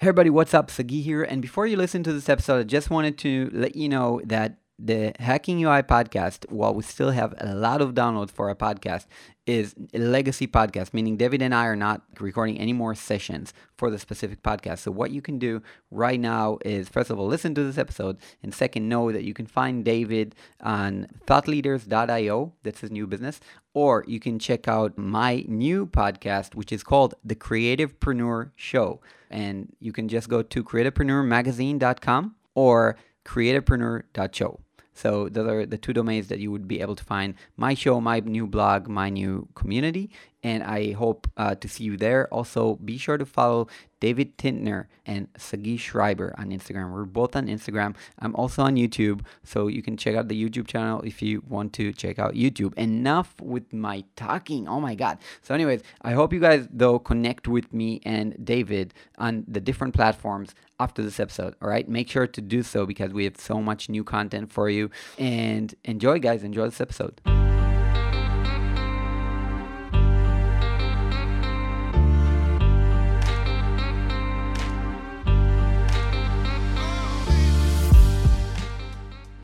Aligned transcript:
Hey 0.00 0.06
everybody, 0.06 0.30
what's 0.30 0.54
up? 0.54 0.70
Sagi 0.70 1.02
here. 1.02 1.22
And 1.22 1.42
before 1.42 1.66
you 1.66 1.76
listen 1.76 2.02
to 2.04 2.12
this 2.14 2.30
episode, 2.30 2.60
I 2.60 2.62
just 2.62 2.88
wanted 2.88 3.18
to 3.18 3.50
let 3.52 3.76
you 3.76 3.86
know 3.86 4.22
that 4.24 4.56
the 4.78 5.12
Hacking 5.18 5.62
UI 5.62 5.82
podcast, 5.82 6.50
while 6.50 6.72
we 6.72 6.82
still 6.82 7.10
have 7.10 7.34
a 7.36 7.54
lot 7.54 7.82
of 7.82 7.92
downloads 7.92 8.30
for 8.30 8.48
our 8.48 8.54
podcast, 8.54 9.04
is 9.50 9.74
a 9.92 9.98
legacy 9.98 10.46
podcast, 10.46 10.94
meaning 10.94 11.16
David 11.16 11.42
and 11.42 11.52
I 11.52 11.66
are 11.66 11.74
not 11.74 12.02
recording 12.20 12.56
any 12.58 12.72
more 12.72 12.94
sessions 12.94 13.52
for 13.76 13.90
the 13.90 13.98
specific 13.98 14.44
podcast. 14.44 14.78
So, 14.78 14.92
what 14.92 15.10
you 15.10 15.20
can 15.20 15.40
do 15.40 15.60
right 15.90 16.20
now 16.20 16.58
is, 16.64 16.88
first 16.88 17.10
of 17.10 17.18
all, 17.18 17.26
listen 17.26 17.52
to 17.56 17.64
this 17.64 17.76
episode, 17.76 18.18
and 18.44 18.54
second, 18.54 18.88
know 18.88 19.10
that 19.10 19.24
you 19.24 19.34
can 19.34 19.46
find 19.46 19.84
David 19.84 20.36
on 20.60 21.08
thoughtleaders.io, 21.26 22.52
that's 22.62 22.80
his 22.80 22.92
new 22.92 23.08
business, 23.08 23.40
or 23.74 24.04
you 24.06 24.20
can 24.20 24.38
check 24.38 24.68
out 24.68 24.96
my 24.96 25.44
new 25.48 25.84
podcast, 25.84 26.54
which 26.54 26.70
is 26.70 26.84
called 26.84 27.14
The 27.24 27.34
Creativepreneur 27.34 28.52
Show. 28.54 29.00
And 29.30 29.74
you 29.80 29.92
can 29.92 30.08
just 30.08 30.28
go 30.28 30.42
to 30.42 30.62
creativepreneurmagazine.com 30.62 32.36
or 32.54 32.96
creativepreneur.show. 33.24 34.60
So 35.00 35.30
those 35.30 35.48
are 35.48 35.64
the 35.64 35.78
two 35.78 35.94
domains 35.94 36.28
that 36.28 36.40
you 36.40 36.50
would 36.52 36.68
be 36.68 36.82
able 36.82 36.94
to 36.94 37.04
find 37.04 37.34
my 37.56 37.72
show, 37.72 38.02
my 38.02 38.20
new 38.20 38.46
blog, 38.46 38.86
my 38.86 39.08
new 39.08 39.48
community. 39.54 40.10
And 40.42 40.62
I 40.62 40.92
hope 40.92 41.30
uh, 41.36 41.54
to 41.56 41.68
see 41.68 41.84
you 41.84 41.96
there. 41.96 42.26
Also, 42.32 42.76
be 42.76 42.96
sure 42.96 43.18
to 43.18 43.26
follow 43.26 43.68
David 44.00 44.38
Tintner 44.38 44.86
and 45.04 45.28
Sagi 45.36 45.76
Shrieber 45.76 46.32
on 46.38 46.50
Instagram. 46.50 46.92
We're 46.92 47.04
both 47.04 47.36
on 47.36 47.46
Instagram. 47.46 47.94
I'm 48.18 48.34
also 48.34 48.62
on 48.62 48.76
YouTube. 48.76 49.20
So 49.44 49.68
you 49.68 49.82
can 49.82 49.96
check 49.96 50.16
out 50.16 50.28
the 50.28 50.42
YouTube 50.42 50.66
channel 50.66 51.02
if 51.02 51.20
you 51.20 51.42
want 51.46 51.72
to 51.74 51.92
check 51.92 52.18
out 52.18 52.34
YouTube. 52.34 52.74
Enough 52.78 53.34
with 53.40 53.72
my 53.72 54.04
talking. 54.16 54.66
Oh 54.66 54.80
my 54.80 54.94
God. 54.94 55.18
So, 55.42 55.54
anyways, 55.54 55.82
I 56.02 56.12
hope 56.12 56.32
you 56.32 56.40
guys, 56.40 56.66
though, 56.72 56.98
connect 56.98 57.46
with 57.46 57.72
me 57.72 58.00
and 58.04 58.34
David 58.42 58.94
on 59.18 59.44
the 59.46 59.60
different 59.60 59.94
platforms 59.94 60.54
after 60.78 61.02
this 61.02 61.20
episode. 61.20 61.54
All 61.60 61.68
right. 61.68 61.86
Make 61.88 62.08
sure 62.08 62.26
to 62.26 62.40
do 62.40 62.62
so 62.62 62.86
because 62.86 63.12
we 63.12 63.24
have 63.24 63.36
so 63.36 63.60
much 63.60 63.88
new 63.90 64.04
content 64.04 64.50
for 64.50 64.70
you. 64.70 64.90
And 65.18 65.74
enjoy, 65.84 66.18
guys. 66.18 66.42
Enjoy 66.42 66.64
this 66.64 66.80
episode. 66.80 67.20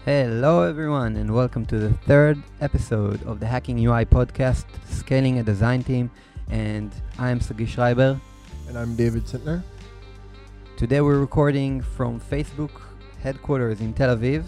Hello, 0.06 0.62
everyone, 0.62 1.16
and 1.16 1.34
welcome 1.34 1.66
to 1.66 1.80
the 1.80 1.92
third 2.06 2.40
episode 2.60 3.20
of 3.24 3.40
the 3.40 3.46
Hacking 3.46 3.76
UI 3.84 4.04
podcast, 4.04 4.64
Scaling 4.88 5.40
a 5.40 5.42
Design 5.42 5.82
Team. 5.82 6.12
And 6.48 6.92
I'm 7.18 7.40
Sagi 7.40 7.66
Shrieber. 7.66 8.20
And 8.68 8.78
I'm 8.78 8.94
David 8.94 9.24
Tintner. 9.24 9.64
Today 10.76 11.00
we're 11.00 11.18
recording 11.18 11.80
from 11.82 12.20
Facebook 12.20 12.70
headquarters 13.20 13.80
in 13.80 13.92
Tel 13.94 14.16
Aviv. 14.16 14.44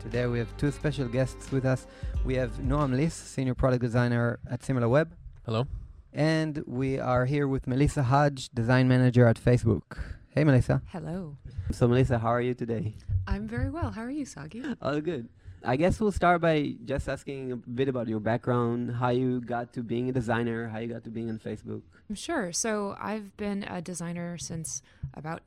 Today 0.00 0.26
we 0.26 0.40
have 0.40 0.48
two 0.56 0.72
special 0.72 1.06
guests 1.06 1.52
with 1.52 1.64
us. 1.64 1.86
We 2.24 2.34
have 2.34 2.50
Noam 2.58 2.92
Liss, 2.92 3.14
Senior 3.14 3.54
Product 3.54 3.80
Designer 3.80 4.40
at 4.50 4.62
SimilarWeb. 4.62 5.06
Hello. 5.44 5.68
And 6.12 6.64
we 6.66 6.98
are 6.98 7.26
here 7.26 7.46
with 7.46 7.68
Melissa 7.68 8.02
Hajj, 8.02 8.48
Design 8.48 8.88
Manager 8.88 9.28
at 9.28 9.36
Facebook. 9.36 10.15
Hey, 10.36 10.44
Melissa. 10.44 10.82
Hello. 10.92 11.38
So, 11.72 11.88
Melissa, 11.88 12.18
how 12.18 12.28
are 12.28 12.42
you 12.42 12.52
today? 12.52 12.94
I'm 13.26 13.48
very 13.48 13.70
well. 13.70 13.90
How 13.90 14.02
are 14.02 14.10
you, 14.10 14.26
Sagi? 14.26 14.62
All 14.82 15.00
good. 15.00 15.30
I 15.64 15.76
guess 15.76 15.98
we'll 15.98 16.12
start 16.12 16.42
by 16.42 16.74
just 16.84 17.08
asking 17.08 17.52
a 17.52 17.56
bit 17.56 17.88
about 17.88 18.06
your 18.06 18.20
background, 18.20 18.96
how 18.96 19.08
you 19.08 19.40
got 19.40 19.72
to 19.72 19.82
being 19.82 20.10
a 20.10 20.12
designer, 20.12 20.68
how 20.68 20.76
you 20.80 20.88
got 20.88 21.04
to 21.04 21.10
being 21.10 21.30
on 21.30 21.38
Facebook. 21.38 21.80
Sure. 22.12 22.52
So 22.52 22.98
I've 23.00 23.34
been 23.38 23.62
a 23.62 23.80
designer 23.80 24.36
since 24.36 24.82
about. 25.14 25.40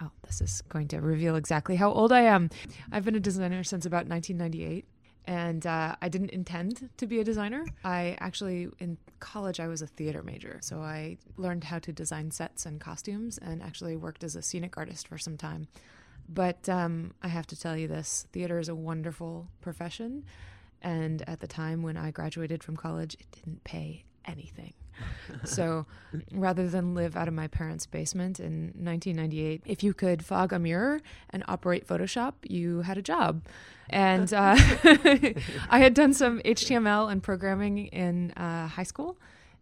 Oh, 0.00 0.10
this 0.26 0.40
is 0.40 0.62
going 0.70 0.88
to 0.88 1.02
reveal 1.02 1.36
exactly 1.36 1.76
how 1.76 1.92
old 1.92 2.10
I 2.10 2.22
am. 2.22 2.48
I've 2.90 3.04
been 3.04 3.16
a 3.16 3.20
designer 3.20 3.62
since 3.62 3.84
about 3.84 4.08
1998 4.08 4.86
and 5.26 5.66
uh, 5.66 5.96
I 6.00 6.08
didn't 6.08 6.30
intend 6.30 6.90
to 6.96 7.06
be 7.06 7.20
a 7.20 7.24
designer. 7.24 7.64
I 7.84 8.16
actually, 8.20 8.68
in 8.78 8.98
college, 9.24 9.58
I 9.58 9.68
was 9.68 9.82
a 9.82 9.86
theater 9.86 10.22
major. 10.22 10.58
So 10.60 10.80
I 10.80 11.16
learned 11.36 11.64
how 11.64 11.78
to 11.80 11.92
design 11.92 12.30
sets 12.30 12.66
and 12.66 12.78
costumes 12.78 13.38
and 13.38 13.62
actually 13.62 13.96
worked 13.96 14.22
as 14.22 14.36
a 14.36 14.42
scenic 14.42 14.76
artist 14.76 15.08
for 15.08 15.18
some 15.18 15.36
time. 15.36 15.66
But 16.28 16.68
um, 16.68 17.14
I 17.22 17.28
have 17.28 17.46
to 17.48 17.56
tell 17.58 17.76
you 17.76 17.88
this 17.88 18.26
theater 18.32 18.58
is 18.58 18.68
a 18.68 18.74
wonderful 18.74 19.48
profession. 19.62 20.24
And 20.82 21.26
at 21.26 21.40
the 21.40 21.46
time 21.46 21.82
when 21.82 21.96
I 21.96 22.10
graduated 22.10 22.62
from 22.62 22.76
college, 22.76 23.14
it 23.14 23.26
didn't 23.32 23.64
pay 23.64 24.04
anything. 24.26 24.74
so 25.44 25.86
rather 26.32 26.68
than 26.68 26.94
live 26.94 27.16
out 27.16 27.28
of 27.28 27.34
my 27.34 27.48
parents' 27.48 27.86
basement 27.86 28.38
in 28.40 28.72
1998, 28.76 29.62
if 29.66 29.82
you 29.82 29.92
could 29.92 30.24
fog 30.24 30.52
a 30.52 30.58
mirror 30.58 31.00
and 31.30 31.44
operate 31.48 31.86
Photoshop, 31.86 32.34
you 32.42 32.82
had 32.82 32.98
a 32.98 33.02
job. 33.02 33.42
And 33.90 34.32
uh, 34.32 34.56
I 35.70 35.78
had 35.78 35.94
done 35.94 36.14
some 36.14 36.40
HTML 36.40 37.10
and 37.10 37.22
programming 37.22 37.86
in 37.88 38.30
uh, 38.32 38.68
high 38.68 38.84
school, 38.84 39.18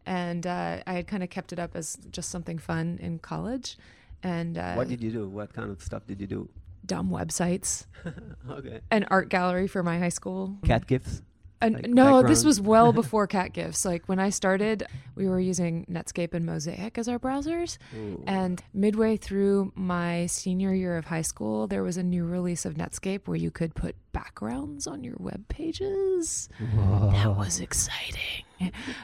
and 0.06 0.47
uh, 0.47 0.79
I 0.87 0.93
had 0.93 1.06
kind 1.06 1.23
of 1.23 1.31
kept 1.31 1.53
it 1.53 1.59
up 1.59 1.75
as 1.75 1.99
just 2.11 2.31
something 2.31 2.59
fun 2.59 2.99
in 3.00 3.19
college. 3.19 3.77
And 4.23 4.56
uh, 4.56 4.75
what 4.75 4.89
did 4.89 5.03
you 5.03 5.11
do? 5.11 5.29
What 5.29 5.53
kind 5.53 5.71
of 5.71 5.83
stuff 5.83 6.06
did 6.06 6.21
you 6.21 6.27
do? 6.27 6.49
Dumb 6.87 7.11
websites. 7.11 7.87
okay. 8.50 8.81
An 8.91 9.05
art 9.11 9.29
gallery 9.29 9.67
for 9.67 9.83
my 9.83 9.99
high 9.99 10.09
school. 10.09 10.56
Cat 10.65 10.87
gifs. 10.87 11.23
Like 11.62 11.89
no, 11.89 12.23
this 12.23 12.45
was 12.45 12.61
well 12.61 12.93
before 13.03 13.27
cat 13.27 13.53
gifs. 13.53 13.84
Like 13.84 14.09
when 14.09 14.19
I 14.19 14.31
started, 14.31 14.87
we 15.15 15.28
were 15.28 15.41
using 15.41 15.87
Netscape 15.91 16.34
and 16.34 16.45
Mosaic 16.45 16.99
as 16.99 17.09
our 17.09 17.19
browsers. 17.19 17.78
Ooh. 17.97 18.23
And 18.27 18.62
midway 18.75 19.17
through 19.17 19.73
my 19.75 20.27
senior 20.27 20.75
year 20.75 20.97
of 20.97 21.06
high 21.06 21.23
school, 21.23 21.67
there 21.67 21.83
was 21.83 21.97
a 21.97 22.03
new 22.03 22.25
release 22.25 22.65
of 22.65 22.75
Netscape 22.75 23.27
where 23.27 23.37
you 23.37 23.50
could 23.50 23.75
put 23.75 23.97
backgrounds 24.12 24.87
on 24.87 25.03
your 25.03 25.17
web 25.19 25.47
pages. 25.49 26.49
Whoa. 26.75 27.11
That 27.12 27.37
was 27.37 27.61
exciting. 27.61 28.44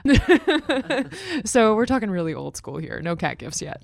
so 1.45 1.75
we're 1.75 1.87
talking 1.87 2.11
really 2.11 2.35
old 2.35 2.57
school 2.57 2.79
here. 2.79 3.01
No 3.03 3.17
cat 3.17 3.39
gifs 3.39 3.61
yet. 3.61 3.83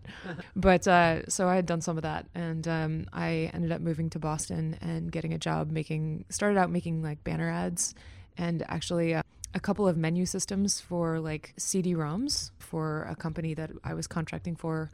But 0.54 0.86
uh, 0.86 1.26
so 1.28 1.48
I 1.48 1.56
had 1.56 1.66
done 1.66 1.80
some 1.80 1.96
of 1.96 2.02
that, 2.02 2.26
and 2.34 2.66
um, 2.68 3.06
I 3.12 3.50
ended 3.52 3.72
up 3.72 3.80
moving 3.80 4.10
to 4.10 4.18
Boston 4.18 4.78
and 4.80 5.10
getting 5.10 5.32
a 5.32 5.38
job 5.38 5.70
making. 5.70 6.26
Started 6.28 6.58
out 6.58 6.70
making 6.70 7.02
like 7.02 7.24
banner 7.24 7.50
ads 7.50 7.94
and 8.36 8.64
actually 8.68 9.14
uh, 9.14 9.22
a 9.54 9.60
couple 9.60 9.86
of 9.86 9.96
menu 9.96 10.26
systems 10.26 10.80
for 10.80 11.20
like 11.20 11.54
CD-ROMs 11.56 12.50
for 12.58 13.04
a 13.04 13.14
company 13.14 13.54
that 13.54 13.70
I 13.84 13.94
was 13.94 14.06
contracting 14.06 14.56
for. 14.56 14.90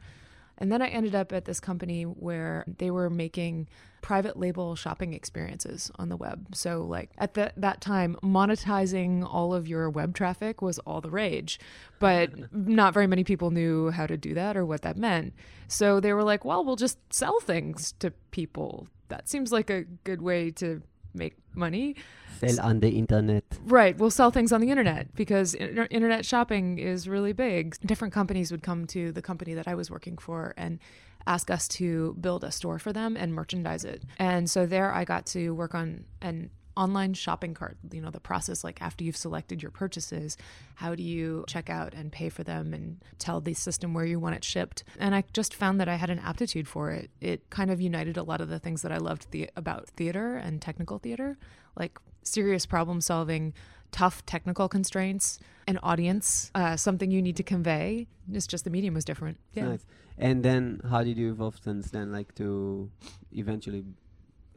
And 0.57 0.71
then 0.71 0.81
I 0.81 0.87
ended 0.89 1.15
up 1.15 1.33
at 1.33 1.45
this 1.45 1.59
company 1.59 2.03
where 2.03 2.63
they 2.67 2.91
were 2.91 3.09
making 3.09 3.67
private 4.01 4.37
label 4.37 4.75
shopping 4.75 5.13
experiences 5.13 5.91
on 5.95 6.09
the 6.09 6.15
web. 6.15 6.53
So 6.53 6.83
like 6.83 7.09
at 7.17 7.33
the, 7.33 7.51
that 7.57 7.81
time, 7.81 8.15
monetizing 8.21 9.27
all 9.27 9.55
of 9.55 9.67
your 9.67 9.89
web 9.89 10.13
traffic 10.13 10.61
was 10.61 10.77
all 10.79 11.01
the 11.01 11.09
rage, 11.09 11.59
but 11.97 12.31
not 12.53 12.93
very 12.93 13.07
many 13.07 13.23
people 13.23 13.49
knew 13.49 13.89
how 13.89 14.05
to 14.05 14.17
do 14.17 14.35
that 14.35 14.55
or 14.55 14.63
what 14.63 14.83
that 14.83 14.97
meant. 14.97 15.33
So 15.67 15.99
they 15.99 16.13
were 16.13 16.23
like, 16.23 16.45
well, 16.45 16.63
we'll 16.63 16.75
just 16.75 16.99
sell 17.11 17.39
things 17.39 17.93
to 17.99 18.11
people. 18.29 18.87
That 19.07 19.27
seems 19.27 19.51
like 19.51 19.71
a 19.71 19.85
good 20.03 20.21
way 20.21 20.51
to 20.51 20.83
make 21.13 21.35
money. 21.53 21.95
Sell 22.39 22.59
on 22.61 22.79
the 22.79 22.89
internet. 22.89 23.43
Right. 23.65 23.97
We'll 23.97 24.09
sell 24.09 24.31
things 24.31 24.51
on 24.51 24.61
the 24.61 24.69
internet 24.69 25.13
because 25.15 25.53
inter- 25.53 25.87
internet 25.91 26.25
shopping 26.25 26.79
is 26.79 27.07
really 27.07 27.33
big. 27.33 27.77
Different 27.85 28.13
companies 28.13 28.51
would 28.51 28.63
come 28.63 28.87
to 28.87 29.11
the 29.11 29.21
company 29.21 29.53
that 29.53 29.67
I 29.67 29.75
was 29.75 29.91
working 29.91 30.17
for 30.17 30.53
and 30.57 30.79
ask 31.27 31.51
us 31.51 31.67
to 31.67 32.15
build 32.19 32.43
a 32.43 32.51
store 32.51 32.79
for 32.79 32.91
them 32.91 33.15
and 33.15 33.33
merchandise 33.33 33.83
it. 33.83 34.03
And 34.17 34.49
so 34.49 34.65
there 34.65 34.91
I 34.91 35.05
got 35.05 35.25
to 35.27 35.51
work 35.51 35.75
on 35.75 36.05
an 36.21 36.49
online 36.77 37.13
shopping 37.13 37.53
cart 37.53 37.77
you 37.91 38.01
know 38.01 38.09
the 38.09 38.19
process 38.19 38.63
like 38.63 38.81
after 38.81 39.03
you've 39.03 39.17
selected 39.17 39.61
your 39.61 39.71
purchases 39.71 40.37
how 40.75 40.95
do 40.95 41.03
you 41.03 41.43
check 41.47 41.69
out 41.69 41.93
and 41.93 42.11
pay 42.11 42.29
for 42.29 42.43
them 42.43 42.73
and 42.73 43.03
tell 43.19 43.41
the 43.41 43.53
system 43.53 43.93
where 43.93 44.05
you 44.05 44.19
want 44.19 44.35
it 44.35 44.43
shipped? 44.43 44.83
And 44.99 45.13
i 45.13 45.23
just 45.33 45.53
found 45.53 45.79
that 45.79 45.89
i 45.89 45.95
had 45.95 46.09
an 46.09 46.19
aptitude 46.19 46.67
for 46.67 46.91
it. 46.91 47.09
It 47.19 47.49
kind 47.49 47.69
of 47.71 47.81
united 47.81 48.17
a 48.17 48.23
lot 48.23 48.41
of 48.41 48.49
the 48.49 48.59
things 48.59 48.81
that 48.83 48.91
i 48.91 48.97
loved 48.97 49.29
the- 49.31 49.49
about 49.55 49.87
theater 49.89 50.37
and 50.37 50.61
technical 50.61 50.97
theater 50.97 51.37
like 51.75 51.99
serious 52.23 52.65
problem 52.65 53.01
solving 53.01 53.53
tough 53.91 54.25
technical 54.25 54.69
constraints 54.69 55.37
an 55.67 55.77
audience 55.83 56.49
uh, 56.55 56.75
something 56.77 57.11
you 57.11 57.21
need 57.21 57.35
to 57.35 57.43
convey. 57.43 58.07
It's 58.31 58.47
just 58.47 58.63
the 58.63 58.69
medium 58.69 58.93
was 58.93 59.03
different. 59.05 59.37
Yeah. 59.53 59.65
Nice. 59.69 59.85
and 60.17 60.43
then 60.43 60.81
how 60.89 61.03
did 61.03 61.17
you 61.17 61.31
evolve 61.31 61.57
since 61.63 61.91
then 61.91 62.11
like 62.11 62.33
to 62.35 62.89
eventually 63.33 63.83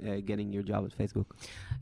uh, 0.07 0.17
getting 0.25 0.53
your 0.53 0.63
job 0.63 0.85
at 0.85 0.97
Facebook? 0.97 1.27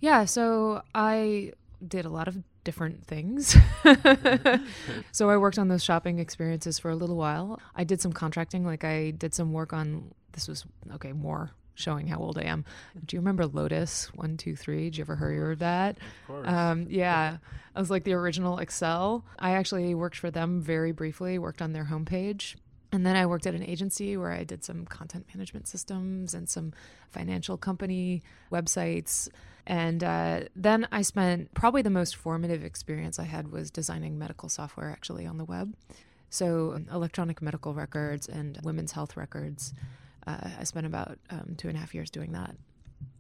Yeah, 0.01 0.25
so 0.25 0.83
I 0.95 1.53
did 1.87 2.05
a 2.05 2.09
lot 2.09 2.29
of 2.29 2.39
different 2.65 3.05
things. 3.07 3.57
so 5.13 5.31
I 5.31 5.37
worked 5.37 5.59
on 5.59 5.69
those 5.69 5.83
shopping 5.83 6.19
experiences 6.19 6.79
for 6.79 6.91
a 6.91 6.97
little 6.97 7.17
while. 7.17 7.61
I 7.75 7.85
did 7.85 8.01
some 8.01 8.13
contracting, 8.13 8.65
like 8.65 8.85
I 8.85 9.11
did 9.11 9.35
some 9.35 9.53
work 9.53 9.73
on 9.73 10.13
this 10.33 10.49
was 10.49 10.65
okay, 10.95 11.13
more 11.13 11.51
showing 11.75 12.07
how 12.07 12.19
old 12.19 12.39
I 12.39 12.43
am. 12.43 12.65
Do 13.05 13.17
you 13.17 13.21
remember 13.21 13.47
Lotus 13.47 14.11
one 14.15 14.37
two 14.37 14.57
three? 14.57 14.85
Did 14.85 14.99
you 14.99 15.03
ever 15.03 15.17
hear 15.17 15.53
of 15.53 15.59
that? 15.61 15.97
Of 15.99 16.27
course. 16.27 16.49
Um, 16.49 16.87
yeah, 16.89 17.39
I 17.75 17.81
was 17.81 17.91
like 17.91 18.05
the 18.05 18.15
original 18.15 18.59
Excel. 18.59 19.25
I 19.39 19.53
actually 19.53 19.95
worked 19.95 20.17
for 20.17 20.31
them 20.31 20.61
very 20.61 20.93
briefly. 20.93 21.39
Worked 21.39 21.63
on 21.63 21.73
their 21.73 21.85
homepage. 21.85 22.57
And 22.93 23.07
then 23.07 23.17
I 23.17 23.25
worked 23.25 23.47
at 23.47 23.55
an 23.55 23.63
agency 23.63 24.19
where 24.19 24.33
I 24.33 24.45
did 24.45 24.63
some 24.63 24.85
content 24.85 25.27
management 25.35 25.67
systems 25.67 26.35
and 26.35 26.47
some 26.49 26.75
financial 27.11 27.57
company 27.57 28.23
websites. 28.53 29.31
And 29.67 30.05
uh, 30.05 30.41
then 30.55 30.87
I 30.93 31.01
spent 31.01 31.55
probably 31.55 31.81
the 31.81 31.91
most 31.91 32.17
formative 32.17 32.63
experience 32.63 33.19
I 33.19 33.25
had 33.25 33.51
was 33.51 33.71
designing 33.71 34.19
medical 34.19 34.51
software 34.51 34.91
actually 34.91 35.27
on 35.27 35.39
the 35.39 35.45
web. 35.45 35.75
So, 36.29 36.81
electronic 36.91 37.43
medical 37.43 37.75
records 37.75 38.27
and 38.27 38.59
women's 38.63 38.93
health 38.93 39.17
records. 39.17 39.75
Uh, 40.27 40.49
I 40.61 40.65
spent 40.65 40.87
about 40.87 41.19
um, 41.31 41.55
two 41.57 41.69
and 41.69 41.77
a 41.77 41.81
half 41.81 41.95
years 41.95 42.11
doing 42.11 42.33
that. 42.33 42.57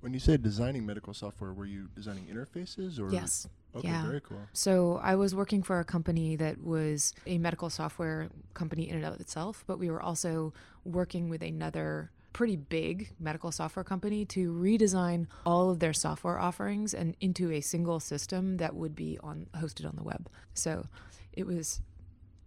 When 0.00 0.14
you 0.14 0.20
said 0.20 0.42
designing 0.42 0.86
medical 0.86 1.12
software, 1.12 1.52
were 1.52 1.66
you 1.66 1.88
designing 1.94 2.24
interfaces 2.26 2.98
or? 2.98 3.12
Yes. 3.12 3.48
Okay, 3.74 3.88
yeah. 3.88 4.06
very 4.06 4.20
cool. 4.20 4.40
So 4.52 5.00
I 5.02 5.14
was 5.14 5.34
working 5.34 5.62
for 5.62 5.80
a 5.80 5.84
company 5.84 6.36
that 6.36 6.62
was 6.62 7.14
a 7.26 7.38
medical 7.38 7.70
software 7.70 8.28
company 8.54 8.88
in 8.88 8.96
and 8.96 9.04
of 9.04 9.20
itself, 9.20 9.64
but 9.66 9.78
we 9.78 9.90
were 9.90 10.02
also 10.02 10.52
working 10.84 11.28
with 11.28 11.42
another 11.42 12.10
pretty 12.32 12.56
big 12.56 13.10
medical 13.20 13.52
software 13.52 13.84
company 13.84 14.24
to 14.24 14.52
redesign 14.52 15.26
all 15.44 15.70
of 15.70 15.80
their 15.80 15.92
software 15.92 16.38
offerings 16.38 16.94
and 16.94 17.14
into 17.20 17.50
a 17.52 17.60
single 17.60 18.00
system 18.00 18.56
that 18.56 18.74
would 18.74 18.94
be 18.94 19.18
on 19.22 19.46
hosted 19.54 19.86
on 19.86 19.96
the 19.96 20.02
web. 20.02 20.28
So 20.54 20.86
it 21.32 21.46
was 21.46 21.80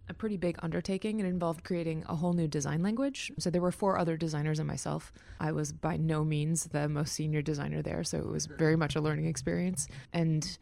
a 0.08 0.14
pretty 0.14 0.36
big 0.36 0.56
undertaking. 0.62 1.20
It 1.20 1.26
involved 1.26 1.64
creating 1.64 2.04
a 2.08 2.14
whole 2.14 2.32
new 2.32 2.46
design 2.46 2.82
language. 2.82 3.32
So 3.38 3.50
there 3.50 3.60
were 3.60 3.72
four 3.72 3.98
other 3.98 4.16
designers 4.16 4.58
and 4.58 4.68
myself. 4.68 5.12
I 5.40 5.52
was 5.52 5.72
by 5.72 5.96
no 5.96 6.24
means 6.24 6.64
the 6.66 6.88
most 6.88 7.12
senior 7.12 7.42
designer 7.42 7.82
there, 7.82 8.04
so 8.04 8.18
it 8.18 8.28
was 8.28 8.46
very 8.46 8.76
much 8.76 8.94
a 8.96 9.00
learning 9.00 9.26
experience. 9.26 9.88
And 10.12 10.58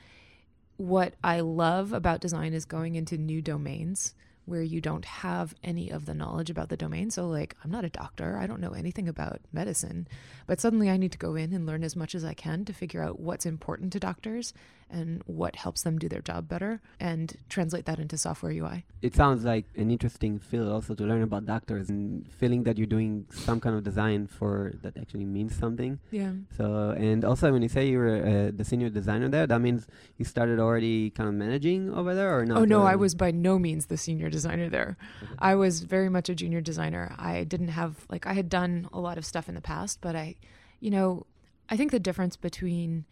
what 0.77 1.15
I 1.23 1.41
love 1.41 1.93
about 1.93 2.21
design 2.21 2.53
is 2.55 2.65
going 2.65 2.95
into 2.95 3.17
new 3.17 3.41
domains 3.41 4.15
where 4.47 4.63
you 4.63 4.81
don't 4.81 5.07
have 5.07 5.55
any 5.65 5.91
of 5.91 6.05
the 6.05 6.15
knowledge 6.15 6.51
about 6.51 6.69
the 6.69 6.77
domain. 6.77 7.11
So, 7.11 7.27
like, 7.27 7.57
I'm 7.65 7.71
not 7.71 7.85
a 7.85 7.91
doctor, 7.91 8.37
I 8.37 8.47
don't 8.47 8.61
know 8.61 8.73
anything 8.73 9.09
about 9.09 9.41
medicine, 9.53 10.07
but 10.47 10.61
suddenly 10.61 10.91
I 10.91 10.99
need 10.99 11.13
to 11.13 11.19
go 11.19 11.35
in 11.35 11.53
and 11.53 11.65
learn 11.65 11.83
as 11.83 11.97
much 11.97 12.15
as 12.15 12.25
I 12.25 12.35
can 12.35 12.65
to 12.67 12.73
figure 12.73 13.03
out 13.03 13.19
what's 13.19 13.47
important 13.47 13.93
to 13.95 14.01
doctors 14.01 14.53
and 14.95 15.23
what 15.27 15.57
helps 15.57 15.83
them 15.83 15.99
do 15.99 16.09
their 16.09 16.21
job 16.21 16.49
better 16.49 16.81
and 17.01 17.37
translate 17.49 17.85
that 17.87 17.99
into 17.99 18.17
software 18.17 18.53
UI. 18.53 18.85
It 19.03 19.15
sounds 19.15 19.45
like 19.45 19.67
an 19.77 19.91
interesting 19.91 20.39
field 20.39 20.69
also 20.71 20.95
to 20.95 21.03
learn 21.05 21.23
about 21.23 21.47
doctors 21.47 21.91
and 21.91 22.31
feeling 22.31 22.63
that 22.63 22.79
you're 22.79 22.87
doing 22.87 23.27
some 23.31 23.59
kind 23.61 23.75
of 23.77 23.83
design 23.83 24.29
for 24.29 24.73
that 24.83 24.97
actually 24.97 25.25
means 25.25 25.57
something. 25.57 25.99
Yeah. 26.13 26.33
So, 26.57 26.95
and 26.97 27.25
also 27.25 27.53
when 27.53 27.63
you 27.63 27.69
say 27.69 27.89
you 27.89 27.99
were 27.99 28.17
uh, 28.17 28.51
the 28.55 28.65
senior 28.65 28.89
designer 28.89 29.29
there, 29.29 29.49
that 29.49 29.61
means 29.61 29.89
you 30.17 30.25
started 30.25 30.61
already 30.61 31.11
kind 31.11 31.29
of 31.29 31.35
managing 31.35 31.93
over 31.93 32.15
there 32.15 32.39
or 32.39 32.47
not? 32.47 32.59
Oh 32.59 32.65
no, 32.65 32.85
I 32.85 32.95
was 32.95 33.17
by 33.17 33.33
no 33.33 33.59
means 33.59 33.87
the 33.87 33.97
senior 33.97 34.31
designer 34.31 34.69
there. 34.69 34.97
Okay. 35.23 35.33
I 35.41 35.57
was 35.57 35.83
very 35.83 36.09
much 36.09 36.29
a 36.29 36.37
junior 36.37 36.61
designer. 36.61 37.15
I 37.19 37.43
didn't 37.43 37.69
have 37.69 38.07
like 38.09 38.27
I 38.27 38.35
had 38.35 38.49
done 38.49 38.89
a 38.93 39.01
lot 39.01 39.19
of 39.19 39.27
stuff 39.27 39.49
in 39.49 39.57
the 39.57 39.61
past, 39.61 40.01
but 40.01 40.15
I, 40.15 40.37
you 40.79 40.91
know, 40.91 41.27
I 41.69 41.77
think 41.77 41.91
the 41.91 41.99
difference 41.99 42.37
between 42.37 43.07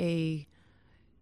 a 0.00 0.46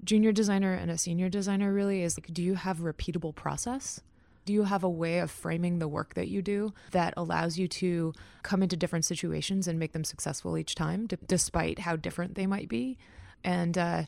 junior 0.05 0.33
designer 0.33 0.73
and 0.73 0.91
a 0.91 0.99
senior 0.99 1.29
designer 1.29 1.73
really 1.73 2.03
is 2.03 2.19
like 2.19 2.33
do 2.33 2.43
you 2.43 2.55
have 2.55 2.81
a 2.81 2.93
repeatable 2.93 3.35
process? 3.35 4.01
Do 4.45 4.53
you 4.53 4.63
have 4.63 4.85
a 4.85 4.89
way 4.89 5.19
of 5.19 5.31
framing 5.31 5.81
the 5.81 5.89
work 5.89 6.15
that 6.15 6.29
you 6.29 6.41
do 6.41 6.73
that 6.93 7.15
allows 7.17 7.59
you 7.59 7.67
to 7.69 8.15
come 8.45 8.63
into 8.63 8.77
different 8.77 9.05
situations 9.05 9.67
and 9.67 9.77
make 9.77 9.93
them 9.93 10.05
successful 10.05 10.57
each 10.57 10.77
time, 10.77 11.07
d- 11.09 11.17
despite 11.27 11.81
how 11.81 11.97
different 11.97 12.37
they 12.37 12.47
might 12.47 12.69
be? 12.69 12.97
And, 13.43 13.77
uh, 13.77 14.05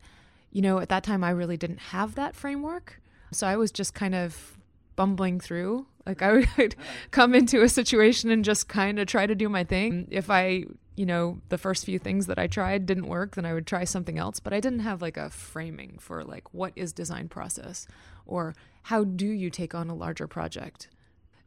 you 0.52 0.62
know, 0.62 0.78
at 0.78 0.90
that 0.90 1.02
time, 1.02 1.24
I 1.24 1.30
really 1.30 1.56
didn't 1.56 1.78
have 1.78 2.14
that 2.14 2.36
framework. 2.36 3.00
So 3.32 3.48
I 3.48 3.56
was 3.56 3.72
just 3.72 3.94
kind 3.94 4.14
of 4.14 4.56
bumbling 4.94 5.40
through. 5.40 5.86
Like 6.06 6.22
I 6.22 6.44
would 6.56 6.76
come 7.10 7.34
into 7.34 7.62
a 7.62 7.68
situation 7.68 8.30
and 8.30 8.44
just 8.44 8.68
kind 8.68 9.00
of 9.00 9.08
try 9.08 9.26
to 9.26 9.34
do 9.34 9.48
my 9.48 9.64
thing. 9.64 10.06
If 10.10 10.30
I, 10.30 10.64
you 10.98 11.06
know, 11.06 11.38
the 11.48 11.56
first 11.56 11.84
few 11.84 11.96
things 11.96 12.26
that 12.26 12.40
I 12.40 12.48
tried 12.48 12.84
didn't 12.84 13.06
work, 13.06 13.36
then 13.36 13.46
I 13.46 13.54
would 13.54 13.68
try 13.68 13.84
something 13.84 14.18
else. 14.18 14.40
But 14.40 14.52
I 14.52 14.58
didn't 14.58 14.80
have 14.80 15.00
like 15.00 15.16
a 15.16 15.30
framing 15.30 15.96
for 16.00 16.24
like 16.24 16.52
what 16.52 16.72
is 16.74 16.92
design 16.92 17.28
process 17.28 17.86
or 18.26 18.52
how 18.82 19.04
do 19.04 19.26
you 19.26 19.48
take 19.48 19.76
on 19.76 19.88
a 19.88 19.94
larger 19.94 20.26
project. 20.26 20.88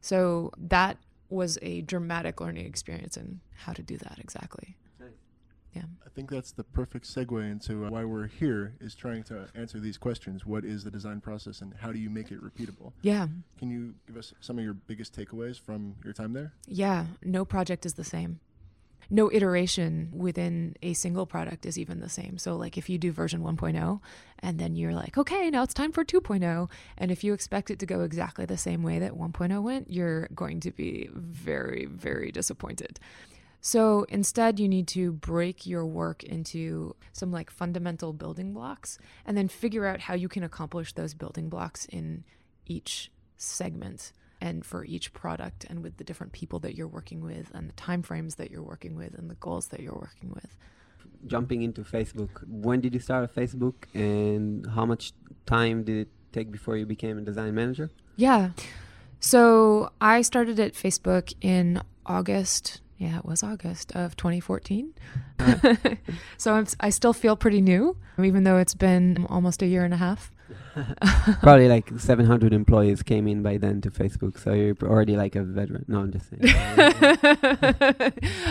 So 0.00 0.52
that 0.56 0.96
was 1.28 1.58
a 1.60 1.82
dramatic 1.82 2.40
learning 2.40 2.64
experience 2.64 3.18
in 3.18 3.40
how 3.54 3.74
to 3.74 3.82
do 3.82 3.98
that 3.98 4.18
exactly. 4.18 4.76
Yeah. 5.74 5.82
I 6.04 6.10
think 6.14 6.30
that's 6.30 6.52
the 6.52 6.64
perfect 6.64 7.06
segue 7.06 7.50
into 7.50 7.88
why 7.88 8.04
we're 8.04 8.26
here 8.26 8.74
is 8.80 8.94
trying 8.94 9.22
to 9.24 9.48
answer 9.54 9.80
these 9.80 9.96
questions. 9.96 10.44
What 10.44 10.66
is 10.66 10.84
the 10.84 10.90
design 10.90 11.20
process 11.20 11.62
and 11.62 11.72
how 11.78 11.92
do 11.92 11.98
you 11.98 12.10
make 12.10 12.30
it 12.30 12.42
repeatable? 12.42 12.92
Yeah. 13.00 13.28
Can 13.58 13.70
you 13.70 13.94
give 14.06 14.18
us 14.18 14.34
some 14.40 14.58
of 14.58 14.64
your 14.64 14.74
biggest 14.74 15.16
takeaways 15.16 15.58
from 15.58 15.94
your 16.04 16.12
time 16.12 16.34
there? 16.34 16.52
Yeah, 16.66 17.06
no 17.22 17.46
project 17.46 17.86
is 17.86 17.94
the 17.94 18.04
same. 18.04 18.40
No 19.10 19.30
iteration 19.30 20.10
within 20.12 20.76
a 20.82 20.92
single 20.94 21.26
product 21.26 21.66
is 21.66 21.78
even 21.78 22.00
the 22.00 22.08
same. 22.08 22.38
So, 22.38 22.56
like 22.56 22.78
if 22.78 22.88
you 22.88 22.98
do 22.98 23.12
version 23.12 23.42
1.0 23.42 24.00
and 24.38 24.58
then 24.58 24.74
you're 24.74 24.94
like, 24.94 25.18
okay, 25.18 25.50
now 25.50 25.62
it's 25.62 25.74
time 25.74 25.92
for 25.92 26.04
2.0, 26.04 26.70
and 26.98 27.10
if 27.10 27.22
you 27.22 27.32
expect 27.32 27.70
it 27.70 27.78
to 27.80 27.86
go 27.86 28.00
exactly 28.00 28.44
the 28.46 28.58
same 28.58 28.82
way 28.82 28.98
that 28.98 29.12
1.0 29.12 29.62
went, 29.62 29.90
you're 29.90 30.28
going 30.34 30.60
to 30.60 30.70
be 30.70 31.08
very, 31.12 31.86
very 31.86 32.32
disappointed. 32.32 32.98
So 33.64 34.06
instead, 34.08 34.58
you 34.58 34.68
need 34.68 34.88
to 34.88 35.12
break 35.12 35.66
your 35.66 35.86
work 35.86 36.24
into 36.24 36.96
some 37.12 37.30
like 37.30 37.48
fundamental 37.48 38.12
building 38.12 38.52
blocks 38.52 38.98
and 39.24 39.36
then 39.36 39.46
figure 39.46 39.86
out 39.86 40.00
how 40.00 40.14
you 40.14 40.28
can 40.28 40.42
accomplish 40.42 40.92
those 40.92 41.14
building 41.14 41.48
blocks 41.48 41.86
in 41.86 42.24
each 42.66 43.12
segment 43.36 44.12
and 44.42 44.66
for 44.66 44.84
each 44.84 45.12
product 45.12 45.64
and 45.70 45.84
with 45.84 45.96
the 45.98 46.04
different 46.04 46.32
people 46.32 46.58
that 46.58 46.74
you're 46.74 46.88
working 46.88 47.22
with 47.22 47.52
and 47.54 47.68
the 47.68 47.72
time 47.74 48.02
frames 48.02 48.34
that 48.34 48.50
you're 48.50 48.68
working 48.74 48.96
with 48.96 49.14
and 49.14 49.30
the 49.30 49.36
goals 49.36 49.68
that 49.68 49.80
you're 49.80 49.94
working 49.94 50.30
with. 50.34 50.56
Jumping 51.28 51.62
into 51.62 51.82
Facebook, 51.82 52.42
when 52.48 52.80
did 52.80 52.92
you 52.92 52.98
start 52.98 53.22
at 53.22 53.32
Facebook 53.32 53.74
and 53.94 54.66
how 54.74 54.84
much 54.84 55.12
time 55.46 55.84
did 55.84 55.96
it 55.96 56.08
take 56.32 56.50
before 56.50 56.76
you 56.76 56.84
became 56.84 57.16
a 57.18 57.20
design 57.20 57.54
manager? 57.54 57.88
Yeah. 58.16 58.50
So 59.20 59.92
I 60.00 60.22
started 60.22 60.58
at 60.58 60.72
Facebook 60.72 61.32
in 61.40 61.80
August. 62.04 62.80
Yeah, 62.98 63.18
it 63.18 63.24
was 63.24 63.44
August 63.44 63.92
of 63.94 64.16
2014. 64.16 64.92
Ah. 65.38 65.60
so 66.36 66.54
I'm, 66.54 66.66
I 66.80 66.90
still 66.90 67.12
feel 67.12 67.36
pretty 67.36 67.60
new, 67.60 67.96
even 68.20 68.42
though 68.42 68.58
it's 68.58 68.74
been 68.74 69.24
almost 69.30 69.62
a 69.62 69.66
year 69.66 69.84
and 69.84 69.94
a 69.94 69.98
half. 69.98 70.32
Probably 71.42 71.68
like 71.68 71.98
700 71.98 72.52
employees 72.52 73.02
came 73.02 73.28
in 73.28 73.42
by 73.42 73.56
then 73.56 73.80
to 73.82 73.90
Facebook, 73.90 74.38
so 74.38 74.52
you're 74.52 74.76
already 74.82 75.16
like 75.16 75.36
a 75.36 75.42
veteran. 75.42 75.84
No, 75.88 76.00
I'm 76.00 76.12
just 76.12 76.30
saying. 76.30 76.42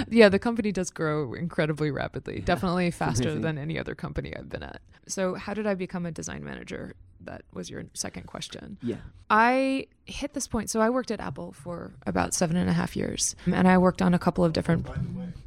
yeah, 0.10 0.30
the 0.30 0.40
company 0.40 0.72
does 0.72 0.90
grow 0.90 1.34
incredibly 1.34 1.92
rapidly, 1.92 2.42
definitely 2.42 2.92
faster 2.92 3.38
than 3.40 3.58
any 3.58 3.80
other 3.80 3.96
company 3.96 4.36
I've 4.36 4.50
been 4.50 4.64
at. 4.64 4.82
So, 5.08 5.36
how 5.36 5.54
did 5.54 5.68
I 5.68 5.76
become 5.76 6.06
a 6.06 6.12
design 6.12 6.44
manager? 6.44 6.96
That 7.24 7.44
was 7.54 7.70
your 7.70 7.84
second 7.94 8.26
question. 8.26 8.78
yeah. 8.82 8.96
I 9.30 9.88
hit 10.06 10.34
this 10.34 10.48
point. 10.48 10.70
So, 10.70 10.82
I 10.82 10.90
worked 10.90 11.12
at 11.12 11.20
Apple 11.20 11.52
for 11.52 11.92
about 12.06 12.34
seven 12.34 12.58
and 12.58 12.70
a 12.70 12.74
half 12.74 12.96
years, 12.96 13.36
and 13.46 13.68
I 13.68 13.78
worked 13.78 14.02
on 14.02 14.14
a 14.14 14.20
couple 14.20 14.44
of 14.44 14.54
different. 14.54 14.88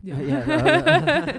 Yeah. 0.03 0.21
yeah 0.21 1.39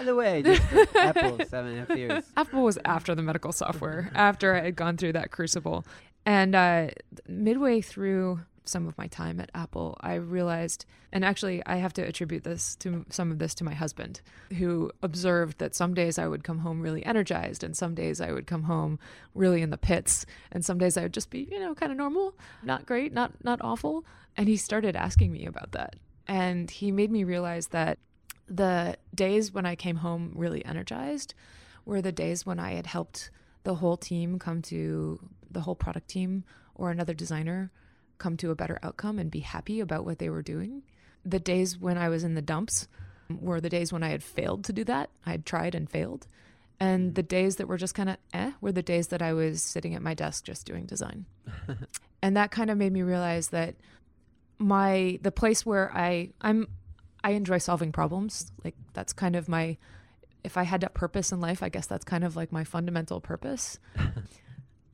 by 0.00 0.04
the 0.06 0.14
way, 0.14 0.42
just 0.42 0.62
Apple 0.96 1.38
seven 1.46 1.72
and 1.72 1.76
a 1.76 1.86
half 1.86 1.98
years. 1.98 2.24
Apple 2.34 2.62
was 2.62 2.78
after 2.86 3.14
the 3.14 3.22
medical 3.22 3.52
software, 3.52 4.10
after 4.14 4.54
I 4.54 4.62
had 4.62 4.76
gone 4.76 4.96
through 4.96 5.12
that 5.12 5.30
crucible. 5.30 5.84
And 6.24 6.54
uh, 6.54 6.88
midway 7.28 7.82
through 7.82 8.40
some 8.64 8.86
of 8.86 8.96
my 8.96 9.08
time 9.08 9.40
at 9.40 9.50
Apple, 9.54 9.98
I 10.00 10.14
realized, 10.14 10.86
and 11.12 11.22
actually, 11.22 11.62
I 11.66 11.76
have 11.76 11.92
to 11.94 12.02
attribute 12.02 12.44
this 12.44 12.76
to 12.76 13.04
some 13.10 13.30
of 13.30 13.38
this 13.38 13.54
to 13.56 13.64
my 13.64 13.74
husband, 13.74 14.22
who 14.56 14.90
observed 15.02 15.58
that 15.58 15.74
some 15.74 15.92
days 15.92 16.18
I 16.18 16.26
would 16.26 16.44
come 16.44 16.60
home 16.60 16.80
really 16.80 17.04
energized, 17.04 17.62
and 17.62 17.76
some 17.76 17.94
days 17.94 18.22
I 18.22 18.32
would 18.32 18.46
come 18.46 18.62
home 18.62 18.98
really 19.34 19.60
in 19.60 19.68
the 19.68 19.78
pits, 19.78 20.24
and 20.50 20.64
some 20.64 20.78
days 20.78 20.96
I 20.96 21.02
would 21.02 21.14
just 21.14 21.28
be, 21.28 21.46
you 21.50 21.60
know, 21.60 21.74
kind 21.74 21.92
of 21.92 21.98
normal, 21.98 22.34
not 22.62 22.86
great, 22.86 23.12
not 23.12 23.32
not 23.44 23.60
awful. 23.62 24.06
And 24.34 24.48
he 24.48 24.56
started 24.56 24.96
asking 24.96 25.32
me 25.32 25.44
about 25.44 25.72
that, 25.72 25.96
and 26.26 26.70
he 26.70 26.90
made 26.90 27.10
me 27.10 27.24
realize 27.24 27.68
that 27.68 27.98
the 28.50 28.96
days 29.14 29.52
when 29.52 29.64
I 29.64 29.76
came 29.76 29.96
home 29.96 30.32
really 30.34 30.64
energized 30.64 31.34
were 31.86 32.02
the 32.02 32.12
days 32.12 32.44
when 32.44 32.58
I 32.58 32.72
had 32.72 32.86
helped 32.86 33.30
the 33.62 33.76
whole 33.76 33.96
team 33.96 34.38
come 34.38 34.60
to 34.62 35.20
the 35.50 35.60
whole 35.60 35.76
product 35.76 36.08
team 36.08 36.44
or 36.74 36.90
another 36.90 37.14
designer 37.14 37.70
come 38.18 38.36
to 38.36 38.50
a 38.50 38.54
better 38.54 38.78
outcome 38.82 39.18
and 39.18 39.30
be 39.30 39.40
happy 39.40 39.80
about 39.80 40.04
what 40.04 40.18
they 40.18 40.28
were 40.28 40.42
doing. 40.42 40.82
The 41.24 41.38
days 41.38 41.78
when 41.78 41.96
I 41.96 42.08
was 42.08 42.24
in 42.24 42.34
the 42.34 42.42
dumps 42.42 42.88
were 43.28 43.60
the 43.60 43.68
days 43.68 43.92
when 43.92 44.02
I 44.02 44.08
had 44.08 44.22
failed 44.22 44.64
to 44.64 44.72
do 44.72 44.84
that. 44.84 45.10
I 45.24 45.30
had 45.30 45.46
tried 45.46 45.74
and 45.74 45.88
failed. 45.88 46.26
And 46.78 47.14
the 47.14 47.22
days 47.22 47.56
that 47.56 47.68
were 47.68 47.76
just 47.76 47.94
kind 47.94 48.08
of 48.08 48.16
eh 48.32 48.52
were 48.60 48.72
the 48.72 48.82
days 48.82 49.08
that 49.08 49.22
I 49.22 49.32
was 49.32 49.62
sitting 49.62 49.94
at 49.94 50.02
my 50.02 50.14
desk 50.14 50.44
just 50.44 50.66
doing 50.66 50.86
design. 50.86 51.26
and 52.22 52.36
that 52.36 52.50
kind 52.50 52.70
of 52.70 52.78
made 52.78 52.92
me 52.92 53.02
realize 53.02 53.48
that 53.48 53.76
my 54.58 55.18
the 55.22 55.32
place 55.32 55.64
where 55.64 55.90
I 55.94 56.30
I'm 56.40 56.68
I 57.22 57.32
enjoy 57.32 57.58
solving 57.58 57.92
problems. 57.92 58.52
Like 58.64 58.74
that's 58.92 59.12
kind 59.12 59.36
of 59.36 59.48
my 59.48 59.76
if 60.42 60.56
I 60.56 60.62
had 60.62 60.82
a 60.84 60.88
purpose 60.88 61.32
in 61.32 61.40
life, 61.40 61.62
I 61.62 61.68
guess 61.68 61.86
that's 61.86 62.04
kind 62.04 62.24
of 62.24 62.36
like 62.36 62.50
my 62.50 62.64
fundamental 62.64 63.20
purpose. 63.20 63.78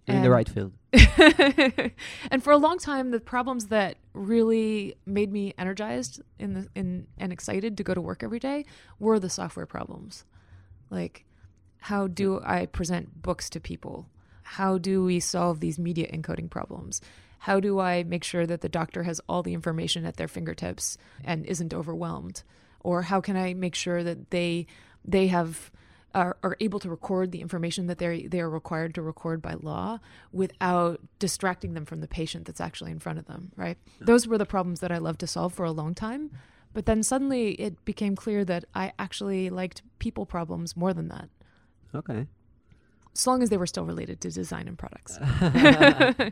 in 0.07 0.23
the 0.23 0.31
right 0.31 0.49
field. 0.49 0.73
and 2.31 2.43
for 2.43 2.53
a 2.53 2.57
long 2.57 2.79
time, 2.79 3.11
the 3.11 3.21
problems 3.21 3.67
that 3.67 3.97
really 4.13 4.95
made 5.05 5.33
me 5.33 5.55
energized 5.59 6.21
in 6.39 6.55
the 6.55 6.69
in 6.75 7.07
and 7.19 7.33
excited 7.33 7.77
to 7.77 7.83
go 7.83 7.95
to 7.95 8.01
work 8.01 8.23
every 8.23 8.39
day 8.39 8.65
were 8.99 9.19
the 9.19 9.31
software 9.31 9.67
problems. 9.67 10.25
Like, 10.91 11.25
how 11.79 12.07
do 12.07 12.41
I 12.45 12.67
present 12.67 13.23
books 13.23 13.51
to 13.51 13.61
people? 13.61 14.09
How 14.43 14.79
do 14.79 15.05
we 15.05 15.19
solve 15.19 15.59
these 15.61 15.79
media 15.79 16.11
encoding 16.13 16.49
problems? 16.49 17.01
How 17.39 17.61
do 17.61 17.79
I 17.79 18.03
make 18.03 18.25
sure 18.25 18.47
that 18.47 18.61
the 18.61 18.69
doctor 18.69 19.05
has 19.05 19.21
all 19.29 19.43
the 19.43 19.55
information 19.55 20.05
at 20.05 20.17
their 20.17 20.29
fingertips 20.29 20.99
and 21.25 21.47
isn't 21.47 21.75
overwhelmed? 21.75 22.43
Or 22.81 23.03
how 23.03 23.21
can 23.21 23.37
I 23.37 23.55
make 23.55 23.75
sure 23.75 24.03
that 24.03 24.31
they 24.31 24.67
they 25.05 25.29
have 25.29 25.71
are, 26.15 26.39
are 26.43 26.57
able 26.61 26.81
to 26.81 26.89
record 26.89 27.31
the 27.31 27.43
information 27.43 27.87
that 27.89 27.99
they 27.99 28.27
they 28.27 28.41
are 28.41 28.49
required 28.49 28.95
to 28.95 29.03
record 29.03 29.43
by 29.43 29.55
law 29.55 29.99
without 30.33 31.01
distracting 31.19 31.75
them 31.75 31.85
from 31.85 32.01
the 32.01 32.09
patient 32.09 32.47
that's 32.47 32.61
actually 32.61 32.91
in 32.91 32.99
front 32.99 33.19
of 33.19 33.27
them, 33.27 33.53
right? 33.55 33.77
Those 34.01 34.27
were 34.27 34.39
the 34.39 34.47
problems 34.47 34.81
that 34.81 34.91
I 34.91 34.99
loved 34.99 35.21
to 35.21 35.27
solve 35.27 35.53
for 35.53 35.65
a 35.65 35.73
long 35.73 35.95
time. 35.95 36.31
But 36.73 36.87
then 36.87 37.03
suddenly 37.03 37.53
it 37.53 37.85
became 37.85 38.17
clear 38.17 38.45
that 38.45 38.65
I 38.75 38.93
actually 38.99 39.49
liked 39.51 39.83
people 39.99 40.27
problems 40.27 40.77
more 40.77 40.93
than 40.93 41.09
that, 41.09 41.29
Okay. 41.95 42.27
As 43.17 43.27
long 43.27 43.43
as 43.43 43.49
they 43.51 43.57
were 43.57 43.67
still 43.67 43.85
related 43.87 44.21
to 44.21 44.31
design 44.31 44.69
and 44.69 44.79
products. 44.79 45.17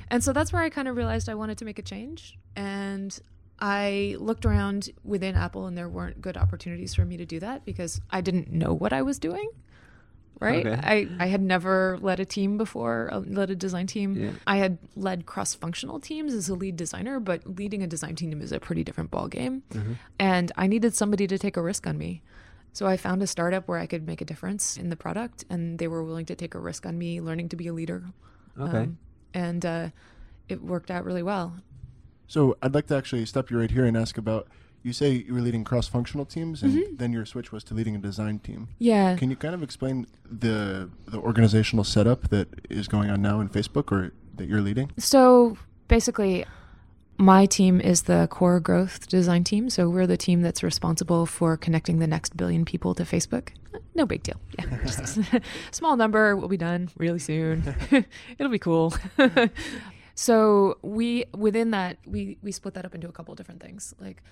and 0.10 0.22
so 0.22 0.32
that's 0.32 0.52
where 0.52 0.62
I 0.62 0.68
kind 0.70 0.86
of 0.88 0.96
realized 0.96 1.28
I 1.28 1.34
wanted 1.34 1.58
to 1.58 1.64
make 1.64 1.78
a 1.78 1.82
change. 1.82 2.38
And 2.56 3.18
I 3.58 4.16
looked 4.18 4.44
around 4.44 4.90
within 5.04 5.34
Apple, 5.34 5.66
and 5.66 5.76
there 5.76 5.88
weren't 5.88 6.20
good 6.20 6.36
opportunities 6.36 6.94
for 6.94 7.04
me 7.04 7.16
to 7.16 7.26
do 7.26 7.40
that 7.40 7.64
because 7.64 8.00
I 8.10 8.20
didn't 8.20 8.50
know 8.52 8.72
what 8.72 8.92
I 8.92 9.02
was 9.02 9.18
doing. 9.18 9.48
Right? 10.40 10.66
Okay. 10.66 10.80
I, 10.82 11.24
I 11.24 11.26
had 11.26 11.42
never 11.42 11.98
led 12.00 12.18
a 12.18 12.24
team 12.24 12.56
before, 12.56 13.10
uh, 13.12 13.18
led 13.20 13.50
a 13.50 13.54
design 13.54 13.86
team. 13.86 14.14
Yeah. 14.14 14.30
I 14.46 14.56
had 14.56 14.78
led 14.96 15.26
cross 15.26 15.54
functional 15.54 16.00
teams 16.00 16.32
as 16.32 16.48
a 16.48 16.54
lead 16.54 16.76
designer, 16.76 17.20
but 17.20 17.46
leading 17.46 17.82
a 17.82 17.86
design 17.86 18.14
team 18.16 18.40
is 18.40 18.50
a 18.50 18.58
pretty 18.58 18.82
different 18.82 19.10
ballgame. 19.10 19.60
Mhm. 19.70 19.96
And 20.18 20.50
I 20.56 20.66
needed 20.66 20.94
somebody 20.94 21.26
to 21.26 21.36
take 21.36 21.58
a 21.58 21.62
risk 21.62 21.86
on 21.86 21.98
me. 21.98 22.22
So 22.72 22.86
I 22.86 22.96
found 22.96 23.22
a 23.22 23.26
startup 23.26 23.66
where 23.68 23.78
I 23.78 23.86
could 23.86 24.06
make 24.06 24.20
a 24.20 24.24
difference 24.24 24.76
in 24.76 24.90
the 24.90 24.96
product, 24.96 25.44
and 25.50 25.78
they 25.78 25.88
were 25.88 26.04
willing 26.04 26.26
to 26.26 26.34
take 26.34 26.54
a 26.54 26.58
risk 26.60 26.86
on 26.86 26.96
me 26.96 27.20
learning 27.20 27.48
to 27.50 27.56
be 27.56 27.66
a 27.66 27.72
leader. 27.72 28.04
Okay. 28.58 28.78
Um, 28.78 28.98
and 29.34 29.64
uh, 29.66 29.88
it 30.48 30.62
worked 30.62 30.90
out 30.90 31.04
really 31.04 31.22
well. 31.22 31.54
So 32.28 32.56
I'd 32.62 32.74
like 32.74 32.86
to 32.88 32.96
actually 32.96 33.26
stop 33.26 33.50
you 33.50 33.58
right 33.58 33.70
here 33.70 33.84
and 33.84 33.96
ask 33.96 34.16
about. 34.18 34.48
You 34.82 34.94
say 34.94 35.10
you 35.12 35.34
were 35.34 35.42
leading 35.42 35.62
cross-functional 35.62 36.24
teams, 36.24 36.62
and 36.62 36.72
Mhm. 36.72 36.96
then 36.96 37.12
your 37.12 37.26
switch 37.26 37.52
was 37.52 37.62
to 37.64 37.74
leading 37.74 37.94
a 37.96 37.98
design 37.98 38.38
team. 38.38 38.68
Yeah. 38.78 39.14
Can 39.16 39.28
you 39.28 39.36
kind 39.36 39.54
of 39.54 39.62
explain 39.62 40.06
the 40.24 40.88
the 41.06 41.18
organizational 41.18 41.84
setup 41.84 42.28
that 42.30 42.48
is 42.70 42.88
going 42.88 43.10
on 43.10 43.20
now 43.20 43.40
in 43.40 43.48
Facebook, 43.50 43.92
or 43.92 44.12
that 44.36 44.48
you're 44.48 44.62
leading? 44.62 44.90
So 44.96 45.58
basically, 45.88 46.46
my 47.20 47.44
team 47.44 47.82
is 47.82 48.02
the 48.02 48.26
core 48.30 48.60
growth 48.60 49.06
design 49.06 49.44
team. 49.44 49.68
So 49.68 49.88
we're 49.90 50.06
the 50.06 50.16
team 50.16 50.40
that's 50.40 50.62
responsible 50.62 51.26
for 51.26 51.56
connecting 51.56 51.98
the 51.98 52.06
next 52.06 52.34
billion 52.36 52.64
people 52.64 52.94
to 52.94 53.02
Facebook. 53.02 53.50
No 53.94 54.06
big 54.06 54.22
deal. 54.22 54.40
Yeah, 54.58 55.40
small 55.70 55.96
number. 55.96 56.34
We'll 56.34 56.48
be 56.48 56.56
done 56.56 56.88
really 56.96 57.18
soon. 57.18 57.74
It'll 58.38 58.50
be 58.50 58.58
cool. 58.58 58.94
so 60.14 60.78
we 60.80 61.26
within 61.36 61.72
that 61.72 61.98
we 62.06 62.38
we 62.42 62.52
split 62.52 62.74
that 62.74 62.86
up 62.86 62.94
into 62.94 63.08
a 63.08 63.12
couple 63.12 63.34
different 63.34 63.60
things. 63.62 63.94
Like 64.00 64.22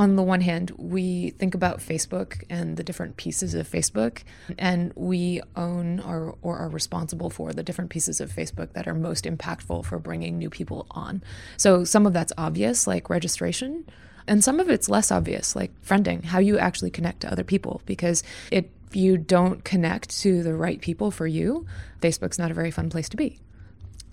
on 0.00 0.16
the 0.16 0.22
one 0.22 0.40
hand, 0.40 0.72
we 0.78 1.28
think 1.32 1.54
about 1.54 1.78
Facebook 1.78 2.42
and 2.48 2.78
the 2.78 2.82
different 2.82 3.18
pieces 3.18 3.52
of 3.52 3.68
Facebook, 3.68 4.22
and 4.58 4.94
we 4.96 5.42
own 5.56 6.00
or, 6.00 6.38
or 6.40 6.56
are 6.56 6.70
responsible 6.70 7.28
for 7.28 7.52
the 7.52 7.62
different 7.62 7.90
pieces 7.90 8.18
of 8.18 8.32
Facebook 8.32 8.72
that 8.72 8.88
are 8.88 8.94
most 8.94 9.26
impactful 9.26 9.84
for 9.84 9.98
bringing 9.98 10.38
new 10.38 10.48
people 10.48 10.86
on. 10.92 11.22
So 11.58 11.84
some 11.84 12.06
of 12.06 12.14
that's 12.14 12.32
obvious, 12.38 12.86
like 12.86 13.10
registration, 13.10 13.84
and 14.26 14.42
some 14.42 14.58
of 14.58 14.70
it's 14.70 14.88
less 14.88 15.12
obvious, 15.12 15.54
like 15.54 15.70
friending, 15.82 16.24
how 16.24 16.38
you 16.38 16.58
actually 16.58 16.90
connect 16.90 17.20
to 17.20 17.30
other 17.30 17.44
people. 17.44 17.82
Because 17.84 18.22
if 18.50 18.64
you 18.94 19.18
don't 19.18 19.64
connect 19.64 20.18
to 20.20 20.42
the 20.42 20.54
right 20.54 20.80
people 20.80 21.10
for 21.10 21.26
you, 21.26 21.66
Facebook's 22.00 22.38
not 22.38 22.50
a 22.50 22.54
very 22.54 22.70
fun 22.70 22.88
place 22.88 23.10
to 23.10 23.18
be. 23.18 23.38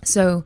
So 0.04 0.44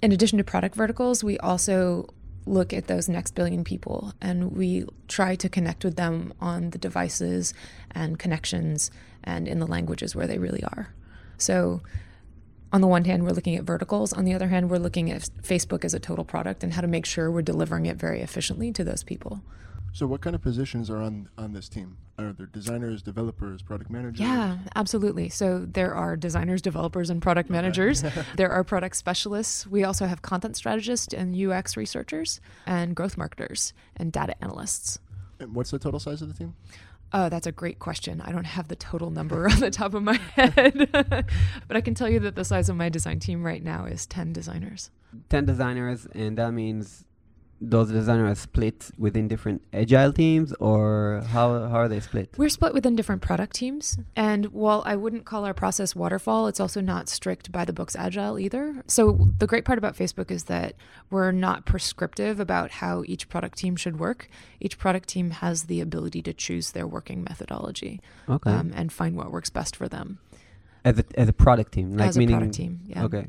in 0.00 0.10
addition 0.10 0.38
to 0.38 0.44
product 0.44 0.74
verticals, 0.74 1.22
we 1.22 1.36
also 1.38 2.08
look 2.48 2.72
at 2.72 2.86
those 2.86 3.08
next 3.08 3.34
billion 3.34 3.64
people 3.64 4.12
and 4.20 4.52
we 4.52 4.84
try 5.06 5.34
to 5.36 5.48
connect 5.48 5.84
with 5.84 5.96
them 5.96 6.32
on 6.40 6.70
the 6.70 6.78
devices 6.78 7.54
and 7.90 8.18
connections 8.18 8.90
and 9.24 9.46
in 9.46 9.58
the 9.58 9.66
languages 9.66 10.14
where 10.16 10.26
they 10.26 10.38
really 10.38 10.62
are. 10.64 10.94
So, 11.36 11.82
on 12.70 12.82
the 12.82 12.86
one 12.86 13.06
hand, 13.06 13.24
we're 13.24 13.30
looking 13.30 13.56
at 13.56 13.64
verticals. 13.64 14.12
On 14.12 14.24
the 14.24 14.34
other 14.34 14.48
hand, 14.48 14.68
we're 14.68 14.76
looking 14.76 15.10
at 15.10 15.22
Facebook 15.42 15.84
as 15.86 15.94
a 15.94 15.98
total 15.98 16.24
product 16.24 16.62
and 16.62 16.74
how 16.74 16.82
to 16.82 16.86
make 16.86 17.06
sure 17.06 17.30
we're 17.30 17.40
delivering 17.40 17.86
it 17.86 17.96
very 17.96 18.20
efficiently 18.20 18.72
to 18.72 18.84
those 18.84 19.02
people. 19.02 19.40
So 19.98 20.06
what 20.06 20.20
kind 20.20 20.36
of 20.36 20.42
positions 20.42 20.90
are 20.90 20.98
on 20.98 21.28
on 21.36 21.54
this 21.54 21.68
team? 21.68 21.96
Are 22.20 22.32
there 22.32 22.46
designers, 22.46 23.02
developers, 23.02 23.62
product 23.62 23.90
managers? 23.90 24.20
Yeah, 24.20 24.58
absolutely. 24.76 25.28
So 25.28 25.66
there 25.68 25.92
are 25.92 26.16
designers, 26.16 26.62
developers, 26.62 27.10
and 27.10 27.20
product 27.20 27.50
managers. 27.50 28.04
there 28.36 28.48
are 28.48 28.62
product 28.62 28.94
specialists. 28.94 29.66
We 29.66 29.82
also 29.82 30.06
have 30.06 30.22
content 30.22 30.56
strategists 30.56 31.12
and 31.12 31.34
UX 31.34 31.76
researchers 31.76 32.40
and 32.64 32.94
growth 32.94 33.18
marketers 33.18 33.72
and 33.96 34.12
data 34.12 34.36
analysts. 34.40 35.00
And 35.40 35.52
what's 35.52 35.72
the 35.72 35.80
total 35.80 35.98
size 35.98 36.22
of 36.22 36.28
the 36.28 36.34
team? 36.34 36.54
Oh, 37.12 37.28
that's 37.28 37.48
a 37.48 37.52
great 37.52 37.80
question. 37.80 38.20
I 38.20 38.30
don't 38.30 38.44
have 38.46 38.68
the 38.68 38.76
total 38.76 39.10
number 39.10 39.48
on 39.50 39.58
the 39.58 39.72
top 39.72 39.94
of 39.94 40.04
my 40.04 40.18
head, 40.36 40.90
but 40.92 41.76
I 41.76 41.80
can 41.80 41.94
tell 41.94 42.08
you 42.08 42.20
that 42.20 42.36
the 42.36 42.44
size 42.44 42.68
of 42.68 42.76
my 42.76 42.88
design 42.88 43.18
team 43.18 43.42
right 43.42 43.64
now 43.64 43.84
is 43.84 44.06
10 44.06 44.32
designers. 44.32 44.92
10 45.28 45.44
designers, 45.44 46.06
and 46.14 46.38
that 46.38 46.52
means 46.52 47.04
those 47.60 47.90
designers 47.90 48.38
are 48.38 48.40
split 48.40 48.90
within 48.98 49.26
different 49.26 49.62
agile 49.72 50.12
teams, 50.12 50.52
or 50.60 51.22
how, 51.28 51.52
how 51.68 51.76
are 51.76 51.88
they 51.88 52.00
split? 52.00 52.30
We're 52.36 52.48
split 52.48 52.72
within 52.72 52.94
different 52.94 53.22
product 53.22 53.56
teams. 53.56 53.98
And 54.14 54.46
while 54.46 54.82
I 54.86 54.96
wouldn't 54.96 55.24
call 55.24 55.44
our 55.44 55.54
process 55.54 55.96
waterfall, 55.96 56.46
it's 56.46 56.60
also 56.60 56.80
not 56.80 57.08
strict 57.08 57.50
by 57.50 57.64
the 57.64 57.72
books 57.72 57.96
agile 57.96 58.38
either. 58.38 58.82
So 58.86 59.28
the 59.38 59.46
great 59.46 59.64
part 59.64 59.78
about 59.78 59.96
Facebook 59.96 60.30
is 60.30 60.44
that 60.44 60.74
we're 61.10 61.32
not 61.32 61.66
prescriptive 61.66 62.38
about 62.38 62.70
how 62.70 63.02
each 63.06 63.28
product 63.28 63.58
team 63.58 63.76
should 63.76 63.98
work. 63.98 64.28
Each 64.60 64.78
product 64.78 65.08
team 65.08 65.30
has 65.30 65.64
the 65.64 65.80
ability 65.80 66.22
to 66.22 66.32
choose 66.32 66.72
their 66.72 66.86
working 66.86 67.24
methodology 67.24 68.00
Okay. 68.28 68.50
um, 68.50 68.72
and 68.74 68.92
find 68.92 69.16
what 69.16 69.32
works 69.32 69.50
best 69.50 69.74
for 69.74 69.88
them 69.88 70.18
as, 70.84 70.98
a, 70.98 71.04
as 71.16 71.28
a 71.28 71.32
product 71.32 71.72
team, 71.72 71.96
like 71.96 72.08
as 72.08 72.18
a 72.18 72.26
product 72.26 72.54
team. 72.54 72.80
Yeah. 72.86 73.04
Okay. 73.04 73.26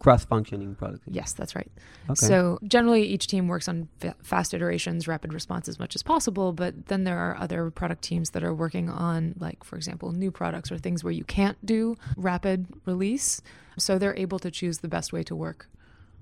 Cross 0.00 0.24
functioning 0.24 0.74
product 0.74 1.04
team. 1.04 1.14
Yes, 1.14 1.34
that's 1.34 1.54
right. 1.54 1.70
Okay. 2.08 2.26
So 2.26 2.58
generally, 2.64 3.04
each 3.04 3.26
team 3.26 3.48
works 3.48 3.68
on 3.68 3.88
fa- 3.98 4.16
fast 4.22 4.54
iterations, 4.54 5.06
rapid 5.06 5.32
response 5.32 5.68
as 5.68 5.78
much 5.78 5.94
as 5.94 6.02
possible. 6.02 6.52
But 6.52 6.86
then 6.86 7.04
there 7.04 7.18
are 7.18 7.36
other 7.36 7.70
product 7.70 8.02
teams 8.02 8.30
that 8.30 8.42
are 8.42 8.54
working 8.54 8.88
on, 8.88 9.34
like 9.38 9.62
for 9.62 9.76
example, 9.76 10.12
new 10.12 10.30
products 10.30 10.72
or 10.72 10.78
things 10.78 11.04
where 11.04 11.12
you 11.12 11.24
can't 11.24 11.64
do 11.64 11.96
rapid 12.16 12.66
release. 12.86 13.42
So 13.76 13.98
they're 13.98 14.16
able 14.16 14.38
to 14.40 14.50
choose 14.50 14.78
the 14.78 14.88
best 14.88 15.12
way 15.12 15.22
to 15.24 15.36
work. 15.36 15.68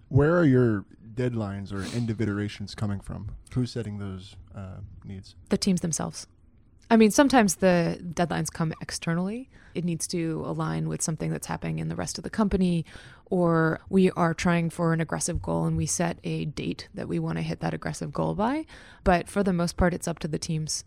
Where 0.08 0.36
are 0.36 0.44
your 0.44 0.84
deadlines 1.14 1.72
or 1.72 1.82
end 1.96 2.10
of 2.10 2.20
iterations 2.20 2.74
coming 2.74 3.00
from? 3.00 3.30
Who's 3.54 3.70
setting 3.70 3.98
those 3.98 4.34
uh, 4.56 4.80
needs? 5.04 5.36
The 5.50 5.58
teams 5.58 5.82
themselves. 5.82 6.26
I 6.90 6.96
mean, 6.96 7.10
sometimes 7.10 7.56
the 7.56 7.98
deadlines 8.02 8.50
come 8.50 8.72
externally. 8.80 9.50
It 9.74 9.84
needs 9.84 10.06
to 10.08 10.42
align 10.46 10.88
with 10.88 11.02
something 11.02 11.30
that's 11.30 11.46
happening 11.46 11.78
in 11.78 11.88
the 11.88 11.96
rest 11.96 12.16
of 12.18 12.24
the 12.24 12.30
company, 12.30 12.86
or 13.26 13.80
we 13.90 14.10
are 14.12 14.32
trying 14.32 14.70
for 14.70 14.92
an 14.94 15.00
aggressive 15.00 15.42
goal 15.42 15.66
and 15.66 15.76
we 15.76 15.84
set 15.86 16.18
a 16.24 16.46
date 16.46 16.88
that 16.94 17.06
we 17.06 17.18
want 17.18 17.36
to 17.36 17.42
hit 17.42 17.60
that 17.60 17.74
aggressive 17.74 18.12
goal 18.12 18.34
by. 18.34 18.64
But 19.04 19.28
for 19.28 19.42
the 19.42 19.52
most 19.52 19.76
part, 19.76 19.92
it's 19.92 20.08
up 20.08 20.18
to 20.20 20.28
the 20.28 20.38
teams. 20.38 20.84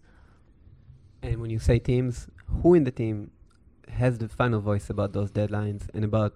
And 1.21 1.39
when 1.39 1.51
you 1.51 1.59
say 1.59 1.77
teams, 1.77 2.27
who 2.63 2.73
in 2.73 2.83
the 2.83 2.91
team 2.91 3.29
has 3.87 4.17
the 4.17 4.27
final 4.27 4.59
voice 4.59 4.89
about 4.89 5.13
those 5.13 5.31
deadlines 5.31 5.83
and 5.93 6.03
about, 6.03 6.33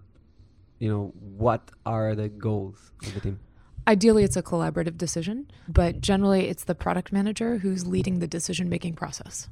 you 0.78 0.90
know, 0.90 1.12
what 1.16 1.72
are 1.86 2.14
the 2.14 2.30
goals 2.30 2.92
of 3.04 3.16
the 3.16 3.20
team? 3.20 3.40
Ideally, 3.88 4.24
it's 4.24 4.36
a 4.36 4.42
collaborative 4.44 4.98
decision, 4.98 5.50
but 5.68 6.02
generally, 6.02 6.48
it's 6.48 6.64
the 6.64 6.74
product 6.76 7.12
manager 7.12 7.58
who's 7.60 7.86
leading 7.86 8.20
the 8.20 8.28
decision 8.28 8.68
making 8.68 8.96
process. 8.96 9.48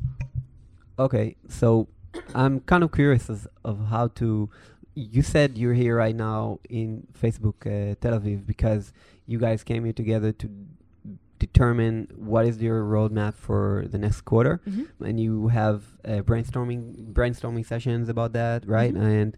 Okay, 0.97 1.35
so 1.47 1.87
I'm 2.33 2.59
kind 2.61 2.83
of 2.83 2.91
curious 2.91 3.29
as 3.29 3.47
of 3.63 3.87
how 3.87 4.07
to. 4.19 4.49
You 4.95 5.23
said 5.23 5.57
you're 5.57 5.73
here 5.73 5.97
right 5.97 6.15
now 6.15 6.59
in 6.69 7.07
Facebook 7.19 7.65
uh, 7.65 7.95
Tel 7.99 8.19
Aviv 8.19 8.45
because 8.45 8.93
you 9.25 9.39
guys 9.39 9.63
came 9.63 9.83
here 9.85 9.93
together 9.93 10.31
to 10.33 10.49
determine 11.39 12.07
what 12.15 12.45
is 12.45 12.61
your 12.61 12.83
roadmap 12.83 13.33
for 13.33 13.85
the 13.89 13.97
next 13.97 14.21
quarter, 14.21 14.61
and 14.99 15.19
you 15.19 15.47
have 15.49 15.83
uh, 16.05 16.21
brainstorming 16.21 17.11
brainstorming 17.11 17.65
sessions 17.65 18.07
about 18.07 18.33
that, 18.33 18.67
right? 18.67 18.93
Mhm. 18.93 19.21
And 19.21 19.37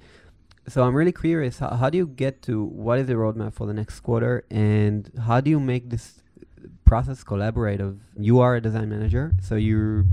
so 0.68 0.84
I'm 0.84 0.96
really 0.96 1.12
curious. 1.12 1.60
How, 1.60 1.76
how 1.76 1.90
do 1.90 1.98
you 1.98 2.08
get 2.08 2.42
to 2.44 2.64
what 2.64 3.00
is 3.00 3.08
the 3.08 3.14
roadmap 3.14 3.54
for 3.54 3.68
the 3.68 3.74
next 3.74 4.00
quarter, 4.02 4.46
and 4.50 5.12
how 5.26 5.42
do 5.42 5.50
you 5.50 5.60
make 5.60 5.90
this 5.90 6.22
process 6.86 7.24
collaborative? 7.24 8.00
You 8.18 8.40
are 8.40 8.56
a 8.56 8.62
design 8.62 8.90
manager, 8.90 9.34
so 9.42 9.56
you're 9.56 10.06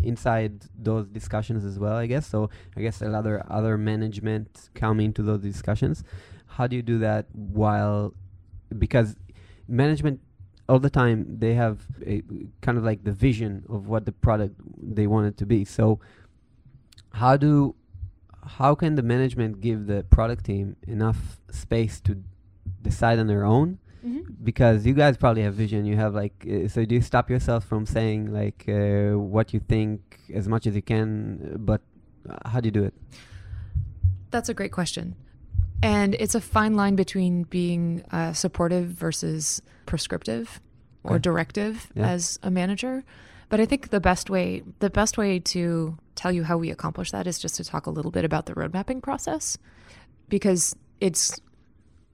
inside 0.00 0.64
those 0.78 1.06
discussions 1.08 1.64
as 1.64 1.78
well. 1.78 1.96
I 1.96 2.06
guess 2.06 2.26
so. 2.26 2.50
I 2.76 2.80
guess 2.80 3.02
a 3.02 3.08
lot 3.08 3.26
of 3.26 3.42
other 3.50 3.76
management 3.76 4.70
come 4.74 5.00
into 5.00 5.22
those 5.22 5.40
discussions. 5.40 6.04
How 6.46 6.66
do 6.66 6.76
you 6.76 6.82
do 6.82 6.98
that 6.98 7.26
while 7.32 8.14
because 8.76 9.16
management 9.66 10.20
all 10.68 10.78
the 10.78 10.90
time 10.90 11.38
they 11.38 11.54
have 11.54 11.80
a, 12.06 12.22
kind 12.60 12.76
of 12.76 12.84
like 12.84 13.04
the 13.04 13.12
vision 13.12 13.64
of 13.68 13.88
what 13.88 14.04
the 14.04 14.12
product 14.12 14.54
they 14.76 15.06
want 15.06 15.26
it 15.26 15.36
to 15.38 15.46
be. 15.46 15.64
So 15.64 15.98
how 17.14 17.36
do 17.36 17.74
how 18.58 18.74
can 18.74 18.94
the 18.94 19.02
management 19.02 19.60
give 19.60 19.86
the 19.86 20.04
product 20.10 20.44
team 20.44 20.76
enough 20.86 21.38
space 21.50 22.00
to 22.02 22.12
decide 22.82 23.18
on 23.18 23.26
their 23.26 23.44
own? 23.44 23.78
Mm-hmm. 24.04 24.32
Because 24.42 24.86
you 24.86 24.94
guys 24.94 25.16
probably 25.16 25.42
have 25.42 25.54
vision. 25.54 25.84
You 25.84 25.96
have 25.96 26.14
like 26.14 26.46
uh, 26.48 26.68
so. 26.68 26.84
Do 26.84 26.94
you 26.94 27.02
stop 27.02 27.28
yourself 27.28 27.64
from 27.64 27.84
saying 27.84 28.32
like 28.32 28.64
uh, 28.68 29.18
what 29.18 29.52
you 29.54 29.60
think 29.60 30.00
as 30.32 30.46
much 30.48 30.66
as 30.68 30.74
you 30.76 30.82
can? 30.82 31.06
uh, 31.54 31.58
But 31.58 31.80
uh, 32.30 32.48
how 32.48 32.60
do 32.60 32.66
you 32.68 32.70
do 32.80 32.84
it? 32.84 32.94
That's 34.30 34.48
a 34.48 34.54
great 34.54 34.72
question. 34.72 35.16
And 35.82 36.14
it's 36.14 36.34
a 36.34 36.40
fine 36.40 36.74
line 36.74 36.96
between 36.96 37.44
being 37.44 38.04
uh, 38.10 38.32
supportive 38.32 38.86
versus 38.88 39.62
prescriptive 39.86 40.60
or 41.04 41.18
directive 41.18 41.90
Yeah. 41.94 42.08
as 42.14 42.38
a 42.42 42.50
manager. 42.50 43.04
But 43.48 43.60
I 43.60 43.66
think 43.66 43.90
the 43.90 44.00
best 44.00 44.28
way 44.30 44.62
the 44.80 44.90
best 44.90 45.16
way 45.18 45.38
to 45.40 45.96
tell 46.14 46.32
you 46.32 46.44
how 46.44 46.58
we 46.58 46.70
accomplish 46.70 47.10
that 47.12 47.26
is 47.26 47.38
just 47.38 47.54
to 47.56 47.64
talk 47.64 47.86
a 47.86 47.90
little 47.90 48.10
bit 48.10 48.24
about 48.24 48.46
the 48.46 48.54
road 48.54 48.72
mapping 48.72 49.00
process 49.00 49.56
because 50.28 50.76
it's 51.00 51.40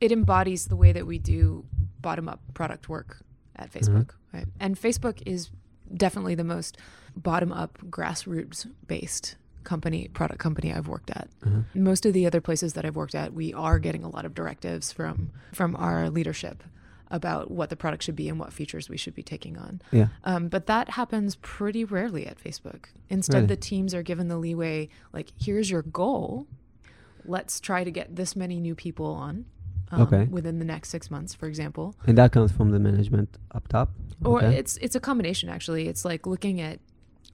it 0.00 0.12
embodies 0.12 0.66
the 0.66 0.76
way 0.76 0.92
that 0.92 1.06
we 1.06 1.18
do 1.18 1.64
bottom 2.00 2.28
up 2.28 2.40
product 2.52 2.88
work 2.88 3.18
at 3.56 3.72
Facebook, 3.72 4.10
right? 4.32 4.46
And 4.60 4.76
Facebook 4.76 5.22
is 5.26 5.50
definitely 5.94 6.34
the 6.34 6.44
most 6.44 6.76
bottom 7.16 7.52
up 7.52 7.78
grassroots 7.88 8.66
based 8.86 9.36
company 9.62 10.08
product 10.08 10.40
company 10.40 10.72
I've 10.74 10.88
worked 10.88 11.10
at 11.10 11.28
Uh-huh. 11.46 11.60
most 11.74 12.04
of 12.04 12.12
the 12.12 12.26
other 12.26 12.40
places 12.42 12.74
that 12.74 12.84
I've 12.84 12.96
worked 12.96 13.14
at, 13.14 13.32
we 13.32 13.54
are 13.54 13.78
getting 13.78 14.04
a 14.04 14.08
lot 14.08 14.24
of 14.26 14.34
directives 14.34 14.92
from 14.92 15.30
from 15.52 15.74
our 15.76 16.10
leadership 16.10 16.62
about 17.10 17.50
what 17.50 17.70
the 17.70 17.76
product 17.76 18.02
should 18.02 18.16
be 18.16 18.28
and 18.28 18.38
what 18.40 18.52
features 18.52 18.88
we 18.88 18.96
should 18.96 19.14
be 19.14 19.22
taking 19.22 19.56
on. 19.58 19.80
Yeah. 19.92 20.08
Um, 20.24 20.48
but 20.48 20.66
that 20.66 20.90
happens 20.90 21.36
pretty 21.36 21.84
rarely 21.84 22.26
at 22.26 22.38
Facebook. 22.42 22.86
Instead, 23.08 23.34
Really? 23.36 23.46
the 23.48 23.56
teams 23.56 23.94
are 23.94 24.02
given 24.02 24.28
the 24.28 24.38
leeway, 24.38 24.88
like, 25.12 25.32
here's 25.38 25.70
your 25.70 25.82
goal. 25.82 26.46
Let's 27.24 27.60
try 27.60 27.84
to 27.84 27.90
get 27.90 28.16
this 28.16 28.34
many 28.34 28.58
new 28.60 28.74
people 28.74 29.06
on 29.06 29.44
um, 29.90 30.02
Okay. 30.02 30.24
within 30.24 30.58
the 30.58 30.64
next 30.64 30.88
six 30.90 31.10
months, 31.10 31.34
for 31.34 31.46
example. 31.46 31.94
And 32.06 32.18
that 32.18 32.32
comes 32.32 32.50
from 32.52 32.70
the 32.70 32.78
management 32.78 33.36
up 33.52 33.68
top. 33.68 33.90
Or 34.24 34.38
Okay. 34.42 34.56
it's 34.56 34.76
it's 34.78 34.94
a 34.96 35.00
combination 35.00 35.48
actually. 35.48 35.88
It's 35.88 36.04
like 36.04 36.26
looking 36.26 36.60
at 36.60 36.80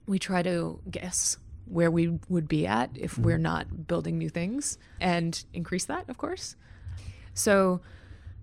we 0.06 0.18
try 0.18 0.42
to 0.42 0.80
guess 0.90 1.38
where 1.66 1.90
we 1.90 2.18
would 2.28 2.48
be 2.48 2.66
at 2.66 2.90
if 2.96 3.12
Mm-hmm. 3.12 3.22
we're 3.22 3.38
not 3.38 3.86
building 3.86 4.18
new 4.18 4.28
things 4.28 4.78
and 5.00 5.44
increase 5.52 5.84
that, 5.84 6.08
of 6.08 6.18
course. 6.18 6.56
So 7.34 7.80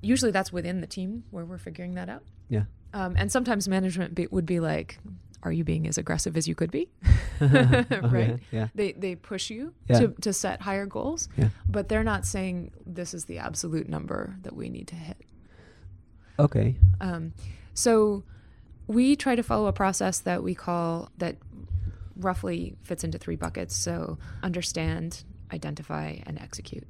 usually 0.02 0.32
that's 0.32 0.52
within 0.54 0.82
the 0.82 0.88
team 0.88 1.24
where 1.32 1.46
we're 1.46 1.58
figuring 1.58 1.96
that 1.96 2.10
out. 2.10 2.24
Yeah. 2.50 2.64
Um, 2.94 3.16
and 3.18 3.32
sometimes 3.32 3.68
management 3.68 4.16
be, 4.16 4.28
would 4.28 4.46
be 4.46 4.60
like, 4.60 4.98
"Are 5.44 5.52
you 5.52 5.64
being 5.64 5.88
as 5.88 5.98
aggressive 5.98 6.38
as 6.38 6.48
you 6.48 6.56
could 6.56 6.72
be?" 6.72 6.90
Okay, 7.42 8.00
right? 8.02 8.40
Yeah. 8.52 8.70
They 8.74 8.94
they 8.94 9.16
push 9.16 9.50
you 9.50 9.74
Yeah. 9.88 10.00
to 10.00 10.08
to 10.22 10.34
set 10.34 10.62
higher 10.62 10.86
goals, 10.86 11.30
Yeah. 11.38 11.50
but 11.70 11.90
they're 11.90 12.04
not 12.04 12.26
saying 12.26 12.72
this 12.86 13.14
is 13.14 13.26
the 13.26 13.40
absolute 13.40 13.88
number 13.90 14.36
that 14.44 14.56
we 14.56 14.70
need 14.70 14.88
to 14.90 14.96
hit. 14.96 15.18
Okay. 16.40 16.76
Um, 17.02 17.34
so 17.74 18.24
we 18.88 19.16
try 19.16 19.36
to 19.36 19.44
follow 19.44 19.68
a 19.68 19.74
process 19.74 20.20
that 20.22 20.44
we 20.44 20.56
call 20.56 21.12
that 21.18 21.36
roughly 22.16 22.76
fits 22.84 23.04
into 23.04 23.18
three 23.18 23.36
buckets. 23.36 23.76
So 23.76 24.18
understand, 24.42 25.24
identify, 25.52 26.18
and 26.26 26.40
execute. 26.40 26.88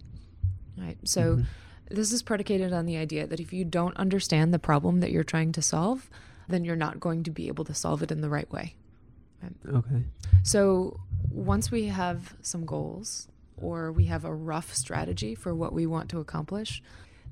Right. 0.77 0.97
So 1.05 1.37
Mhm. 1.37 1.45
This 1.89 2.11
is 2.11 2.21
predicated 2.21 2.73
on 2.73 2.85
the 2.85 2.97
idea 2.97 3.27
that 3.27 3.39
if 3.39 3.53
you 3.53 3.65
don't 3.65 3.95
understand 3.97 4.53
the 4.53 4.59
problem 4.59 4.99
that 4.99 5.11
you're 5.11 5.23
trying 5.23 5.51
to 5.53 5.61
solve, 5.61 6.09
then 6.47 6.63
you're 6.63 6.75
not 6.75 6.99
going 6.99 7.23
to 7.23 7.31
be 7.31 7.47
able 7.47 7.65
to 7.65 7.73
solve 7.73 8.01
it 8.03 8.11
in 8.11 8.21
the 8.21 8.29
right 8.29 8.49
way. 8.51 8.75
Um, 9.43 9.55
okay. 9.75 10.03
So 10.43 10.99
once 11.29 11.71
we 11.71 11.85
have 11.85 12.35
some 12.41 12.65
goals 12.65 13.27
or 13.57 13.91
we 13.91 14.05
have 14.05 14.25
a 14.25 14.33
rough 14.33 14.73
strategy 14.73 15.35
for 15.35 15.53
what 15.53 15.73
we 15.73 15.85
want 15.85 16.09
to 16.09 16.19
accomplish, 16.19 16.81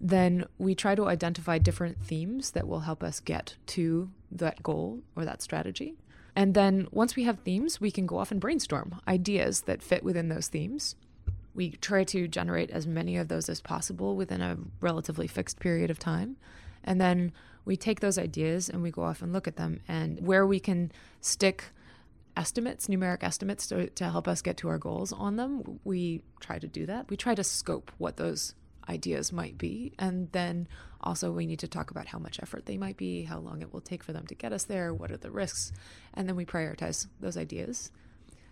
then 0.02 0.46
we 0.58 0.76
try 0.76 0.96
to 0.96 1.08
identify 1.08 1.58
different 1.58 2.02
themes 2.04 2.52
that 2.52 2.68
will 2.68 2.82
help 2.82 3.04
us 3.04 3.20
get 3.20 3.56
to 3.68 4.10
that 4.32 4.62
goal 4.62 5.00
or 5.16 5.26
that 5.26 5.42
strategy. 5.42 5.96
And 6.36 6.54
then 6.54 6.88
once 6.92 7.16
we 7.16 7.24
have 7.24 7.40
themes, 7.40 7.80
we 7.80 7.92
can 7.92 8.06
go 8.06 8.18
off 8.18 8.32
and 8.32 8.42
brainstorm 8.42 9.00
ideas 9.08 9.62
that 9.62 9.82
fit 9.82 10.04
within 10.04 10.28
those 10.28 10.48
themes. 10.48 10.96
We 11.56 11.72
try 11.72 12.04
to 12.06 12.28
generate 12.28 12.70
as 12.70 12.86
many 12.86 13.18
of 13.18 13.30
those 13.30 13.50
as 13.50 13.62
possible 13.62 14.16
within 14.16 14.42
a 14.42 14.58
relatively 14.82 15.28
fixed 15.28 15.60
period 15.60 15.90
of 15.90 15.98
time. 15.98 16.38
And 16.84 17.02
then 17.02 17.32
we 17.64 17.76
take 17.76 18.00
those 18.00 18.18
ideas 18.18 18.70
and 18.70 18.84
we 18.84 18.92
go 18.92 19.04
off 19.04 19.22
and 19.22 19.34
look 19.34 19.48
at 19.48 19.56
them. 19.56 19.80
And 19.88 20.20
where 20.26 20.46
we 20.46 20.60
can 20.60 20.92
stick 21.22 21.72
estimates, 22.38 22.88
numeric 22.88 23.24
estimates 23.24 23.68
to, 23.68 23.90
to 23.90 24.10
help 24.10 24.28
us 24.28 24.42
get 24.42 24.58
to 24.58 24.70
our 24.70 24.78
goals 24.78 25.12
on 25.14 25.38
them, 25.38 25.80
we 25.84 26.22
try 26.40 26.60
to 26.60 26.68
do 26.68 26.86
that. 26.86 27.10
We 27.10 27.18
try 27.18 27.34
to 27.34 27.44
scope 27.44 27.92
what 27.98 28.18
those 28.18 28.54
ideas 28.90 29.32
might 29.32 29.58
be. 29.58 29.94
And 29.98 30.32
then 30.32 30.68
also, 31.02 31.32
we 31.32 31.46
need 31.46 31.60
to 31.60 31.68
talk 31.68 31.92
about 31.92 32.08
how 32.08 32.20
much 32.20 32.40
effort 32.42 32.66
they 32.66 32.78
might 32.78 32.98
be, 32.98 33.24
how 33.24 33.40
long 33.40 33.62
it 33.62 33.74
will 33.74 33.82
take 33.82 34.04
for 34.04 34.14
them 34.14 34.28
to 34.28 34.36
get 34.36 34.54
us 34.54 34.64
there, 34.64 34.94
what 34.94 35.12
are 35.12 35.18
the 35.18 35.32
risks. 35.32 35.72
And 36.14 36.28
then 36.28 36.36
we 36.36 36.46
prioritize 36.46 37.08
those 37.20 37.38
ideas. 37.38 37.92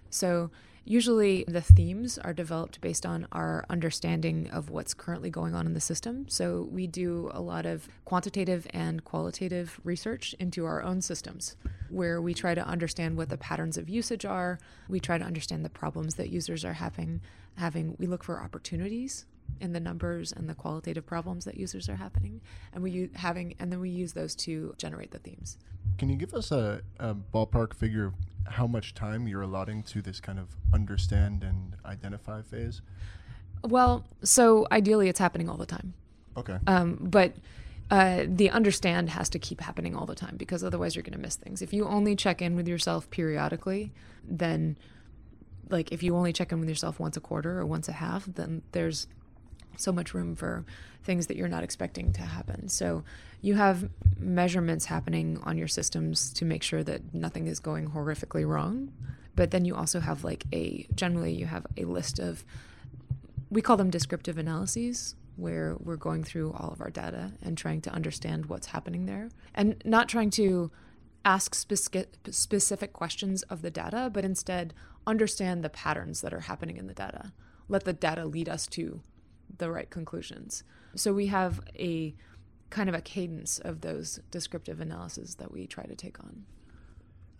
So, 0.09 0.51
usually 0.85 1.43
the 1.47 1.61
themes 1.61 2.17
are 2.17 2.33
developed 2.33 2.81
based 2.81 3.05
on 3.05 3.27
our 3.31 3.65
understanding 3.69 4.49
of 4.51 4.69
what's 4.69 4.93
currently 4.93 5.29
going 5.29 5.55
on 5.55 5.65
in 5.65 5.73
the 5.73 5.79
system. 5.79 6.27
So, 6.29 6.67
we 6.71 6.87
do 6.87 7.29
a 7.33 7.41
lot 7.41 7.65
of 7.65 7.87
quantitative 8.05 8.67
and 8.71 9.03
qualitative 9.03 9.79
research 9.83 10.35
into 10.39 10.65
our 10.65 10.81
own 10.83 11.01
systems, 11.01 11.55
where 11.89 12.21
we 12.21 12.33
try 12.33 12.55
to 12.55 12.65
understand 12.65 13.17
what 13.17 13.29
the 13.29 13.37
patterns 13.37 13.77
of 13.77 13.89
usage 13.89 14.25
are. 14.25 14.59
We 14.87 14.99
try 14.99 15.17
to 15.17 15.25
understand 15.25 15.63
the 15.63 15.69
problems 15.69 16.15
that 16.15 16.29
users 16.29 16.65
are 16.65 16.73
having. 16.73 17.21
Having 17.55 17.97
we 17.99 18.07
look 18.07 18.23
for 18.23 18.41
opportunities 18.41 19.25
in 19.59 19.73
the 19.73 19.79
numbers 19.79 20.31
and 20.31 20.49
the 20.49 20.53
qualitative 20.53 21.05
problems 21.05 21.45
that 21.45 21.57
users 21.57 21.89
are 21.89 21.95
happening, 21.95 22.41
and 22.73 22.83
we 22.83 22.91
use, 22.91 23.09
having 23.15 23.55
and 23.59 23.71
then 23.71 23.79
we 23.79 23.89
use 23.89 24.13
those 24.13 24.35
to 24.35 24.73
generate 24.77 25.11
the 25.11 25.19
themes. 25.19 25.57
Can 25.97 26.09
you 26.09 26.15
give 26.15 26.33
us 26.33 26.51
a, 26.51 26.81
a 26.99 27.15
ballpark 27.15 27.73
figure 27.73 28.05
of 28.05 28.13
how 28.45 28.67
much 28.67 28.93
time 28.93 29.27
you're 29.27 29.41
allotting 29.41 29.83
to 29.83 30.01
this 30.01 30.19
kind 30.19 30.39
of 30.39 30.47
understand 30.73 31.43
and 31.43 31.75
identify 31.85 32.41
phase? 32.41 32.81
Well, 33.63 34.05
so 34.23 34.67
ideally, 34.71 35.07
it's 35.07 35.19
happening 35.19 35.49
all 35.49 35.57
the 35.57 35.65
time. 35.65 35.93
Okay. 36.35 36.57
Um, 36.67 36.97
but 36.99 37.33
uh, 37.91 38.25
the 38.27 38.49
understand 38.49 39.09
has 39.11 39.29
to 39.29 39.39
keep 39.39 39.61
happening 39.61 39.95
all 39.95 40.05
the 40.05 40.15
time 40.15 40.35
because 40.37 40.63
otherwise 40.63 40.95
you're 40.95 41.03
going 41.03 41.13
to 41.13 41.19
miss 41.19 41.35
things. 41.35 41.61
If 41.61 41.73
you 41.73 41.85
only 41.85 42.15
check 42.15 42.41
in 42.41 42.55
with 42.55 42.67
yourself 42.67 43.09
periodically, 43.09 43.91
then 44.27 44.77
like 45.69 45.91
if 45.91 46.03
you 46.03 46.15
only 46.15 46.33
check 46.33 46.51
in 46.51 46.59
with 46.59 46.69
yourself 46.69 46.99
once 46.99 47.17
a 47.17 47.21
quarter 47.21 47.59
or 47.59 47.65
once 47.65 47.87
a 47.87 47.93
half, 47.93 48.25
then 48.25 48.61
there's 48.71 49.07
so 49.77 49.91
much 49.91 50.13
room 50.13 50.35
for 50.35 50.65
things 51.03 51.27
that 51.27 51.37
you're 51.37 51.47
not 51.47 51.63
expecting 51.63 52.13
to 52.13 52.21
happen. 52.21 52.69
So 52.69 53.03
you 53.41 53.55
have 53.55 53.89
measurements 54.17 54.85
happening 54.85 55.39
on 55.43 55.57
your 55.57 55.67
systems 55.67 56.31
to 56.33 56.45
make 56.45 56.63
sure 56.63 56.83
that 56.83 57.13
nothing 57.13 57.47
is 57.47 57.59
going 57.59 57.89
horrifically 57.89 58.47
wrong. 58.47 58.93
But 59.35 59.51
then 59.51 59.65
you 59.65 59.75
also 59.75 59.99
have 59.99 60.23
like 60.23 60.45
a 60.53 60.87
generally 60.95 61.33
you 61.33 61.45
have 61.45 61.65
a 61.75 61.85
list 61.85 62.19
of 62.19 62.45
we 63.49 63.61
call 63.61 63.77
them 63.77 63.89
descriptive 63.89 64.37
analyses 64.37 65.15
where 65.35 65.75
we're 65.79 65.95
going 65.95 66.23
through 66.23 66.53
all 66.53 66.71
of 66.71 66.81
our 66.81 66.89
data 66.89 67.31
and 67.41 67.57
trying 67.57 67.81
to 67.81 67.91
understand 67.91 68.45
what's 68.45 68.67
happening 68.67 69.05
there 69.05 69.29
and 69.53 69.81
not 69.83 70.07
trying 70.07 70.29
to 70.29 70.71
ask 71.25 71.55
speci- 71.55 72.05
specific 72.29 72.93
questions 72.93 73.41
of 73.43 73.61
the 73.61 73.71
data 73.71 74.11
but 74.13 74.23
instead 74.23 74.73
understand 75.07 75.63
the 75.63 75.69
patterns 75.69 76.21
that 76.21 76.33
are 76.33 76.41
happening 76.41 76.77
in 76.77 76.87
the 76.87 76.93
data 76.93 77.31
let 77.67 77.83
the 77.83 77.93
data 77.93 78.25
lead 78.25 78.47
us 78.47 78.67
to 78.67 79.01
the 79.57 79.71
right 79.71 79.89
conclusions. 79.89 80.63
So 80.95 81.13
we 81.13 81.27
have 81.27 81.61
a 81.75 82.13
kind 82.69 82.89
of 82.89 82.95
a 82.95 83.01
cadence 83.01 83.59
of 83.59 83.81
those 83.81 84.19
descriptive 84.31 84.79
analyses 84.81 85.35
that 85.35 85.51
we 85.51 85.67
try 85.67 85.85
to 85.85 85.95
take 85.95 86.19
on. 86.19 86.45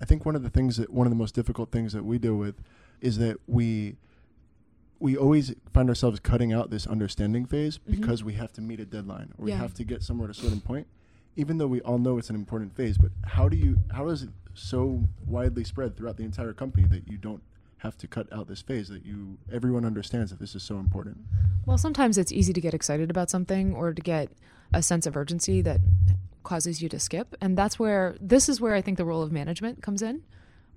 I 0.01 0.05
think 0.05 0.25
one 0.25 0.35
of 0.35 0.43
the 0.43 0.49
things 0.49 0.77
that 0.77 0.91
one 0.91 1.07
of 1.07 1.11
the 1.11 1.17
most 1.17 1.33
difficult 1.33 1.71
things 1.71 1.93
that 1.93 2.03
we 2.03 2.17
deal 2.19 2.35
with 2.35 2.55
is 3.01 3.17
that 3.17 3.37
we 3.47 3.95
we 4.99 5.17
always 5.17 5.53
find 5.73 5.89
ourselves 5.89 6.19
cutting 6.21 6.53
out 6.53 6.69
this 6.69 6.87
understanding 6.87 7.45
phase 7.45 7.77
Mhm. 7.79 7.99
because 7.99 8.23
we 8.23 8.33
have 8.33 8.53
to 8.53 8.61
meet 8.61 8.79
a 8.79 8.85
deadline 8.85 9.33
or 9.37 9.45
we 9.45 9.51
have 9.51 9.73
to 9.73 9.83
get 9.83 10.01
somewhere 10.01 10.29
at 10.29 10.37
a 10.37 10.39
certain 10.39 10.61
point 10.61 10.87
even 11.35 11.57
though 11.57 11.67
we 11.67 11.81
all 11.81 11.97
know 11.97 12.19
it's 12.19 12.29
an 12.29 12.35
important 12.35 12.75
phase. 12.75 12.95
But 12.97 13.11
how 13.23 13.49
do 13.49 13.57
you 13.57 13.79
how 13.91 14.09
is 14.09 14.21
it 14.23 14.29
so 14.53 15.03
widely 15.25 15.63
spread 15.63 15.97
throughout 15.97 16.15
the 16.17 16.23
entire 16.23 16.53
company 16.53 16.85
that 16.87 17.07
you 17.09 17.17
don't 17.17 17.41
have 17.83 17.97
to 17.97 18.07
cut 18.07 18.31
out 18.33 18.47
this 18.47 18.61
phase 18.61 18.87
that 18.89 19.05
you 19.05 19.37
everyone 19.51 19.85
understands 19.85 20.31
that 20.31 20.39
this 20.39 20.55
is 20.55 20.63
so 20.63 20.75
important 20.77 21.17
Well, 21.65 21.77
sometimes 21.77 22.17
it's 22.17 22.31
easy 22.31 22.53
to 22.53 22.61
get 22.61 22.73
excited 22.73 23.09
about 23.09 23.29
something 23.29 23.73
or 23.73 23.93
to 23.93 24.01
get 24.01 24.29
a 24.73 24.81
sense 24.81 25.05
of 25.05 25.15
urgency 25.15 25.61
that 25.61 25.79
causes 26.43 26.81
you 26.81 26.89
to 26.89 26.99
skip. 26.99 27.35
And 27.39 27.57
that's 27.57 27.79
where 27.79 28.17
this 28.19 28.49
is 28.49 28.59
where 28.59 28.75
I 28.75 28.81
think 28.81 28.97
the 28.97 29.05
role 29.05 29.23
of 29.23 29.31
management 29.31 29.81
comes 29.81 30.01
in. 30.01 30.23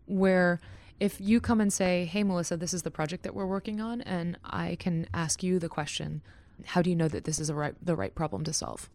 where 0.06 0.60
if 1.00 1.20
you 1.20 1.40
come 1.40 1.60
and 1.60 1.72
say, 1.72 2.04
"Hey 2.04 2.22
Melissa, 2.22 2.56
this 2.56 2.72
is 2.72 2.82
the 2.82 2.92
project 2.92 3.24
that 3.24 3.34
we're 3.34 3.46
working 3.46 3.80
on," 3.80 4.00
and 4.02 4.38
I 4.44 4.76
can 4.76 5.08
ask 5.12 5.42
you 5.42 5.58
the 5.58 5.68
question, 5.68 6.22
"How 6.64 6.80
do 6.80 6.90
you 6.90 6.96
know 6.96 7.08
that 7.08 7.24
this 7.24 7.40
is 7.40 7.50
right, 7.52 7.74
the 7.84 7.96
right 7.96 8.14
problem 8.14 8.44
to 8.44 8.52
solve?" 8.52 8.88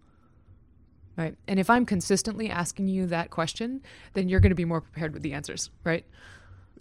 Right? 1.17 1.35
And 1.49 1.59
if 1.59 1.69
I'm 1.69 1.85
consistently 1.85 2.49
asking 2.49 2.87
you 2.87 3.05
that 3.07 3.29
question, 3.29 3.81
then 4.13 4.29
you're 4.29 4.39
going 4.39 4.51
to 4.51 4.55
be 4.55 4.63
more 4.63 4.79
prepared 4.79 5.13
with 5.13 5.21
the 5.21 5.33
answers, 5.33 5.69
right? 5.83 6.05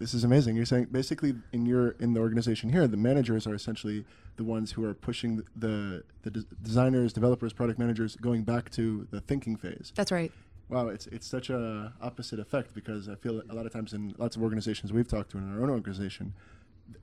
This 0.01 0.15
is 0.15 0.23
amazing. 0.23 0.55
You're 0.55 0.65
saying 0.65 0.87
basically 0.91 1.35
in 1.53 1.67
your 1.67 1.89
in 1.99 2.13
the 2.15 2.19
organization 2.19 2.71
here, 2.71 2.87
the 2.87 2.97
managers 2.97 3.45
are 3.45 3.53
essentially 3.53 4.03
the 4.35 4.43
ones 4.43 4.71
who 4.71 4.83
are 4.83 4.95
pushing 4.95 5.43
the 5.55 6.03
the 6.23 6.31
des- 6.31 6.55
designers, 6.63 7.13
developers, 7.13 7.53
product 7.53 7.77
managers 7.77 8.15
going 8.15 8.41
back 8.41 8.71
to 8.71 9.07
the 9.11 9.21
thinking 9.21 9.55
phase. 9.55 9.93
That's 9.95 10.11
right. 10.11 10.31
Wow, 10.69 10.87
it's 10.87 11.05
it's 11.07 11.27
such 11.27 11.51
a 11.51 11.93
opposite 12.01 12.39
effect 12.39 12.73
because 12.73 13.07
I 13.09 13.13
feel 13.15 13.43
a 13.47 13.53
lot 13.53 13.67
of 13.67 13.71
times 13.73 13.93
in 13.93 14.15
lots 14.17 14.35
of 14.35 14.41
organizations 14.41 14.91
we've 14.91 15.07
talked 15.07 15.29
to 15.33 15.37
in 15.37 15.53
our 15.55 15.61
own 15.61 15.69
organization, 15.69 16.33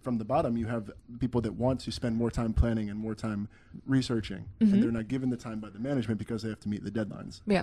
from 0.02 0.18
the 0.18 0.24
bottom 0.24 0.56
you 0.56 0.66
have 0.66 0.90
people 1.20 1.40
that 1.42 1.52
want 1.52 1.78
to 1.82 1.92
spend 1.92 2.16
more 2.16 2.32
time 2.32 2.52
planning 2.52 2.90
and 2.90 2.98
more 2.98 3.14
time 3.14 3.46
researching, 3.86 4.46
Mhm. 4.60 4.72
and 4.72 4.82
they're 4.82 4.90
not 4.90 5.06
given 5.06 5.30
the 5.30 5.36
time 5.36 5.60
by 5.60 5.70
the 5.70 5.78
management 5.78 6.18
because 6.18 6.42
they 6.42 6.48
have 6.48 6.60
to 6.60 6.68
meet 6.68 6.82
the 6.82 6.90
deadlines. 6.90 7.42
Yeah. 7.46 7.62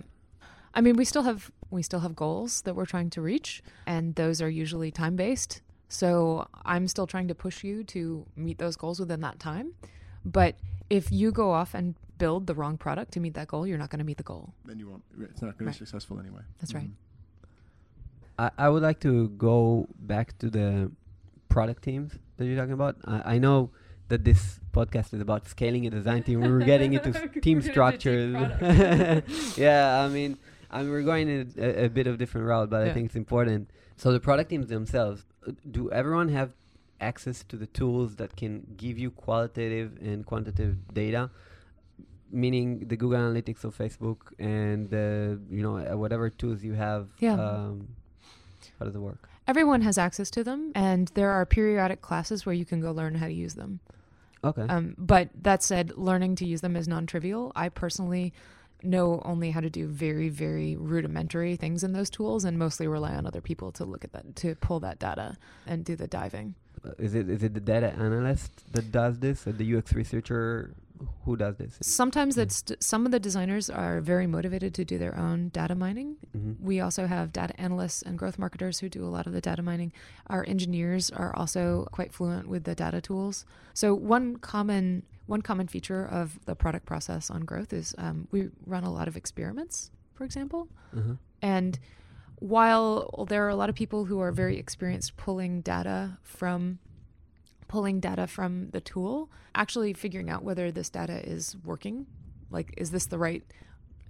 I 0.76 0.82
mean, 0.82 0.96
we 0.98 1.06
still 1.06 1.24
have 1.24 1.52
we 1.72 1.82
still 1.82 2.02
have 2.02 2.16
goals 2.16 2.62
that 2.64 2.76
we're 2.76 2.86
trying 2.86 3.10
to 3.12 3.22
reach, 3.22 3.64
and 3.88 4.16
those 4.16 4.42
are 4.42 4.50
usually 4.50 4.92
time 4.92 5.16
based. 5.16 5.62
So 5.88 6.48
I'm 6.66 6.88
still 6.88 7.08
trying 7.08 7.28
to 7.30 7.36
push 7.36 7.64
you 7.64 7.84
to 7.86 8.26
meet 8.36 8.58
those 8.58 8.76
goals 8.76 9.00
within 9.00 9.22
that 9.22 9.40
time. 9.40 9.74
But 10.26 10.56
if 10.90 11.12
you 11.12 11.32
go 11.32 11.52
off 11.52 11.74
and 11.74 11.96
build 12.18 12.48
the 12.48 12.56
wrong 12.56 12.78
product 12.78 13.12
to 13.14 13.20
meet 13.20 13.34
that 13.36 13.48
goal, 13.48 13.66
you're 13.68 13.78
not 13.78 13.90
going 13.90 14.00
to 14.00 14.06
meet 14.06 14.18
the 14.18 14.24
goal. 14.24 14.54
Then 14.66 14.80
you 14.80 14.88
won't. 14.90 15.04
It's 15.22 15.42
not 15.42 15.58
going 15.58 15.68
Right. 15.68 15.74
to 15.74 15.80
be 15.80 15.86
successful 15.86 16.20
anyway. 16.20 16.42
That's 16.60 16.74
right. 16.74 16.90
Mhm. 16.90 16.94
I, 18.38 18.52
I 18.58 18.70
would 18.70 18.84
like 18.84 19.00
to 19.02 19.30
go 19.30 19.88
back 20.00 20.38
to 20.40 20.50
the 20.50 20.92
product 21.50 21.84
teams 21.84 22.14
that 22.38 22.46
you're 22.46 22.58
talking 22.58 22.74
about. 22.74 22.98
I, 23.06 23.36
I 23.36 23.38
know 23.38 23.70
that 24.10 24.24
this 24.24 24.60
podcast 24.74 25.14
is 25.14 25.22
about 25.22 25.48
scaling 25.48 25.88
a 25.88 25.90
design 25.90 26.22
team. 26.24 26.42
We 26.42 26.50
were 26.50 26.60
getting 26.60 26.94
into 26.94 27.12
team 27.42 27.60
We're 27.60 27.72
structures. 27.72 28.36
yeah, 29.58 30.04
I 30.04 30.10
mean, 30.10 30.38
I 30.72 30.82
mean, 30.82 30.92
we're 30.92 31.04
going 31.04 31.30
in 31.30 31.54
a, 31.58 31.86
a 31.86 31.90
bit 31.90 32.08
of 32.08 32.18
different 32.18 32.48
route, 32.48 32.70
but 32.70 32.82
I 32.88 32.94
think 32.94 33.08
it's 33.08 33.16
important. 33.16 33.70
So 33.98 34.12
the 34.12 34.20
product 34.20 34.50
teams 34.50 34.68
themselves, 34.68 35.26
do 35.70 35.92
everyone 35.92 36.30
have 36.30 36.52
access 37.00 37.44
to 37.44 37.58
the 37.58 37.68
tools 37.68 38.16
that 38.18 38.36
can 38.36 38.66
give 38.78 38.98
you 38.98 39.12
qualitative 39.12 39.98
and 40.02 40.26
quantitative 40.26 40.94
data? 40.94 41.30
Meaning 42.32 42.88
the 42.88 42.98
Google 42.98 43.20
Analytics 43.20 43.64
of 43.64 43.78
Facebook 43.78 44.18
and 44.40 44.90
the 44.90 45.40
you 45.50 45.62
know 45.62 45.78
uh, 45.78 45.96
whatever 45.96 46.30
tools 46.30 46.64
you 46.64 46.74
have. 46.74 47.08
Yeah. 47.20 47.34
Um, 47.34 47.88
how 48.80 48.86
does 48.86 48.96
it 48.96 49.00
work? 49.00 49.30
Everyone 49.48 49.82
has 49.82 49.98
access 49.98 50.32
to 50.32 50.44
them, 50.44 50.72
and 50.74 51.10
there 51.14 51.32
are 51.32 51.46
periodic 51.46 52.02
classes 52.02 52.46
where 52.46 52.56
you 52.56 52.66
can 52.66 52.82
go 52.82 52.92
learn 52.92 53.16
how 53.16 53.28
to 53.28 53.34
use 53.34 53.54
them. 53.54 53.80
Okay. 54.44 54.64
Um, 54.64 54.96
but 54.98 55.30
that 55.42 55.64
said, 55.64 55.94
learning 55.96 56.36
to 56.38 56.46
use 56.46 56.62
them 56.62 56.76
is 56.76 56.88
non-trivial. 56.88 57.52
I 57.56 57.70
personally 57.70 58.34
know 58.84 59.22
only 59.26 59.52
how 59.52 59.62
to 59.62 59.70
do 59.70 59.88
very, 59.88 60.30
very 60.30 60.76
rudimentary 60.76 61.56
things 61.56 61.84
in 61.84 61.94
those 61.94 62.10
tools, 62.10 62.44
and 62.44 62.58
mostly 62.58 62.88
rely 62.88 63.16
on 63.16 63.26
other 63.26 63.42
people 63.42 63.72
to 63.74 63.86
look 63.86 64.04
at 64.04 64.14
that, 64.14 64.36
to 64.38 64.56
pull 64.56 64.80
that 64.82 65.00
data 65.00 65.38
and 65.66 65.84
do 65.86 65.96
the 65.96 66.08
diving. 66.08 66.56
Uh, 66.86 66.92
is 67.00 67.16
it 67.16 67.30
is 67.30 67.44
it 67.44 67.54
the 67.54 67.60
data 67.60 67.94
analyst 67.94 68.72
that 68.74 68.92
does 68.92 69.20
this, 69.20 69.48
or 69.48 69.52
the 69.52 69.76
UX 69.76 69.94
researcher 69.94 70.76
who 71.24 71.36
does 71.36 71.58
this? 71.58 71.78
Sometimes 71.82 72.36
that's 72.36 72.64
some 72.80 73.06
of 73.06 73.12
the 73.12 73.20
designers 73.20 73.70
are 73.70 74.02
very 74.02 74.28
motivated 74.28 74.74
to 74.76 74.86
do 74.86 74.98
their 74.98 75.18
own 75.18 75.50
data 75.50 75.76
mining. 75.76 76.18
hmm 76.32 76.54
We 76.60 76.80
also 76.80 77.08
have 77.08 77.34
data 77.34 77.60
analysts 77.60 78.02
and 78.02 78.18
growth 78.18 78.38
marketers 78.40 78.80
who 78.80 78.90
do 78.90 79.04
a 79.04 79.10
lot 79.10 79.28
of 79.28 79.34
the 79.34 79.42
data 79.42 79.62
mining. 79.62 79.92
Our 80.28 80.46
engineers 80.48 81.10
are 81.12 81.36
also 81.36 81.88
quite 81.92 82.14
fluent 82.14 82.48
with 82.48 82.64
the 82.64 82.76
data 82.76 83.02
tools. 83.02 83.46
So 83.74 83.94
one 83.94 84.38
common 84.38 85.04
one 85.28 85.42
common 85.42 85.68
feature 85.68 86.06
of 86.06 86.40
the 86.46 86.56
product 86.56 86.86
process 86.86 87.30
on 87.30 87.42
growth 87.42 87.74
is 87.74 87.96
um, 87.98 88.28
we 88.32 88.50
run 88.66 88.84
a 88.84 88.92
lot 88.92 89.08
of 89.08 89.18
experiments, 89.18 89.92
for 90.14 90.24
example. 90.24 90.68
Uh-huh. 90.96 91.14
And 91.42 91.80
while 92.40 93.26
there 93.30 93.46
are 93.46 93.50
a 93.50 93.56
lot 93.56 93.70
of 93.70 93.76
people 93.76 94.06
who 94.06 94.20
are 94.20 94.32
very 94.32 94.58
experienced 94.58 95.18
pulling 95.18 95.62
data 95.62 96.18
from 96.24 96.80
pulling 97.68 98.00
data 98.00 98.28
from 98.28 98.70
the 98.70 98.82
tool, 98.82 99.30
actually 99.56 99.94
figuring 99.94 100.30
out 100.30 100.44
whether 100.44 100.72
this 100.72 100.90
data 100.90 101.28
is 101.28 101.56
working, 101.64 102.06
like 102.52 102.74
is 102.78 102.92
this 102.92 103.08
the 103.08 103.18
right 103.18 103.44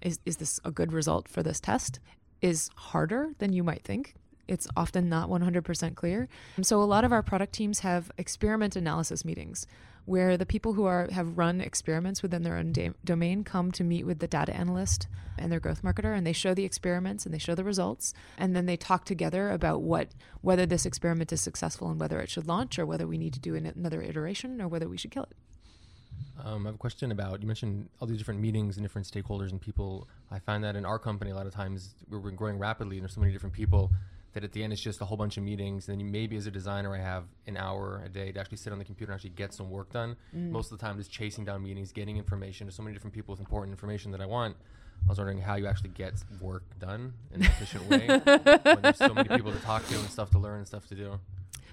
is 0.02 0.20
is 0.26 0.38
this 0.38 0.60
a 0.66 0.72
good 0.72 0.92
result 0.92 1.30
for 1.30 1.42
this 1.42 1.60
test 1.60 2.00
is 2.42 2.70
harder 2.76 3.32
than 3.40 3.54
you 3.54 3.64
might 3.64 3.84
think. 3.84 4.16
It's 4.48 4.68
often 4.78 5.10
not 5.10 5.28
100% 5.30 5.96
clear. 5.96 6.28
And 6.56 6.68
so 6.68 6.80
a 6.80 6.86
lot 6.86 7.04
of 7.04 7.12
our 7.12 7.24
product 7.24 7.54
teams 7.54 7.80
have 7.80 8.12
experiment 8.18 8.76
analysis 8.76 9.26
meetings 9.26 9.66
where 10.06 10.38
the 10.38 10.46
people 10.46 10.74
who 10.74 10.86
are 10.86 11.10
have 11.12 11.38
run 11.38 11.60
experiments 11.60 12.22
within 12.22 12.44
their 12.44 12.56
own 12.56 12.72
da- 12.72 12.92
domain 13.04 13.44
come 13.44 13.72
to 13.72 13.84
meet 13.84 14.06
with 14.06 14.20
the 14.20 14.28
data 14.28 14.56
analyst 14.56 15.08
and 15.38 15.52
their 15.52 15.60
growth 15.60 15.82
marketer 15.82 16.16
and 16.16 16.26
they 16.26 16.34
show 16.34 16.54
the 16.54 16.64
experiments 16.64 17.26
and 17.26 17.34
they 17.34 17.40
show 17.40 17.56
the 17.56 17.64
results 17.64 18.14
and 18.38 18.56
then 18.56 18.66
they 18.66 18.78
talk 18.78 19.06
together 19.06 19.50
about 19.50 19.82
what 19.82 20.10
whether 20.42 20.66
this 20.66 20.86
experiment 20.86 21.34
is 21.34 21.42
successful 21.42 21.90
and 21.90 22.00
whether 22.00 22.20
it 22.20 22.30
should 22.30 22.48
launch 22.48 22.78
or 22.78 22.86
whether 22.86 23.08
we 23.08 23.18
need 23.18 23.34
to 23.34 23.40
do 23.40 23.56
an, 23.56 23.66
another 23.66 24.02
iteration 24.02 24.62
or 24.62 24.68
whether 24.68 24.88
we 24.88 24.98
should 24.98 25.12
kill 25.12 25.24
it. 25.24 25.36
Um, 26.44 26.66
I 26.66 26.70
have 26.70 26.76
a 26.76 26.78
question 26.78 27.12
about 27.12 27.42
you 27.42 27.48
mentioned 27.48 27.90
all 28.00 28.08
these 28.08 28.18
different 28.18 28.40
meetings 28.40 28.78
and 28.78 28.86
different 28.86 29.08
stakeholders 29.08 29.52
and 29.52 29.60
people. 29.60 30.08
I 30.32 30.40
find 30.40 30.64
that 30.64 30.76
in 30.76 30.86
our 30.86 31.00
company, 31.00 31.32
a 31.32 31.36
lot 31.36 31.48
of 31.48 31.54
times 31.54 31.96
we're, 32.10 32.20
we're 32.20 32.32
growing 32.32 32.60
rapidly, 32.60 32.98
and 32.98 33.04
there's 33.04 33.14
so 33.14 33.22
many 33.22 33.32
different 33.32 33.54
people 33.56 33.92
that 34.36 34.44
at 34.44 34.52
the 34.52 34.64
end 34.64 34.74
it's 34.74 34.82
just 34.82 35.02
a 35.02 35.06
whole 35.06 35.18
bunch 35.18 35.38
of 35.38 35.44
meetings. 35.44 35.88
And 35.88 35.94
then 35.94 36.06
you, 36.06 36.12
maybe 36.12 36.36
as 36.36 36.46
a 36.46 36.52
designer, 36.52 36.94
I 36.94 37.00
have 37.00 37.24
an 37.48 37.58
hour 37.58 38.04
a 38.06 38.10
day 38.10 38.32
to 38.34 38.40
actually 38.40 38.58
sit 38.58 38.72
on 38.72 38.80
the 38.80 38.86
computer 38.86 39.12
and 39.12 39.18
actually 39.18 39.32
get 39.32 39.54
some 39.54 39.72
work 39.72 39.92
done. 39.92 40.18
Mm. 40.36 40.52
Most 40.52 40.72
of 40.72 40.78
the 40.78 40.86
time, 40.86 40.98
just 40.98 41.10
chasing 41.10 41.46
down 41.46 41.64
meetings, 41.64 41.92
getting 41.92 42.18
information. 42.18 42.68
There's 42.68 42.76
so 42.76 42.84
many 42.84 42.94
different 42.94 43.14
people 43.14 43.32
with 43.32 43.40
important 43.40 43.72
information 43.72 44.12
that 44.12 44.22
I 44.22 44.26
want. 44.26 44.58
I 45.06 45.10
was 45.10 45.18
wondering 45.18 45.40
how 45.40 45.56
you 45.56 45.68
actually 45.68 45.90
get 45.90 46.14
work 46.42 46.64
done 46.80 47.14
in 47.34 47.42
an 47.42 47.48
efficient 47.48 47.88
way 47.90 48.08
when 48.08 48.82
there's 48.82 48.98
so 48.98 49.14
many 49.14 49.30
people 49.30 49.52
to 49.52 49.60
talk 49.60 49.88
to 49.88 49.96
and 49.96 50.10
stuff 50.10 50.30
to 50.32 50.40
learn 50.40 50.60
and 50.60 50.68
stuff 50.68 50.88
to 50.88 50.96
do. 50.96 51.20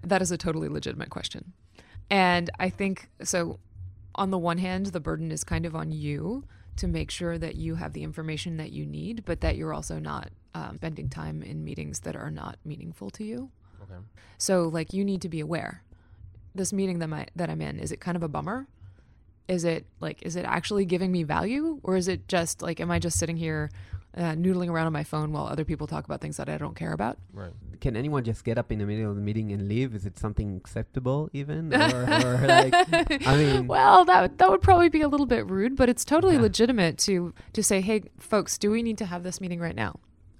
That 0.02 0.22
is 0.22 0.30
a 0.30 0.36
totally 0.36 0.68
legitimate 0.68 1.10
question. 1.10 1.52
And 2.10 2.50
I 2.58 2.68
think 2.70 3.08
so 3.22 3.58
on 4.14 4.30
the 4.30 4.38
one 4.38 4.58
hand, 4.58 4.86
the 4.86 5.00
burden 5.00 5.32
is 5.32 5.44
kind 5.44 5.66
of 5.66 5.74
on 5.74 5.92
you 5.92 6.44
to 6.82 6.88
make 6.88 7.12
sure 7.12 7.38
that 7.38 7.54
you 7.54 7.76
have 7.76 7.92
the 7.92 8.02
information 8.02 8.56
that 8.56 8.72
you 8.72 8.84
need, 8.84 9.24
but 9.24 9.40
that 9.40 9.54
you're 9.54 9.72
also 9.72 10.00
not 10.00 10.30
um, 10.52 10.74
spending 10.78 11.08
time 11.08 11.40
in 11.40 11.62
meetings 11.62 12.00
that 12.00 12.16
are 12.16 12.28
not 12.28 12.58
meaningful 12.64 13.08
to 13.10 13.22
you. 13.22 13.52
Okay. 13.84 14.00
So 14.36 14.64
like 14.64 14.92
you 14.92 15.04
need 15.04 15.22
to 15.22 15.28
be 15.28 15.38
aware. 15.38 15.84
This 16.56 16.72
meeting 16.72 16.98
that 16.98 17.06
my 17.06 17.28
that 17.36 17.48
I'm 17.48 17.60
in, 17.60 17.78
is 17.78 17.92
it 17.92 18.00
kind 18.00 18.16
of 18.16 18.24
a 18.24 18.28
bummer? 18.28 18.66
Is 19.46 19.62
it 19.62 19.86
like 20.00 20.22
is 20.22 20.34
it 20.34 20.44
actually 20.44 20.84
giving 20.84 21.12
me 21.12 21.22
value 21.22 21.78
or 21.84 21.94
is 21.94 22.08
it 22.08 22.26
just 22.26 22.62
like 22.62 22.80
am 22.80 22.90
I 22.90 22.98
just 22.98 23.16
sitting 23.16 23.36
here 23.36 23.70
uh, 24.16 24.32
noodling 24.32 24.68
around 24.70 24.86
on 24.86 24.92
my 24.92 25.04
phone 25.04 25.32
while 25.32 25.46
other 25.46 25.64
people 25.64 25.86
talk 25.86 26.04
about 26.04 26.20
things 26.20 26.36
that 26.36 26.48
I 26.48 26.58
don't 26.58 26.76
care 26.76 26.92
about? 26.92 27.18
Right. 27.32 27.52
Can 27.80 27.96
anyone 27.96 28.24
just 28.24 28.44
get 28.44 28.58
up 28.58 28.70
in 28.70 28.78
the 28.78 28.84
middle 28.86 29.08
of 29.10 29.16
the 29.16 29.22
meeting 29.22 29.50
and 29.52 29.68
leave? 29.68 29.94
Is 29.94 30.04
it 30.06 30.18
something 30.18 30.56
acceptable 30.56 31.28
even? 31.32 31.72
Or, 31.92 32.04
or 32.04 32.46
like, 32.46 32.74
I 33.26 33.36
mean, 33.36 33.66
well, 33.74 34.04
that 34.04 34.38
that 34.38 34.50
would 34.50 34.60
probably 34.62 34.88
be 34.88 35.00
a 35.02 35.08
little 35.08 35.26
bit 35.26 35.48
rude, 35.50 35.76
but 35.76 35.88
it's 35.88 36.04
totally 36.04 36.34
Yeah. 36.34 36.42
legitimate 36.42 36.98
to 36.98 37.32
to 37.54 37.62
say, 37.62 37.80
"Hey, 37.80 38.02
folks, 38.18 38.58
do 38.58 38.70
we 38.70 38.82
need 38.82 38.98
to 38.98 39.06
have 39.06 39.22
this 39.24 39.40
meeting 39.40 39.58
right 39.60 39.74
now?" 39.74 39.98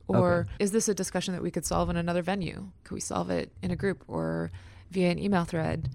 Or 0.09 0.41
Okay. 0.41 0.51
is 0.59 0.71
this 0.73 0.89
a 0.89 0.95
discussion 0.95 1.33
that 1.35 1.43
we 1.43 1.51
could 1.51 1.65
solve 1.65 1.89
in 1.89 1.97
another 1.97 2.23
venue? 2.23 2.69
Could 2.85 2.95
we 2.95 3.01
solve 3.01 3.31
it 3.31 3.51
in 3.63 3.71
a 3.71 3.77
group 3.77 4.05
or 4.07 4.51
via 4.91 5.11
an 5.11 5.19
email 5.19 5.45
thread? 5.45 5.89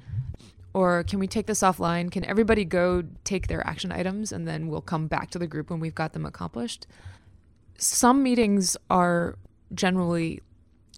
Or 0.74 1.04
can 1.04 1.20
we 1.20 1.28
take 1.28 1.46
this 1.48 1.62
offline? 1.62 2.12
Can 2.12 2.24
everybody 2.26 2.64
go 2.66 3.04
take 3.24 3.48
their 3.48 3.66
action 3.66 3.92
items 3.92 4.32
and 4.32 4.48
then 4.48 4.68
we'll 4.68 4.82
come 4.82 5.08
back 5.08 5.30
to 5.32 5.40
the 5.40 5.48
group 5.48 5.70
when 5.70 5.80
we've 5.80 5.96
got 5.96 6.14
them 6.14 6.26
accomplished? 6.26 6.86
Some 7.78 8.24
meetings 8.24 8.76
are 8.90 9.38
generally 9.74 10.42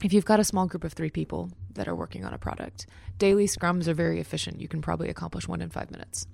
if 0.02 0.14
you've 0.14 0.26
got 0.26 0.40
a 0.40 0.46
small 0.46 0.66
group 0.66 0.86
of 0.86 0.94
3 0.94 1.10
people 1.10 1.52
that 1.74 1.88
are 1.88 1.96
working 1.96 2.24
on 2.24 2.34
a 2.34 2.38
product, 2.38 2.88
daily 3.18 3.48
scrums 3.48 3.88
are 3.88 3.94
very 3.94 4.20
efficient. 4.20 4.62
You 4.62 4.70
can 4.70 4.82
probably 4.82 5.10
accomplish 5.10 5.46
one 5.48 5.62
in 5.62 5.70
5 5.70 5.92
minutes. 5.92 6.26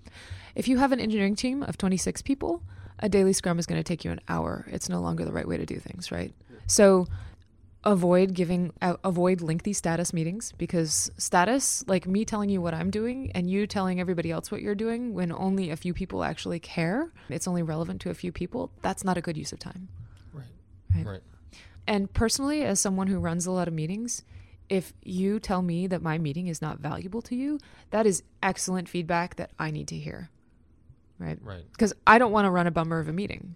If 0.53 0.67
you 0.67 0.77
have 0.77 0.91
an 0.91 0.99
engineering 0.99 1.35
team 1.35 1.63
of 1.63 1.77
26 1.77 2.21
people, 2.21 2.61
a 2.99 3.09
daily 3.09 3.33
scrum 3.33 3.59
is 3.59 3.65
going 3.65 3.79
to 3.79 3.83
take 3.83 4.05
you 4.05 4.11
an 4.11 4.21
hour. 4.29 4.65
It's 4.69 4.87
no 4.87 5.01
longer 5.01 5.25
the 5.25 5.31
right 5.31 5.47
way 5.47 5.57
to 5.57 5.65
do 5.65 5.77
things, 5.77 6.11
right? 6.11 6.33
So 6.67 7.07
avoid 7.83 8.33
giving 8.33 8.73
uh, 8.81 8.95
avoid 9.03 9.41
lengthy 9.41 9.73
status 9.73 10.11
meetings 10.11 10.51
because 10.57 11.11
status 11.17 11.83
like 11.87 12.07
me 12.07 12.25
telling 12.25 12.49
you 12.49 12.59
what 12.59 12.73
I'm 12.73 12.89
doing 12.89 13.31
and 13.35 13.47
you 13.49 13.67
telling 13.67 13.99
everybody 13.99 14.31
else 14.31 14.51
what 14.51 14.61
you're 14.61 14.73
doing 14.73 15.13
when 15.13 15.31
only 15.31 15.69
a 15.69 15.75
few 15.75 15.93
people 15.93 16.23
actually 16.23 16.59
care, 16.59 17.11
it's 17.29 17.47
only 17.47 17.63
relevant 17.63 18.01
to 18.01 18.09
a 18.09 18.15
few 18.15 18.31
people, 18.31 18.71
that's 18.81 19.03
not 19.03 19.17
a 19.17 19.21
good 19.21 19.37
use 19.37 19.51
of 19.51 19.59
time. 19.59 19.89
Right. 20.95 21.05
Right. 21.05 21.21
And 21.87 22.11
personally, 22.13 22.63
as 22.63 22.79
someone 22.79 23.07
who 23.07 23.19
runs 23.19 23.45
a 23.45 23.51
lot 23.51 23.67
of 23.67 23.73
meetings, 23.73 24.23
if 24.69 24.93
you 25.03 25.39
tell 25.39 25.61
me 25.61 25.87
that 25.87 26.01
my 26.01 26.17
meeting 26.17 26.47
is 26.47 26.61
not 26.61 26.79
valuable 26.79 27.21
to 27.23 27.35
you, 27.35 27.59
that 27.91 28.05
is 28.07 28.23
excellent 28.41 28.89
feedback 28.89 29.35
that 29.35 29.51
I 29.59 29.71
need 29.71 29.87
to 29.89 29.95
hear. 29.95 30.29
Right? 31.19 31.37
Right. 31.41 31.63
Because 31.71 31.93
I 32.07 32.17
don't 32.17 32.31
want 32.31 32.45
to 32.45 32.51
run 32.51 32.67
a 32.67 32.71
bummer 32.71 32.99
of 32.99 33.07
a 33.07 33.13
meeting. 33.13 33.55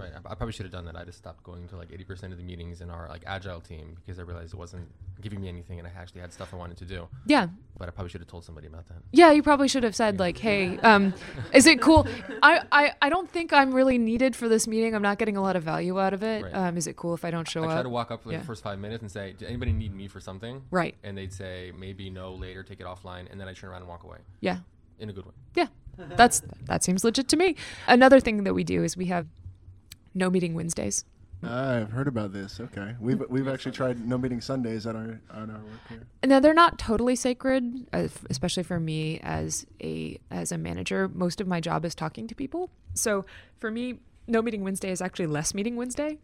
Right. 0.00 0.12
I, 0.14 0.32
I 0.32 0.34
probably 0.34 0.52
should 0.52 0.64
have 0.66 0.72
done 0.72 0.84
that. 0.86 0.96
I 0.96 1.04
just 1.04 1.18
stopped 1.18 1.42
going 1.44 1.68
to 1.68 1.76
like 1.76 1.90
80% 1.90 2.32
of 2.32 2.38
the 2.38 2.42
meetings 2.44 2.80
in 2.80 2.90
our 2.90 3.08
like 3.08 3.22
agile 3.26 3.60
team 3.60 3.96
because 3.96 4.18
I 4.18 4.22
realized 4.22 4.54
it 4.54 4.56
wasn't 4.58 4.88
giving 5.20 5.40
me 5.40 5.48
anything 5.48 5.78
and 5.78 5.86
I 5.86 5.90
actually 5.98 6.22
had 6.22 6.32
stuff 6.32 6.52
I 6.54 6.56
wanted 6.56 6.78
to 6.78 6.84
do. 6.84 7.08
Yeah. 7.26 7.48
But 7.78 7.88
I 7.88 7.92
probably 7.92 8.10
should 8.10 8.20
have 8.20 8.28
told 8.28 8.44
somebody 8.44 8.66
about 8.66 8.88
that. 8.88 8.98
Yeah, 9.12 9.30
you 9.32 9.42
probably 9.42 9.68
should 9.68 9.82
have 9.84 9.94
said 9.96 10.18
like, 10.18 10.36
"Hey, 10.38 10.78
um, 10.78 11.14
is 11.52 11.66
it 11.66 11.80
cool? 11.80 12.06
I, 12.42 12.60
I, 12.72 12.92
I 13.02 13.08
don't 13.08 13.30
think 13.30 13.52
I'm 13.52 13.72
really 13.74 13.96
needed 13.98 14.34
for 14.36 14.48
this 14.48 14.66
meeting. 14.66 14.94
I'm 14.94 15.02
not 15.02 15.18
getting 15.18 15.36
a 15.36 15.42
lot 15.42 15.56
of 15.56 15.62
value 15.62 15.98
out 16.00 16.12
of 16.12 16.22
it. 16.22 16.44
Right. 16.44 16.54
Um, 16.54 16.76
is 16.76 16.86
it 16.86 16.96
cool 16.96 17.14
if 17.14 17.24
I 17.24 17.30
don't 17.30 17.48
show 17.48 17.62
up? 17.64 17.70
I 17.70 17.74
try 17.74 17.82
to 17.82 17.88
walk 17.88 18.10
up 18.10 18.22
for 18.22 18.28
like 18.30 18.34
Yeah. 18.34 18.40
the 18.40 18.46
first 18.46 18.62
five 18.62 18.78
minutes 18.78 19.02
and 19.02 19.10
say, 19.10 19.32
"Did 19.32 19.48
anybody 19.48 19.72
need 19.72 19.94
me 19.94 20.08
for 20.08 20.20
something?" 20.20 20.62
Right. 20.70 20.94
And 21.02 21.16
they'd 21.16 21.32
say, 21.32 21.72
"Maybe 21.78 22.10
no, 22.10 22.34
later, 22.34 22.62
take 22.62 22.80
it 22.80 22.86
offline," 22.86 23.30
and 23.30 23.40
then 23.40 23.48
I 23.48 23.52
turn 23.54 23.70
around 23.70 23.80
and 23.82 23.88
walk 23.88 24.04
away 24.04 24.18
Yeah. 24.40 24.58
in 24.98 25.08
a 25.10 25.12
good 25.12 25.26
way. 25.26 25.32
Yeah. 25.54 25.66
That's 26.16 26.40
that 26.64 26.82
seems 26.82 27.04
legit 27.04 27.28
to 27.28 27.36
me. 27.36 27.56
Another 27.86 28.20
thing 28.20 28.44
that 28.44 28.54
we 28.54 28.64
do 28.64 28.82
is 28.84 28.96
we 28.96 29.06
have 29.06 29.26
no 30.14 30.30
meeting 30.30 30.54
Wednesdays. 30.54 31.04
I've 31.42 31.90
heard 31.90 32.06
about 32.06 32.32
this. 32.32 32.60
Okay, 32.60 32.94
we've 33.00 33.22
we've 33.30 33.48
actually 33.48 33.72
tried 33.72 34.06
no 34.06 34.18
meeting 34.18 34.40
Sundays 34.42 34.86
at 34.86 34.94
our 34.94 35.20
on 35.30 35.50
our 35.50 35.58
work 35.58 35.80
here. 35.88 36.06
Now 36.24 36.38
they're 36.38 36.52
not 36.52 36.78
totally 36.78 37.16
sacred, 37.16 37.86
uh, 37.92 38.08
especially 38.28 38.62
for 38.62 38.78
me 38.78 39.20
as 39.22 39.66
a 39.82 40.18
as 40.30 40.52
a 40.52 40.58
manager. 40.58 41.08
Most 41.08 41.40
of 41.40 41.46
my 41.46 41.60
job 41.60 41.84
is 41.86 41.94
talking 41.94 42.26
to 42.28 42.34
people, 42.34 42.70
so 42.92 43.24
for 43.58 43.70
me, 43.70 44.00
no 44.26 44.42
meeting 44.42 44.62
Wednesday 44.62 44.90
is 44.90 45.00
actually 45.00 45.28
less 45.28 45.54
meeting 45.54 45.76
Wednesday. 45.76 46.18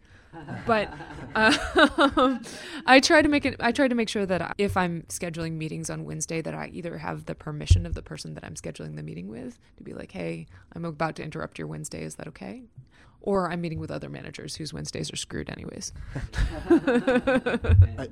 But 0.67 0.93
uh, 1.33 2.37
I 2.85 2.99
try 2.99 3.21
to 3.23 3.29
make 3.29 3.45
it. 3.45 3.55
I 3.59 3.71
try 3.71 3.87
to 3.87 3.95
make 3.95 4.09
sure 4.09 4.25
that 4.25 4.53
if 4.59 4.77
I'm 4.77 5.03
scheduling 5.03 5.53
meetings 5.53 5.89
on 5.89 6.05
Wednesday, 6.05 6.41
that 6.41 6.53
I 6.53 6.69
either 6.73 6.99
have 6.99 7.25
the 7.25 7.33
permission 7.33 7.85
of 7.87 7.95
the 7.95 8.03
person 8.03 8.35
that 8.35 8.43
I'm 8.43 8.53
scheduling 8.53 8.97
the 8.97 9.03
meeting 9.03 9.29
with 9.29 9.57
to 9.77 9.83
be 9.83 9.93
like, 9.93 10.11
"Hey, 10.11 10.45
I'm 10.73 10.85
about 10.85 11.15
to 11.15 11.23
interrupt 11.23 11.57
your 11.57 11.67
Wednesday. 11.67 12.03
Is 12.03 12.15
that 12.15 12.27
okay?" 12.27 12.63
Or 13.21 13.51
I'm 13.51 13.61
meeting 13.61 13.79
with 13.79 13.91
other 13.91 14.09
managers 14.09 14.55
whose 14.55 14.73
Wednesdays 14.73 15.11
are 15.11 15.17
screwed 15.17 15.49
anyways. 15.49 15.91
I, 16.69 18.07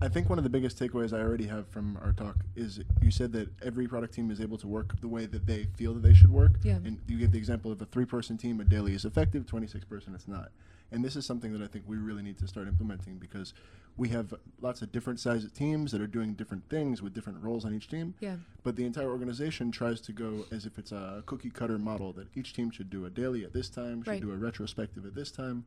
I 0.00 0.08
think 0.08 0.28
one 0.28 0.38
of 0.38 0.44
the 0.44 0.50
biggest 0.50 0.78
takeaways 0.78 1.12
I 1.12 1.20
already 1.20 1.46
have 1.46 1.66
from 1.68 1.98
our 2.02 2.12
talk 2.12 2.36
is 2.54 2.80
you 3.02 3.10
said 3.10 3.32
that 3.32 3.48
every 3.62 3.88
product 3.88 4.14
team 4.14 4.30
is 4.30 4.40
able 4.40 4.56
to 4.58 4.68
work 4.68 5.00
the 5.00 5.08
way 5.08 5.26
that 5.26 5.46
they 5.46 5.64
feel 5.76 5.92
that 5.94 6.02
they 6.02 6.14
should 6.14 6.30
work. 6.30 6.52
Yeah. 6.62 6.76
And 6.76 7.00
you 7.08 7.18
gave 7.18 7.32
the 7.32 7.38
example 7.38 7.72
of 7.72 7.82
a 7.82 7.84
three 7.86 8.04
person 8.04 8.36
team, 8.36 8.60
a 8.60 8.64
daily 8.64 8.94
is 8.94 9.04
effective, 9.04 9.46
26 9.46 9.84
person 9.86 10.14
it's 10.14 10.28
not. 10.28 10.50
And 10.92 11.04
this 11.04 11.16
is 11.16 11.26
something 11.26 11.52
that 11.52 11.62
I 11.62 11.66
think 11.66 11.84
we 11.86 11.96
really 11.96 12.22
need 12.22 12.38
to 12.38 12.46
start 12.46 12.68
implementing 12.68 13.18
because 13.18 13.54
we 13.98 14.08
have 14.10 14.32
lots 14.60 14.80
of 14.80 14.92
different 14.92 15.18
sized 15.18 15.54
teams 15.56 15.90
that 15.92 16.00
are 16.00 16.06
doing 16.06 16.34
different 16.34 16.68
things 16.70 17.02
with 17.02 17.12
different 17.12 17.42
roles 17.42 17.64
on 17.64 17.74
each 17.74 17.88
team. 17.88 18.14
Yeah. 18.20 18.36
But 18.62 18.76
the 18.76 18.84
entire 18.84 19.10
organization 19.10 19.72
tries 19.72 20.00
to 20.02 20.12
go 20.12 20.46
as 20.52 20.64
if 20.66 20.78
it's 20.78 20.92
a 20.92 21.22
cookie 21.26 21.50
cutter 21.50 21.78
model 21.78 22.12
that 22.14 22.28
each 22.36 22.52
team 22.54 22.70
should 22.70 22.90
do 22.90 23.04
a 23.06 23.10
daily 23.10 23.44
at 23.44 23.52
this 23.52 23.68
time, 23.68 24.02
should 24.04 24.10
Right. 24.10 24.22
do 24.22 24.30
a 24.30 24.36
retrospective 24.36 25.04
at 25.04 25.14
this 25.16 25.30
time. 25.32 25.64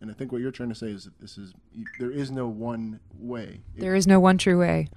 And 0.00 0.10
I 0.10 0.14
think 0.14 0.32
what 0.32 0.40
you're 0.40 0.50
trying 0.50 0.70
to 0.70 0.74
say 0.74 0.90
is 0.90 1.04
that 1.04 1.18
this 1.20 1.38
is 1.38 1.52
there 2.00 2.10
is 2.10 2.30
no 2.30 2.48
one 2.48 3.00
way. 3.18 3.60
There 3.76 3.94
is 3.94 4.06
no 4.06 4.18
one 4.18 4.38
true 4.38 4.58
way. 4.58 4.88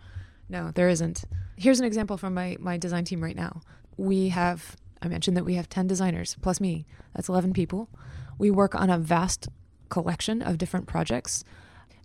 No, 0.50 0.72
there 0.74 0.88
isn't. 0.90 1.26
Here's 1.58 1.80
an 1.80 1.86
example 1.86 2.18
from 2.18 2.34
my, 2.34 2.56
my 2.60 2.78
design 2.78 3.04
team 3.04 3.22
right 3.22 3.36
now. 3.36 3.62
We 3.98 4.30
have, 4.30 4.78
I 5.02 5.08
mentioned 5.10 5.36
that 5.36 5.44
we 5.44 5.56
have 5.56 5.68
10 5.68 5.88
designers 5.88 6.38
plus 6.42 6.62
me. 6.62 6.86
That's 7.14 7.28
11 7.28 7.52
people. 7.54 7.90
We 8.38 8.50
work 8.50 8.76
on 8.76 8.90
a 8.90 8.98
vast 8.98 9.50
collection 9.90 10.42
of 10.42 10.58
different 10.58 10.88
projects, 10.88 11.44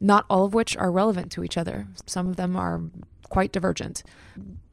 not 0.02 0.26
all 0.28 0.44
of 0.44 0.52
which 0.52 0.76
are 0.76 0.90
relevant 0.90 1.30
to 1.32 1.44
each 1.44 1.56
other. 1.56 1.86
Some 2.06 2.26
of 2.26 2.36
them 2.36 2.56
are 2.56 2.82
quite 3.28 3.52
divergent. 3.52 4.02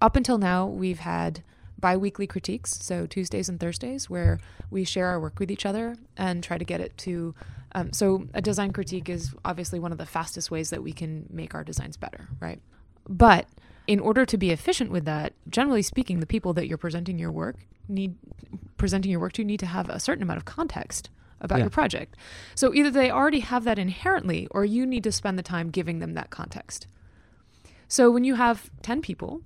Up 0.01 0.15
until 0.15 0.39
now, 0.39 0.65
we've 0.65 0.99
had 0.99 1.43
bi 1.79 1.95
weekly 1.95 2.27
critiques, 2.27 2.71
so 2.81 3.05
Tuesdays 3.05 3.47
and 3.47 3.59
Thursdays, 3.59 4.09
where 4.09 4.39
we 4.71 4.83
share 4.83 5.07
our 5.07 5.19
work 5.19 5.39
with 5.39 5.51
each 5.51 5.65
other 5.65 5.95
and 6.17 6.43
try 6.43 6.57
to 6.57 6.65
get 6.65 6.81
it 6.81 6.97
to. 6.97 7.35
Um, 7.73 7.93
so, 7.93 8.27
a 8.33 8.41
design 8.41 8.73
critique 8.73 9.07
is 9.07 9.33
obviously 9.45 9.79
one 9.79 9.91
of 9.91 9.99
the 9.99 10.05
fastest 10.05 10.49
ways 10.49 10.71
that 10.71 10.81
we 10.81 10.91
can 10.91 11.27
make 11.29 11.53
our 11.53 11.63
designs 11.63 11.95
better, 11.95 12.27
right? 12.39 12.59
But 13.07 13.47
in 13.85 13.99
order 13.99 14.25
to 14.25 14.37
be 14.37 14.49
efficient 14.49 14.89
with 14.91 15.05
that, 15.05 15.33
generally 15.47 15.83
speaking, 15.83 16.19
the 16.19 16.25
people 16.25 16.53
that 16.53 16.67
you're 16.67 16.79
presenting 16.79 17.19
your 17.19 17.31
work 17.31 17.57
need 17.87 18.15
presenting 18.77 19.11
your 19.11 19.19
work 19.19 19.33
to 19.33 19.43
need 19.43 19.59
to 19.59 19.65
have 19.67 19.89
a 19.89 19.99
certain 19.99 20.23
amount 20.23 20.37
of 20.37 20.45
context 20.45 21.09
about 21.41 21.57
Yeah. 21.59 21.65
your 21.65 21.69
project. 21.69 22.15
So 22.55 22.73
either 22.73 22.91
they 22.91 23.11
already 23.11 23.39
have 23.39 23.63
that 23.63 23.79
inherently 23.79 24.47
or 24.51 24.65
you 24.65 24.85
need 24.85 25.03
to 25.03 25.11
spend 25.11 25.37
the 25.37 25.43
time 25.43 25.69
giving 25.69 25.99
them 25.99 26.13
that 26.13 26.29
context. 26.29 26.87
So 27.87 28.11
when 28.11 28.23
you 28.23 28.35
have 28.35 28.69
10 28.83 29.01
people 29.01 29.41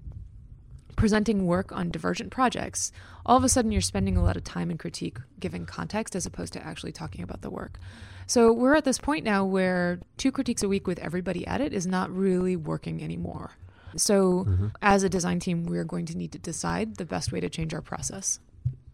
presenting 0.95 1.47
work 1.47 1.71
on 1.71 1.89
divergent 1.89 2.29
projects, 2.31 2.91
all 3.25 3.37
of 3.37 3.43
a 3.43 3.49
sudden 3.49 3.71
you're 3.71 3.81
spending 3.81 4.15
a 4.17 4.23
lot 4.23 4.37
of 4.37 4.43
time 4.43 4.69
in 4.69 4.77
critique 4.77 5.17
giving 5.39 5.65
context 5.65 6.15
as 6.15 6.25
opposed 6.25 6.53
to 6.53 6.65
actually 6.65 6.91
talking 6.91 7.23
about 7.23 7.41
the 7.41 7.49
work. 7.49 7.79
So 8.27 8.51
we're 8.53 8.75
at 8.75 8.85
this 8.85 8.99
point 8.99 9.25
now 9.25 9.43
where 9.43 9.99
two 10.17 10.31
critiques 10.31 10.63
a 10.63 10.67
week 10.67 10.87
with 10.87 10.99
everybody 10.99 11.45
at 11.47 11.61
it 11.61 11.73
is 11.73 11.85
not 11.87 12.11
really 12.15 12.55
working 12.55 13.03
anymore. 13.03 13.51
So 13.95 14.71
as 14.81 15.03
a 15.03 15.09
design 15.09 15.39
team, 15.39 15.65
we're 15.65 15.83
going 15.83 16.05
to 16.07 16.17
need 16.17 16.31
to 16.31 16.39
decide 16.39 16.95
the 16.95 17.05
best 17.05 17.31
way 17.31 17.39
to 17.39 17.49
change 17.49 17.73
our 17.73 17.81
process. 17.81 18.39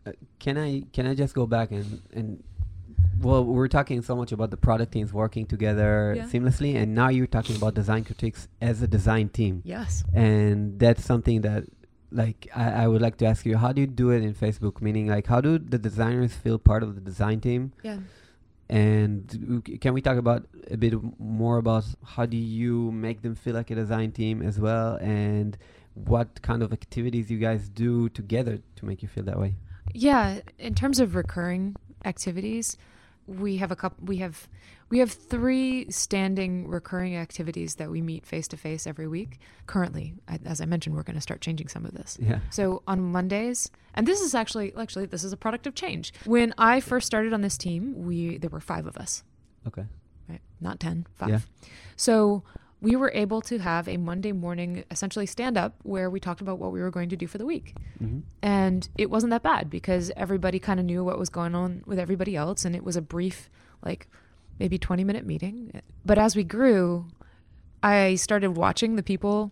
Uh, 0.06 0.12
can 0.40 0.58
I 0.58 0.84
can 0.94 1.06
I 1.06 1.14
just 1.16 1.34
go 1.36 1.46
back 1.46 1.72
and 1.72 2.02
and 2.14 2.44
well 3.22 3.44
we're 3.44 3.68
talking 3.68 4.02
so 4.02 4.16
much 4.16 4.32
about 4.32 4.50
the 4.52 4.58
product 4.58 4.92
teams 4.94 5.12
working 5.14 5.46
together 5.46 6.14
Yeah. 6.18 6.24
seamlessly 6.26 6.76
and 6.76 6.96
now 6.96 7.10
you're 7.10 7.28
talking 7.28 7.56
about 7.56 7.74
design 7.74 8.04
critiques 8.06 8.48
as 8.62 8.82
a 8.82 8.88
design 8.88 9.30
team 9.30 9.62
Yes. 9.66 10.04
and 10.14 10.80
that's 10.80 11.04
something 11.04 11.42
that 11.42 11.66
like 12.12 12.50
I, 12.56 12.84
I 12.84 12.88
would 12.88 13.02
like 13.02 13.18
to 13.18 13.26
ask 13.26 13.46
you 13.46 13.58
how 13.58 13.72
do 13.72 13.82
you 13.82 13.88
do 13.88 14.10
it 14.12 14.24
in 14.24 14.34
Facebook 14.34 14.82
meaning 14.82 15.08
like 15.08 15.28
how 15.28 15.42
do 15.42 15.58
the 15.60 15.78
designers 15.78 16.34
feel 16.34 16.58
part 16.58 16.82
of 16.84 16.96
the 16.96 17.02
design 17.02 17.40
team 17.42 17.74
Yeah. 17.84 18.00
and 18.70 19.64
can 19.82 19.94
we 19.94 20.02
talk 20.02 20.18
about 20.18 20.46
a 20.72 20.78
bit 20.78 20.94
more 21.20 21.58
about 21.58 21.86
how 22.04 22.26
do 22.26 22.38
you 22.38 22.92
make 22.92 23.22
them 23.22 23.36
feel 23.36 23.54
like 23.56 23.70
a 23.72 23.76
design 23.76 24.12
team 24.12 24.42
as 24.42 24.60
well 24.60 24.96
and 24.96 25.58
what 25.96 26.42
kind 26.42 26.62
of 26.64 26.72
activities 26.72 27.30
you 27.32 27.38
guys 27.38 27.68
do 27.70 28.10
together 28.10 28.60
to 28.76 28.86
make 28.86 29.02
you 29.02 29.08
feel 29.10 29.24
that 29.26 29.40
way 29.40 29.56
Yeah, 29.94 30.40
in 30.60 30.76
terms 30.76 31.00
of 31.00 31.16
recurring 31.16 31.76
activities, 32.06 32.78
we 33.28 33.58
have 33.58 33.72
a 33.72 33.76
couple. 33.76 34.06
We 34.06 34.18
have 34.18 34.48
we 34.90 35.00
have 35.00 35.12
three 35.12 35.90
standing 35.92 36.68
recurring 36.68 37.16
activities 37.16 37.76
that 37.76 37.92
we 37.92 38.02
meet 38.02 38.26
face 38.26 38.48
to 38.48 38.58
face 38.58 38.88
every 38.88 39.08
week. 39.08 39.40
Currently, 39.68 40.16
as 40.46 40.62
I 40.62 40.66
mentioned, 40.66 40.96
we're 40.96 41.04
going 41.04 41.16
to 41.16 41.22
start 41.22 41.42
changing 41.42 41.68
some 41.68 41.86
of 41.86 41.94
this. 41.94 42.18
yeah 42.20 42.40
So 42.50 42.82
on 42.88 43.00
Mondays, 43.12 43.70
and 43.94 44.08
this 44.08 44.20
is 44.20 44.34
actually 44.34 44.74
actually 44.76 45.06
this 45.06 45.24
is 45.24 45.32
a 45.32 45.38
product 45.38 45.68
of 45.68 45.76
change. 45.76 46.14
When 46.26 46.54
I 46.58 46.80
first 46.80 47.06
started 47.06 47.34
on 47.34 47.42
this 47.42 47.58
team, 47.58 48.06
we 48.06 48.38
there 48.40 48.50
were 48.50 48.62
five 48.62 48.88
of 48.88 48.98
us, 48.98 49.24
okay 49.68 49.86
right? 50.30 50.42
Not 50.62 50.80
ten, 50.80 51.08
five. 51.16 51.30
Yeah. 51.30 51.40
So 51.96 52.44
we 52.82 52.96
were 52.96 53.12
able 53.14 53.42
to 53.42 53.58
have 53.60 53.88
a 53.90 53.98
Monday 53.98 54.32
morning 54.32 54.84
essentially 54.90 55.26
stand 55.26 55.58
up 55.58 55.74
where 55.84 56.10
we 56.10 56.20
talked 56.20 56.40
about 56.42 56.60
what 56.60 56.72
we 56.72 56.80
were 56.82 56.90
going 56.92 57.10
to 57.10 57.18
do 57.18 57.28
for 57.28 57.38
the 57.38 57.46
week. 57.46 57.76
Hmm 57.98 58.20
and 58.42 58.88
it 58.98 59.10
wasn't 59.10 59.32
that 59.32 59.44
bad 59.44 59.70
because 59.70 60.12
everybody 60.16 60.60
kind 60.60 60.80
of 60.80 60.86
knew 60.86 61.04
what 61.04 61.20
was 61.20 61.30
going 61.30 61.54
on 61.56 61.84
with 61.86 62.00
everybody 62.00 62.36
else 62.36 62.64
and 62.66 62.76
it 62.76 62.84
was 62.84 62.96
a 62.96 63.02
brief 63.02 63.50
like 63.84 64.08
maybe 64.60 64.78
20 64.78 65.04
minute 65.04 65.26
meeting. 65.26 65.82
But 66.06 66.18
as 66.18 66.36
we 66.36 66.44
grew 66.44 67.06
i 67.84 68.16
started 68.16 68.52
watching 68.58 68.96
the 68.98 69.04
people 69.04 69.52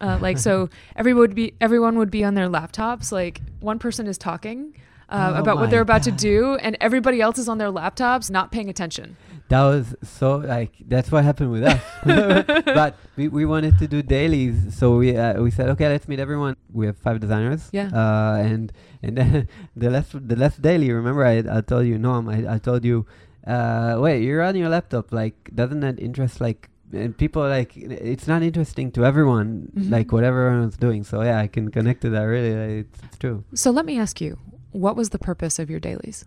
uh, 0.00 0.16
like 0.20 0.38
so 0.38 0.68
everyone 0.96 1.20
would 1.20 1.34
be 1.34 1.54
everyone 1.60 1.98
would 1.98 2.10
be 2.10 2.22
on 2.24 2.34
their 2.34 2.48
laptops 2.48 3.10
like 3.10 3.40
one 3.60 3.78
person 3.78 4.06
is 4.06 4.16
talking 4.18 4.74
uh, 5.08 5.32
Oh 5.36 5.40
about 5.40 5.56
what 5.58 5.70
they're 5.70 5.80
about 5.80 6.04
God. 6.04 6.10
to 6.18 6.30
do 6.30 6.54
and 6.56 6.76
everybody 6.80 7.20
else 7.20 7.38
is 7.38 7.48
on 7.48 7.58
their 7.58 7.70
laptops 7.70 8.30
not 8.30 8.50
paying 8.52 8.68
attention 8.68 9.16
That 9.48 9.62
was 9.64 9.94
so 10.02 10.36
like 10.36 10.72
that's 10.88 11.12
what 11.12 11.22
happened 11.24 11.52
with 11.52 11.64
us. 11.64 11.80
but 12.64 12.96
we, 13.16 13.28
we 13.28 13.44
wanted 13.44 13.78
to 13.78 13.86
do 13.86 14.02
dailies, 14.02 14.74
so 14.76 14.96
we 14.96 15.16
uh, 15.16 15.40
we 15.42 15.50
said 15.50 15.68
okay, 15.70 15.88
let's 15.88 16.08
meet 16.08 16.18
everyone. 16.18 16.56
We 16.72 16.86
have 16.86 16.96
five 16.96 17.20
designers. 17.20 17.68
Yeah. 17.70 17.90
Uh, 17.92 18.36
and 18.40 18.72
and 19.02 19.16
then 19.18 19.48
the 19.76 19.90
last 19.90 20.10
the 20.16 20.36
last 20.36 20.62
daily, 20.62 20.90
remember 20.90 21.24
I 21.26 21.44
I 21.58 21.60
told 21.60 21.86
you 21.86 21.98
no, 21.98 22.24
I 22.30 22.54
I 22.54 22.58
told 22.58 22.84
you, 22.84 23.04
uh, 23.46 23.96
wait, 24.00 24.22
you're 24.22 24.42
on 24.42 24.56
your 24.56 24.70
laptop. 24.70 25.12
Like, 25.12 25.50
doesn't 25.54 25.80
that 25.80 26.00
interest 26.00 26.40
like? 26.40 26.70
And 26.92 27.16
people 27.16 27.42
like 27.42 27.76
it's 27.76 28.26
not 28.26 28.42
interesting 28.42 28.92
to 28.92 29.04
everyone, 29.04 29.68
Mhm. 29.76 29.90
like 29.90 30.12
whatever 30.12 30.46
everyone's 30.48 30.76
doing. 30.78 31.02
So 31.04 31.22
yeah, 31.22 31.38
I 31.40 31.48
can 31.48 31.70
connect 31.70 32.00
to 32.02 32.10
that. 32.10 32.22
Really, 32.24 32.80
it's, 32.80 32.98
it's 33.04 33.18
true. 33.18 33.44
so 33.52 33.70
let 33.70 33.84
me 33.84 33.98
ask 33.98 34.20
you 34.20 34.38
what 34.72 34.96
was 34.96 35.10
the 35.10 35.18
purpose 35.18 35.58
of 35.58 35.68
your 35.70 35.80
dailies 35.80 36.24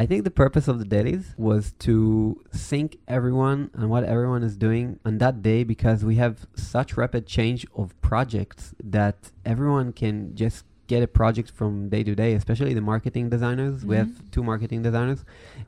I 0.00 0.06
think 0.06 0.22
the 0.22 0.30
purpose 0.30 0.68
of 0.68 0.78
the 0.78 0.84
dailies 0.84 1.34
was 1.36 1.72
to 1.80 2.40
sync 2.52 2.98
everyone 3.08 3.70
and 3.74 3.90
what 3.90 4.04
everyone 4.04 4.44
is 4.44 4.56
doing 4.56 5.00
on 5.04 5.18
that 5.18 5.42
day 5.42 5.64
because 5.64 6.04
we 6.04 6.14
have 6.16 6.46
such 6.54 6.96
rapid 6.96 7.26
change 7.26 7.66
of 7.74 8.00
projects 8.00 8.74
that 8.82 9.32
everyone 9.44 9.92
can 9.92 10.36
just 10.36 10.64
get 10.88 11.02
a 11.02 11.06
project 11.06 11.50
from 11.50 11.88
day 11.90 12.02
to 12.02 12.14
day, 12.14 12.32
especially 12.34 12.72
the 12.74 12.80
marketing 12.80 13.28
designers. 13.28 13.84
We 13.84 13.94
have 13.96 14.08
Mhm. 14.08 14.30
two 14.34 14.42
marketing 14.42 14.80
designers, 14.82 15.20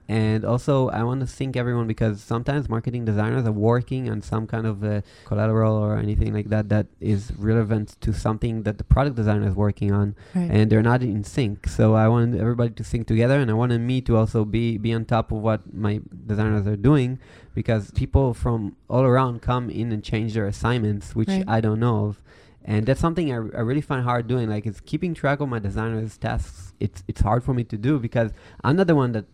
and 0.09 0.45
also 0.45 0.89
I 0.89 1.03
want 1.05 1.21
to 1.21 1.27
sync 1.27 1.57
everyone 1.57 1.87
because 1.87 2.21
sometimes 2.23 2.69
marketing 2.69 3.05
designers 3.05 3.45
are 3.47 3.53
working 3.53 4.09
on 4.11 4.23
some 4.23 4.47
kind 4.47 4.67
of 4.67 4.83
uh, 4.83 5.03
collateral 5.27 5.75
or 5.77 5.97
anything 5.97 6.33
like 6.33 6.49
that 6.49 6.69
that 6.71 6.87
is 7.01 7.33
relevant 7.39 7.97
to 8.01 8.13
something 8.13 8.63
that 8.63 8.79
the 8.79 8.85
product 8.85 9.15
designer 9.17 9.47
is 9.47 9.55
working 9.55 9.93
on, 9.93 10.15
Right. 10.35 10.51
and 10.51 10.71
they're 10.71 10.83
not 10.93 11.03
in 11.03 11.23
sync. 11.23 11.69
So 11.69 11.95
I 11.95 12.09
want 12.09 12.35
everybody 12.35 12.71
to 12.81 12.83
sync 12.85 13.07
together, 13.07 13.39
and 13.39 13.51
I 13.51 13.55
wanted 13.55 13.81
me 13.83 14.01
to 14.09 14.17
also 14.17 14.45
be 14.45 14.79
be 14.79 14.93
on 14.95 15.05
top 15.05 15.31
of 15.33 15.39
what 15.43 15.61
my 15.87 16.01
designers 16.27 16.67
are 16.67 16.77
doing, 16.91 17.19
because 17.55 17.91
people 17.91 18.33
from 18.33 18.75
all 18.89 19.03
around 19.05 19.43
come 19.43 19.69
in 19.69 19.93
and 19.93 20.03
change 20.03 20.33
their 20.35 20.47
assignments, 20.47 21.15
which 21.15 21.29
Right. 21.29 21.45
I 21.47 21.61
don't 21.61 21.81
know 21.81 22.07
of. 22.07 22.23
And 22.71 22.87
that's 22.87 23.01
something 23.07 23.27
I, 23.35 23.37
r- 23.37 23.57
I 23.61 23.63
really 23.71 23.81
find 23.91 24.03
hard 24.11 24.25
doing. 24.33 24.47
Like, 24.55 24.65
it's 24.71 24.81
keeping 24.91 25.13
track 25.23 25.39
of 25.41 25.49
my 25.49 25.59
designers' 25.69 26.17
tasks. 26.27 26.73
It's 26.85 27.03
it's 27.11 27.21
hard 27.29 27.43
for 27.47 27.53
me 27.59 27.65
to 27.73 27.77
do 27.89 27.93
because 28.07 28.31
I'm 28.65 28.77
not 28.81 28.87
the 28.87 28.95
one 29.05 29.11
that 29.17 29.27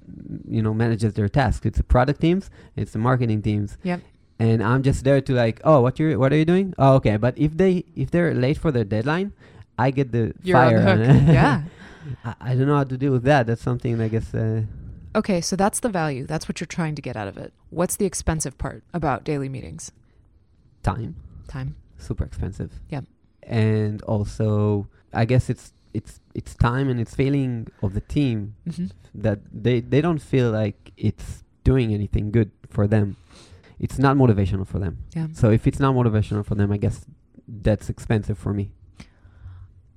you 0.57 0.63
know 0.65 0.73
manages 0.83 1.11
their 1.19 1.29
tasks. 1.41 1.65
It's 1.69 1.79
the 1.83 1.85
product 1.95 2.19
teams, 2.27 2.45
it's 2.81 2.93
the 2.97 2.99
marketing 3.09 3.41
teams. 3.49 3.71
Yep. 3.83 4.01
And 4.39 4.59
I'm 4.71 4.83
just 4.83 5.01
there 5.05 5.21
to 5.29 5.33
like, 5.45 5.61
oh, 5.65 5.79
what 5.85 5.95
you 6.01 6.19
what 6.19 6.33
are 6.33 6.41
you 6.43 6.49
doing? 6.55 6.67
Oh, 6.79 6.93
okay. 6.99 7.17
But 7.27 7.35
if 7.47 7.53
they 7.63 7.85
if 7.95 8.11
they're 8.11 8.33
late 8.35 8.59
for 8.59 8.71
their 8.77 8.85
deadline, 8.97 9.29
I 9.79 9.91
get 9.99 10.13
the 10.13 10.33
You're 10.43 10.57
on 10.57 10.71
fire. 10.71 10.97
the 10.97 11.13
hook. 11.13 11.23
yeah. 11.41 11.63
I, 12.25 12.35
I 12.41 12.51
don't 12.57 12.67
know 12.71 12.77
how 12.83 12.85
to 12.93 12.97
deal 13.03 13.13
with 13.13 13.25
that. 13.25 13.47
That's 13.47 13.63
something 13.63 14.01
I 14.01 14.09
guess 14.09 14.33
uh, 14.35 14.63
Okay, 15.15 15.41
so 15.41 15.57
that's 15.57 15.81
the 15.81 15.89
value. 15.89 16.27
That's 16.27 16.49
what 16.49 16.61
you're 16.61 16.67
trying 16.81 16.95
to 16.95 17.03
get 17.03 17.17
out 17.17 17.29
of 17.29 17.37
it. 17.39 17.53
What's 17.71 17.97
the 17.97 18.05
expensive 18.07 18.57
part 18.59 18.83
about 18.93 19.25
daily 19.25 19.49
meetings? 19.49 19.93
time. 20.83 21.17
Time. 21.49 21.77
super 21.99 22.25
expensive. 22.25 22.71
Yep. 22.91 23.05
And 23.47 24.03
also, 24.03 24.89
I 25.13 25.25
guess 25.25 25.49
it's 25.49 25.73
it's 25.95 26.21
it's 26.35 26.55
time 26.55 26.89
and 26.91 27.01
it's 27.01 27.15
feeling 27.15 27.69
of 27.83 27.95
the 27.95 28.01
team 28.03 28.55
hmm 28.71 28.87
that 29.15 29.39
they 29.51 29.81
they 29.81 30.01
don't 30.03 30.21
feel 30.21 30.51
like 30.51 30.93
it's 30.99 31.43
doing 31.65 31.95
anything 31.95 32.31
good 32.31 32.51
for 32.69 32.87
them. 32.87 33.17
It's 33.79 33.99
not 33.99 34.17
motivational 34.17 34.67
for 34.67 34.79
them. 34.79 34.99
Yeah. 35.15 35.29
So 35.33 35.51
if 35.51 35.67
it's 35.67 35.81
not 35.81 35.95
motivational 35.95 36.45
for 36.45 36.55
them, 36.55 36.71
I 36.73 36.77
guess 36.77 37.07
that's 37.49 37.89
expensive 37.89 38.37
for 38.39 38.53
me. 38.53 38.71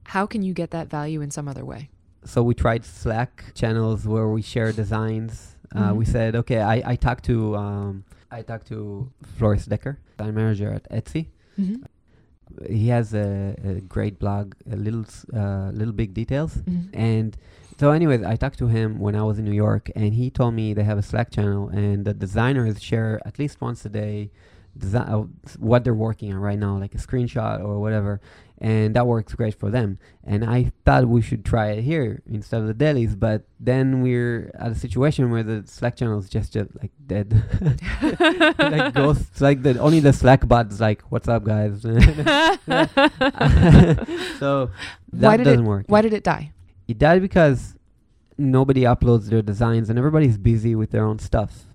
How 0.05 0.25
can 0.25 0.41
you 0.41 0.53
get 0.53 0.71
that 0.71 0.89
value 0.89 1.21
in 1.21 1.31
some 1.31 1.47
other 1.47 1.65
way? 1.65 1.89
So 2.25 2.43
we 2.43 2.53
tried 2.53 2.83
Slack 2.85 3.51
channels 3.55 4.07
where 4.07 4.27
we 4.27 4.41
share 4.41 4.71
designs. 4.71 5.55
Uh, 5.75 5.91
Mhm. 5.91 5.95
we 5.97 6.05
said, 6.05 6.35
okay, 6.35 6.59
I, 6.61 6.81
I 6.93 6.95
talked 6.95 7.25
to 7.25 7.55
um, 7.55 8.03
I 8.31 8.41
talked 8.41 8.67
to 8.67 9.11
Floris 9.37 9.67
Dekker, 9.67 9.97
design 10.17 10.33
manager 10.35 10.69
at 10.71 10.89
Etsy. 10.89 11.27
Mm-hmm. 11.59 11.83
He 12.67 12.87
has 12.89 13.13
a, 13.13 13.55
a 13.63 13.73
great 13.81 14.19
blog, 14.19 14.55
a 14.71 14.75
little 14.75 15.05
uh, 15.33 15.71
little 15.71 15.93
big 15.93 16.13
details. 16.13 16.55
Mm-hmm. 16.55 16.89
And 16.93 17.37
so, 17.79 17.91
anyways, 17.91 18.23
I 18.23 18.35
talked 18.35 18.59
to 18.59 18.67
him 18.67 18.99
when 18.99 19.15
I 19.15 19.23
was 19.23 19.39
in 19.39 19.45
New 19.45 19.53
York, 19.53 19.89
and 19.95 20.13
he 20.13 20.29
told 20.29 20.53
me 20.53 20.73
they 20.73 20.83
have 20.83 20.97
a 20.97 21.01
Slack 21.01 21.31
channel, 21.31 21.69
and 21.69 22.05
the 22.05 22.13
designers 22.13 22.81
share 22.81 23.21
at 23.25 23.39
least 23.39 23.61
once 23.61 23.85
a 23.85 23.89
day 23.89 24.31
desi- 24.77 25.09
uh, 25.09 25.25
what 25.59 25.83
they're 25.83 25.93
working 25.93 26.31
on 26.33 26.39
right 26.39 26.57
now, 26.59 26.77
like 26.77 26.93
a 26.95 26.97
screenshot 26.97 27.63
or 27.63 27.79
whatever, 27.79 28.19
and 28.61 28.95
that 28.95 29.07
works 29.07 29.33
great 29.33 29.55
for 29.55 29.69
them. 29.69 29.97
And 30.23 30.43
I 30.43 30.71
thought 30.85 31.07
we 31.07 31.21
should 31.21 31.43
try 31.45 31.71
it 31.71 31.81
here 31.83 32.21
instead 32.29 32.61
of 32.61 32.67
the 32.67 32.73
dailies, 32.73 33.15
but 33.15 33.43
then 33.59 34.01
we're 34.01 34.51
at 34.59 34.71
a 34.71 34.75
situation 34.75 35.31
where 35.31 35.43
the 35.43 35.63
Slack 35.65 35.95
channel 35.95 36.19
is 36.19 36.29
just, 36.29 36.53
just 36.53 36.69
like 36.81 36.91
dead, 37.07 37.33
like 38.59 38.93
ghosts. 38.93 39.41
Like 39.41 39.63
the 39.63 39.79
only 39.79 39.99
the 40.01 40.13
Slack 40.13 40.47
bot 40.47 40.71
is 40.71 40.79
like, 40.81 41.01
"What's 41.09 41.27
up, 41.27 41.43
guys?" 41.45 41.81
so 44.39 44.69
that 45.13 45.27
Why 45.27 45.37
did 45.37 45.43
doesn't 45.45 45.65
it- 45.65 45.67
work. 45.67 45.85
Why 45.87 46.01
did 46.01 46.13
it 46.13 46.23
die? 46.23 46.51
It 46.87 46.97
died 46.97 47.21
because 47.21 47.75
nobody 48.37 48.81
uploads 48.81 49.25
their 49.29 49.41
designs 49.41 49.89
and 49.89 49.99
everybody's 49.99 50.37
busy 50.37 50.75
with 50.75 50.91
their 50.91 51.05
own 51.05 51.19
stuff. 51.19 51.65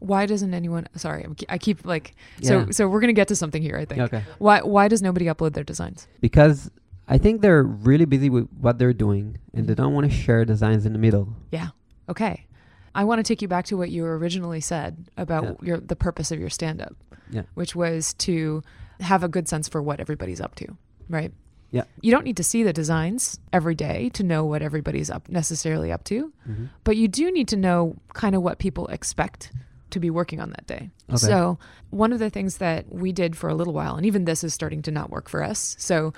Why 0.00 0.26
doesn't 0.26 0.52
anyone? 0.54 0.88
Sorry, 0.96 1.26
I 1.48 1.58
keep 1.58 1.84
like 1.86 2.14
so. 2.42 2.60
Yeah. 2.60 2.66
So 2.70 2.88
we're 2.88 3.00
gonna 3.00 3.12
get 3.12 3.28
to 3.28 3.36
something 3.36 3.62
here. 3.62 3.76
I 3.76 3.84
think. 3.84 4.00
Okay. 4.02 4.22
Why 4.38 4.60
Why 4.62 4.88
does 4.88 5.00
nobody 5.02 5.26
upload 5.26 5.52
their 5.54 5.64
designs? 5.64 6.08
Because 6.20 6.70
I 7.08 7.18
think 7.18 7.40
they're 7.42 7.62
really 7.62 8.04
busy 8.06 8.30
with 8.30 8.48
what 8.60 8.78
they're 8.78 8.92
doing 8.92 9.38
and 9.54 9.66
they 9.68 9.74
don't 9.74 9.94
want 9.94 10.10
to 10.10 10.16
share 10.16 10.44
designs 10.44 10.86
in 10.86 10.92
the 10.92 10.98
middle. 10.98 11.28
Yeah. 11.52 11.68
Okay. 12.08 12.46
I 12.94 13.04
want 13.04 13.18
to 13.18 13.22
take 13.22 13.40
you 13.42 13.48
back 13.48 13.66
to 13.66 13.76
what 13.76 13.90
you 13.90 14.04
originally 14.04 14.60
said 14.60 15.08
about 15.16 15.44
Yeah. 15.44 15.54
your 15.62 15.76
the 15.78 15.96
purpose 15.96 16.30
of 16.32 16.40
your 16.40 16.50
stand 16.50 16.80
up. 16.80 16.94
Yeah. 17.30 17.42
Which 17.54 17.76
was 17.76 18.14
to 18.14 18.62
have 19.00 19.22
a 19.22 19.28
good 19.28 19.48
sense 19.48 19.68
for 19.68 19.80
what 19.82 20.00
everybody's 20.00 20.40
up 20.40 20.54
to, 20.56 20.66
right? 21.08 21.32
Yeah. 21.70 21.84
You 22.00 22.10
don't 22.10 22.24
need 22.24 22.36
to 22.38 22.42
see 22.42 22.64
the 22.64 22.72
designs 22.72 23.38
every 23.52 23.76
day 23.76 24.08
to 24.14 24.24
know 24.24 24.44
what 24.44 24.60
everybody's 24.60 25.08
up 25.08 25.28
necessarily 25.28 25.92
up 25.92 26.02
to, 26.04 26.32
Mm-hmm. 26.48 26.64
but 26.82 26.96
you 26.96 27.06
do 27.06 27.30
need 27.30 27.46
to 27.48 27.56
know 27.56 27.96
kind 28.12 28.34
of 28.34 28.42
what 28.42 28.58
people 28.58 28.88
expect 28.88 29.52
to 29.92 30.00
be 30.00 30.10
working 30.10 30.40
on 30.40 30.50
that 30.50 30.66
day. 30.66 30.90
Okay. 31.08 31.16
So, 31.18 31.58
one 31.90 32.12
of 32.12 32.18
the 32.18 32.30
things 32.30 32.58
that 32.58 32.92
we 32.92 33.12
did 33.12 33.36
for 33.36 33.48
a 33.50 33.54
little 33.54 33.72
while 33.72 33.96
and 33.96 34.06
even 34.06 34.24
this 34.24 34.44
is 34.44 34.54
starting 34.54 34.82
to 34.82 34.90
not 34.90 35.10
work 35.10 35.28
for 35.28 35.42
us. 35.42 35.74
So, 35.78 36.12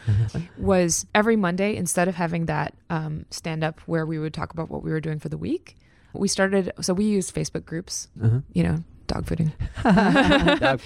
was 0.59 1.07
every 1.15 1.37
Monday, 1.37 1.77
instead 1.77 2.09
of 2.09 2.15
having 2.15 2.47
that 2.47 2.75
um, 2.91 3.27
stand 3.31 3.65
up 3.65 3.81
where 3.87 4.05
we 4.07 4.19
would 4.19 4.35
talk 4.35 4.53
about 4.53 4.71
what 4.71 4.83
we 4.83 4.91
were 4.91 5.01
doing 5.01 5.19
for 5.19 5.29
the 5.29 5.39
week, 5.39 5.77
we 6.13 6.29
started. 6.29 6.73
So 6.81 6.93
we 6.95 7.05
used 7.05 7.35
Facebook 7.35 7.65
groups, 7.65 8.09
Uh-huh. 8.23 8.41
you 8.53 8.63
know, 8.63 8.85
dog 9.07 9.25
fooding. 9.27 9.53
Dog 10.61 10.81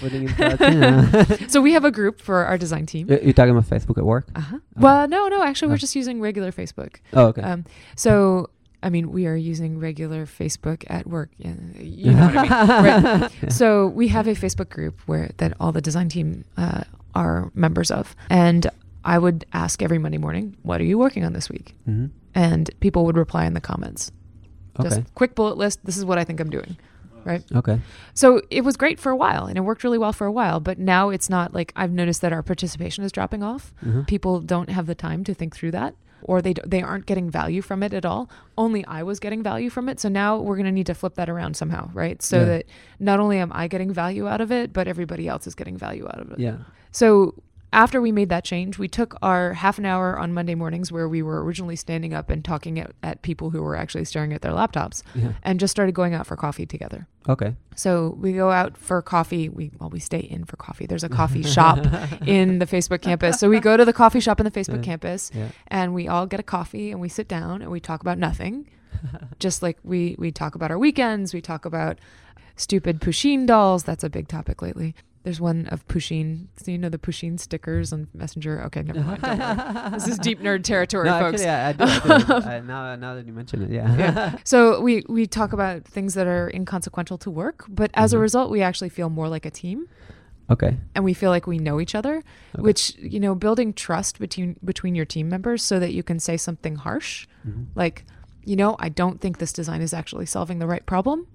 yeah. 0.60 1.46
So 1.48 1.60
we 1.60 1.72
have 1.72 1.84
a 1.84 1.90
group 1.90 2.20
for 2.20 2.44
our 2.44 2.56
design 2.58 2.86
team. 2.86 3.10
You- 3.10 3.20
You're 3.22 3.32
talking 3.32 3.50
about 3.50 3.64
Facebook 3.68 3.98
at 3.98 4.04
work? 4.04 4.28
Uh-huh. 4.34 4.56
Okay. 4.56 4.62
Well, 4.76 5.08
no, 5.08 5.28
no, 5.28 5.42
actually, 5.42 5.66
Oh. 5.68 5.70
we're 5.72 5.78
just 5.78 5.96
using 5.96 6.20
regular 6.20 6.52
Facebook. 6.52 6.96
Oh, 7.12 7.26
okay. 7.26 7.42
Um, 7.42 7.64
so, 7.96 8.50
I 8.82 8.90
mean, 8.90 9.10
we 9.10 9.26
are 9.26 9.36
using 9.36 9.78
regular 9.78 10.26
Facebook 10.26 10.84
at 10.88 11.06
work. 11.06 11.30
Yeah, 11.38 11.54
you 11.78 12.12
know 12.12 12.26
what 12.26 12.36
I 12.36 12.42
mean. 12.42 13.22
Right. 13.22 13.32
So 13.52 13.88
we 13.88 14.08
have 14.08 14.26
a 14.26 14.32
Facebook 14.34 14.68
group 14.68 15.00
where 15.06 15.30
that 15.38 15.54
all 15.60 15.72
the 15.72 15.80
design 15.80 16.08
team 16.08 16.44
uh, 16.56 16.82
are 17.14 17.50
members 17.54 17.90
of, 17.90 18.14
and 18.30 18.66
I 19.04 19.18
would 19.18 19.44
ask 19.52 19.82
every 19.82 19.98
Monday 19.98 20.18
morning, 20.18 20.56
"What 20.62 20.80
are 20.80 20.84
you 20.84 20.98
working 20.98 21.24
on 21.24 21.32
this 21.32 21.48
week?" 21.48 21.74
Mhm. 21.88 22.10
And 22.34 22.70
people 22.80 23.04
would 23.06 23.16
reply 23.16 23.46
in 23.46 23.54
the 23.54 23.60
comments. 23.62 24.12
Okay. 24.78 24.88
Just 24.90 25.14
quick 25.14 25.34
bullet 25.34 25.56
list. 25.56 25.84
This 25.84 25.96
is 25.96 26.04
what 26.04 26.18
I 26.18 26.24
think 26.24 26.38
I'm 26.40 26.50
doing. 26.50 26.76
Right. 27.24 27.42
Okay. 27.54 27.80
So 28.14 28.40
it 28.50 28.62
was 28.62 28.76
great 28.76 29.00
for 29.00 29.10
a 29.10 29.16
while 29.16 29.46
and 29.46 29.56
it 29.58 29.62
worked 29.62 29.82
really 29.82 29.98
well 29.98 30.12
for 30.12 30.26
a 30.26 30.30
while, 30.32 30.60
but 30.60 30.78
now 30.78 31.08
it's 31.08 31.28
not 31.28 31.52
like 31.54 31.72
I've 31.74 31.90
noticed 31.90 32.20
that 32.20 32.32
our 32.32 32.42
participation 32.42 33.02
is 33.02 33.10
dropping 33.10 33.42
off. 33.42 33.74
Mhm. 33.84 34.06
People 34.06 34.40
don't 34.40 34.68
have 34.70 34.86
the 34.86 34.94
time 34.94 35.24
to 35.24 35.34
think 35.34 35.56
through 35.56 35.72
that 35.72 35.94
or 36.22 36.40
they 36.42 36.54
they 36.66 36.82
aren't 36.82 37.06
getting 37.06 37.30
value 37.30 37.62
from 37.62 37.82
it 37.82 37.92
at 37.92 38.04
all. 38.04 38.28
Only 38.58 38.84
I 38.86 39.02
was 39.02 39.18
getting 39.20 39.42
value 39.42 39.70
from 39.70 39.88
it. 39.88 40.00
So 40.00 40.08
now 40.08 40.38
we're 40.38 40.56
going 40.56 40.66
to 40.66 40.72
need 40.72 40.86
to 40.86 40.94
flip 40.94 41.14
that 41.14 41.28
around 41.28 41.56
somehow, 41.56 41.90
right? 41.92 42.20
So 42.22 42.38
Yeah. 42.40 42.44
that 42.46 42.64
not 42.98 43.20
only 43.20 43.38
am 43.38 43.52
I 43.54 43.68
getting 43.68 43.92
value 43.92 44.26
out 44.28 44.40
of 44.40 44.50
it, 44.50 44.72
but 44.72 44.88
everybody 44.88 45.28
else 45.28 45.46
is 45.46 45.54
getting 45.54 45.76
value 45.76 46.06
out 46.06 46.20
of 46.20 46.32
it. 46.32 46.38
Yeah. 46.38 46.56
So 46.90 47.34
after 47.76 48.00
we 48.00 48.10
made 48.10 48.30
that 48.30 48.42
change, 48.42 48.78
we 48.78 48.88
took 48.88 49.14
our 49.22 49.52
half 49.52 49.78
an 49.78 49.84
hour 49.86 50.18
on 50.18 50.32
Monday 50.32 50.54
mornings 50.54 50.90
where 50.90 51.08
we 51.08 51.22
were 51.22 51.44
originally 51.44 51.76
standing 51.76 52.14
up 52.14 52.30
and 52.30 52.44
talking 52.44 52.80
at, 52.80 52.90
at 53.02 53.22
people 53.22 53.50
who 53.50 53.62
were 53.62 53.76
actually 53.76 54.04
staring 54.06 54.32
at 54.32 54.40
their 54.42 54.50
laptops 54.52 55.02
Yeah. 55.14 55.32
and 55.44 55.60
just 55.60 55.70
started 55.72 55.92
going 55.94 56.14
out 56.14 56.26
for 56.26 56.36
coffee 56.36 56.64
together. 56.66 57.06
Okay. 57.28 57.54
So 57.74 58.16
we 58.18 58.32
go 58.32 58.50
out 58.50 58.76
for 58.78 59.02
coffee. 59.02 59.48
We 59.50 59.70
well, 59.78 59.90
we 59.90 60.00
stay 60.00 60.20
in 60.20 60.44
for 60.46 60.56
coffee. 60.56 60.86
There's 60.86 61.04
a 61.04 61.08
coffee 61.08 61.42
shop 61.56 61.78
in 62.26 62.58
the 62.60 62.66
Facebook 62.66 63.02
campus. 63.02 63.38
So 63.38 63.48
we 63.50 63.60
go 63.60 63.76
to 63.76 63.84
the 63.84 63.92
coffee 63.92 64.20
shop 64.20 64.40
in 64.40 64.44
the 64.44 64.50
Facebook 64.50 64.76
Yeah. 64.76 64.82
campus, 64.90 65.30
Yeah. 65.34 65.48
and 65.68 65.92
we 65.94 66.08
all 66.08 66.26
get 66.26 66.40
a 66.40 66.44
coffee 66.44 66.90
and 66.90 67.00
we 67.00 67.08
sit 67.10 67.28
down 67.28 67.60
and 67.62 67.70
we 67.70 67.78
talk 67.78 68.00
about 68.00 68.16
nothing. 68.18 68.70
Just 69.38 69.62
like 69.62 69.78
we 69.84 70.16
we 70.18 70.32
talk 70.32 70.54
about 70.54 70.70
our 70.70 70.78
weekends. 70.78 71.34
We 71.34 71.42
talk 71.42 71.66
about 71.66 71.98
stupid 72.56 73.00
Pusheen 73.00 73.44
dolls. 73.46 73.84
That's 73.84 74.02
a 74.02 74.08
big 74.08 74.28
topic 74.28 74.62
lately. 74.62 74.94
There's 75.26 75.40
one 75.40 75.66
of 75.72 75.84
Pusheen. 75.88 76.46
So 76.56 76.70
you 76.70 76.78
know 76.78 76.88
the 76.88 76.98
Pusheen 76.98 77.40
stickers 77.40 77.92
on 77.92 78.06
Messenger. 78.14 78.62
Okay, 78.66 78.82
never 78.82 79.00
mind. 79.00 79.92
This 79.94 80.06
is 80.06 80.18
deep 80.18 80.40
nerd 80.40 80.62
territory, 80.62 81.06
no, 81.10 81.18
folks. 81.18 81.42
Actually, 81.42 81.50
I, 81.50 81.68
I 81.70 81.72
do, 81.72 81.84
I 82.14 82.40
do. 82.40 82.48
I, 82.48 82.60
now, 82.60 82.94
now 82.94 83.16
that 83.16 83.26
you 83.26 83.32
mention 83.32 83.62
it, 83.62 83.70
yeah. 83.70 83.96
Yeah. 83.98 84.38
So 84.44 84.80
we 84.80 85.02
we 85.08 85.26
talk 85.26 85.52
about 85.52 85.84
things 85.84 86.14
that 86.14 86.28
are 86.28 86.48
inconsequential 86.54 87.18
to 87.18 87.30
work, 87.32 87.64
but 87.68 87.90
as 87.94 88.12
a 88.12 88.16
Mhm. 88.18 88.20
result, 88.20 88.50
we 88.52 88.62
actually 88.62 88.88
feel 88.88 89.10
more 89.10 89.28
like 89.28 89.44
a 89.44 89.50
team, 89.50 89.88
okay. 90.48 90.76
and 90.94 91.04
we 91.04 91.12
feel 91.12 91.30
like 91.30 91.48
we 91.48 91.58
know 91.58 91.80
each 91.80 91.96
other. 91.96 92.22
Okay. 92.54 92.62
Which 92.62 92.94
you 92.98 93.18
know, 93.18 93.34
building 93.34 93.72
trust 93.74 94.20
between 94.20 94.54
between 94.64 94.94
your 94.94 95.06
team 95.06 95.28
members, 95.28 95.60
so 95.64 95.80
that 95.80 95.92
you 95.92 96.04
can 96.04 96.20
say 96.20 96.36
something 96.36 96.76
harsh, 96.76 97.26
Mhm. 97.44 97.66
like, 97.74 98.04
you 98.44 98.54
know, 98.54 98.76
I 98.78 98.90
don't 98.90 99.20
think 99.20 99.38
this 99.38 99.52
design 99.52 99.82
is 99.82 99.92
actually 99.92 100.26
solving 100.26 100.60
the 100.60 100.68
right 100.68 100.86
problem. 100.86 101.26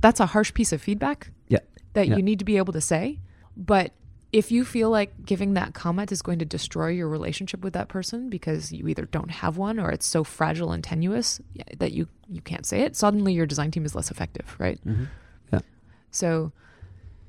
That's 0.00 0.18
a 0.20 0.26
harsh 0.32 0.54
piece 0.54 0.72
of 0.72 0.80
feedback. 0.80 1.30
Yeah. 1.48 1.58
That 1.92 2.08
Yeah. 2.08 2.16
you 2.16 2.22
need 2.22 2.38
to 2.38 2.46
be 2.46 2.56
able 2.56 2.72
to 2.72 2.80
say, 2.80 3.20
but. 3.56 3.92
If 4.32 4.50
you 4.50 4.64
feel 4.64 4.90
like 4.90 5.24
giving 5.24 5.54
that 5.54 5.74
comment 5.74 6.10
is 6.10 6.20
going 6.20 6.40
to 6.40 6.44
destroy 6.44 6.88
your 6.88 7.08
relationship 7.08 7.62
with 7.62 7.72
that 7.74 7.86
person 7.86 8.28
because 8.30 8.72
you 8.72 8.88
either 8.88 9.04
don't 9.04 9.30
have 9.30 9.56
one 9.56 9.78
or 9.78 9.92
it's 9.92 10.04
so 10.06 10.24
fragile 10.24 10.72
and 10.72 10.82
tenuous 10.82 11.40
that 11.78 11.92
you 11.92 12.08
you 12.28 12.40
can't 12.40 12.66
say 12.66 12.80
it, 12.80 12.96
suddenly 12.96 13.32
your 13.32 13.46
design 13.46 13.70
team 13.70 13.84
is 13.84 13.94
less 13.94 14.10
effective, 14.10 14.56
right? 14.58 14.80
Mhm. 14.84 15.06
So 16.10 16.50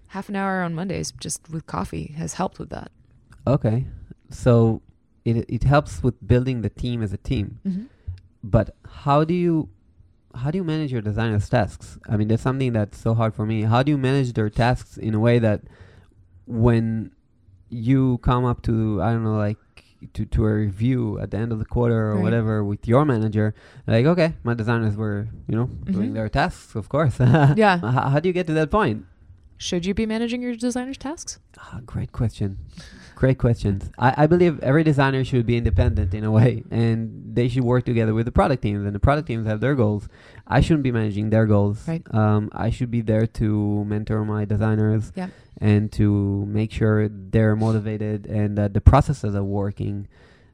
half 0.07 0.29
an 0.29 0.35
hour 0.35 0.63
on 0.63 0.73
Mondays 0.73 1.13
just 1.19 1.47
with 1.51 1.67
coffee 1.67 2.15
has 2.17 2.33
helped 2.33 2.57
with 2.57 2.71
that. 2.71 2.89
Okay. 3.45 3.85
So 4.31 4.81
it 5.25 5.45
it 5.47 5.63
helps 5.63 6.01
with 6.01 6.15
building 6.27 6.61
the 6.63 6.71
team 6.71 7.03
as 7.03 7.13
a 7.13 7.17
team. 7.17 7.59
Mhm. 7.63 7.85
But 8.43 8.75
how 9.03 9.23
do 9.23 9.35
you 9.35 9.69
how 10.33 10.49
do 10.49 10.57
you 10.57 10.63
manage 10.63 10.91
your 10.91 11.03
designers' 11.03 11.49
tasks? 11.49 11.99
I 12.09 12.17
mean, 12.17 12.29
that's 12.29 12.41
something 12.41 12.73
that's 12.73 12.97
so 12.97 13.13
hard 13.13 13.35
for 13.35 13.45
me. 13.45 13.61
How 13.61 13.83
do 13.83 13.91
you 13.91 13.97
manage 13.99 14.33
their 14.33 14.49
tasks 14.49 14.97
in 14.97 15.13
a 15.13 15.19
way 15.19 15.37
that 15.37 15.61
when 16.45 17.11
you 17.69 18.19
come 18.19 18.45
up 18.45 18.61
to 18.63 19.01
I 19.01 19.11
don't 19.11 19.23
know 19.23 19.37
like 19.37 19.57
to, 20.13 20.25
to 20.25 20.45
a 20.45 20.53
review 20.53 21.19
at 21.19 21.31
the 21.31 21.37
end 21.37 21.51
of 21.51 21.57
the 21.59 21.65
quarter 21.65 22.11
or 22.11 22.15
Right. 22.15 22.23
whatever 22.23 22.63
with 22.63 22.87
your 22.87 23.05
manager, 23.05 23.55
like 23.87 24.05
okay, 24.05 24.33
my 24.43 24.53
designers 24.53 24.95
were 24.95 25.27
you 25.47 25.55
know 25.55 25.65
doing 25.85 26.11
Mhm. 26.11 26.13
their 26.13 26.29
tasks, 26.29 26.75
of 26.75 26.89
course. 26.89 27.19
Yeah. 27.55 27.77
how, 27.79 28.09
how 28.09 28.19
do 28.19 28.29
you 28.29 28.33
get 28.33 28.47
to 28.47 28.53
that 28.53 28.69
point? 28.71 29.05
Should 29.57 29.85
you 29.85 29.93
be 29.93 30.05
managing 30.05 30.41
your 30.41 30.53
designer's 30.55 30.97
tasks? 30.97 31.39
Ah, 31.57 31.79
great 31.85 32.11
question. 32.11 32.57
Great 33.15 33.37
questions. 33.37 33.89
I, 33.97 34.13
I 34.23 34.27
believe 34.27 34.59
every 34.59 34.83
designer 34.83 35.23
should 35.23 35.45
be 35.45 35.55
independent 35.55 36.13
in 36.13 36.25
a 36.25 36.29
way, 36.31 36.65
and 36.69 37.33
they 37.33 37.47
should 37.47 37.63
work 37.63 37.85
together 37.85 38.13
with 38.13 38.25
the 38.25 38.33
product 38.33 38.61
teams, 38.63 38.85
and 38.85 38.93
the 38.93 38.99
product 38.99 39.29
teams 39.29 39.47
have 39.47 39.61
their 39.61 39.73
goals. 39.73 40.09
I 40.47 40.61
shouldn't 40.61 40.83
be 40.83 40.91
managing 40.91 41.29
their 41.31 41.45
goals. 41.47 41.87
Right. 41.87 42.03
Um, 42.13 42.49
I 42.53 42.69
should 42.69 42.91
be 42.91 43.01
there 43.01 43.25
to 43.41 43.83
mentor 43.85 44.23
my 44.25 44.45
designers 44.45 45.11
Yep. 45.15 45.31
and 45.59 45.91
to 45.93 46.45
make 46.45 46.71
sure 46.71 47.07
they're 47.09 47.55
motivated 47.55 48.27
and 48.27 48.57
that 48.57 48.73
the 48.73 48.81
processes 48.81 49.35
are 49.35 49.43
working. 49.43 50.07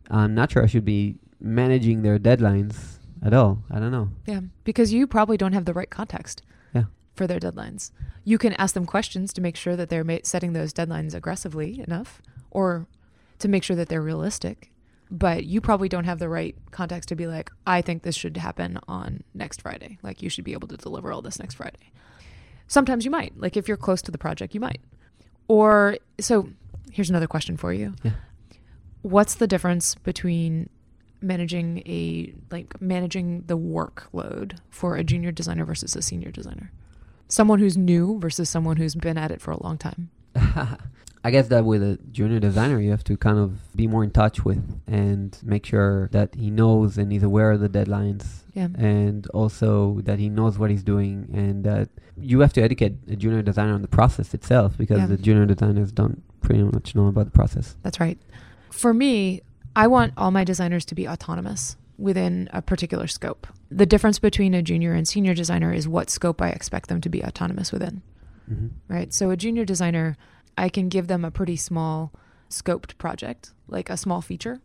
I'm 0.10 0.34
not 0.34 0.52
sure 0.52 0.64
I 0.64 0.68
should 0.68 0.86
be 0.86 1.18
managing 1.40 2.04
their 2.04 2.18
deadlines 2.20 3.00
at 3.22 3.34
all. 3.34 3.64
I 3.70 3.80
don't 3.80 3.92
know. 3.92 4.10
Yeah, 4.26 4.42
because 4.64 4.94
you 4.94 5.08
probably 5.08 5.36
don't 5.38 5.54
have 5.54 5.66
the 5.66 5.74
right 5.74 5.90
context. 5.90 6.42
Yeah. 6.74 6.86
For 7.16 7.28
their 7.28 7.40
deadlines, 7.40 7.92
you 8.24 8.38
can 8.38 8.54
ask 8.54 8.74
them 8.74 8.86
questions 8.86 9.34
to 9.34 9.42
make 9.42 9.56
sure 9.58 9.76
that 9.76 9.90
they're 9.90 10.04
ma- 10.06 10.20
setting 10.24 10.54
those 10.54 10.72
deadlines 10.74 11.14
aggressively 11.14 11.82
enough, 11.82 12.22
or 12.50 12.88
to 13.40 13.48
make 13.50 13.64
sure 13.64 13.76
that 13.76 13.90
they're 13.90 14.02
realistic. 14.02 14.72
But 15.14 15.44
you 15.44 15.60
probably 15.60 15.90
don't 15.90 16.06
have 16.06 16.20
the 16.20 16.30
right 16.30 16.56
context 16.72 17.10
to 17.10 17.16
be 17.16 17.28
like, 17.28 17.52
I 17.68 17.82
think 17.82 18.04
this 18.04 18.16
should 18.16 18.38
happen 18.38 18.80
on 18.88 19.24
next 19.34 19.62
Friday. 19.62 19.98
Like 20.02 20.22
you 20.22 20.30
should 20.30 20.46
be 20.46 20.54
able 20.54 20.70
to 20.70 20.78
deliver 20.78 21.12
all 21.12 21.22
this 21.22 21.38
next 21.38 21.56
Friday. 21.56 21.92
Sometimes 22.68 23.04
you 23.04 23.12
might. 23.12 23.38
Like 23.38 23.58
if 23.58 23.68
you're 23.68 23.76
close 23.76 24.02
to 24.04 24.12
the 24.12 24.18
project, 24.18 24.54
you 24.54 24.62
might. 24.62 24.80
Or 25.48 25.98
so. 26.20 26.50
Here's 26.92 27.10
another 27.10 27.28
question 27.28 27.58
for 27.58 27.74
you. 27.74 27.94
Yeah. 28.04 28.12
What's 29.02 29.36
the 29.36 29.48
difference 29.48 29.96
between 29.96 30.70
managing 31.22 31.80
a 31.86 32.34
like 32.50 32.80
managing 32.82 33.44
the 33.48 33.58
workload 33.58 34.58
for 34.70 34.96
a 34.96 35.04
junior 35.04 35.32
designer 35.32 35.66
versus 35.66 35.96
a 35.96 36.02
senior 36.02 36.32
designer 36.32 36.72
someone 37.28 37.60
who's 37.60 37.78
new 37.78 38.20
versus 38.20 38.50
someone 38.50 38.78
who's 38.78 38.96
been 38.96 39.18
at 39.18 39.32
it 39.32 39.40
for 39.40 39.52
a 39.52 39.64
long 39.64 39.78
time 39.78 40.10
I 41.24 41.30
guess 41.30 41.48
that 41.50 41.66
with 41.66 41.84
a 41.84 42.00
junior 42.12 42.40
designer, 42.40 42.80
you 42.80 42.90
have 42.92 43.04
to 43.06 43.16
kind 43.16 43.38
of 43.38 43.76
be 43.76 43.86
more 43.88 44.04
in 44.04 44.10
touch 44.12 44.44
with 44.44 44.64
and 44.88 45.38
make 45.44 45.66
sure 45.66 46.10
that 46.12 46.34
he 46.36 46.50
knows 46.50 46.98
and 46.98 47.12
he's 47.12 47.22
aware 47.24 47.52
of 47.52 47.60
the 47.60 47.70
deadlines 47.70 48.26
yeah 48.54 48.68
and 48.76 49.28
also 49.28 50.02
that 50.02 50.20
he 50.20 50.28
knows 50.28 50.58
what 50.60 50.70
he's 50.70 50.84
doing 50.84 51.30
and 51.34 51.64
that 51.64 51.88
you 52.18 52.42
have 52.42 52.52
to 52.52 52.62
educate 52.62 52.94
a 53.08 53.16
junior 53.16 53.42
designer 53.42 53.74
on 53.74 53.82
the 53.82 53.88
process 53.88 54.34
itself 54.34 54.78
because 54.78 54.98
Yeah. 55.00 55.06
the 55.06 55.16
junior 55.18 55.46
designers 55.46 55.92
don't 55.94 56.22
pretty 56.42 56.64
much 56.64 56.94
know 56.94 57.08
about 57.08 57.26
the 57.26 57.32
process. 57.32 57.76
that's 57.84 58.00
right 58.02 58.18
for 58.70 58.94
me 58.94 59.42
i 59.76 59.88
want 59.88 60.12
all 60.18 60.32
my 60.32 60.44
designers 60.44 60.84
to 60.86 60.96
be 60.96 61.08
autonomous 61.08 61.78
within 61.98 62.50
a 62.52 62.62
particular 62.62 63.08
scope 63.08 63.48
the 63.70 63.86
difference 63.86 64.20
between 64.20 64.54
a 64.54 64.62
junior 64.62 64.92
and 64.94 65.08
senior 65.08 65.34
designer 65.34 65.72
is 65.72 65.88
what 65.88 66.10
scope 66.10 66.42
i 66.42 66.50
expect 66.50 66.90
them 66.90 67.00
to 67.00 67.08
be 67.10 67.24
autonomous 67.24 67.72
within 67.72 68.02
hmm 68.50 68.68
right? 68.90 69.14
So 69.14 69.30
a 69.30 69.38
junior 69.38 69.64
designer, 69.64 70.18
I 70.58 70.70
can 70.70 70.90
give 70.90 71.08
them 71.08 71.26
a 71.26 71.32
pretty 71.32 71.56
small 71.56 72.12
scoped 72.50 72.98
project, 72.98 73.54
like 73.68 73.90
a 73.90 73.98
small 73.98 74.22
feature 74.22 74.62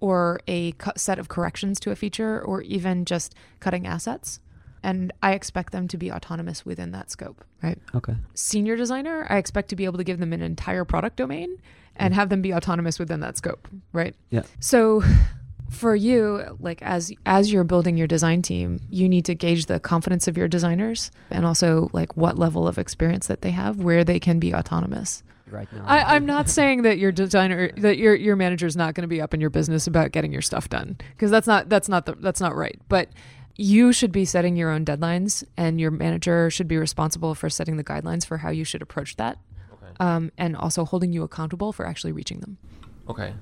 or 0.00 0.40
a 0.48 0.74
set 0.96 1.18
of 1.18 1.28
corrections 1.28 1.78
to 1.78 1.90
a 1.90 1.96
feature 1.96 2.40
or 2.42 2.62
even 2.62 3.04
just 3.04 3.34
cutting 3.60 3.86
assets. 3.86 4.40
And 4.82 5.12
I 5.22 5.34
expect 5.34 5.72
them 5.72 5.86
to 5.88 5.96
be 5.96 6.10
autonomous 6.10 6.66
within 6.66 6.90
that 6.90 7.08
scope, 7.08 7.44
right? 7.62 7.78
Okay. 7.94 8.16
Senior 8.34 8.76
designer, 8.76 9.26
I 9.30 9.36
expect 9.36 9.68
to 9.68 9.76
be 9.76 9.84
able 9.84 9.98
to 9.98 10.04
give 10.04 10.18
them 10.18 10.32
an 10.32 10.42
entire 10.42 10.84
product 10.84 11.16
domain 11.16 11.56
and 11.94 12.14
have 12.14 12.30
them 12.30 12.42
be 12.42 12.52
autonomous 12.52 12.98
within 12.98 13.20
that 13.20 13.36
scope, 13.36 13.68
right? 13.92 14.16
Yeah. 14.30 14.42
So 14.58 15.04
for 15.72 15.96
you, 15.96 16.56
like 16.60 16.82
as 16.82 17.12
as 17.26 17.52
you're 17.52 17.64
building 17.64 17.96
your 17.96 18.06
design 18.06 18.42
team, 18.42 18.80
you 18.90 19.08
need 19.08 19.24
to 19.24 19.34
gauge 19.34 19.66
the 19.66 19.80
confidence 19.80 20.28
of 20.28 20.36
your 20.36 20.48
designers 20.48 21.10
and 21.30 21.44
also 21.44 21.88
like 21.92 22.16
what 22.16 22.38
level 22.38 22.68
of 22.68 22.78
experience 22.78 23.26
that 23.26 23.42
they 23.42 23.50
have, 23.50 23.78
where 23.78 24.04
they 24.04 24.20
can 24.20 24.38
be 24.38 24.54
autonomous. 24.54 25.22
Right 25.50 25.70
now. 25.72 25.84
I, 25.84 26.14
I'm 26.14 26.24
not 26.24 26.48
saying 26.48 26.82
that 26.82 26.98
your 26.98 27.12
designer 27.12 27.72
that 27.76 27.98
your 27.98 28.14
your 28.14 28.36
manager 28.36 28.66
is 28.66 28.76
not 28.76 28.94
going 28.94 29.02
to 29.02 29.08
be 29.08 29.20
up 29.20 29.34
in 29.34 29.40
your 29.40 29.50
business 29.50 29.86
about 29.86 30.12
getting 30.12 30.32
your 30.32 30.40
stuff 30.40 30.68
done 30.68 30.96
because 31.10 31.30
that's 31.30 31.46
not 31.46 31.68
that's 31.68 31.88
not 31.88 32.06
the, 32.06 32.14
that's 32.14 32.40
not 32.40 32.54
right. 32.56 32.78
But 32.88 33.08
you 33.56 33.92
should 33.92 34.12
be 34.12 34.24
setting 34.24 34.56
your 34.56 34.70
own 34.70 34.84
deadlines, 34.84 35.44
and 35.58 35.78
your 35.78 35.90
manager 35.90 36.48
should 36.48 36.68
be 36.68 36.78
responsible 36.78 37.34
for 37.34 37.50
setting 37.50 37.76
the 37.76 37.84
guidelines 37.84 38.24
for 38.26 38.38
how 38.38 38.48
you 38.48 38.64
should 38.64 38.80
approach 38.80 39.16
that, 39.16 39.38
Okay. 39.74 39.92
um, 40.00 40.32
and 40.38 40.56
also 40.56 40.86
holding 40.86 41.12
you 41.12 41.22
accountable 41.22 41.70
for 41.70 41.86
actually 41.86 42.12
reaching 42.12 42.40
them. 42.40 42.56
Okay. 43.08 43.34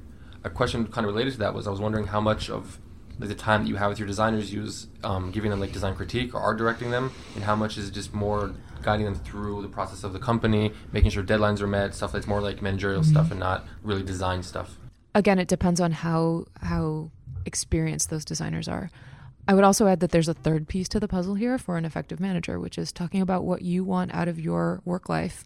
A 0.44 0.50
question 0.50 0.86
kind 0.86 1.06
of 1.06 1.12
related 1.12 1.32
to 1.34 1.38
that 1.40 1.54
was 1.54 1.66
I 1.66 1.70
was 1.70 1.80
wondering 1.80 2.06
how 2.06 2.20
much 2.20 2.48
of 2.50 2.78
like 3.18 3.28
the 3.28 3.34
time 3.34 3.64
that 3.64 3.68
you 3.68 3.76
have 3.76 3.90
with 3.90 3.98
your 3.98 4.08
designers 4.08 4.52
use 4.52 4.86
um, 5.04 5.30
giving 5.30 5.50
them 5.50 5.60
like 5.60 5.72
design 5.72 5.94
critique 5.94 6.34
or 6.34 6.40
art 6.40 6.56
directing 6.56 6.90
them, 6.90 7.12
and 7.34 7.44
how 7.44 7.54
much 7.54 7.76
is 7.76 7.90
just 7.90 8.14
more 8.14 8.54
guiding 8.82 9.04
them 9.04 9.14
through 9.14 9.60
the 9.60 9.68
process 9.68 10.04
of 10.04 10.14
the 10.14 10.18
company, 10.18 10.72
making 10.92 11.10
sure 11.10 11.22
deadlines 11.22 11.60
are 11.60 11.66
met, 11.66 11.94
stuff 11.94 12.12
that's 12.12 12.26
more 12.26 12.40
like 12.40 12.62
managerial 12.62 13.04
stuff 13.04 13.30
and 13.30 13.38
not 13.38 13.66
really 13.82 14.02
design 14.02 14.42
stuff. 14.42 14.78
Again, 15.14 15.38
it 15.38 15.48
depends 15.48 15.80
on 15.80 15.92
how 15.92 16.46
how 16.62 17.10
experienced 17.44 18.10
those 18.10 18.24
designers 18.24 18.68
are. 18.68 18.90
I 19.48 19.54
would 19.54 19.64
also 19.64 19.86
add 19.86 20.00
that 20.00 20.12
there's 20.12 20.28
a 20.28 20.34
third 20.34 20.68
piece 20.68 20.88
to 20.90 21.00
the 21.00 21.08
puzzle 21.08 21.34
here 21.34 21.58
for 21.58 21.76
an 21.76 21.84
effective 21.84 22.20
manager, 22.20 22.58
which 22.60 22.78
is 22.78 22.92
talking 22.92 23.20
about 23.20 23.44
what 23.44 23.62
you 23.62 23.84
want 23.84 24.14
out 24.14 24.28
of 24.28 24.38
your 24.38 24.80
work 24.84 25.08
life. 25.08 25.44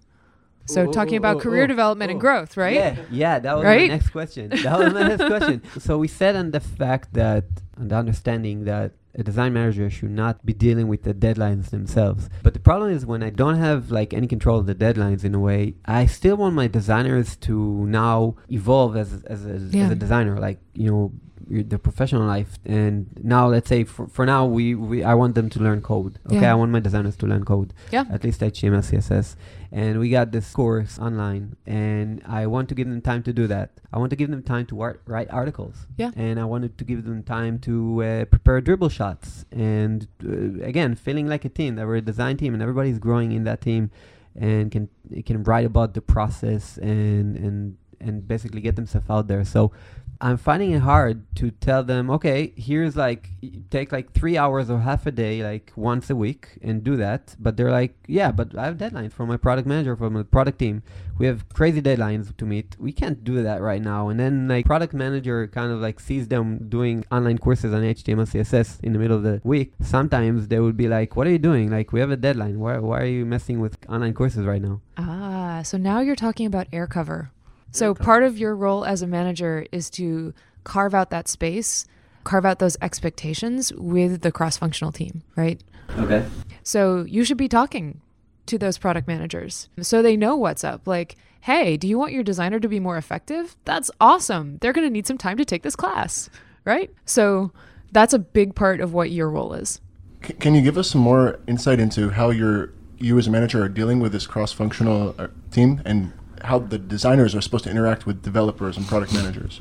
So 0.66 0.82
Oh, 0.88 0.92
talking 0.92 1.16
about 1.16 1.36
oh, 1.36 1.40
career 1.40 1.66
development 1.66 2.10
and 2.10 2.20
growth, 2.20 2.56
right? 2.56 2.74
Yeah, 2.74 2.96
yeah, 3.10 3.38
that 3.38 3.54
was 3.54 3.64
Right? 3.64 3.88
my 3.88 3.94
next 3.96 4.10
question. 4.10 4.48
That 4.50 4.78
was 4.78 4.92
my 4.94 5.08
next 5.08 5.26
question. 5.26 5.62
So 5.78 5.98
we 5.98 6.08
said 6.08 6.36
on 6.36 6.50
the 6.52 6.60
fact 6.60 7.12
that, 7.14 7.44
on 7.78 7.88
the 7.88 7.96
understanding 7.96 8.64
that 8.64 8.92
a 9.16 9.22
design 9.22 9.52
manager 9.52 9.88
should 9.90 10.10
not 10.10 10.44
be 10.44 10.52
dealing 10.52 10.88
with 10.88 11.02
the 11.04 11.14
deadlines 11.14 11.70
themselves. 11.70 12.28
But 12.42 12.52
the 12.54 12.60
problem 12.60 12.90
is 12.90 13.06
when 13.06 13.22
I 13.22 13.30
don't 13.30 13.56
have 13.58 13.90
like 13.90 14.12
any 14.12 14.26
control 14.26 14.58
of 14.58 14.66
the 14.66 14.74
deadlines 14.74 15.22
in 15.24 15.34
a 15.34 15.38
way, 15.38 15.74
I 15.84 16.06
still 16.06 16.36
want 16.36 16.54
my 16.54 16.66
designers 16.66 17.36
to 17.48 17.86
now 17.86 18.34
evolve 18.48 18.96
as 18.96 19.22
as 19.24 19.46
a, 19.46 19.50
as 19.50 19.90
a 19.92 19.94
designer, 19.94 20.38
like 20.38 20.58
you 20.74 20.90
know 20.90 21.12
the 21.48 21.78
professional 21.78 22.22
life. 22.26 22.58
And 22.64 23.06
now 23.22 23.48
let's 23.48 23.68
say 23.68 23.84
for, 23.84 24.06
for 24.08 24.24
now 24.26 24.44
we, 24.46 24.74
we 24.74 25.02
I 25.04 25.14
want 25.14 25.34
them 25.34 25.48
to 25.50 25.58
learn 25.60 25.80
code. 25.82 26.18
Okay, 26.26 26.40
Yeah. 26.40 26.52
I 26.52 26.54
want 26.54 26.70
my 26.72 26.80
designers 26.80 27.16
to 27.18 27.26
learn 27.26 27.44
code 27.44 27.72
Yeah. 27.92 28.04
at 28.10 28.24
least 28.24 28.40
HTML, 28.40 28.82
CSS. 28.82 29.36
And 29.72 29.98
we 29.98 30.08
got 30.08 30.30
this 30.30 30.52
course 30.52 31.00
online, 31.00 31.56
and 31.66 32.22
I 32.26 32.46
want 32.46 32.68
to 32.68 32.76
give 32.76 32.88
them 32.88 33.00
time 33.00 33.24
to 33.24 33.32
do 33.32 33.48
that. 33.48 33.70
I 33.92 33.98
want 33.98 34.10
to 34.10 34.16
give 34.16 34.30
them 34.30 34.40
time 34.42 34.66
to 34.66 34.76
write, 34.76 34.96
write 35.04 35.28
articles. 35.30 35.88
Yeah. 35.96 36.12
And 36.14 36.38
I 36.38 36.44
wanted 36.44 36.78
to 36.78 36.84
give 36.84 37.04
them 37.04 37.24
time 37.24 37.58
to 37.60 38.02
uh, 38.04 38.24
prepare 38.26 38.62
Dribbble 38.62 38.92
shots. 38.92 39.44
And 39.50 40.06
uh, 40.24 40.62
again, 40.64 40.94
feeling 40.94 41.26
like 41.26 41.44
a 41.44 41.48
team, 41.48 41.74
that 41.74 41.86
we're 41.88 41.96
a 41.96 42.00
design 42.00 42.36
team, 42.36 42.54
and 42.54 42.62
everybody's 42.62 43.00
growing 43.00 43.32
in 43.32 43.42
that 43.44 43.60
team, 43.62 43.90
and 44.36 44.70
can 44.70 44.88
can 45.26 45.42
write 45.42 45.66
about 45.66 45.94
the 45.94 46.00
process 46.00 46.78
and 46.78 47.36
and 47.36 47.76
and 48.00 48.28
basically 48.28 48.60
get 48.60 48.76
themselves 48.76 49.08
out 49.10 49.26
there. 49.26 49.44
So 49.44 49.72
I'm 50.20 50.36
finding 50.36 50.72
it 50.72 50.80
hard 50.80 51.24
to 51.36 51.50
tell 51.50 51.82
them, 51.82 52.10
okay, 52.10 52.52
here's 52.56 52.96
like 52.96 53.30
take 53.70 53.92
like 53.92 54.12
three 54.12 54.36
hours 54.36 54.70
or 54.70 54.80
half 54.80 55.06
a 55.06 55.10
day, 55.10 55.42
like 55.42 55.72
once 55.76 56.10
a 56.10 56.16
week, 56.16 56.58
and 56.62 56.82
do 56.82 56.96
that. 56.96 57.36
But 57.38 57.56
they're 57.56 57.70
like, 57.70 57.94
yeah, 58.06 58.30
but 58.30 58.56
I 58.56 58.66
have 58.66 58.76
deadlines 58.76 59.12
from 59.12 59.28
my 59.28 59.36
product 59.36 59.66
manager, 59.66 59.96
from 59.96 60.14
the 60.14 60.24
product 60.24 60.58
team. 60.58 60.82
We 61.18 61.26
have 61.26 61.48
crazy 61.50 61.80
deadlines 61.82 62.36
to 62.36 62.44
meet. 62.44 62.76
We 62.78 62.92
can't 62.92 63.22
do 63.22 63.42
that 63.42 63.60
right 63.60 63.82
now. 63.82 64.08
And 64.08 64.18
then 64.18 64.48
like 64.48 64.66
product 64.66 64.94
manager 64.94 65.46
kind 65.48 65.70
of 65.72 65.80
like 65.80 66.00
sees 66.00 66.28
them 66.28 66.68
doing 66.68 67.04
online 67.10 67.38
courses 67.38 67.72
on 67.72 67.82
HTML, 67.82 68.28
CSS 68.28 68.80
in 68.82 68.92
the 68.92 68.98
middle 68.98 69.16
of 69.16 69.22
the 69.22 69.40
week. 69.44 69.74
Sometimes 69.80 70.48
they 70.48 70.60
would 70.60 70.76
be 70.76 70.88
like, 70.88 71.16
what 71.16 71.26
are 71.26 71.30
you 71.30 71.38
doing? 71.38 71.70
Like 71.70 71.92
we 71.92 72.00
have 72.00 72.10
a 72.10 72.16
deadline. 72.16 72.58
Why 72.58 72.78
why 72.78 73.00
are 73.00 73.06
you 73.06 73.24
messing 73.26 73.60
with 73.60 73.76
online 73.88 74.14
courses 74.14 74.44
right 74.44 74.62
now? 74.62 74.80
Ah, 74.96 75.62
so 75.64 75.76
now 75.78 76.00
you're 76.00 76.16
talking 76.16 76.46
about 76.46 76.66
air 76.72 76.86
cover. 76.86 77.30
So 77.74 77.92
part 77.92 78.22
of 78.22 78.38
your 78.38 78.54
role 78.54 78.84
as 78.84 79.02
a 79.02 79.06
manager 79.08 79.66
is 79.72 79.90
to 79.90 80.32
carve 80.62 80.94
out 80.94 81.10
that 81.10 81.26
space, 81.26 81.86
carve 82.22 82.46
out 82.46 82.60
those 82.60 82.76
expectations 82.80 83.72
with 83.72 84.20
the 84.20 84.30
cross-functional 84.30 84.92
team, 84.92 85.22
right? 85.34 85.60
Okay. 85.98 86.24
So 86.62 87.02
you 87.02 87.24
should 87.24 87.36
be 87.36 87.48
talking 87.48 88.00
to 88.46 88.58
those 88.58 88.78
product 88.78 89.08
managers 89.08 89.68
so 89.80 90.02
they 90.02 90.16
know 90.16 90.36
what's 90.36 90.62
up. 90.62 90.86
Like, 90.86 91.16
hey, 91.40 91.76
do 91.76 91.88
you 91.88 91.98
want 91.98 92.12
your 92.12 92.22
designer 92.22 92.60
to 92.60 92.68
be 92.68 92.78
more 92.78 92.96
effective? 92.96 93.56
That's 93.64 93.90
awesome. 94.00 94.58
They're 94.60 94.72
going 94.72 94.86
to 94.86 94.92
need 94.92 95.08
some 95.08 95.18
time 95.18 95.36
to 95.38 95.44
take 95.44 95.64
this 95.64 95.74
class, 95.74 96.30
right? 96.64 96.90
So 97.06 97.50
that's 97.90 98.14
a 98.14 98.20
big 98.20 98.54
part 98.54 98.80
of 98.80 98.94
what 98.94 99.10
your 99.10 99.28
role 99.28 99.52
is. 99.52 99.80
C- 100.24 100.34
can 100.34 100.54
you 100.54 100.62
give 100.62 100.78
us 100.78 100.90
some 100.90 101.00
more 101.00 101.40
insight 101.48 101.80
into 101.80 102.10
how 102.10 102.30
you're, 102.30 102.72
you 102.98 103.18
as 103.18 103.26
a 103.26 103.32
manager 103.32 103.64
are 103.64 103.68
dealing 103.68 103.98
with 103.98 104.12
this 104.12 104.28
cross-functional 104.28 105.16
uh, 105.18 105.26
team 105.50 105.82
and 105.84 106.12
how 106.44 106.58
the 106.58 106.78
designers 106.78 107.34
are 107.34 107.40
supposed 107.40 107.64
to 107.64 107.70
interact 107.70 108.06
with 108.06 108.22
developers 108.22 108.76
and 108.76 108.86
product 108.86 109.12
managers. 109.12 109.60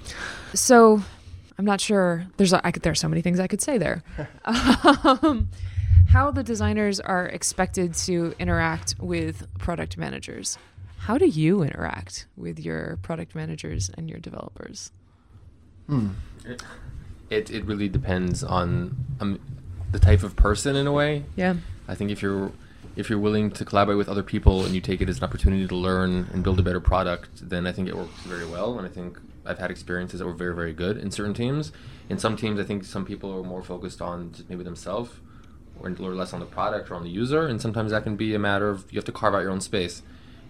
So, 0.54 1.02
I'm 1.58 1.66
not 1.66 1.82
sure. 1.82 2.26
There's 2.38 2.54
a, 2.54 2.66
I 2.66 2.72
could, 2.72 2.84
there 2.84 2.92
are 2.92 2.96
so 2.96 3.08
many 3.08 3.22
things 3.22 3.40
I 3.40 3.48
could 3.48 3.62
say 3.62 3.78
there. 3.78 4.04
um, 4.46 5.50
how 6.10 6.32
the 6.32 6.44
designers 6.44 7.00
are 7.00 7.26
expected 7.26 7.94
to 7.96 8.36
interact 8.40 8.96
with 9.00 9.48
product 9.58 9.98
managers. 9.98 10.58
How 10.98 11.18
do 11.18 11.26
you 11.26 11.64
interact 11.64 12.28
with 12.38 12.60
your 12.60 12.98
product 13.02 13.36
managers 13.36 13.90
and 13.98 14.10
your 14.10 14.20
developers? 14.20 14.92
Hmm. 15.88 16.10
It 17.30 17.50
it 17.50 17.66
really 17.66 17.90
depends 17.90 18.44
on 18.44 18.96
um, 19.20 19.40
the 19.92 20.00
type 20.00 20.24
of 20.24 20.36
person 20.36 20.76
in 20.76 20.88
a 20.88 20.92
way. 20.92 21.26
Yeah. 21.36 21.56
I 21.88 21.96
think 21.96 22.12
if 22.12 22.22
you're 22.22 22.52
if 22.96 23.10
you're 23.10 23.20
willing 23.20 23.50
to 23.52 23.66
collaborate 23.66 23.98
with 23.98 24.08
other 24.10 24.24
people 24.24 24.64
and 24.66 24.76
you 24.76 24.82
take 24.82 25.02
it 25.02 25.10
as 25.10 25.18
an 25.18 25.24
opportunity 25.24 25.68
to 25.68 25.76
learn 25.76 26.30
and 26.32 26.44
build 26.44 26.60
a 26.60 26.64
better 26.64 26.80
product, 26.80 27.48
then 27.50 27.66
I 27.66 27.72
think 27.72 27.88
it 27.88 27.96
works 27.98 28.14
very 28.22 28.46
well. 28.46 28.78
And 28.78 28.88
I 28.88 28.92
think 28.92 29.20
I've 29.46 29.58
had 29.60 29.72
experiences 29.72 30.20
that 30.20 30.26
were 30.26 30.34
very 30.34 30.56
very 30.56 30.74
good 30.74 30.98
in 30.98 31.12
certain 31.12 31.34
teams. 31.34 31.72
In 32.10 32.18
some 32.18 32.36
teams, 32.36 32.60
I 32.60 32.64
think 32.64 32.84
some 32.84 33.06
people 33.06 33.34
are 33.38 33.44
more 33.44 33.64
focused 33.64 34.02
on 34.02 34.32
just 34.34 34.50
maybe 34.50 34.64
themselves 34.64 35.12
or 35.80 35.90
or 35.90 36.14
less 36.14 36.34
on 36.34 36.40
the 36.40 36.46
product 36.46 36.92
or 36.92 36.96
on 36.96 37.04
the 37.04 37.10
user. 37.10 37.48
And 37.48 37.60
sometimes 37.62 37.92
that 37.92 38.04
can 38.04 38.16
be 38.16 38.36
a 38.36 38.40
matter 38.40 38.70
of 38.70 38.92
you 38.92 38.98
have 38.98 39.06
to 39.06 39.12
carve 39.12 39.34
out 39.34 39.40
your 39.40 39.52
own 39.52 39.62
space. 39.62 40.04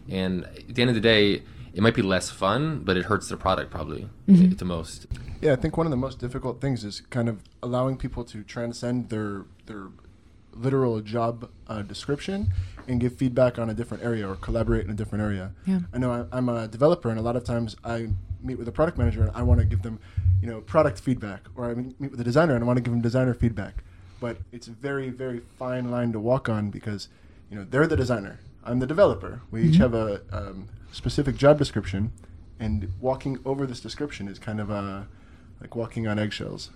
And 0.09 0.43
at 0.43 0.75
the 0.75 0.81
end 0.81 0.89
of 0.89 0.95
the 0.95 1.01
day, 1.01 1.43
it 1.73 1.81
might 1.81 1.95
be 1.95 2.01
less 2.01 2.29
fun, 2.29 2.81
but 2.83 2.97
it 2.97 3.05
hurts 3.05 3.29
the 3.29 3.37
product 3.37 3.71
probably 3.71 4.09
Mhm. 4.27 4.57
the 4.57 4.65
most. 4.65 5.07
Yeah, 5.41 5.53
I 5.53 5.55
think 5.55 5.75
one 5.77 5.87
of 5.87 5.91
the 5.91 5.97
most 5.97 6.19
difficult 6.19 6.61
things 6.61 6.83
is 6.83 7.01
kind 7.09 7.27
of 7.27 7.41
allowing 7.63 7.97
people 7.97 8.23
to 8.25 8.43
transcend 8.43 9.09
their 9.09 9.45
their 9.65 9.87
literal 10.55 11.01
job 11.01 11.49
uh, 11.67 11.81
description 11.81 12.53
and 12.87 12.99
give 12.99 13.15
feedback 13.15 13.57
on 13.57 13.69
a 13.69 13.73
different 13.73 14.03
area 14.03 14.27
or 14.27 14.35
collaborate 14.35 14.83
in 14.85 14.91
a 14.91 14.93
different 14.93 15.23
area. 15.23 15.51
Yeah. 15.65 15.79
I 15.93 15.97
know 15.97 16.11
I, 16.31 16.37
I'm 16.37 16.49
a 16.49 16.67
developer, 16.67 17.09
and 17.09 17.17
a 17.19 17.21
lot 17.23 17.35
of 17.35 17.43
times 17.43 17.75
I 17.83 18.09
meet 18.41 18.57
with 18.59 18.67
a 18.67 18.71
product 18.71 18.97
manager 18.97 19.21
and 19.23 19.31
I 19.33 19.41
want 19.41 19.59
to 19.61 19.65
give 19.65 19.81
them, 19.83 19.99
you 20.41 20.47
know, 20.49 20.59
product 20.61 20.99
feedback, 20.99 21.41
or 21.55 21.69
I 21.69 21.73
meet 21.75 22.11
with 22.11 22.19
a 22.19 22.23
designer 22.25 22.55
and 22.55 22.63
I 22.63 22.67
want 22.67 22.77
to 22.77 22.81
give 22.83 22.91
them 22.91 23.01
designer 23.01 23.33
feedback. 23.33 23.83
But 24.19 24.37
it's 24.51 24.67
a 24.67 24.71
very, 24.71 25.09
very 25.09 25.41
fine 25.57 25.89
line 25.91 26.11
to 26.11 26.19
walk 26.19 26.49
on 26.49 26.69
because, 26.69 27.07
you 27.49 27.57
know, 27.57 27.65
they're 27.69 27.87
the 27.87 27.95
designer, 27.97 28.39
I'm 28.65 28.79
the 28.79 28.87
developer. 28.87 29.41
We 29.51 29.63
each 29.63 29.75
Mhm. 29.75 29.79
have 29.79 29.93
a 29.93 30.21
um, 30.31 30.67
specific 30.91 31.35
job 31.37 31.57
description, 31.57 32.11
and 32.59 32.89
walking 32.99 33.39
over 33.45 33.65
this 33.65 33.79
description 33.79 34.27
is 34.27 34.39
kind 34.39 34.59
of 34.59 34.69
uh, 34.69 35.03
like 35.61 35.75
walking 35.75 36.05
on 36.07 36.19
eggshells. 36.19 36.69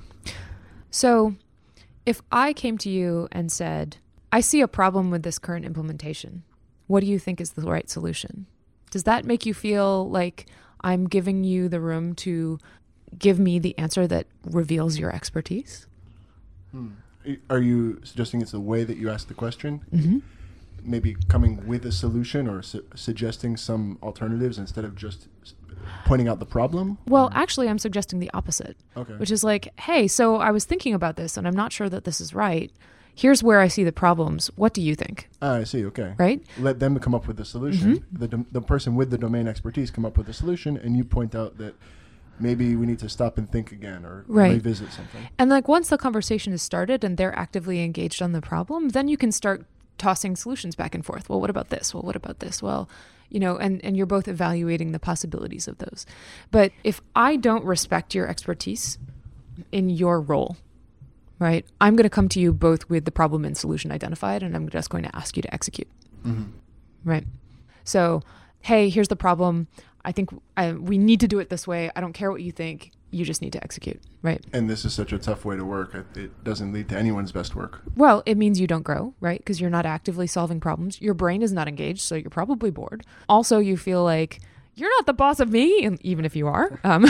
So, 0.89 1.35
if 2.07 2.21
I 2.31 2.53
came 2.53 2.77
to 2.79 2.89
you 2.89 3.27
and 3.33 3.51
said, 3.51 3.97
I 4.31 4.39
see 4.39 4.61
a 4.61 4.67
problem 4.67 5.11
with 5.11 5.23
this 5.23 5.37
current 5.37 5.65
implementation, 5.65 6.43
what 6.87 7.01
do 7.01 7.05
you 7.05 7.19
think 7.19 7.41
is 7.41 7.51
the 7.51 7.69
right 7.69 7.89
solution? 7.89 8.45
Does 8.91 9.03
that 9.03 9.25
make 9.25 9.45
you 9.45 9.53
feel 9.53 10.09
like 10.09 10.45
I'm 10.81 11.07
giving 11.07 11.43
you 11.43 11.67
the 11.67 11.81
room 11.81 12.15
to 12.15 12.59
give 13.19 13.39
me 13.39 13.59
the 13.59 13.77
answer 13.77 14.07
that 14.07 14.25
reveals 14.45 14.97
your 14.97 15.13
expertise? 15.13 15.85
Hmm. 16.71 16.91
Are 17.49 17.59
you 17.59 17.99
suggesting 18.05 18.41
it's 18.41 18.51
the 18.51 18.61
way 18.61 18.85
that 18.85 18.95
you 18.95 19.09
ask 19.09 19.27
the 19.27 19.33
question? 19.33 19.81
Mm-hmm. 19.93 20.19
Maybe 20.83 21.17
coming 21.27 21.67
with 21.67 21.85
a 21.85 21.91
solution 21.91 22.47
or 22.47 22.61
su- 22.61 22.85
suggesting 22.95 23.57
some 23.57 23.97
alternatives 24.01 24.57
instead 24.57 24.85
of 24.85 24.95
just 24.95 25.27
pointing 26.05 26.27
out 26.27 26.39
the 26.39 26.45
problem? 26.45 26.97
Well, 27.07 27.29
actually, 27.33 27.67
I'm 27.69 27.79
suggesting 27.79 28.19
the 28.19 28.31
opposite, 28.33 28.77
Okay. 28.95 29.13
which 29.13 29.31
is 29.31 29.43
like, 29.43 29.77
hey, 29.79 30.07
so 30.07 30.37
I 30.37 30.51
was 30.51 30.65
thinking 30.65 30.93
about 30.93 31.15
this 31.15 31.37
and 31.37 31.47
I'm 31.47 31.55
not 31.55 31.71
sure 31.71 31.89
that 31.89 32.03
this 32.05 32.19
is 32.21 32.33
right. 32.33 32.71
Here's 33.15 33.41
where 33.41 33.59
I 33.59 33.67
see 33.67 33.83
the 33.83 33.91
problems. 33.91 34.51
What 34.55 34.73
do 34.73 34.81
you 34.81 34.93
think? 34.95 35.27
ah, 35.41 35.55
I 35.55 35.63
see. 35.63 35.83
Okay. 35.85 36.13
Right? 36.19 36.41
Let 36.59 36.79
them 36.79 36.99
come 36.99 37.15
up 37.15 37.27
with 37.27 37.37
the 37.37 37.45
solution. 37.45 37.97
Mhm. 37.97 38.03
The, 38.11 38.27
dom- 38.27 38.45
the 38.51 38.61
person 38.61 38.95
with 38.95 39.09
the 39.09 39.17
domain 39.17 39.47
expertise 39.47 39.89
come 39.89 40.05
up 40.05 40.17
with 40.17 40.27
the 40.27 40.33
solution, 40.33 40.77
and 40.77 40.95
you 40.95 41.03
point 41.03 41.33
out 41.33 41.57
that 41.57 41.73
maybe 42.39 42.75
we 42.75 42.85
need 42.85 42.99
to 42.99 43.09
stop 43.09 43.39
and 43.39 43.49
think 43.51 43.71
again 43.71 44.05
or 44.05 44.23
Right. 44.27 44.53
revisit 44.53 44.91
something. 44.91 45.27
And 45.39 45.49
like 45.49 45.67
once 45.67 45.89
the 45.89 45.97
conversation 45.97 46.53
is 46.53 46.61
started 46.61 47.03
and 47.03 47.17
they're 47.17 47.35
actively 47.35 47.83
engaged 47.83 48.21
on 48.21 48.33
the 48.33 48.41
problem, 48.41 48.89
then 48.89 49.07
you 49.07 49.17
can 49.17 49.31
start 49.31 49.65
tossing 49.97 50.35
solutions 50.35 50.75
back 50.75 50.93
and 50.93 51.03
forth. 51.03 51.27
Well, 51.27 51.41
what 51.41 51.49
about 51.49 51.69
this? 51.69 51.95
Well, 51.95 52.03
what 52.03 52.15
about 52.15 52.37
this? 52.37 52.61
Well, 52.61 52.87
you 53.29 53.39
know, 53.39 53.57
and, 53.57 53.83
and 53.83 53.97
you're 53.97 54.05
both 54.05 54.27
evaluating 54.27 54.91
the 54.91 54.99
possibilities 54.99 55.67
of 55.67 55.77
those. 55.79 56.05
But 56.51 56.71
if 56.83 57.01
I 57.15 57.35
don't 57.35 57.65
respect 57.65 58.15
your 58.15 58.27
expertise 58.27 58.97
in 59.71 59.89
your 59.89 60.21
role, 60.21 60.57
right, 61.39 61.65
I'm 61.81 61.95
going 61.95 62.03
to 62.03 62.09
come 62.09 62.29
to 62.29 62.39
you 62.39 62.53
both 62.53 62.89
with 62.89 63.05
the 63.05 63.11
problem 63.11 63.45
and 63.45 63.57
solution 63.57 63.91
identified, 63.91 64.43
and 64.43 64.55
I'm 64.55 64.69
just 64.69 64.89
going 64.89 65.03
to 65.03 65.15
ask 65.15 65.35
you 65.35 65.41
to 65.41 65.53
execute. 65.53 65.87
hmm 66.23 66.43
Right. 67.03 67.25
So, 67.83 68.21
hey, 68.61 68.89
here's 68.89 69.07
the 69.07 69.15
problem. 69.15 69.67
I 70.03 70.11
think 70.11 70.29
I, 70.57 70.73
we 70.73 70.97
need 70.97 71.19
to 71.21 71.27
do 71.27 71.39
it 71.39 71.49
this 71.49 71.67
way. 71.67 71.89
I 71.95 72.01
don't 72.01 72.13
care 72.13 72.31
what 72.31 72.41
you 72.41 72.51
think. 72.51 72.91
You 73.11 73.23
just 73.23 73.41
need 73.41 73.53
to 73.53 73.63
execute. 73.63 74.01
Right. 74.21 74.43
And 74.51 74.69
this 74.69 74.83
is 74.83 74.93
such 74.93 75.13
a 75.13 75.17
tough 75.17 75.45
way 75.45 75.55
to 75.55 75.63
work. 75.63 75.95
It, 76.15 76.43
doesn't 76.43 76.73
lead 76.73 76.89
to 76.89 76.97
anyone's 76.97 77.31
best 77.31 77.55
work. 77.55 77.81
Well, 77.95 78.23
it 78.25 78.37
means 78.37 78.59
you 78.59 78.67
don't 78.67 78.83
grow, 78.83 79.13
right? 79.19 79.39
Because 79.39 79.61
you're 79.61 79.69
not 79.69 79.85
actively 79.85 80.27
solving 80.27 80.59
problems. 80.59 81.01
Your 81.01 81.13
brain 81.13 81.41
is 81.41 81.53
not 81.53 81.67
engaged, 81.67 82.01
so 82.01 82.15
you're 82.15 82.29
probably 82.29 82.69
bored. 82.69 83.05
Also, 83.29 83.59
you 83.59 83.77
feel 83.77 84.03
like 84.03 84.39
you're 84.75 84.89
not 84.97 85.05
the 85.05 85.13
boss 85.13 85.39
of 85.39 85.51
me, 85.51 85.83
and 85.83 85.99
even 86.05 86.23
if 86.23 86.35
you 86.35 86.47
are, 86.47 86.79
um, 86.83 87.05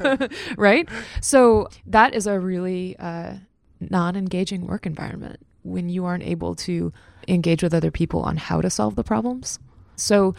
right? 0.56 0.88
So 1.20 1.68
that 1.86 2.14
is 2.14 2.26
a 2.26 2.38
really 2.38 2.96
uh, 2.98 3.34
non-engaging 3.80 4.66
work 4.66 4.86
environment 4.86 5.40
when 5.62 5.88
you 5.88 6.04
aren't 6.04 6.24
able 6.24 6.54
to 6.54 6.92
engage 7.26 7.62
with 7.62 7.74
other 7.74 7.90
people 7.90 8.20
on 8.20 8.36
how 8.36 8.60
to 8.60 8.70
solve 8.70 8.94
the 8.94 9.04
problems. 9.04 9.58
So 9.96 10.34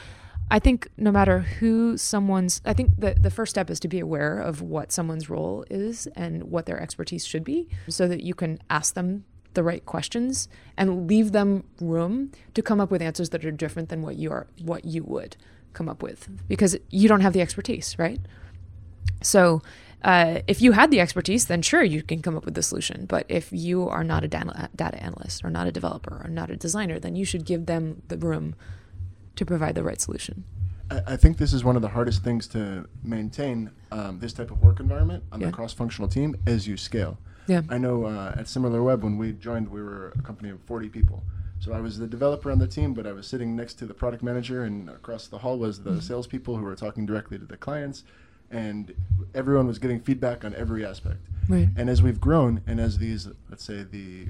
I 0.52 0.60
think 0.60 0.88
no 0.98 1.12
matter 1.12 1.40
who 1.40 1.98
someone's, 1.98 2.62
I 2.66 2.74
think 2.74 3.00
the, 3.00 3.16
the 3.20 3.30
first 3.30 3.52
step 3.52 3.70
is 3.70 3.80
to 3.82 3.88
be 3.88 4.00
aware 4.00 4.40
of 4.40 4.62
what 4.62 4.92
someone's 4.92 5.30
role 5.30 5.64
is 5.70 6.08
and 6.16 6.46
what 6.46 6.66
their 6.66 6.82
expertise 6.82 7.26
should 7.26 7.44
be 7.44 7.70
so 7.88 8.08
that 8.08 8.24
you 8.24 8.34
can 8.34 8.60
ask 8.70 8.96
them 8.96 9.26
the 9.54 9.64
right 9.64 9.86
questions 9.86 10.48
and 10.78 11.08
leave 11.08 11.32
them 11.32 11.64
room 11.80 12.32
to 12.54 12.62
come 12.62 12.80
up 12.80 12.92
with 12.92 13.02
answers 13.02 13.30
that 13.30 13.46
are 13.46 13.52
different 13.52 13.90
than 13.90 14.02
what 14.02 14.16
you 14.16 14.32
are, 14.32 14.48
what 14.64 14.86
you 14.86 15.04
would 15.04 15.38
come 15.74 15.88
up 15.88 16.02
with 16.02 16.30
because 16.48 16.76
you 16.90 17.08
don't 17.08 17.22
have 17.22 17.34
the 17.34 17.42
expertise, 17.42 17.98
right? 18.00 18.20
So 19.22 19.62
uh, 20.04 20.40
if 20.48 20.62
you 20.62 20.72
had 20.72 20.92
the 20.92 21.00
expertise, 21.00 21.46
then 21.46 21.62
sure, 21.62 21.84
you 21.84 22.02
can 22.02 22.22
come 22.22 22.38
up 22.38 22.46
with 22.46 22.54
the 22.56 22.64
solution. 22.64 23.06
But 23.06 23.26
if 23.28 23.50
you 23.52 23.88
are 23.88 24.04
not 24.04 24.24
a 24.24 24.28
data, 24.28 24.70
data 24.76 25.02
analyst 25.04 25.44
or 25.44 25.50
not 25.50 25.68
a 25.68 25.72
developer 25.72 26.22
or 26.24 26.30
not 26.30 26.50
a 26.50 26.56
designer, 26.56 27.00
then 27.00 27.16
you 27.16 27.26
should 27.26 27.46
give 27.46 27.66
them 27.66 28.02
the 28.08 28.18
room 28.18 28.56
to 29.40 29.46
provide 29.46 29.74
the 29.76 29.84
right 29.84 30.00
solution. 30.02 30.44
I, 30.92 31.16
think 31.18 31.38
this 31.38 31.54
is 31.54 31.64
one 31.64 31.76
of 31.76 31.82
the 31.84 31.88
hardest 31.90 32.24
things 32.24 32.48
to 32.48 32.88
maintain 33.04 33.70
um, 33.92 34.20
this 34.20 34.34
type 34.34 34.50
of 34.52 34.62
work 34.64 34.80
environment 34.80 35.24
on 35.32 35.40
Yeah. 35.40 35.48
the 35.48 35.54
cross-functional 35.54 36.10
team 36.10 36.36
as 36.48 36.68
you 36.68 36.78
scale. 36.78 37.18
Yeah. 37.48 37.62
I 37.70 37.78
know 37.78 38.06
uh, 38.06 38.34
at 38.38 38.46
SimilarWeb 38.46 39.02
when 39.02 39.18
we 39.18 39.32
joined, 39.34 39.70
we 39.70 39.82
were 39.82 40.12
a 40.18 40.22
company 40.24 40.50
of 40.50 40.60
40 40.64 40.90
people. 40.90 41.24
So 41.60 41.74
I 41.74 41.80
was 41.80 42.00
the 42.00 42.08
developer 42.08 42.52
on 42.52 42.58
the 42.60 42.68
team, 42.68 42.94
but 42.94 43.06
I 43.08 43.12
was 43.12 43.28
sitting 43.28 43.56
next 43.56 43.76
to 43.76 43.86
the 43.86 43.94
product 43.94 44.24
manager, 44.24 44.64
and 44.64 44.90
across 44.90 45.28
the 45.28 45.38
hall 45.40 45.58
was 45.60 45.84
the 45.84 45.92
Mhm. 45.92 46.02
salespeople 46.02 46.58
who 46.58 46.64
were 46.64 46.76
talking 46.76 47.06
directly 47.06 47.38
to 47.38 47.46
the 47.46 47.58
clients, 47.58 48.04
and 48.50 48.94
everyone 49.36 49.68
was 49.68 49.78
getting 49.80 50.00
feedback 50.00 50.44
on 50.44 50.56
every 50.56 50.84
aspect. 50.84 51.20
Right. 51.48 51.70
And 51.76 51.88
as 51.90 52.02
we've 52.02 52.20
grown, 52.20 52.62
and 52.66 52.80
as 52.80 52.98
these, 52.98 53.28
let's 53.50 53.64
say, 53.64 53.84
the 53.84 54.28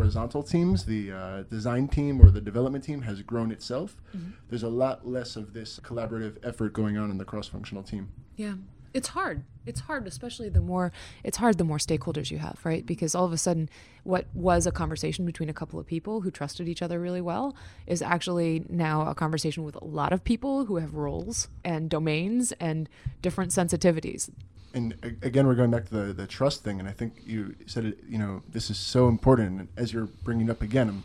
horizontal 0.00 0.42
teams, 0.42 0.84
the 0.84 1.02
uh, 1.12 1.42
design 1.56 1.88
team 1.88 2.20
or 2.22 2.30
the 2.30 2.40
development 2.50 2.84
team 2.84 3.00
has 3.02 3.22
grown 3.22 3.50
itself, 3.50 3.90
Mhm. 4.14 4.32
there's 4.48 4.62
a 4.62 4.68
lot 4.84 4.96
less 5.16 5.36
of 5.36 5.52
this 5.58 5.80
collaborative 5.88 6.34
effort 6.50 6.72
going 6.72 6.96
on 6.96 7.10
in 7.10 7.18
the 7.18 7.24
cross-functional 7.24 7.82
team. 7.82 8.08
Yeah. 8.36 8.54
It's 8.94 9.08
hard. 9.08 9.44
It's 9.66 9.80
hard, 9.80 10.06
especially 10.06 10.48
the 10.48 10.60
more 10.72 10.90
it's 11.22 11.36
hard 11.36 11.58
the 11.58 11.64
more 11.64 11.76
stakeholders 11.78 12.30
you 12.30 12.38
have, 12.38 12.58
right? 12.64 12.84
Because 12.86 13.14
all 13.14 13.26
of 13.26 13.32
a 13.32 13.36
sudden 13.36 13.68
what 14.04 14.24
was 14.32 14.66
a 14.66 14.72
conversation 14.72 15.26
between 15.26 15.50
a 15.50 15.52
couple 15.60 15.78
of 15.78 15.86
people 15.86 16.22
who 16.22 16.30
trusted 16.30 16.66
each 16.68 16.80
other 16.82 16.98
really 17.00 17.20
well 17.20 17.54
is 17.86 18.00
actually 18.00 18.64
now 18.70 19.06
a 19.06 19.14
conversation 19.14 19.64
with 19.64 19.76
a 19.76 19.84
lot 19.84 20.12
of 20.14 20.24
people 20.24 20.64
who 20.66 20.76
have 20.76 20.94
roles 20.94 21.48
and 21.62 21.90
domains 21.90 22.52
and 22.68 22.88
different 23.20 23.50
sensitivities. 23.50 24.30
And 24.76 24.94
again, 25.22 25.46
we're 25.46 25.54
going 25.54 25.70
back 25.70 25.86
to 25.86 25.94
the, 25.94 26.12
the 26.12 26.26
trust 26.26 26.62
thing, 26.62 26.80
and 26.80 26.86
I 26.86 26.92
think 26.92 27.22
you 27.24 27.56
said 27.64 27.86
it. 27.86 27.98
You 28.06 28.18
know, 28.18 28.42
this 28.46 28.68
is 28.68 28.76
so 28.78 29.08
important. 29.08 29.60
And 29.60 29.68
as 29.74 29.90
you're 29.90 30.10
bringing 30.22 30.48
it 30.48 30.50
up 30.50 30.60
again, 30.60 30.88
I'm 30.90 31.02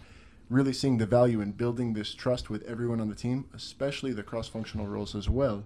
really 0.49 0.73
seeing 0.73 0.97
the 0.97 1.05
value 1.05 1.39
in 1.39 1.53
building 1.53 1.93
this 1.93 2.13
trust 2.13 2.49
with 2.49 2.63
everyone 2.63 2.99
on 2.99 3.07
the 3.07 3.15
team, 3.15 3.45
especially 3.53 4.11
the 4.11 4.23
cross-functional 4.23 4.87
roles 4.87 5.15
as 5.15 5.29
well. 5.29 5.63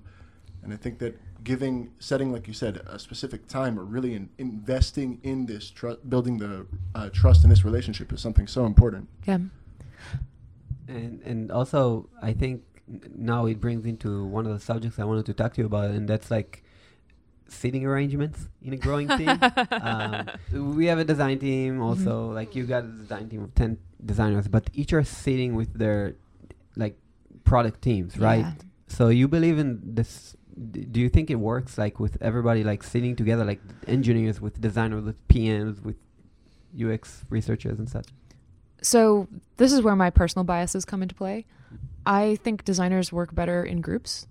And 0.62 0.72
I 0.72 0.78
think 0.78 1.00
that 1.00 1.20
giving, 1.44 1.94
setting, 1.98 2.32
like 2.32 2.48
you 2.48 2.54
said, 2.54 2.78
a 2.86 3.00
specific 3.00 3.48
time, 3.48 3.80
or 3.80 3.84
really 3.84 4.14
in, 4.14 4.30
investing 4.38 5.20
in 5.24 5.48
this 5.48 5.72
trust, 5.72 6.08
building 6.08 6.38
the 6.38 6.68
uh, 6.94 7.10
trust 7.10 7.44
in 7.44 7.50
this 7.50 7.66
relationship 7.66 8.14
is 8.14 8.22
something 8.22 8.46
so 8.46 8.68
important. 8.68 9.10
Yeah. 9.26 9.40
And 10.88 11.24
and 11.24 11.52
also, 11.52 12.08
I 12.22 12.34
think 12.34 12.62
now 13.16 13.48
it 13.48 13.60
brings 13.60 13.84
into 13.88 14.26
one 14.26 14.46
of 14.46 14.54
the 14.54 14.60
subjects 14.60 15.00
I 15.00 15.06
wanted 15.06 15.26
to 15.26 15.34
talk 15.34 15.56
to 15.56 15.62
you 15.62 15.66
about, 15.66 15.90
and 15.90 16.08
that's 16.08 16.30
like 16.30 16.64
seating 17.48 17.86
arrangements 17.86 18.50
in 18.62 18.74
a 18.74 18.78
growing 18.78 19.08
team. 19.18 19.38
um, 19.72 20.28
we 20.78 20.86
have 20.88 21.00
a 21.00 21.06
design 21.06 21.40
team 21.40 21.82
also. 21.82 22.32
Like 22.32 22.56
you 22.56 22.66
got 22.66 22.84
a 22.84 22.88
design 22.88 23.30
team 23.30 23.44
of 23.44 23.54
ten 23.56 23.78
designers, 24.04 24.48
but 24.48 24.70
each 24.74 24.94
are 24.94 25.04
sitting 25.04 25.56
with 25.56 25.74
their 25.74 26.16
like 26.76 26.98
product 27.44 27.82
teams, 27.82 28.18
right? 28.18 28.40
Yeah. 28.40 28.54
So 28.88 29.10
you 29.10 29.28
believe 29.28 29.58
in 29.60 29.82
this? 29.96 30.36
d- 30.72 30.86
Do 30.86 31.00
you 31.00 31.10
think 31.10 31.30
it 31.30 31.36
works 31.36 31.78
like 31.78 32.00
with 32.00 32.18
everybody 32.22 32.64
like 32.64 32.84
sitting 32.84 33.16
together, 33.16 33.44
like 33.46 33.62
engineers 33.88 34.40
with 34.42 34.60
designers, 34.62 35.04
with 35.04 35.28
PMs, 35.28 35.82
with 35.84 35.98
UX 36.80 37.24
researchers 37.30 37.80
and 37.80 37.90
such? 37.90 38.08
So 38.82 39.28
this 39.58 39.72
is 39.74 39.82
where 39.82 39.96
my 39.96 40.10
personal 40.10 40.44
biases 40.44 40.86
come 40.86 41.02
into 41.02 41.16
play. 41.16 41.46
I 42.06 42.36
think 42.44 42.64
designers 42.66 43.12
work 43.12 43.34
better 43.34 43.64
in 43.64 43.82
groups 43.82 44.28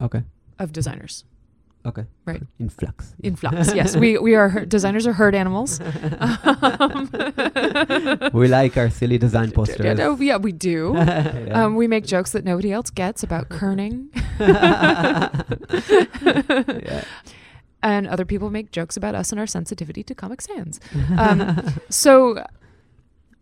Okay. 0.00 0.22
of 0.58 0.72
designers. 0.72 1.24
Okay. 1.86 2.06
Right. 2.24 2.42
In 2.58 2.70
flux. 2.70 3.14
In 3.22 3.36
flux, 3.36 3.74
yes. 3.74 3.94
We 3.94 4.16
we 4.18 4.34
are 4.34 4.48
her- 4.48 4.64
designers 4.64 5.06
are 5.06 5.12
herd 5.12 5.34
animals. 5.34 5.80
Um, 6.84 7.10
we 8.32 8.48
like 8.48 8.76
our 8.76 8.88
silly 8.90 9.18
design 9.18 9.50
posters. 9.58 10.00
Oh, 10.00 10.16
yeah, 10.20 10.36
we 10.38 10.52
do. 10.52 10.92
Yeah. 10.96 11.52
Um, 11.64 11.76
we 11.76 11.86
make 11.88 12.04
jokes 12.06 12.32
that 12.32 12.44
nobody 12.44 12.72
else 12.72 12.90
gets 12.90 13.22
about 13.22 13.48
kerning. 13.48 14.08
yeah. 16.88 17.04
and 17.82 18.06
other 18.06 18.24
people 18.24 18.50
make 18.50 18.70
jokes 18.72 18.96
about 18.96 19.14
us 19.14 19.30
and 19.30 19.38
our 19.38 19.46
sensitivity 19.46 20.02
to 20.04 20.14
Comic 20.14 20.40
Sans. 20.40 20.80
Um, 21.18 21.74
so 21.90 22.44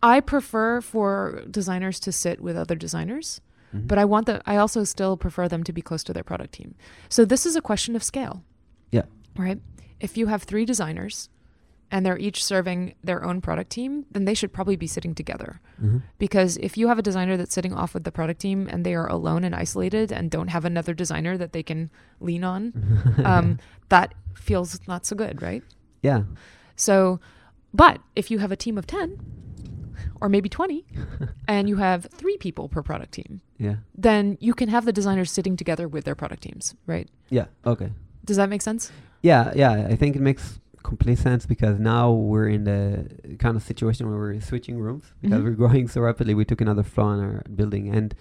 I 0.01 0.19
prefer 0.19 0.81
for 0.81 1.43
designers 1.49 1.99
to 2.01 2.11
sit 2.11 2.41
with 2.41 2.57
other 2.57 2.75
designers, 2.75 3.39
Mhm. 3.73 3.87
but 3.87 3.97
I 3.97 4.05
want 4.05 4.25
the 4.27 4.41
I 4.45 4.55
also 4.57 4.83
still 4.83 5.17
prefer 5.17 5.47
them 5.47 5.63
to 5.63 5.73
be 5.73 5.81
close 5.81 6.03
to 6.05 6.13
their 6.13 6.23
product 6.23 6.53
team. 6.53 6.75
So 7.09 7.25
this 7.25 7.45
is 7.45 7.55
a 7.55 7.61
question 7.61 7.95
of 7.95 8.03
scale. 8.03 8.43
Yeah. 8.91 9.03
Right? 9.35 9.59
If 9.99 10.17
you 10.17 10.27
have 10.27 10.43
3 10.43 10.65
designers 10.65 11.29
and 11.91 12.05
they're 12.05 12.17
each 12.17 12.43
serving 12.43 12.95
their 13.03 13.23
own 13.23 13.39
product 13.41 13.69
team, 13.69 14.05
then 14.11 14.25
they 14.25 14.33
should 14.33 14.51
probably 14.53 14.75
be 14.75 14.87
sitting 14.87 15.13
together. 15.15 15.59
Mhm. 15.81 16.01
Because 16.17 16.57
if 16.57 16.77
you 16.77 16.87
have 16.87 16.97
a 16.99 17.03
designer 17.03 17.37
that's 17.37 17.53
sitting 17.53 17.73
off 17.73 17.93
with 17.93 18.03
the 18.03 18.11
product 18.11 18.41
team 18.41 18.67
and 18.71 18.83
they 18.85 18.95
are 18.95 19.07
alone 19.07 19.43
and 19.43 19.53
isolated 19.55 20.11
and 20.11 20.29
don't 20.31 20.49
have 20.49 20.65
another 20.65 20.93
designer 20.93 21.37
that 21.37 21.51
they 21.53 21.63
can 21.63 21.89
lean 22.19 22.43
on, 22.43 22.73
um, 23.25 23.59
that 23.89 24.13
feels 24.35 24.79
not 24.87 25.05
so 25.05 25.15
good, 25.15 25.41
right? 25.41 25.63
yeah. 26.01 26.23
So, 26.75 27.19
but 27.73 28.01
if 28.15 28.29
you 28.31 28.39
have 28.39 28.51
a 28.51 28.55
team 28.55 28.77
of 28.79 28.85
10 28.87 29.19
or 30.23 30.29
maybe 30.29 30.47
20 30.49 30.85
and 31.49 31.67
you 31.69 31.75
have 31.75 32.05
three 32.05 32.37
people 32.37 32.69
per 32.69 32.81
product 32.81 33.11
team, 33.11 33.41
Yeah. 33.59 33.75
then 33.93 34.37
you 34.39 34.53
can 34.53 34.69
have 34.69 34.85
the 34.85 34.93
designers 34.93 35.29
sitting 35.29 35.57
together 35.57 35.85
with 35.87 36.05
their 36.05 36.15
product 36.15 36.43
teams, 36.43 36.73
right? 36.87 37.09
Yeah. 37.29 37.47
Okay. 37.65 37.91
Does 38.23 38.37
that 38.37 38.49
make 38.49 38.61
sense? 38.61 38.91
Yeah, 39.21 39.51
yeah, 39.53 39.73
I 39.93 39.95
think 39.97 40.15
it 40.15 40.21
makes 40.21 40.59
complete 40.81 41.17
sense 41.17 41.45
because 41.45 41.77
now 41.77 42.11
we're 42.11 42.47
in 42.47 42.63
the 42.63 43.35
kind 43.37 43.55
of 43.57 43.63
situation 43.63 44.09
where 44.09 44.17
we're 44.17 44.39
switching 44.41 44.77
rooms 44.79 45.05
because 45.21 45.39
Mhm. 45.41 45.43
we're 45.43 45.51
growing 45.63 45.87
so 45.89 45.99
rapidly. 46.01 46.33
We 46.33 46.45
took 46.45 46.61
another 46.61 46.83
floor 46.83 47.13
in 47.15 47.19
our 47.19 47.43
building, 47.59 47.85
and 47.97 48.15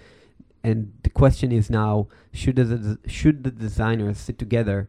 and 0.65 0.93
the 1.03 1.11
question 1.11 1.51
is 1.51 1.69
now 1.71 2.07
should 2.33 2.57
the 2.57 2.99
should 3.07 3.43
the 3.45 3.51
designers 3.51 4.19
sit 4.19 4.39
together 4.39 4.89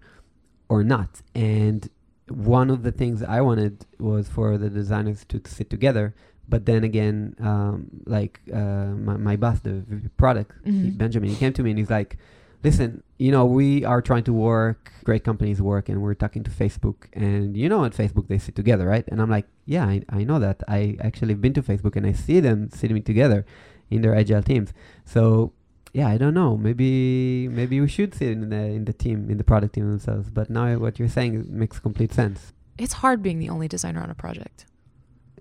or 0.70 0.84
not? 0.84 1.22
And 1.34 1.90
one 2.36 2.70
of 2.70 2.84
the 2.84 2.92
things 2.92 3.22
I 3.24 3.42
wanted 3.42 3.86
was 4.00 4.28
for 4.30 4.58
the 4.58 4.70
designers 4.70 5.26
to 5.30 5.42
sit 5.46 5.70
together. 5.70 6.14
But 6.50 6.66
then 6.66 6.84
again, 6.84 7.36
um, 7.40 7.88
like 8.06 8.42
uh, 8.54 8.88
my, 9.08 9.16
my 9.18 9.36
boss, 9.38 9.60
the 9.62 9.84
product, 10.18 10.52
he- 10.66 10.72
Mhm. 10.72 10.98
Benjamin, 10.98 11.30
he 11.30 11.36
came 11.36 11.54
to 11.54 11.64
me 11.64 11.70
and 11.72 11.80
he's 11.80 11.90
like, 11.90 12.18
listen, 12.64 13.02
you 13.18 13.32
know, 13.32 13.46
we 13.46 13.86
are 13.86 14.02
trying 14.02 14.24
to 14.26 14.34
work, 14.34 14.92
great 15.04 15.24
companies 15.24 15.62
work, 15.62 15.88
and 15.90 16.02
we're 16.02 16.14
talking 16.14 16.44
to 16.44 16.52
Facebook. 16.52 17.08
And 17.14 17.56
you 17.56 17.70
know, 17.70 17.86
at 17.86 17.94
Facebook, 17.94 18.28
they 18.28 18.38
sit 18.38 18.56
together, 18.56 18.86
right? 18.88 19.06
And 19.08 19.22
I'm 19.22 19.30
like, 19.30 19.48
yeah, 19.66 19.86
I, 19.86 20.04
I 20.10 20.24
know 20.26 20.40
that. 20.40 20.64
I 20.68 20.98
actually 21.00 21.34
been 21.36 21.54
to 21.54 21.62
Facebook 21.64 21.96
and 21.96 22.06
I 22.06 22.12
see 22.12 22.40
them 22.42 22.70
sitting 22.72 23.02
together 23.04 23.46
in 23.90 24.02
their 24.02 24.16
agile 24.16 24.44
teams. 24.44 24.74
So, 25.06 25.54
yeah, 25.94 26.08
I 26.08 26.18
don't 26.18 26.34
know. 26.34 26.58
Maybe 26.58 27.48
maybe 27.48 27.80
we 27.80 27.88
should 27.88 28.14
sit 28.14 28.30
in 28.30 28.50
the 28.50 28.56
in 28.78 28.86
the 28.86 28.94
team, 28.94 29.30
in 29.30 29.38
the 29.38 29.44
product 29.44 29.74
team 29.76 29.90
themselves. 29.90 30.30
But 30.30 30.50
now 30.50 30.78
what 30.80 31.00
you're 31.00 31.08
saying 31.08 31.46
makes 31.50 31.80
complete 31.80 32.12
sense. 32.14 32.52
It's 32.78 32.94
hard 32.94 33.22
being 33.22 33.40
the 33.40 33.50
only 33.50 33.68
designer 33.68 34.02
on 34.02 34.10
a 34.10 34.16
project. 34.16 34.66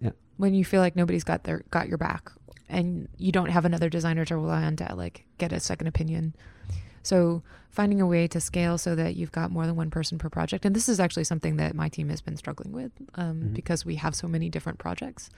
Yeah. 0.01 0.11
When 0.37 0.53
you 0.55 0.65
feel 0.65 0.81
like 0.81 0.95
nobody's 0.97 1.25
got 1.25 1.45
their 1.45 1.63
got 1.71 1.89
your 1.89 1.99
back 1.99 2.31
and 2.69 3.09
you 3.19 3.33
don't 3.33 3.51
have 3.51 3.65
another 3.65 3.89
designer 3.89 4.25
to 4.27 4.37
rely 4.37 4.63
on 4.65 4.77
to 4.77 4.95
like 4.95 5.25
get 5.39 5.53
a 5.53 5.61
second 5.61 5.87
opinion. 5.87 6.35
So 7.03 7.43
finding 7.71 8.01
a 8.03 8.07
way 8.07 8.29
to 8.29 8.39
scale 8.41 8.77
so 8.79 8.95
that 8.95 9.17
you've 9.17 9.33
got 9.33 9.51
more 9.51 9.67
than 9.67 9.77
one 9.77 9.91
person 9.91 10.19
per 10.19 10.29
project, 10.29 10.65
and 10.67 10.77
this 10.77 10.89
is 10.89 11.01
actually 11.01 11.25
something 11.25 11.57
that 11.57 11.75
my 11.75 11.89
team 11.89 12.11
has 12.11 12.21
been 12.21 12.37
struggling 12.37 12.71
with 12.73 12.93
um, 13.15 13.37
Mhm. 13.43 13.55
because 13.55 13.85
we 13.87 13.97
have 13.97 14.15
so 14.15 14.29
many 14.29 14.49
different 14.51 14.79
projects. 14.79 15.31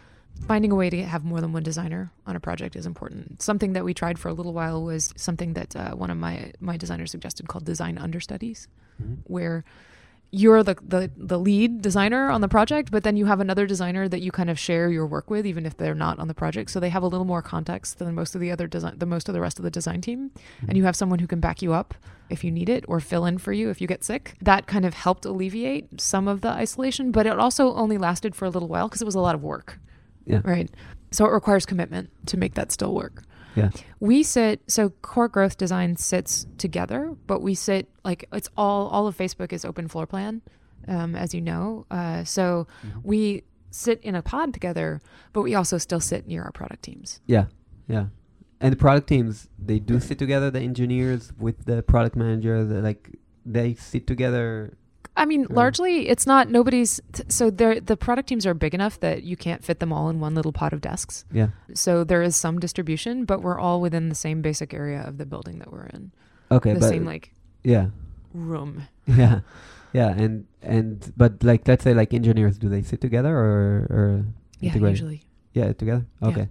Finding 0.46 0.72
a 0.72 0.74
way 0.74 0.90
to 0.90 1.02
have 1.04 1.24
more 1.24 1.40
than 1.40 1.52
one 1.52 1.62
designer 1.62 2.12
on 2.26 2.36
a 2.36 2.40
project 2.40 2.76
is 2.76 2.84
important. 2.86 3.40
Something 3.40 3.72
that 3.72 3.84
we 3.84 3.94
tried 3.94 4.18
for 4.18 4.28
a 4.28 4.34
little 4.34 4.52
while 4.52 4.82
was 4.82 5.14
something 5.16 5.54
that 5.54 5.74
uh, 5.74 5.92
one 5.92 6.10
of 6.10 6.18
my 6.18 6.52
my 6.60 6.76
designers 6.76 7.10
suggested 7.10 7.48
called 7.48 7.64
design 7.64 7.96
understudies, 7.96 8.68
where 9.24 9.64
you're 10.30 10.62
the, 10.64 10.76
the 10.82 11.10
the 11.16 11.38
lead 11.38 11.80
designer 11.80 12.28
on 12.28 12.40
the 12.40 12.48
project, 12.48 12.90
but 12.90 13.04
then 13.04 13.16
you 13.16 13.26
have 13.26 13.40
another 13.40 13.66
designer 13.66 14.08
that 14.08 14.20
you 14.20 14.32
kind 14.32 14.50
of 14.50 14.58
share 14.58 14.90
your 14.90 15.06
work 15.06 15.30
with, 15.30 15.46
even 15.46 15.64
if 15.64 15.76
they're 15.76 15.94
not 15.94 16.18
on 16.18 16.28
the 16.28 16.34
project. 16.34 16.70
So 16.70 16.80
they 16.80 16.90
have 16.90 17.04
a 17.04 17.06
little 17.06 17.24
more 17.24 17.40
context 17.40 17.98
than 17.98 18.14
most 18.14 18.34
of 18.34 18.40
the 18.40 18.50
other 18.50 18.66
design, 18.66 18.98
the 18.98 19.06
most 19.06 19.28
of 19.28 19.32
the 19.32 19.40
rest 19.40 19.58
of 19.58 19.62
the 19.62 19.70
design 19.70 20.00
team, 20.00 20.32
and 20.68 20.76
you 20.76 20.84
have 20.84 20.96
someone 20.96 21.20
who 21.20 21.26
can 21.26 21.40
back 21.40 21.62
you 21.62 21.72
up 21.72 21.94
if 22.28 22.42
you 22.42 22.50
need 22.50 22.68
it 22.68 22.84
or 22.88 23.00
fill 23.00 23.24
in 23.24 23.38
for 23.38 23.52
you 23.52 23.70
if 23.70 23.80
you 23.80 23.86
get 23.86 24.02
sick. 24.02 24.34
That 24.42 24.66
kind 24.66 24.84
of 24.84 24.94
helped 24.94 25.24
alleviate 25.24 26.00
some 26.00 26.26
of 26.26 26.40
the 26.40 26.48
isolation, 26.48 27.12
but 27.12 27.26
it 27.26 27.38
also 27.38 27.72
only 27.74 27.96
lasted 27.96 28.34
for 28.34 28.44
a 28.44 28.50
little 28.50 28.68
while 28.68 28.88
because 28.88 29.00
it 29.00 29.06
was 29.06 29.14
a 29.14 29.20
lot 29.20 29.36
of 29.36 29.42
work, 29.42 29.78
Yeah. 30.26 30.40
right? 30.44 30.70
So 31.10 31.26
it 31.26 31.30
requires 31.30 31.66
commitment 31.66 32.10
to 32.26 32.36
make 32.36 32.54
that 32.54 32.72
still 32.72 32.94
work. 32.94 33.24
Yeah. 33.54 33.70
We 34.00 34.22
sit 34.22 34.62
so 34.66 34.90
core 35.02 35.28
growth 35.28 35.56
design 35.56 35.96
sits 35.96 36.46
together, 36.58 37.14
but 37.26 37.40
we 37.40 37.54
sit 37.54 37.88
like 38.04 38.26
it's 38.32 38.48
all 38.56 38.88
all 38.88 39.06
of 39.06 39.16
Facebook 39.16 39.52
is 39.52 39.64
open 39.64 39.88
floor 39.88 40.06
plan, 40.06 40.42
um, 40.88 41.14
as 41.14 41.34
you 41.34 41.40
know. 41.40 41.86
Uh, 41.90 42.24
so 42.24 42.66
we 43.02 43.44
sit 43.70 44.00
in 44.02 44.14
a 44.14 44.22
pod 44.22 44.52
together, 44.52 45.00
but 45.32 45.42
we 45.42 45.54
also 45.54 45.78
still 45.78 46.00
sit 46.00 46.26
near 46.26 46.42
our 46.42 46.52
product 46.52 46.82
teams. 46.82 47.20
Yeah, 47.26 47.46
yeah. 47.88 48.06
And 48.60 48.72
the 48.72 48.76
product 48.76 49.08
teams, 49.08 49.48
they 49.58 49.78
do 49.78 50.00
sit 50.00 50.18
together. 50.18 50.50
The 50.50 50.60
engineers 50.60 51.32
with 51.38 51.64
the 51.64 51.82
product 51.82 52.16
manager, 52.16 52.64
the, 52.64 52.80
like 52.80 53.10
they 53.44 53.74
sit 53.74 54.06
together. 54.06 54.76
I 55.16 55.26
mean, 55.26 55.42
Yeah. 55.42 55.46
largely 55.56 56.08
it's 56.08 56.26
not 56.26 56.50
nobody's. 56.50 57.00
T- 57.12 57.22
so 57.28 57.50
the 57.50 57.96
product 57.96 58.28
teams 58.28 58.46
are 58.46 58.54
big 58.54 58.74
enough 58.74 58.98
that 59.00 59.22
you 59.22 59.36
can't 59.36 59.62
fit 59.64 59.78
them 59.78 59.92
all 59.92 60.08
in 60.08 60.18
one 60.20 60.34
little 60.34 60.52
pot 60.52 60.72
of 60.72 60.80
desks. 60.80 61.24
Yeah. 61.32 61.48
So 61.74 62.02
there 62.04 62.22
is 62.22 62.34
some 62.36 62.58
distribution, 62.58 63.24
but 63.24 63.40
we're 63.42 63.58
all 63.58 63.80
within 63.80 64.08
the 64.08 64.14
same 64.14 64.42
basic 64.42 64.74
area 64.74 65.02
of 65.06 65.18
the 65.18 65.26
building 65.26 65.58
that 65.60 65.72
we're 65.72 65.86
in. 65.86 66.10
Okay, 66.50 66.74
the 66.74 66.80
but 66.80 66.88
same 66.88 67.04
like 67.04 67.32
yeah, 67.62 67.86
room. 68.32 68.88
yeah, 69.06 69.40
yeah. 69.92 70.08
And 70.08 70.46
and 70.62 71.12
but 71.16 71.42
like 71.44 71.66
let's 71.68 71.84
say 71.84 71.94
like 71.94 72.12
engineers, 72.12 72.58
do 72.58 72.68
they 72.68 72.82
sit 72.82 73.00
together 73.00 73.36
or 73.36 73.86
or 73.90 74.24
Yeah, 74.60 74.76
usually. 74.76 75.22
Yeah, 75.52 75.72
together. 75.72 76.06
Yeah. 76.22 76.28
Okay. 76.28 76.48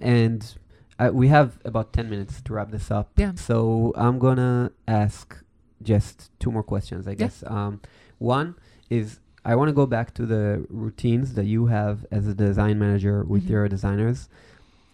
And 0.00 0.54
uh, 0.98 1.10
we 1.12 1.28
have 1.28 1.58
about 1.64 1.92
10 1.92 2.08
minutes 2.08 2.40
to 2.42 2.52
wrap 2.54 2.70
this 2.70 2.90
up. 2.90 3.10
Yeah. 3.16 3.32
So 3.34 3.92
I'm 3.96 4.18
going 4.18 4.36
to 4.38 4.72
ask 4.88 5.36
just 5.82 6.30
two 6.38 6.50
more 6.50 6.62
questions, 6.62 7.06
I 7.06 7.10
Yeah. 7.12 7.16
guess. 7.16 7.44
Um, 7.46 7.80
one 8.18 8.54
is 8.90 9.20
I 9.44 9.54
want 9.54 9.68
to 9.68 9.72
go 9.72 9.86
back 9.86 10.12
to 10.14 10.26
the 10.26 10.66
routines 10.70 11.34
that 11.34 11.46
you 11.46 11.66
have 11.66 12.04
as 12.10 12.26
a 12.26 12.34
design 12.34 12.78
manager 12.78 13.22
with 13.24 13.44
Mhm. 13.44 13.50
your 13.50 13.68
designers. 13.68 14.28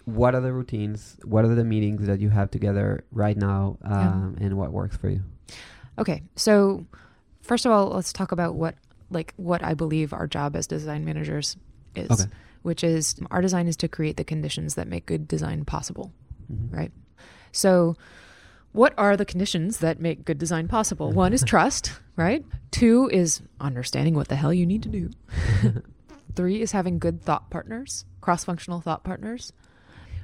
What 0.04 0.34
are 0.34 0.40
the 0.42 0.52
routines? 0.52 1.16
What 1.24 1.44
are 1.44 1.54
the 1.54 1.64
meetings 1.64 2.06
that 2.06 2.20
you 2.20 2.28
have 2.30 2.50
together 2.50 3.04
right 3.12 3.36
now? 3.36 3.78
Yeah. 3.82 4.08
Um, 4.10 4.36
And 4.40 4.56
what 4.58 4.72
works 4.72 4.96
for 4.96 5.08
you? 5.08 5.22
Okay, 5.98 6.22
so 6.36 6.84
first 7.40 7.64
of 7.64 7.72
all, 7.72 7.90
let's 7.90 8.12
talk 8.12 8.32
about 8.32 8.54
what 8.56 8.74
like 9.10 9.34
what 9.36 9.62
I 9.62 9.74
believe 9.74 10.12
our 10.12 10.26
job 10.26 10.56
as 10.56 10.66
design 10.66 11.04
managers 11.04 11.56
is, 11.94 12.10
Okay. 12.10 12.24
which 12.62 12.82
is 12.82 13.14
our 13.30 13.40
design 13.42 13.68
is 13.68 13.76
to 13.76 13.88
create 13.88 14.16
the 14.16 14.24
conditions 14.24 14.74
that 14.74 14.88
make 14.88 15.04
good 15.06 15.28
design 15.28 15.64
possible. 15.66 16.12
Mhm. 16.50 16.72
Right. 16.74 16.92
So, 17.52 17.94
what 18.72 18.94
are 18.98 19.16
the 19.16 19.24
conditions 19.24 19.78
that 19.78 20.00
make 20.00 20.24
good 20.24 20.38
design 20.38 20.68
possible? 20.68 21.10
One 21.24 21.32
is 21.32 21.42
trust, 21.44 21.92
right? 22.16 22.44
Two 22.70 23.08
is 23.12 23.42
understanding 23.60 24.14
what 24.14 24.28
the 24.28 24.36
hell 24.36 24.52
you 24.52 24.66
need 24.66 24.82
to 24.82 24.88
do. 24.88 25.10
Three 26.34 26.62
is 26.62 26.72
having 26.72 26.98
good 26.98 27.22
thought 27.22 27.50
partners, 27.50 28.04
cross 28.20 28.44
functional 28.44 28.80
thought 28.80 29.04
partners. 29.04 29.52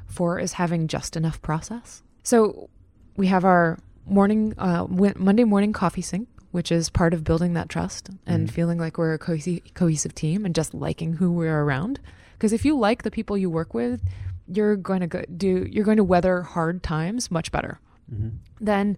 Four 0.06 0.38
is 0.38 0.54
having 0.54 0.88
just 0.88 1.16
enough 1.16 1.40
process. 1.42 2.02
So, 2.22 2.70
we 3.16 3.26
have 3.26 3.44
our 3.44 3.78
morning, 4.06 4.54
uh, 4.56 4.86
Monday 4.88 5.44
morning 5.44 5.72
coffee 5.74 6.00
sync, 6.02 6.28
which 6.50 6.72
is 6.72 6.88
part 6.88 7.12
of 7.12 7.24
building 7.24 7.52
that 7.54 7.68
trust 7.68 8.08
and 8.26 8.48
Mhm. 8.48 8.52
feeling 8.52 8.78
like 8.78 8.96
we're 8.96 9.12
a 9.12 9.18
cohesive, 9.18 9.60
cohesive 9.74 10.14
team 10.14 10.46
and 10.46 10.54
just 10.54 10.72
liking 10.72 11.14
who 11.14 11.30
we're 11.32 11.62
around. 11.62 12.00
Because 12.32 12.52
if 12.54 12.64
you 12.64 12.78
like 12.78 13.02
the 13.02 13.10
people 13.10 13.36
you 13.36 13.50
work 13.50 13.74
with, 13.74 14.00
you're 14.46 14.76
going 14.76 15.00
to 15.00 15.06
go 15.06 15.22
do 15.36 15.66
you're 15.70 15.84
going 15.84 15.98
to 15.98 16.04
weather 16.04 16.40
hard 16.42 16.82
times 16.82 17.30
much 17.30 17.52
better. 17.52 17.80
Mhm. 18.12 18.32
Then 18.60 18.96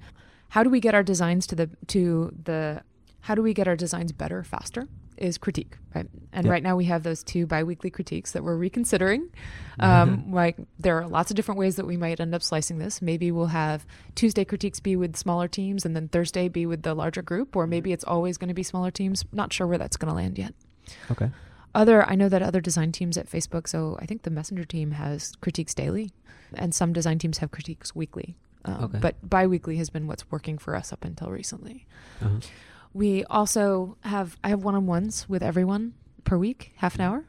how 0.50 0.62
do 0.62 0.70
we 0.70 0.80
get 0.80 0.94
our 0.94 1.02
designs 1.02 1.46
to 1.48 1.54
the 1.56 1.70
to 1.88 2.34
the 2.44 2.82
how 3.20 3.34
do 3.34 3.42
we 3.42 3.52
get 3.54 3.68
our 3.68 3.76
designs 3.76 4.12
better 4.12 4.42
faster 4.42 4.88
is 5.18 5.36
critique, 5.36 5.76
right? 5.94 6.08
And 6.32 6.46
Yeah. 6.46 6.52
right 6.52 6.62
now 6.62 6.74
we 6.76 6.86
have 6.86 7.02
those 7.02 7.22
two 7.22 7.46
biweekly 7.46 7.90
critiques 7.90 8.32
that 8.32 8.42
we're 8.42 8.56
reconsidering. 8.56 9.28
Um, 9.78 10.32
like 10.32 10.56
there 10.78 10.96
are 10.98 11.06
lots 11.06 11.30
of 11.30 11.36
different 11.36 11.58
ways 11.58 11.76
that 11.76 11.86
we 11.86 11.98
might 11.98 12.18
end 12.20 12.34
up 12.34 12.42
slicing 12.42 12.78
this. 12.78 13.02
Maybe 13.02 13.30
we'll 13.30 13.46
have 13.48 13.84
Tuesday 14.14 14.46
critiques 14.46 14.80
be 14.80 14.96
with 14.96 15.16
smaller 15.16 15.46
teams, 15.46 15.84
and 15.84 15.94
then 15.94 16.08
Thursday 16.08 16.48
be 16.48 16.64
with 16.64 16.82
the 16.82 16.94
larger 16.94 17.20
group, 17.20 17.54
or 17.54 17.66
maybe 17.66 17.92
it's 17.92 18.04
always 18.04 18.38
going 18.38 18.48
to 18.48 18.54
be 18.54 18.62
smaller 18.62 18.90
teams. 18.90 19.26
Not 19.32 19.52
sure 19.52 19.66
where 19.66 19.76
that's 19.78 19.98
going 19.98 20.08
to 20.08 20.14
land 20.14 20.38
yet. 20.38 20.54
Okay. 21.10 21.30
Other, 21.74 22.02
I 22.08 22.14
know 22.14 22.30
that 22.30 22.42
other 22.42 22.62
design 22.62 22.90
teams 22.90 23.18
at 23.18 23.28
Facebook. 23.30 23.68
So 23.68 23.98
I 24.00 24.06
think 24.06 24.22
the 24.22 24.30
Messenger 24.30 24.64
team 24.64 24.92
has 24.92 25.32
critiques 25.42 25.74
daily, 25.74 26.10
and 26.54 26.74
some 26.74 26.94
design 26.94 27.18
teams 27.18 27.38
have 27.38 27.50
critiques 27.50 27.94
weekly. 27.94 28.36
Um, 28.64 28.84
Okay. 28.84 28.98
But 29.00 29.28
biweekly 29.28 29.76
has 29.78 29.90
been 29.90 30.06
what's 30.06 30.30
working 30.30 30.58
for 30.58 30.74
us 30.76 30.92
up 30.92 31.04
until 31.04 31.30
recently. 31.30 31.86
Uh-huh. 32.20 32.40
We 32.92 33.24
also 33.24 33.96
have 34.00 34.36
I 34.44 34.48
have 34.48 34.64
one-on-ones 34.64 35.28
with 35.28 35.42
everyone 35.42 35.94
per 36.24 36.36
week, 36.36 36.72
half 36.76 36.94
an 36.96 37.00
hour, 37.02 37.24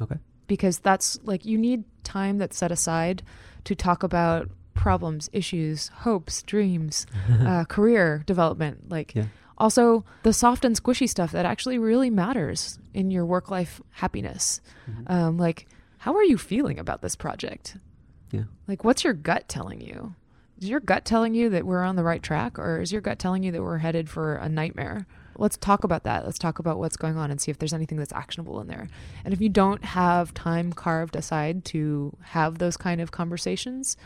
Okay. 0.00 0.16
because 0.46 0.78
that's 0.78 1.18
like 1.24 1.44
you 1.44 1.56
need 1.58 1.84
time 2.04 2.38
that's 2.38 2.56
set 2.56 2.70
aside 2.70 3.22
to 3.64 3.74
talk 3.74 4.02
about 4.02 4.48
problems, 4.74 5.28
issues, 5.32 5.88
hopes, 5.88 6.42
dreams, 6.42 7.06
uh, 7.40 7.64
career 7.64 8.22
development, 8.26 8.88
like 8.90 9.14
Yeah. 9.14 9.26
also 9.58 10.04
the 10.22 10.32
soft 10.32 10.64
and 10.64 10.76
squishy 10.76 11.08
stuff 11.08 11.32
that 11.32 11.44
actually 11.46 11.78
really 11.78 12.10
matters 12.10 12.78
in 12.94 13.10
your 13.10 13.26
work-life 13.26 13.80
happiness. 13.90 14.60
Mhm. 14.88 15.10
Um, 15.10 15.36
like, 15.38 15.66
how 15.98 16.14
are 16.14 16.24
you 16.24 16.38
feeling 16.38 16.78
about 16.78 17.02
this 17.02 17.16
project? 17.16 17.76
Yeah. 18.30 18.44
Like, 18.68 18.84
what's 18.84 19.02
your 19.04 19.12
gut 19.14 19.48
telling 19.48 19.80
you? 19.80 20.14
Is 20.60 20.68
your 20.68 20.80
gut 20.80 21.06
telling 21.06 21.34
you 21.34 21.48
that 21.50 21.64
we're 21.64 21.82
on 21.82 21.96
the 21.96 22.04
right 22.04 22.22
track, 22.22 22.58
or 22.58 22.82
is 22.82 22.92
your 22.92 23.00
gut 23.00 23.18
telling 23.18 23.42
you 23.42 23.50
that 23.52 23.62
we're 23.62 23.78
headed 23.78 24.10
for 24.10 24.34
a 24.34 24.48
nightmare? 24.48 25.06
Let's 25.38 25.56
talk 25.56 25.84
about 25.84 26.04
that. 26.04 26.26
Let's 26.26 26.38
talk 26.38 26.58
about 26.58 26.78
what's 26.78 26.98
going 26.98 27.16
on 27.16 27.30
and 27.30 27.40
see 27.40 27.50
if 27.50 27.58
there's 27.58 27.72
anything 27.72 27.96
that's 27.96 28.12
actionable 28.12 28.60
in 28.60 28.66
there. 28.66 28.88
And 29.24 29.32
if 29.32 29.40
you 29.40 29.48
don't 29.48 29.82
have 29.82 30.34
time 30.34 30.74
carved 30.74 31.16
aside 31.16 31.64
to 31.66 32.14
have 32.22 32.58
those 32.58 32.76
kind 32.76 33.00
of 33.00 33.10
conversations, 33.10 33.96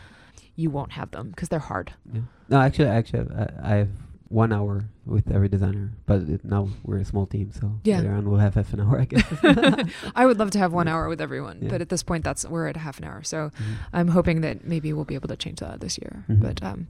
you 0.55 0.69
won't 0.69 0.93
have 0.93 1.11
them 1.11 1.31
because 1.31 1.49
they're 1.49 1.59
hard. 1.59 1.91
Yeah. 2.13 2.21
No, 2.47 2.61
actually, 2.61 2.87
actually, 2.87 3.27
I, 3.35 3.49
I 3.61 3.75
have 3.75 3.89
one 4.29 4.51
hour 4.51 4.85
with 5.05 5.29
every 5.31 5.47
designer, 5.47 5.91
but 6.07 6.21
it, 6.21 6.43
now 6.43 6.67
we're 6.83 6.97
a 6.97 7.05
small 7.05 7.25
team, 7.27 7.51
so 7.51 7.71
Yeah. 7.83 7.97
later 7.99 8.13
on 8.13 8.29
we'll 8.29 8.39
have 8.39 8.55
half 8.55 8.73
an 8.73 8.81
hour, 8.81 8.99
I 8.99 9.05
guess. 9.11 9.89
I 10.15 10.25
would 10.25 10.39
love 10.39 10.49
to 10.51 10.59
have 10.59 10.73
one 10.73 10.87
Yeah. 10.87 10.93
hour 10.95 11.07
with 11.09 11.21
everyone, 11.21 11.59
Yeah. 11.61 11.69
but 11.69 11.81
at 11.81 11.89
this 11.89 12.01
point, 12.03 12.23
that's 12.23 12.43
we're 12.47 12.67
at 12.67 12.75
half 12.77 12.97
an 12.97 13.05
hour. 13.05 13.21
So 13.23 13.51
Mhm. 13.51 13.75
I'm 13.93 14.07
hoping 14.09 14.41
that 14.41 14.65
maybe 14.65 14.91
we'll 14.93 15.05
be 15.05 15.15
able 15.15 15.27
to 15.29 15.35
change 15.37 15.59
that 15.59 15.79
this 15.79 15.97
year. 15.99 16.25
Mhm. 16.27 16.41
But 16.41 16.63
um, 16.63 16.87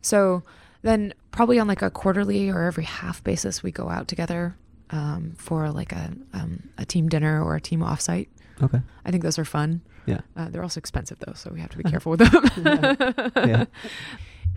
so 0.00 0.42
then 0.82 1.12
probably 1.32 1.58
on 1.58 1.66
like 1.66 1.82
a 1.82 1.90
quarterly 1.90 2.48
or 2.48 2.62
every 2.64 2.84
half 2.84 3.22
basis, 3.24 3.62
we 3.62 3.72
go 3.72 3.88
out 3.90 4.06
together 4.08 4.54
um, 4.90 5.32
for 5.36 5.70
like 5.70 5.92
a 5.92 6.12
um, 6.32 6.68
a 6.78 6.84
team 6.84 7.08
dinner 7.08 7.42
or 7.44 7.56
a 7.56 7.60
team 7.60 7.80
offsite. 7.80 8.28
Okay. 8.62 8.80
I 9.04 9.10
think 9.10 9.22
those 9.22 9.38
are 9.38 9.44
fun. 9.44 9.80
Yeah. 10.06 10.20
Uh, 10.36 10.48
they're 10.48 10.62
also 10.62 10.78
expensive 10.78 11.18
though, 11.18 11.34
so 11.34 11.50
we 11.52 11.60
have 11.60 11.70
to 11.70 11.78
be 11.78 11.84
careful 11.84 12.10
with 12.12 12.20
them. 12.20 12.32
Yeah. 13.36 13.64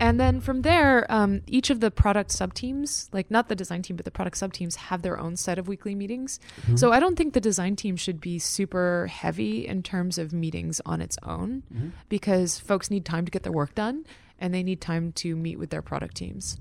And 0.03 0.19
then 0.19 0.41
from 0.41 0.63
there, 0.63 1.09
um, 1.09 1.41
each 1.47 1.69
of 1.69 1.79
the 1.79 1.89
product 1.89 2.29
sub 2.31 2.53
teams, 2.53 3.09
like 3.13 3.31
not 3.31 3.47
the 3.47 3.55
design 3.55 3.81
team, 3.81 3.95
but 3.95 4.03
the 4.03 4.11
product 4.11 4.35
sub 4.37 4.51
teams, 4.51 4.75
have 4.75 5.01
their 5.01 5.17
own 5.17 5.37
set 5.37 5.57
of 5.57 5.69
weekly 5.69 5.95
meetings. 5.95 6.41
Mhm. 6.67 6.77
So 6.77 6.91
I 6.91 6.99
don't 6.99 7.15
think 7.15 7.33
the 7.33 7.39
design 7.39 7.77
team 7.77 7.95
should 7.95 8.19
be 8.19 8.37
super 8.37 9.07
heavy 9.07 9.65
in 9.65 9.81
terms 9.81 10.17
of 10.17 10.33
meetings 10.33 10.81
on 10.85 10.99
its 10.99 11.17
own 11.23 11.63
Mhm. 11.73 11.91
because 12.09 12.59
folks 12.59 12.91
need 12.91 13.05
time 13.05 13.23
to 13.23 13.31
get 13.31 13.43
their 13.43 13.53
work 13.53 13.75
done 13.75 14.03
and 14.39 14.53
they 14.53 14.61
need 14.61 14.81
time 14.81 15.13
to 15.13 15.37
meet 15.37 15.57
with 15.57 15.69
their 15.69 15.81
product 15.81 16.15
teams. 16.17 16.57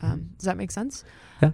Um, 0.00 0.30
does 0.38 0.46
that 0.46 0.56
make 0.56 0.70
sense? 0.70 1.04
Yeah. 1.42 1.50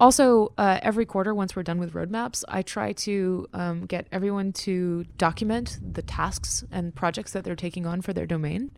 Also, 0.00 0.52
uh, 0.58 0.80
every 0.82 1.06
quarter, 1.06 1.32
once 1.32 1.54
we're 1.54 1.62
done 1.62 1.78
with 1.78 1.92
roadmaps, 1.92 2.42
I 2.48 2.62
try 2.62 2.92
to 3.06 3.46
um, 3.52 3.86
get 3.86 4.08
everyone 4.10 4.52
to 4.66 5.04
document 5.18 5.78
the 5.92 6.02
tasks 6.02 6.64
and 6.72 6.92
projects 6.92 7.32
that 7.32 7.44
they're 7.44 7.54
taking 7.54 7.86
on 7.86 8.00
for 8.00 8.12
their 8.12 8.26
domain, 8.26 8.72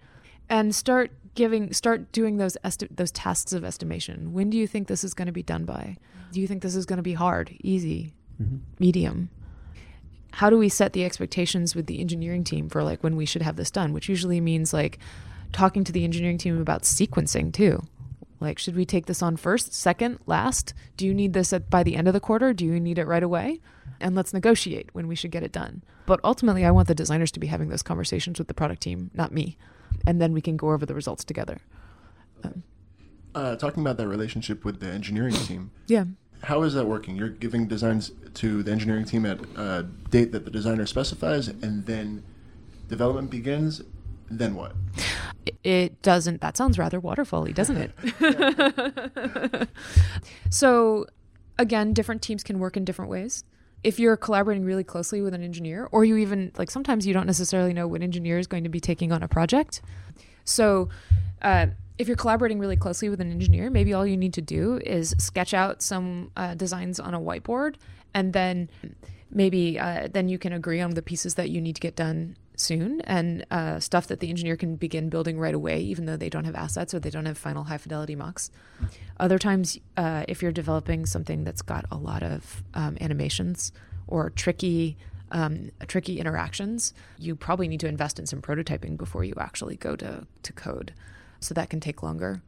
and 0.49 0.75
start 0.75 1.13
giving, 1.35 1.73
start 1.73 2.13
doing 2.13 2.37
those 2.39 2.57
esti- 2.65 2.89
those 2.91 3.11
tasks 3.13 3.53
of 3.53 3.65
estimation. 3.65 4.33
When 4.33 4.51
do 4.51 4.57
you 4.57 4.67
think 4.67 4.89
this 4.89 5.05
is 5.05 5.15
going 5.15 5.27
to 5.27 5.33
be 5.33 5.43
done 5.43 5.65
by? 5.65 5.97
Do 6.33 6.41
you 6.41 6.47
think 6.47 6.63
this 6.63 6.75
is 6.77 6.87
going 6.87 6.97
to 6.99 7.03
be 7.03 7.15
hard, 7.15 7.55
easy, 7.63 8.15
Mhm. 8.43 8.61
medium? 8.79 9.29
How 10.33 10.51
do 10.51 10.59
we 10.59 10.69
set 10.69 10.93
the 10.93 11.05
expectations 11.05 11.75
with 11.75 11.87
the 11.87 12.01
engineering 12.01 12.45
team 12.45 12.69
for 12.69 12.83
like 12.83 13.03
when 13.03 13.17
we 13.17 13.25
should 13.27 13.43
have 13.43 13.57
this 13.57 13.71
done? 13.71 13.93
Which 13.93 14.09
usually 14.09 14.41
means 14.41 14.73
like 14.73 14.99
talking 15.53 15.85
to 15.85 15.93
the 15.93 16.05
engineering 16.05 16.37
team 16.39 16.61
about 16.61 16.83
sequencing 16.83 17.53
too. 17.53 17.83
Like, 18.39 18.59
should 18.59 18.77
we 18.77 18.85
take 18.85 19.07
this 19.07 19.23
on 19.23 19.37
first, 19.39 19.73
second, 19.73 20.19
last? 20.27 20.75
Do 20.99 21.07
you 21.07 21.15
need 21.15 21.33
this 21.33 21.55
at, 21.55 21.71
by 21.71 21.83
the 21.83 21.97
end 21.97 22.07
of 22.07 22.13
the 22.13 22.21
quarter? 22.21 22.53
Do 22.53 22.67
you 22.67 22.79
need 22.79 22.99
it 22.99 23.07
right 23.07 23.23
away? 23.23 23.61
And 23.99 24.15
let's 24.15 24.35
negotiate 24.35 24.91
when 24.93 25.09
we 25.09 25.15
should 25.15 25.31
get 25.31 25.43
it 25.43 25.53
done. 25.53 25.83
But 26.05 26.21
ultimately, 26.23 26.63
I 26.67 26.71
want 26.71 26.87
the 26.87 26.95
designers 26.95 27.31
to 27.33 27.41
be 27.41 27.47
having 27.47 27.71
those 27.71 27.83
conversations 27.83 28.39
with 28.39 28.49
the 28.49 28.53
product 28.55 28.83
team, 28.83 29.11
not 29.15 29.33
me. 29.33 29.57
And 30.07 30.21
then 30.21 30.33
we 30.33 30.41
can 30.41 30.57
go 30.57 30.71
over 30.73 30.87
the 30.87 30.95
results 30.95 31.25
together. 31.25 31.59
Um, 32.45 32.63
Uh, 33.35 33.55
talking 33.57 33.83
about 33.83 33.97
that 33.99 34.09
relationship 34.09 34.65
with 34.65 34.81
the 34.81 34.87
engineering 34.91 35.35
team, 35.35 35.71
yeah. 35.87 36.05
how 36.45 36.63
is 36.63 36.73
that 36.75 36.87
working? 36.87 37.17
You're 37.17 37.29
giving 37.29 37.67
designs 37.69 38.11
to 38.35 38.63
the 38.63 38.73
engineering 38.73 39.05
team 39.05 39.27
at 39.27 39.41
a 39.57 39.87
date 40.11 40.33
that 40.33 40.45
the 40.45 40.51
designer 40.51 40.87
specifies, 40.87 41.49
and 41.49 41.85
then 41.87 42.23
development 42.89 43.31
begins. 43.31 43.83
Then 44.31 44.55
what? 44.55 44.73
It- 45.45 45.59
It 45.63 46.03
doesn't. 46.03 46.41
That 46.41 46.57
sounds 46.57 46.79
rather 46.79 47.01
waterfally, 47.01 47.53
doesn't 47.55 47.77
it? 47.77 47.91
so, 50.51 51.07
again, 51.59 51.93
different 51.93 52.23
teams 52.23 52.43
can 52.43 52.59
work 52.59 52.77
in 52.77 52.85
different 52.85 53.11
ways. 53.11 53.45
If 53.83 54.01
you're 54.01 54.17
collaborating 54.17 54.65
really 54.65 54.85
closely 54.85 55.21
with 55.21 55.35
an 55.35 55.43
engineer, 55.43 55.89
or 55.93 56.05
you 56.05 56.17
even 56.17 56.53
like 56.59 56.71
sometimes 56.71 57.07
you 57.07 57.15
don't 57.15 57.27
necessarily 57.27 57.73
know 57.73 57.87
what 57.87 58.03
engineer 58.03 58.39
is 58.39 58.47
going 58.47 58.65
to 58.65 58.71
be 58.71 58.81
taking 58.81 59.13
on 59.13 59.23
a 59.23 59.29
project. 59.29 59.81
So, 60.45 60.89
uh, 61.43 61.67
if 61.99 62.09
you're 62.09 62.17
collaborating 62.17 62.59
really 62.59 62.77
closely 62.77 63.09
with 63.09 63.21
an 63.21 63.31
engineer, 63.31 63.71
maybe 63.71 63.93
all 63.95 64.07
you 64.07 64.17
need 64.17 64.35
to 64.35 64.43
do 64.43 64.79
is 64.85 65.15
sketch 65.19 65.55
out 65.55 65.83
some 65.83 66.31
uh, 66.37 66.55
designs 66.55 67.01
on 67.01 67.15
a 67.15 67.21
whiteboard, 67.21 67.77
and 68.13 68.33
then 68.33 68.69
maybe 69.31 69.79
uh, 69.79 70.09
then 70.11 70.29
you 70.29 70.39
can 70.39 70.53
agree 70.53 70.81
on 70.81 70.91
the 70.91 71.03
pieces 71.03 71.35
that 71.35 71.51
you 71.51 71.61
need 71.61 71.75
to 71.75 71.81
get 71.81 71.97
done 71.97 72.37
soon 72.57 73.01
and 73.03 73.47
uh, 73.51 73.79
stuff 73.79 74.07
that 74.09 74.21
the 74.21 74.31
engineer 74.31 74.57
can 74.57 74.77
begin 74.77 75.09
building 75.09 75.39
right 75.39 75.55
away, 75.55 75.81
even 75.81 76.07
though 76.07 76.17
they 76.17 76.31
don't 76.31 76.45
have 76.45 76.55
assets 76.55 76.95
or 76.95 76.99
they 76.99 77.11
don't 77.11 77.27
have 77.27 77.39
final 77.39 77.65
high 77.65 77.79
fidelity 77.79 78.17
mocks. 78.17 78.51
Other 79.21 79.39
times, 79.39 79.79
uh, 79.97 80.25
if 80.27 80.43
you're 80.43 80.53
developing 80.53 81.07
something 81.07 81.45
that's 81.45 81.63
got 81.63 81.85
a 81.91 81.97
lot 81.97 82.23
of 82.23 82.65
um, 82.75 82.97
animations 83.01 83.73
or 84.07 84.31
tricky, 84.31 84.97
um, 85.31 85.71
tricky 85.87 86.19
interactions, 86.19 86.95
you 87.19 87.37
probably 87.37 87.69
need 87.69 87.81
to 87.81 87.89
invest 87.89 88.19
in 88.19 88.27
some 88.27 88.41
prototyping 88.41 88.97
before 88.97 89.25
you 89.25 89.35
actually 89.39 89.77
go 89.77 89.95
to, 89.97 90.27
to 90.43 90.53
code. 90.53 90.93
So 91.41 91.55
that 91.55 91.71
can 91.71 91.81
take 91.81 92.03
longer. 92.03 92.43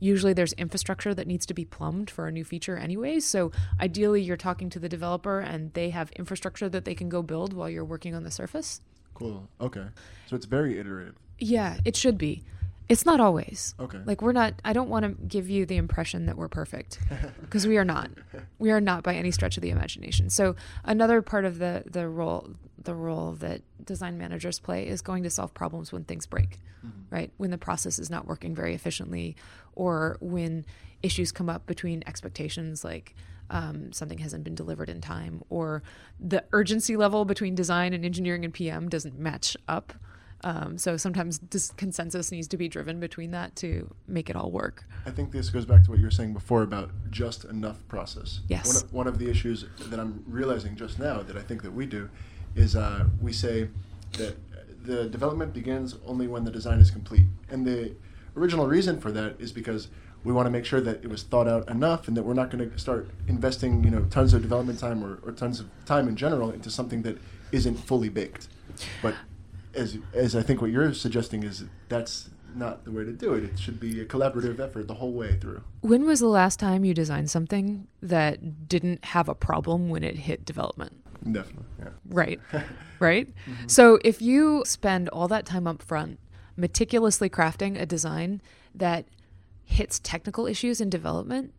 Usually, 0.00 0.32
there's 0.32 0.52
infrastructure 0.54 1.14
that 1.14 1.26
needs 1.26 1.46
to 1.46 1.54
be 1.54 1.64
plumbed 1.64 2.10
for 2.10 2.26
a 2.26 2.32
new 2.32 2.44
feature, 2.44 2.76
anyway. 2.76 3.20
So, 3.20 3.52
ideally, 3.80 4.22
you're 4.22 4.36
talking 4.36 4.68
to 4.70 4.80
the 4.80 4.88
developer 4.88 5.38
and 5.38 5.72
they 5.74 5.90
have 5.90 6.10
infrastructure 6.12 6.68
that 6.68 6.84
they 6.84 6.94
can 6.94 7.08
go 7.08 7.22
build 7.22 7.52
while 7.52 7.70
you're 7.70 7.84
working 7.84 8.14
on 8.14 8.24
the 8.24 8.30
surface. 8.30 8.80
Cool. 9.14 9.48
Okay. 9.60 9.86
So 10.26 10.36
it's 10.36 10.46
very 10.46 10.78
iterative. 10.78 11.14
Yeah, 11.38 11.78
it 11.84 11.96
should 11.96 12.18
be. 12.18 12.42
It's 12.88 13.06
not 13.06 13.18
always. 13.18 13.74
Okay. 13.80 13.98
Like 14.04 14.20
we're 14.20 14.32
not 14.32 14.54
I 14.64 14.72
don't 14.72 14.90
want 14.90 15.04
to 15.04 15.26
give 15.26 15.48
you 15.48 15.64
the 15.64 15.76
impression 15.76 16.26
that 16.26 16.36
we're 16.36 16.48
perfect 16.48 16.98
because 17.40 17.66
we 17.66 17.78
are 17.78 17.84
not. 17.84 18.10
We 18.58 18.70
are 18.70 18.80
not 18.80 19.02
by 19.02 19.14
any 19.14 19.30
stretch 19.30 19.56
of 19.56 19.62
the 19.62 19.70
imagination. 19.70 20.28
So 20.28 20.54
another 20.84 21.22
part 21.22 21.44
of 21.44 21.58
the 21.58 21.84
the 21.86 22.08
role 22.08 22.50
the 22.82 22.94
role 22.94 23.32
that 23.32 23.62
design 23.84 24.18
managers 24.18 24.58
play 24.58 24.86
is 24.86 25.00
going 25.00 25.22
to 25.22 25.30
solve 25.30 25.54
problems 25.54 25.92
when 25.92 26.04
things 26.04 26.26
break. 26.26 26.60
Mm-hmm. 26.84 27.14
Right? 27.14 27.30
When 27.38 27.50
the 27.50 27.58
process 27.58 27.98
is 27.98 28.10
not 28.10 28.26
working 28.26 28.54
very 28.54 28.74
efficiently 28.74 29.36
or 29.74 30.18
when 30.20 30.66
issues 31.02 31.32
come 31.32 31.48
up 31.48 31.66
between 31.66 32.02
expectations 32.06 32.84
like 32.84 33.14
um, 33.50 33.92
something 33.92 34.18
hasn't 34.18 34.44
been 34.44 34.54
delivered 34.54 34.88
in 34.88 35.00
time 35.00 35.42
or 35.50 35.82
the 36.18 36.44
urgency 36.52 36.96
level 36.96 37.24
between 37.24 37.54
design 37.54 37.92
and 37.92 38.04
engineering 38.04 38.44
and 38.44 38.54
PM 38.54 38.88
doesn't 38.88 39.18
match 39.18 39.56
up. 39.68 39.92
Um, 40.42 40.76
so 40.76 40.98
sometimes 40.98 41.38
dis- 41.38 41.72
consensus 41.76 42.30
needs 42.30 42.46
to 42.48 42.58
be 42.58 42.68
driven 42.68 43.00
between 43.00 43.30
that 43.30 43.56
to 43.56 43.94
make 44.06 44.28
it 44.28 44.36
all 44.36 44.50
work. 44.50 44.84
I 45.06 45.10
think 45.10 45.32
this 45.32 45.48
goes 45.48 45.64
back 45.64 45.84
to 45.84 45.90
what 45.90 45.98
you 45.98 46.04
were 46.04 46.10
saying 46.10 46.34
before 46.34 46.62
about 46.62 46.90
just 47.10 47.44
enough 47.44 47.86
process. 47.88 48.40
Yes. 48.48 48.66
One 48.66 48.76
of, 48.76 48.92
one 48.92 49.06
of 49.06 49.18
the 49.18 49.30
issues 49.30 49.64
that 49.78 49.98
I'm 49.98 50.22
realizing 50.26 50.76
just 50.76 50.98
now 50.98 51.22
that 51.22 51.36
I 51.36 51.40
think 51.40 51.62
that 51.62 51.72
we 51.72 51.86
do 51.86 52.10
is 52.54 52.76
uh, 52.76 53.06
we 53.22 53.32
say 53.32 53.68
that 54.18 54.36
the 54.84 55.06
development 55.06 55.54
begins 55.54 55.96
only 56.06 56.26
when 56.26 56.44
the 56.44 56.50
design 56.50 56.78
is 56.78 56.90
complete. 56.90 57.24
And 57.48 57.66
the 57.66 57.94
original 58.36 58.66
reason 58.66 59.00
for 59.00 59.10
that 59.12 59.36
is 59.40 59.50
because 59.50 59.88
we 60.24 60.32
want 60.32 60.46
to 60.46 60.50
make 60.50 60.64
sure 60.64 60.80
that 60.80 61.04
it 61.04 61.08
was 61.08 61.22
thought 61.22 61.46
out 61.46 61.68
enough 61.68 62.08
and 62.08 62.16
that 62.16 62.22
we're 62.22 62.34
not 62.34 62.50
going 62.50 62.68
to 62.68 62.78
start 62.78 63.08
investing, 63.28 63.84
you 63.84 63.90
know, 63.90 64.04
tons 64.06 64.32
of 64.32 64.42
development 64.42 64.78
time 64.78 65.04
or, 65.04 65.20
or 65.22 65.32
tons 65.32 65.60
of 65.60 65.68
time 65.84 66.08
in 66.08 66.16
general 66.16 66.50
into 66.50 66.70
something 66.70 67.02
that 67.02 67.18
isn't 67.52 67.76
fully 67.76 68.08
baked. 68.08 68.48
But 69.02 69.14
as 69.74 69.98
as 70.12 70.34
I 70.34 70.42
think 70.42 70.60
what 70.60 70.70
you're 70.70 70.94
suggesting 70.94 71.42
is 71.42 71.64
that's 71.88 72.30
not 72.56 72.84
the 72.84 72.90
way 72.90 73.04
to 73.04 73.12
do 73.12 73.34
it. 73.34 73.44
It 73.44 73.58
should 73.58 73.80
be 73.80 74.00
a 74.00 74.04
collaborative 74.04 74.60
effort 74.60 74.86
the 74.86 74.94
whole 74.94 75.12
way 75.12 75.36
through. 75.36 75.62
When 75.80 76.06
was 76.06 76.20
the 76.20 76.28
last 76.28 76.60
time 76.60 76.84
you 76.84 76.94
designed 76.94 77.30
something 77.30 77.88
that 78.00 78.68
didn't 78.68 79.04
have 79.06 79.28
a 79.28 79.34
problem 79.34 79.88
when 79.88 80.04
it 80.04 80.16
hit 80.16 80.44
development? 80.44 81.02
Definitely, 81.30 81.64
yeah. 81.80 81.88
Right. 82.08 82.40
right? 83.00 83.28
Mm-hmm. 83.28 83.68
So 83.68 83.98
if 84.04 84.22
you 84.22 84.62
spend 84.66 85.08
all 85.08 85.26
that 85.28 85.46
time 85.46 85.66
up 85.66 85.82
front 85.82 86.18
meticulously 86.56 87.28
crafting 87.28 87.80
a 87.80 87.86
design 87.86 88.40
that 88.74 89.06
hits 89.64 89.98
technical 90.00 90.46
issues 90.46 90.80
in 90.80 90.90
development, 90.90 91.52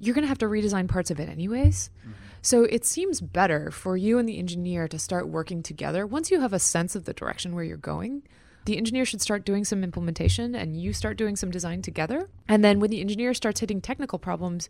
you're 0.00 0.14
going 0.14 0.22
to 0.22 0.28
have 0.28 0.38
to 0.38 0.46
redesign 0.46 0.88
parts 0.88 1.10
of 1.10 1.18
it 1.18 1.28
anyways. 1.28 1.90
Mm-hmm. 2.00 2.12
So 2.42 2.64
it 2.64 2.84
seems 2.84 3.20
better 3.20 3.70
for 3.70 3.96
you 3.96 4.18
and 4.18 4.28
the 4.28 4.38
engineer 4.38 4.86
to 4.88 4.98
start 4.98 5.28
working 5.28 5.62
together. 5.62 6.06
Once 6.06 6.30
you 6.30 6.40
have 6.40 6.52
a 6.52 6.58
sense 6.58 6.94
of 6.94 7.04
the 7.04 7.12
direction 7.12 7.54
where 7.54 7.64
you're 7.64 7.76
going, 7.76 8.22
the 8.64 8.76
engineer 8.76 9.04
should 9.04 9.20
start 9.20 9.44
doing 9.44 9.64
some 9.64 9.82
implementation 9.82 10.54
and 10.54 10.80
you 10.80 10.92
start 10.92 11.16
doing 11.16 11.36
some 11.36 11.50
design 11.50 11.82
together. 11.82 12.28
And 12.46 12.62
then 12.64 12.80
when 12.80 12.90
the 12.90 13.00
engineer 13.00 13.34
starts 13.34 13.60
hitting 13.60 13.80
technical 13.80 14.18
problems, 14.18 14.68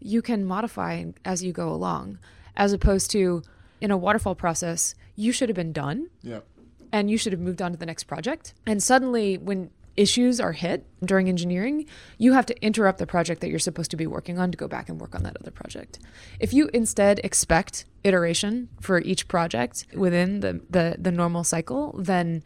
you 0.00 0.22
can 0.22 0.44
modify 0.44 1.04
as 1.24 1.44
you 1.44 1.52
go 1.52 1.68
along, 1.68 2.18
as 2.56 2.72
opposed 2.72 3.10
to 3.12 3.42
in 3.80 3.90
a 3.90 3.96
waterfall 3.96 4.34
process, 4.34 4.94
you 5.14 5.30
should 5.30 5.48
have 5.48 5.56
been 5.56 5.72
done 5.72 6.08
Yeah. 6.22 6.40
and 6.90 7.10
you 7.10 7.18
should 7.18 7.32
have 7.32 7.40
moved 7.40 7.60
on 7.60 7.70
to 7.72 7.76
the 7.76 7.86
next 7.86 8.04
project. 8.04 8.54
And 8.66 8.82
suddenly, 8.82 9.36
when 9.36 9.70
issues 9.96 10.40
are 10.40 10.52
hit 10.52 10.86
during 11.04 11.28
engineering, 11.28 11.86
you 12.18 12.32
have 12.32 12.46
to 12.46 12.64
interrupt 12.64 12.98
the 12.98 13.06
project 13.06 13.40
that 13.40 13.48
you're 13.48 13.58
supposed 13.58 13.90
to 13.90 13.96
be 13.96 14.06
working 14.06 14.38
on 14.38 14.50
to 14.50 14.56
go 14.56 14.68
back 14.68 14.88
and 14.88 15.00
work 15.00 15.14
on 15.14 15.22
that 15.22 15.36
other 15.40 15.50
project. 15.50 15.98
If 16.40 16.52
you 16.52 16.68
instead 16.74 17.20
expect 17.22 17.84
iteration 18.02 18.68
for 18.80 19.00
each 19.00 19.28
project 19.28 19.86
within 19.94 20.40
the, 20.40 20.60
the, 20.68 20.96
the 20.98 21.12
normal 21.12 21.44
cycle, 21.44 21.94
then 21.98 22.42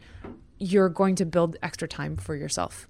you're 0.59 0.89
going 0.89 1.15
to 1.15 1.25
build 1.25 1.57
extra 1.63 1.87
time 1.87 2.17
for 2.17 2.35
yourself 2.35 2.87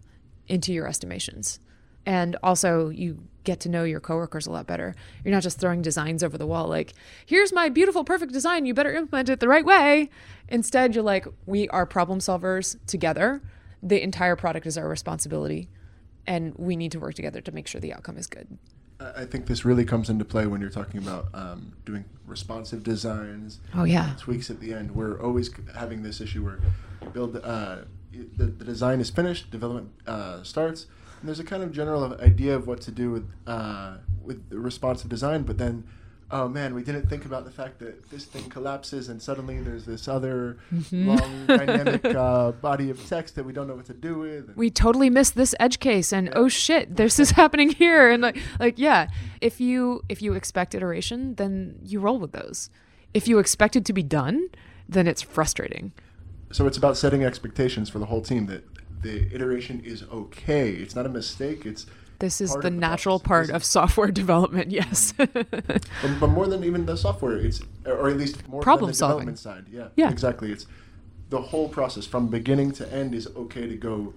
into 0.48 0.74
your 0.74 0.88
estimations. 0.88 1.60
And 2.06 2.36
also, 2.42 2.90
you 2.90 3.20
get 3.44 3.60
to 3.62 3.70
know 3.70 3.84
your 3.84 4.00
coworkers 4.00 4.48
a 4.48 4.52
lot 4.52 4.66
better. 4.68 4.96
You're 5.24 5.34
not 5.34 5.44
just 5.44 5.60
throwing 5.60 5.82
designs 5.82 6.24
over 6.24 6.38
the 6.38 6.48
wall, 6.48 6.68
like, 6.68 6.94
here's 7.26 7.54
my 7.54 7.70
beautiful, 7.70 8.04
perfect 8.04 8.34
design. 8.34 8.66
You 8.66 8.74
better 8.74 8.94
implement 8.94 9.30
it 9.30 9.40
the 9.40 9.48
right 9.48 9.66
way. 9.66 10.10
Instead, 10.48 10.96
you're 10.96 11.04
like, 11.04 11.28
we 11.46 11.70
are 11.70 11.86
problem 11.86 12.20
solvers 12.20 12.78
together. 12.88 13.42
The 13.82 14.02
entire 14.02 14.36
product 14.36 14.66
is 14.66 14.78
our 14.78 14.88
responsibility. 14.88 15.70
And 16.28 16.54
we 16.58 16.76
need 16.76 16.92
to 16.92 17.00
work 17.00 17.16
together 17.16 17.42
to 17.42 17.52
make 17.52 17.68
sure 17.68 17.82
the 17.82 17.94
outcome 17.94 18.18
is 18.18 18.28
good. 18.28 18.58
I 19.00 19.24
think 19.26 19.48
this 19.48 19.64
really 19.64 19.86
comes 19.86 20.10
into 20.10 20.26
play 20.26 20.46
when 20.46 20.60
you're 20.62 20.70
talking 20.70 21.02
about 21.02 21.30
um, 21.34 21.74
doing 21.86 22.04
responsive 22.28 22.84
designs, 22.84 23.62
Oh, 23.74 23.86
yeah. 23.86 24.14
tweaks 24.20 24.50
at 24.50 24.60
the 24.60 24.74
end. 24.74 24.94
We're 24.94 25.20
always 25.22 25.50
having 25.76 26.04
this 26.04 26.20
issue 26.20 26.44
where 26.44 26.60
you 27.02 27.08
build 27.10 27.38
uh, 27.38 27.78
the, 28.12 28.46
the 28.46 28.66
design 28.66 29.00
is 29.00 29.10
finished, 29.10 29.50
development 29.52 29.92
uh, 30.06 30.44
starts, 30.44 30.88
and 31.22 31.30
there's 31.30 31.40
a 31.40 31.46
kind 31.46 31.64
of 31.64 31.72
general 31.72 32.14
idea 32.22 32.54
of 32.56 32.68
what 32.68 32.82
to 32.82 32.92
do 32.92 33.10
with 33.12 33.32
uh, 33.48 33.98
with 34.22 34.50
the 34.50 34.60
responsive 34.60 35.10
design, 35.10 35.44
but 35.44 35.58
then. 35.58 35.86
Oh 36.32 36.48
man, 36.48 36.76
we 36.76 36.84
didn't 36.84 37.10
think 37.10 37.26
about 37.26 37.44
the 37.44 37.50
fact 37.52 37.80
that 37.80 38.10
this 38.12 38.24
thing 38.26 38.44
collapses 38.50 39.10
and 39.10 39.20
suddenly 39.22 39.62
there's 39.62 39.86
this 39.86 40.08
other 40.08 40.58
Mhm. 40.72 41.06
long 41.08 41.46
dynamic 41.48 42.06
uh, 42.06 42.52
body 42.52 42.92
of 42.92 43.04
text 43.08 43.36
that 43.36 43.46
we 43.46 43.52
don't 43.54 43.68
know 43.68 43.76
what 43.76 43.86
to 43.88 43.94
do 43.96 44.20
with. 44.20 44.56
we 44.56 44.70
totally 44.70 45.10
missed 45.10 45.36
this 45.36 45.56
edge 45.60 45.80
case 45.80 46.14
and 46.14 46.28
Yeah. 46.28 46.34
oh 46.36 46.48
shit 46.48 46.96
this 46.98 47.20
is 47.20 47.32
happening 47.42 47.70
here 47.70 48.10
and 48.12 48.22
like 48.22 48.38
like 48.60 48.78
yeah 48.78 49.08
if 49.42 49.60
you 49.60 50.04
if 50.08 50.22
you 50.22 50.34
expect 50.34 50.76
iteration 50.76 51.36
then 51.36 51.80
you 51.84 52.00
roll 52.00 52.20
with 52.20 52.32
those 52.32 52.70
if 53.14 53.28
you 53.28 53.40
expect 53.40 53.76
it 53.76 53.84
to 53.86 53.94
be 53.94 54.04
done 54.04 54.50
then 54.88 55.08
it's 55.08 55.22
frustrating 55.24 55.92
So 56.52 56.68
it's 56.68 56.78
about 56.78 56.96
setting 56.98 57.24
expectations 57.24 57.90
for 57.90 57.98
the 58.00 58.06
whole 58.06 58.22
team 58.22 58.46
that 58.48 58.64
the 59.02 59.34
iteration 59.34 59.80
is 59.86 60.04
okay. 60.12 60.72
It's 60.74 60.94
not 60.96 61.06
a 61.06 61.10
mistake. 61.10 61.66
It's 61.66 61.86
this 62.20 62.42
is 62.42 62.54
the 62.62 62.70
natural 62.70 63.20
process. 63.20 63.48
part 63.50 63.56
of 63.56 63.64
software 63.64 64.12
development 64.22 64.72
yes 64.72 65.14
but, 65.18 65.34
but 66.20 66.28
more 66.28 66.48
than 66.48 66.64
even 66.64 66.86
the 66.86 66.96
software, 66.98 67.38
it's 67.38 67.62
or 67.86 68.10
at 68.10 68.18
least 68.18 68.48
more 68.48 68.62
Problem 68.62 68.88
than 68.88 68.92
the 68.92 68.98
solving. 68.98 69.26
development 69.28 69.40
side. 69.40 69.66
Yeah, 69.72 69.88
Yeah. 69.96 70.10
exactly. 70.12 70.52
It's 70.52 70.66
the 71.30 71.42
whole 71.42 71.70
process 71.70 72.06
from 72.06 72.28
beginning 72.28 72.72
to 72.74 72.92
end 72.94 73.14
is 73.16 73.28
okay 73.36 73.68
to 73.68 73.76
go 73.76 74.14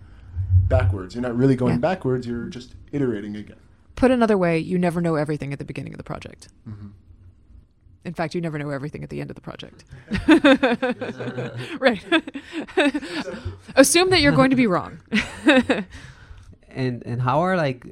backwards. 0.68 1.14
You're 1.14 1.22
not 1.22 1.36
really 1.36 1.56
going 1.56 1.74
Yeah. 1.74 1.78
backwards. 1.90 2.26
You're 2.26 2.48
just 2.48 2.74
iterating 2.92 3.36
again. 3.36 3.56
put 3.96 4.10
another 4.10 4.36
way 4.38 4.58
you 4.58 4.78
never 4.78 5.00
know 5.00 5.14
everything 5.16 5.52
at 5.52 5.58
the 5.58 5.64
beginning 5.64 5.92
of 5.94 5.98
the 5.98 6.04
project 6.12 6.48
Mm-hmm. 6.68 6.88
in 8.04 8.14
fact 8.14 8.34
you 8.34 8.40
never 8.40 8.58
know 8.58 8.70
everything 8.70 9.02
at 9.04 9.10
the 9.10 9.20
end 9.20 9.30
of 9.30 9.36
the 9.36 9.42
project 9.50 9.84
right 11.80 12.04
assume 13.76 14.10
that 14.10 14.20
you're 14.20 14.32
going 14.40 14.50
to 14.50 14.56
be 14.56 14.66
wrong 14.66 14.98
and 16.74 17.02
and 17.06 17.22
how 17.22 17.40
are 17.40 17.56
like 17.56 17.84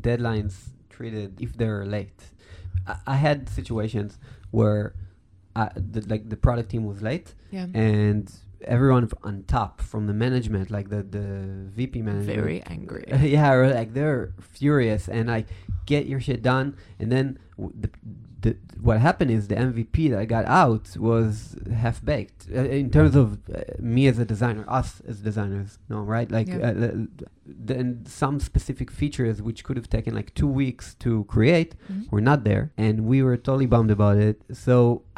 deadlines 0.00 0.54
treated 0.90 1.40
if 1.40 1.56
they're 1.56 1.84
late? 1.84 2.20
I, 2.86 2.96
I 3.06 3.16
had 3.16 3.48
situations 3.48 4.18
where 4.50 4.94
uh, 5.56 5.68
the, 5.76 6.00
like 6.02 6.28
the 6.28 6.36
product 6.36 6.70
team 6.70 6.84
was 6.84 7.02
late 7.02 7.34
yeah. 7.50 7.66
and 7.74 8.30
everyone 8.66 9.08
on 9.22 9.44
top 9.46 9.80
from 9.80 10.06
the 10.06 10.12
management, 10.12 10.70
like 10.70 10.88
the 10.88 11.02
the 11.02 11.68
VP 11.74 12.02
management, 12.02 12.38
very 12.38 12.62
angry. 12.62 13.04
Yeah, 13.22 13.54
like 13.54 13.94
they're 13.94 14.32
furious 14.40 15.08
and 15.08 15.28
like 15.28 15.46
get 15.86 16.06
your 16.06 16.20
shit 16.20 16.42
done, 16.42 16.76
and 16.98 17.10
then 17.12 17.38
w- 17.56 17.74
the, 17.78 17.90
the 18.44 18.52
what 18.88 18.96
happened 19.08 19.30
is 19.36 19.42
the 19.52 19.58
MVP 19.70 19.96
that 20.10 20.18
I 20.24 20.26
got 20.36 20.44
out 20.62 20.84
was 21.10 21.56
half 21.84 21.98
baked 22.10 22.40
uh, 22.54 22.60
in 22.80 22.86
terms 22.96 23.14
of 23.22 23.26
uh, 23.48 23.60
me 23.94 24.02
as 24.12 24.16
a 24.24 24.26
designer, 24.34 24.64
us 24.80 24.90
as 25.10 25.16
designers, 25.30 25.70
no, 25.92 25.98
right? 26.14 26.28
Like 26.38 26.48
Yeah. 26.48 26.70
uh, 26.70 26.90
then 27.46 27.88
some 28.22 28.36
specific 28.50 28.88
features 29.00 29.36
which 29.46 29.60
could 29.64 29.76
have 29.80 29.88
taken 29.96 30.12
like 30.20 30.28
two 30.40 30.50
weeks 30.62 30.86
to 31.04 31.10
create 31.34 31.70
Mhm. 31.90 32.10
were 32.12 32.20
not 32.30 32.38
there, 32.44 32.64
and 32.84 32.94
we 33.10 33.22
were 33.26 33.36
totally 33.48 33.66
bummed 33.74 33.90
about 33.98 34.16
it. 34.28 34.36
So 34.52 34.74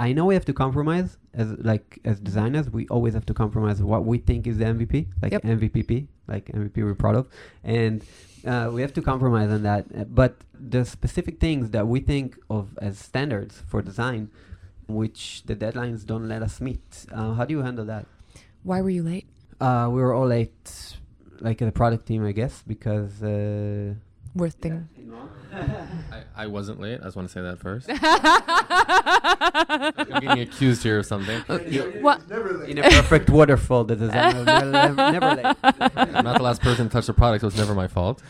I 0.07 0.09
know 0.15 0.25
we 0.31 0.35
have 0.39 0.45
to 0.53 0.57
compromise 0.65 1.11
as 1.35 1.49
like 1.71 1.89
as 2.11 2.17
designers. 2.31 2.67
We 2.79 2.83
always 2.95 3.15
have 3.19 3.27
to 3.27 3.35
compromise 3.43 3.79
what 3.93 4.03
we 4.11 4.17
think 4.29 4.47
is 4.51 4.57
the 4.59 4.67
MVP, 4.67 4.97
like 5.23 5.33
Yep. 5.33 5.43
MVPP, 5.45 5.93
like 6.29 6.47
MVP 6.47 6.77
we're 6.85 6.95
proud 6.95 7.17
of, 7.17 7.27
and 7.65 8.03
uh, 8.47 8.71
we 8.73 8.81
have 8.83 8.93
to 8.95 9.03
compromise 9.03 9.51
on 9.51 9.63
that. 9.63 9.87
Uh, 9.97 10.05
But 10.05 10.33
the 10.59 10.85
specific 10.85 11.39
things 11.41 11.71
that 11.71 11.87
we 11.87 12.01
think 12.01 12.37
of 12.49 12.77
as 12.81 12.99
standards 12.99 13.63
for 13.69 13.83
design, 13.83 14.31
which 14.89 15.43
the 15.47 15.57
deadlines 15.57 16.05
don't 16.07 16.29
let 16.29 16.43
us 16.43 16.61
meet, 16.61 17.07
uh, 17.13 17.35
how 17.35 17.45
do 17.45 17.53
you 17.57 17.63
handle 17.63 17.85
that? 17.87 18.07
why 18.63 18.81
were 18.81 18.91
you 18.91 19.03
late 19.03 19.27
Uh, 19.61 19.89
we 19.95 20.01
were 20.05 20.13
all 20.13 20.27
late, 20.27 20.97
like 21.41 21.59
the 21.59 21.73
product 21.73 22.07
team, 22.07 22.25
I 22.27 22.33
guess, 22.33 22.63
because. 22.67 23.23
Worth 24.37 24.55
thing 24.55 24.89
I, 26.13 26.23
I 26.37 26.47
wasn't 26.47 26.81
late. 26.81 27.01
I 27.01 27.05
just 27.05 27.17
want 27.17 27.29
to 27.29 27.33
say 27.33 27.41
that 27.41 27.59
first. 27.59 27.89
I'm 30.07 30.21
getting 30.21 30.41
accused 30.41 30.83
here 30.83 30.99
of 30.99 31.07
something. 31.07 31.41
What? 32.03 32.29
Never 32.29 32.65
in 32.65 32.79
a 32.79 32.83
perfect 32.83 33.31
waterfall, 33.31 33.85
the 33.85 33.97
designer 33.97 34.45
never, 34.45 34.71
never, 34.71 34.95
never 35.13 35.35
late. 35.35 35.57
I'm 35.97 36.25
not 36.25 36.37
the 36.37 36.43
last 36.43 36.61
person 36.61 36.89
to 36.89 36.93
touch 36.93 37.07
the 37.07 37.15
product, 37.15 37.41
so 37.41 37.49
it's 37.49 37.57
never 37.57 37.75
my 37.75 37.89
fault. 37.89 38.23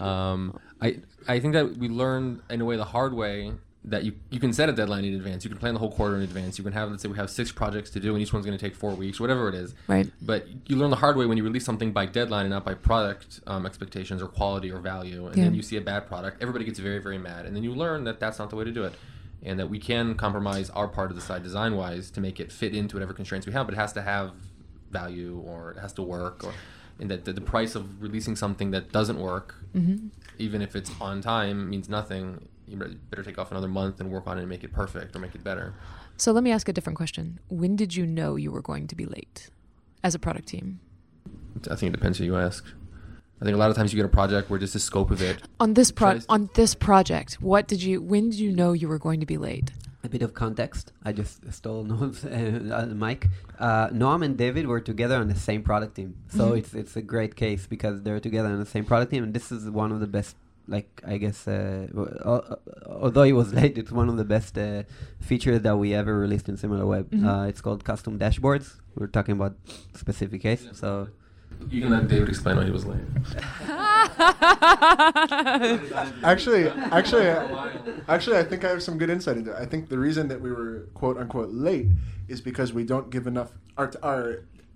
Um, 0.00 0.58
I 0.82 0.98
I 1.28 1.40
think 1.40 1.54
that 1.54 1.76
we 1.76 1.88
learned 1.88 2.40
in 2.50 2.60
a 2.60 2.64
way 2.64 2.76
the 2.76 2.84
hard 2.84 3.14
way 3.14 3.52
that 3.86 4.02
you 4.04 4.12
you 4.30 4.40
can 4.40 4.52
set 4.52 4.68
a 4.68 4.72
deadline 4.72 5.04
in 5.04 5.14
advance. 5.14 5.44
You 5.44 5.50
can 5.50 5.58
plan 5.58 5.74
the 5.74 5.80
whole 5.80 5.90
quarter 5.90 6.16
in 6.16 6.22
advance. 6.22 6.58
You 6.58 6.64
can 6.64 6.72
have 6.72 6.90
let's 6.90 7.02
say 7.02 7.08
we 7.08 7.16
have 7.16 7.30
six 7.30 7.52
projects 7.52 7.90
to 7.90 8.00
do, 8.00 8.14
and 8.14 8.22
each 8.22 8.32
one's 8.32 8.44
going 8.44 8.58
to 8.58 8.62
take 8.64 8.74
four 8.74 8.92
weeks, 8.94 9.20
whatever 9.20 9.48
it 9.48 9.54
is. 9.54 9.74
right 9.86 10.10
But 10.20 10.46
you 10.68 10.76
learn 10.76 10.90
the 10.90 10.96
hard 10.96 11.16
way 11.16 11.26
when 11.26 11.38
you 11.38 11.44
release 11.44 11.64
something 11.64 11.92
by 11.92 12.06
deadline 12.06 12.46
and 12.46 12.50
not 12.50 12.64
by 12.64 12.74
product 12.74 13.40
um, 13.46 13.64
expectations 13.64 14.20
or 14.20 14.26
quality 14.26 14.70
or 14.70 14.80
value, 14.80 15.26
and 15.26 15.36
then 15.36 15.54
you 15.54 15.62
see 15.62 15.76
a 15.76 15.80
bad 15.80 16.06
product. 16.06 16.42
Everybody 16.42 16.64
gets 16.64 16.78
very 16.78 16.98
very 16.98 17.18
mad, 17.18 17.46
and 17.46 17.54
then 17.54 17.62
you 17.62 17.72
learn 17.74 18.04
that 18.04 18.20
that's 18.20 18.38
not 18.38 18.50
the 18.50 18.56
way 18.56 18.64
to 18.64 18.72
do 18.72 18.84
it. 18.84 18.94
And 19.42 19.60
that 19.60 19.70
we 19.70 19.78
can 19.78 20.14
compromise 20.16 20.70
our 20.70 20.88
part 20.88 21.10
of 21.10 21.16
the 21.16 21.22
side 21.22 21.42
design 21.44 21.76
wise 21.76 22.10
to 22.12 22.20
make 22.20 22.40
it 22.40 22.50
fit 22.50 22.74
into 22.74 22.96
whatever 22.96 23.12
constraints 23.12 23.46
we 23.46 23.52
have, 23.52 23.66
but 23.66 23.74
it 23.74 23.76
has 23.76 23.92
to 23.92 24.02
have 24.02 24.32
value 24.90 25.42
or 25.46 25.72
it 25.72 25.78
has 25.78 25.92
to 25.92 26.02
work 26.02 26.42
or 26.42 26.52
and 26.98 27.10
that 27.10 27.24
the, 27.26 27.32
the 27.32 27.40
price 27.40 27.74
of 27.74 28.02
releasing 28.02 28.34
something 28.34 28.70
that 28.70 28.92
doesn't 28.92 29.18
work 29.18 29.56
hmm 29.72 29.96
even 30.38 30.60
if 30.60 30.76
it's 30.76 30.90
on 31.00 31.22
time 31.22 31.70
means 31.70 31.88
nothing 31.88 32.46
you 32.68 32.76
better- 32.76 32.94
better 33.10 33.22
take 33.22 33.38
off 33.38 33.50
another 33.50 33.68
month 33.68 34.00
and 34.00 34.10
work 34.10 34.26
on 34.26 34.38
it 34.38 34.42
and 34.42 34.48
make 34.50 34.64
it 34.64 34.72
perfect 34.72 35.14
or 35.14 35.18
make 35.18 35.34
it 35.34 35.44
better 35.44 35.74
so 36.16 36.32
let 36.32 36.42
me 36.42 36.50
ask 36.50 36.68
a 36.68 36.72
different 36.72 36.96
question 36.96 37.38
when 37.48 37.76
did 37.76 37.94
you 37.94 38.06
know 38.06 38.36
you 38.36 38.50
were 38.50 38.62
going 38.62 38.86
to 38.86 38.94
be 38.96 39.06
late 39.06 39.50
as 40.02 40.14
a 40.14 40.18
product 40.18 40.48
team 40.48 40.80
i 41.70 41.74
think 41.74 41.90
it 41.92 41.96
depends 41.96 42.18
who 42.18 42.24
you 42.24 42.36
ask 42.36 42.64
i 43.40 43.44
think 43.44 43.54
a 43.54 43.58
lot 43.58 43.70
of 43.70 43.76
times 43.76 43.92
you 43.92 43.96
get 43.96 44.04
a 44.06 44.08
project 44.20 44.48
where 44.50 44.58
just 44.58 44.72
the 44.72 44.80
scope 44.80 45.10
of 45.10 45.20
it 45.22 45.42
on 45.60 45.74
this 45.74 45.90
pro 45.90 46.18
to- 46.18 46.24
on 46.28 46.48
this 46.54 46.74
project 46.74 47.34
what 47.40 47.66
did 47.68 47.82
you 47.82 48.00
when 48.00 48.30
did 48.30 48.38
you 48.38 48.50
know 48.52 48.72
you 48.72 48.88
were 48.88 48.98
going 48.98 49.20
to 49.20 49.26
be 49.26 49.38
late 49.38 49.70
A 50.06 50.08
bit 50.08 50.22
of 50.22 50.32
context. 50.34 50.92
I 51.08 51.10
just 51.20 51.36
stole 51.52 51.82
Noam's 51.90 52.20
uh, 52.24 52.30
uh, 52.78 52.86
mic. 53.04 53.20
Uh, 53.58 53.88
Noam 54.00 54.20
and 54.26 54.34
David 54.44 54.64
were 54.72 54.80
together 54.80 55.16
on 55.22 55.26
the 55.34 55.40
same 55.48 55.62
product 55.70 55.92
team, 55.98 56.10
so 56.36 56.42
Mhm. 56.50 56.58
it's 56.60 56.72
it's 56.80 56.94
a 57.02 57.02
great 57.14 57.32
case 57.44 57.62
because 57.74 57.96
they're 58.04 58.20
together 58.28 58.50
on 58.54 58.60
the 58.66 58.70
same 58.76 58.84
product 58.90 59.10
team, 59.12 59.22
and 59.26 59.32
this 59.38 59.46
is 59.56 59.62
one 59.82 59.90
of 59.94 59.98
the 60.04 60.10
best. 60.16 60.36
Like 60.68 61.00
I 61.06 61.16
guess, 61.18 61.46
uh, 61.46 61.86
uh, 62.24 62.56
although 62.86 63.22
it 63.22 63.32
was 63.32 63.54
late, 63.60 63.78
it's 63.78 63.92
one 63.92 64.08
of 64.08 64.16
the 64.16 64.24
best 64.24 64.58
uh, 64.58 64.82
features 65.20 65.60
that 65.62 65.76
we 65.76 65.94
ever 65.94 66.18
released 66.18 66.48
in 66.48 66.56
SimilarWeb. 66.56 67.04
Mhm. 67.10 67.24
Uh, 67.26 67.46
it's 67.48 67.60
called 67.60 67.84
custom 67.84 68.18
dashboards. 68.18 68.74
We're 68.96 69.06
talking 69.06 69.34
about 69.38 69.54
specific 69.94 70.40
case, 70.42 70.66
so 70.72 71.08
You 71.70 71.80
can 71.82 71.90
let 71.90 72.08
David 72.08 72.28
explain 72.28 72.56
why 72.56 72.64
he 72.64 72.70
was 72.70 72.84
late. 72.84 73.00
Actually, 76.22 76.68
actually, 76.68 77.26
actually, 78.08 78.36
I 78.38 78.44
think 78.44 78.64
I 78.64 78.68
have 78.70 78.82
some 78.82 78.98
good 78.98 79.10
insight 79.10 79.36
into 79.36 79.52
it. 79.52 79.56
I 79.58 79.66
think 79.66 79.88
the 79.88 79.98
reason 79.98 80.28
that 80.28 80.40
we 80.40 80.50
were 80.50 80.86
quote 80.94 81.16
unquote 81.18 81.50
late 81.50 81.88
is 82.28 82.40
because 82.40 82.72
we 82.72 82.84
don't 82.84 83.10
give 83.10 83.26
enough. 83.26 83.52
Our 83.78 83.90
our 84.02 84.24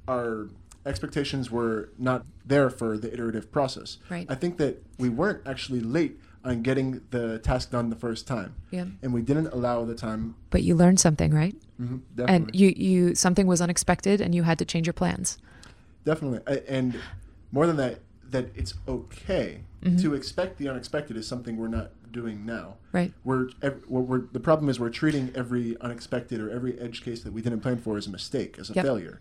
our 0.09 0.49
expectations 0.91 1.51
were 1.51 1.88
not 1.97 2.26
there 2.45 2.68
for 2.68 2.99
the 2.99 3.11
iterative 3.12 3.51
process. 3.51 3.97
Right. 4.11 4.26
I 4.28 4.34
think 4.34 4.59
that 4.59 4.82
we 4.99 5.09
weren't 5.09 5.47
actually 5.47 5.80
late 5.80 6.18
on 6.45 6.62
getting 6.62 7.01
the 7.11 7.38
task 7.38 7.70
done 7.70 7.88
the 7.91 7.97
first 7.97 8.26
time. 8.26 8.55
Yeah. 8.70 8.86
And 9.03 9.14
we 9.14 9.22
didn't 9.22 9.49
allow 9.49 9.84
the 9.84 9.95
time. 9.95 10.34
But 10.51 10.62
you 10.62 10.74
learned 10.74 10.99
something, 11.01 11.32
right? 11.32 11.55
Mhm, 11.80 12.01
And 12.28 12.51
you, 12.55 12.68
you 12.76 13.14
something 13.14 13.47
was 13.47 13.61
unexpected 13.61 14.20
and 14.20 14.34
you 14.34 14.43
had 14.43 14.59
to 14.59 14.64
change 14.64 14.86
your 14.86 14.95
plans. 14.95 15.38
Definitely. 16.05 16.41
And 16.68 16.99
more 17.53 17.66
than 17.66 17.76
that, 17.76 18.01
that 18.30 18.47
it's 18.55 18.74
okay 18.86 19.62
Mm-hmm. 19.82 19.97
to 20.03 20.12
expect 20.12 20.59
the 20.59 20.68
unexpected 20.68 21.16
is 21.16 21.26
something 21.26 21.57
we're 21.57 21.66
not 21.66 21.93
doing 22.12 22.45
now. 22.45 22.74
Right. 22.93 23.14
We're, 23.24 23.49
we're, 23.88 24.01
we're 24.03 24.22
the 24.30 24.38
problem 24.38 24.68
is 24.68 24.78
we're 24.78 24.91
treating 24.91 25.32
every 25.34 25.74
unexpected 25.80 26.38
or 26.38 26.51
every 26.51 26.78
edge 26.78 27.03
case 27.03 27.22
that 27.22 27.32
we 27.32 27.41
didn't 27.41 27.61
plan 27.61 27.78
for 27.78 27.97
as 27.97 28.07
a 28.07 28.11
mistake, 28.11 28.59
as 28.59 28.68
a 28.68 28.74
Yep. 28.74 28.84
failure. 28.84 29.20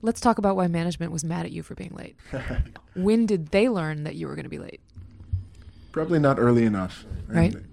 Let's 0.00 0.20
talk 0.20 0.38
about 0.38 0.56
why 0.56 0.68
management 0.68 1.12
was 1.12 1.24
mad 1.24 1.44
at 1.46 1.52
you 1.52 1.62
for 1.62 1.74
being 1.74 1.94
late. 1.94 2.16
When 2.94 3.26
did 3.26 3.48
they 3.48 3.68
learn 3.68 4.04
that 4.04 4.16
you 4.16 4.26
were 4.26 4.34
going 4.34 4.44
to 4.44 4.48
be 4.48 4.58
late? 4.58 4.80
Probably 5.92 6.18
not 6.18 6.38
early 6.38 6.64
enough. 6.64 7.04
Right. 7.28 7.54
And- 7.54 7.68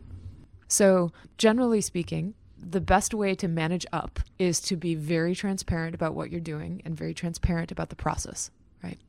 So, 0.68 1.12
generally 1.38 1.82
speaking, 1.82 2.34
the 2.60 2.82
best 2.82 3.14
way 3.14 3.36
to 3.36 3.48
manage 3.48 3.86
up 3.94 4.20
is 4.40 4.60
to 4.62 4.76
be 4.76 4.96
very 4.96 5.36
transparent 5.36 5.94
about 5.96 6.14
what 6.16 6.32
you're 6.32 6.40
doing 6.42 6.82
and 6.86 6.96
very 6.98 7.14
transparent 7.14 7.72
about 7.72 7.90
the 7.90 7.96
process, 7.96 8.50
right? 8.84 9.00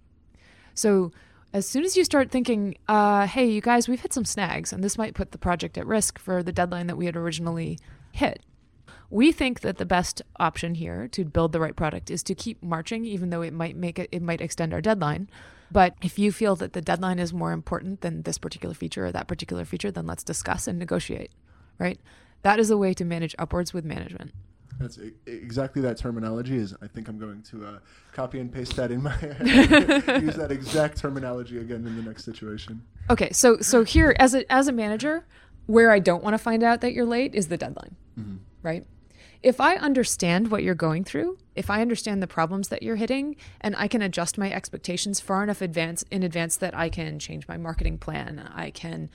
So, 0.74 1.12
as 1.52 1.66
soon 1.66 1.84
as 1.84 1.96
you 1.96 2.04
start 2.04 2.30
thinking, 2.30 2.76
uh, 2.88 3.26
hey, 3.26 3.46
you 3.48 3.60
guys, 3.62 3.88
we've 3.88 4.00
hit 4.00 4.12
some 4.12 4.24
snags, 4.26 4.72
and 4.72 4.84
this 4.84 4.98
might 4.98 5.14
put 5.14 5.32
the 5.32 5.38
project 5.38 5.78
at 5.78 5.86
risk 5.86 6.18
for 6.18 6.42
the 6.42 6.52
deadline 6.52 6.86
that 6.88 6.96
we 6.96 7.06
had 7.06 7.16
originally 7.16 7.78
hit, 8.12 8.42
we 9.10 9.32
think 9.32 9.60
that 9.60 9.78
the 9.78 9.86
best 9.86 10.22
option 10.38 10.74
here 10.74 11.08
to 11.08 11.24
build 11.24 11.52
the 11.52 11.60
right 11.60 11.76
product 11.76 12.10
is 12.10 12.22
to 12.24 12.34
keep 12.34 12.62
marching, 12.62 13.04
even 13.04 13.30
though 13.30 13.42
it 13.42 13.52
might 13.52 13.76
make 13.76 13.98
it, 13.98 14.08
it 14.12 14.22
might 14.22 14.40
extend 14.40 14.72
our 14.72 14.80
deadline. 14.80 15.28
But 15.70 15.94
if 16.02 16.18
you 16.18 16.32
feel 16.32 16.56
that 16.56 16.72
the 16.72 16.80
deadline 16.80 17.18
is 17.18 17.32
more 17.32 17.52
important 17.52 18.00
than 18.00 18.22
this 18.22 18.38
particular 18.38 18.74
feature 18.74 19.06
or 19.06 19.12
that 19.12 19.26
particular 19.26 19.64
feature, 19.64 19.90
then 19.90 20.06
let's 20.06 20.22
discuss 20.22 20.68
and 20.68 20.78
negotiate, 20.78 21.32
right? 21.78 21.98
That 22.42 22.58
is 22.58 22.70
a 22.70 22.76
way 22.76 22.94
to 22.94 23.04
manage 23.04 23.34
upwards 23.38 23.74
with 23.74 23.84
management. 23.84 24.32
That's 24.78 24.98
exactly 25.26 25.80
that 25.82 25.96
terminology. 25.96 26.56
Is 26.56 26.74
I 26.82 26.86
think 26.86 27.08
I'm 27.08 27.18
going 27.18 27.42
to 27.50 27.66
uh, 27.66 27.78
copy 28.12 28.40
and 28.40 28.52
paste 28.52 28.76
that 28.76 28.90
in 28.90 29.02
my 29.02 29.14
use 30.20 30.36
that 30.36 30.48
exact 30.50 30.98
terminology 30.98 31.58
again 31.58 31.86
in 31.86 31.96
the 31.96 32.02
next 32.02 32.24
situation. 32.24 32.82
Okay, 33.08 33.30
so 33.32 33.58
so 33.60 33.84
here 33.84 34.14
as 34.18 34.34
a 34.34 34.50
as 34.52 34.68
a 34.68 34.72
manager, 34.72 35.24
where 35.66 35.90
I 35.90 35.98
don't 35.98 36.22
want 36.22 36.34
to 36.34 36.38
find 36.38 36.62
out 36.62 36.82
that 36.82 36.92
you're 36.92 37.06
late 37.06 37.34
is 37.34 37.48
the 37.48 37.56
deadline, 37.56 37.96
right? 38.62 38.84
If 39.42 39.60
I 39.60 39.76
understand 39.76 40.50
what 40.50 40.62
you're 40.62 40.74
going 40.74 41.04
through, 41.04 41.38
if 41.54 41.70
I 41.70 41.80
understand 41.80 42.22
the 42.22 42.26
problems 42.26 42.68
that 42.68 42.82
you're 42.82 42.96
hitting, 42.96 43.36
and 43.60 43.76
I 43.76 43.88
can 43.88 44.02
adjust 44.02 44.38
my 44.38 44.52
expectations 44.52 45.20
far 45.20 45.42
enough 45.42 45.60
advance 45.60 46.04
in 46.10 46.22
advance 46.22 46.56
that 46.56 46.76
I 46.76 46.88
can 46.88 47.18
change 47.18 47.46
my 47.46 47.56
marketing 47.56 47.98
plan, 47.98 48.50
I 48.54 48.70
can 48.70 49.10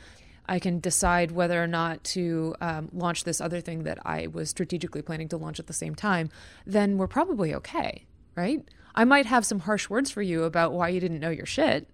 I 0.47 0.59
can 0.59 0.79
decide 0.79 1.31
whether 1.31 1.63
or 1.63 1.67
not 1.67 2.03
to 2.03 2.55
um, 2.59 2.89
launch 2.91 3.23
this 3.23 3.39
other 3.39 3.61
thing 3.61 3.83
that 3.83 3.99
I 4.05 4.27
was 4.27 4.49
strategically 4.49 5.01
planning 5.01 5.29
to 5.29 5.37
launch 5.37 5.59
at 5.59 5.67
the 5.67 5.73
same 5.73 5.95
time, 5.95 6.29
then 6.65 6.97
we're 6.97 7.07
probably 7.07 7.53
okay, 7.53 8.05
right? 8.35 8.67
I 8.93 9.05
might 9.05 9.27
have 9.27 9.45
some 9.45 9.59
harsh 9.59 9.89
words 9.89 10.11
for 10.11 10.21
you 10.21 10.43
about 10.43 10.73
why 10.73 10.89
you 10.89 10.99
didn't 10.99 11.19
know 11.19 11.29
your 11.29 11.45
shit, 11.45 11.87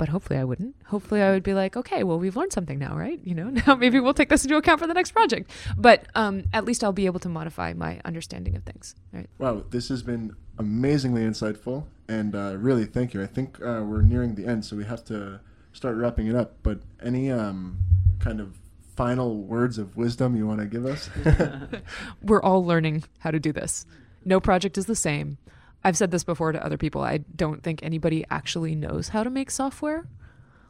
but 0.00 0.08
hopefully 0.08 0.40
I 0.40 0.44
wouldn't. 0.44 0.74
Hopefully 0.86 1.20
I 1.20 1.30
would 1.30 1.42
be 1.42 1.52
like, 1.52 1.76
okay, 1.76 2.04
well 2.04 2.18
we've 2.18 2.34
learned 2.34 2.54
something 2.54 2.78
now, 2.78 2.96
right? 2.96 3.20
You 3.22 3.34
know, 3.34 3.50
now 3.66 3.74
maybe 3.74 4.00
we'll 4.00 4.14
take 4.14 4.30
this 4.30 4.44
into 4.44 4.56
account 4.56 4.80
for 4.80 4.86
the 4.86 4.94
next 4.94 5.10
project. 5.10 5.50
But 5.76 6.06
um, 6.14 6.44
at 6.54 6.64
least 6.64 6.82
I'll 6.82 6.90
be 6.90 7.04
able 7.04 7.20
to 7.20 7.28
modify 7.28 7.74
my 7.74 8.00
understanding 8.06 8.56
of 8.56 8.62
things, 8.62 8.94
right? 9.12 9.28
Wow, 9.36 9.64
this 9.68 9.90
has 9.90 10.02
been 10.02 10.34
amazingly 10.58 11.20
insightful, 11.20 11.84
and 12.08 12.34
uh, 12.34 12.56
really 12.56 12.86
thank 12.86 13.12
you. 13.12 13.22
I 13.22 13.26
think 13.26 13.60
uh, 13.60 13.82
we're 13.84 14.00
nearing 14.00 14.36
the 14.36 14.46
end, 14.46 14.64
so 14.64 14.74
we 14.74 14.86
have 14.86 15.04
to 15.04 15.40
start 15.74 15.96
wrapping 15.96 16.28
it 16.28 16.34
up. 16.34 16.56
But 16.62 16.80
any 17.02 17.30
um, 17.30 17.80
kind 18.20 18.40
of 18.40 18.56
final 18.96 19.36
words 19.36 19.76
of 19.76 19.98
wisdom 19.98 20.34
you 20.34 20.46
want 20.46 20.60
to 20.60 20.66
give 20.66 20.86
us? 20.86 21.10
We're 22.22 22.42
all 22.42 22.64
learning 22.64 23.04
how 23.18 23.32
to 23.32 23.38
do 23.38 23.52
this. 23.52 23.84
No 24.24 24.40
project 24.40 24.78
is 24.78 24.86
the 24.86 24.96
same. 24.96 25.36
I've 25.82 25.96
said 25.96 26.10
this 26.10 26.24
before 26.24 26.52
to 26.52 26.64
other 26.64 26.76
people. 26.76 27.02
I 27.02 27.18
don't 27.18 27.62
think 27.62 27.82
anybody 27.82 28.24
actually 28.30 28.74
knows 28.74 29.08
how 29.08 29.22
to 29.22 29.30
make 29.30 29.50
software. 29.50 30.06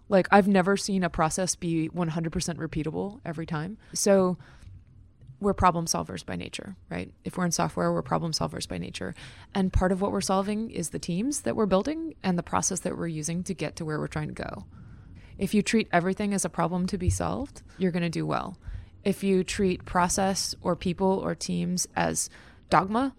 Like 0.09 0.29
I've 0.31 0.49
never 0.49 0.77
seen 0.77 1.05
a 1.05 1.11
process 1.11 1.55
be 1.55 1.89
100% 1.89 2.31
repeatable 2.57 3.21
every 3.25 3.47
time. 3.47 3.79
So 3.93 4.39
we're 5.41 5.55
problem 5.55 5.87
solvers 5.87 6.25
by 6.25 6.37
nature, 6.37 6.77
right? 6.91 7.13
If 7.25 7.37
we're 7.37 7.47
in 7.47 7.51
software, 7.51 7.93
we're 7.93 8.03
problem 8.03 8.33
solvers 8.33 8.69
by 8.69 8.79
nature. 8.79 9.15
And 9.55 9.73
part 9.73 9.91
of 9.91 10.01
what 10.01 10.13
we're 10.13 10.21
solving 10.21 10.71
is 10.71 10.91
the 10.91 10.99
teams 10.99 11.43
that 11.43 11.57
we're 11.57 11.67
building 11.67 12.15
and 12.23 12.39
the 12.39 12.43
process 12.43 12.81
that 12.81 12.97
we're 12.97 13.07
using 13.07 13.43
to 13.45 13.55
get 13.55 13.77
to 13.77 13.85
where 13.85 13.99
we're 13.99 14.07
trying 14.07 14.29
to 14.29 14.35
go. 14.35 14.67
If 15.39 15.55
you 15.55 15.63
treat 15.63 15.89
everything 15.93 16.35
as 16.35 16.45
a 16.45 16.51
problem 16.51 16.87
to 16.89 16.99
be 16.99 17.09
solved, 17.09 17.63
you're 17.79 17.93
going 17.93 18.03
to 18.03 18.11
do 18.11 18.27
well. 18.27 18.59
If 19.03 19.25
you 19.25 19.43
treat 19.43 19.87
process 19.87 20.55
or 20.61 20.77
people 20.77 21.19
or 21.25 21.35
teams 21.35 21.89
as 21.97 22.29
dogma 22.69 23.15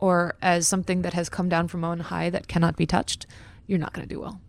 or 0.00 0.34
as 0.42 0.66
something 0.66 1.02
that 1.02 1.12
has 1.14 1.28
come 1.28 1.48
down 1.48 1.68
from 1.68 1.84
on 1.84 2.00
high 2.00 2.30
that 2.30 2.48
cannot 2.48 2.76
be 2.76 2.86
touched, 2.86 3.26
you're 3.66 3.78
not 3.78 3.92
going 3.92 4.06
to 4.08 4.14
do 4.14 4.20
well. 4.20 4.40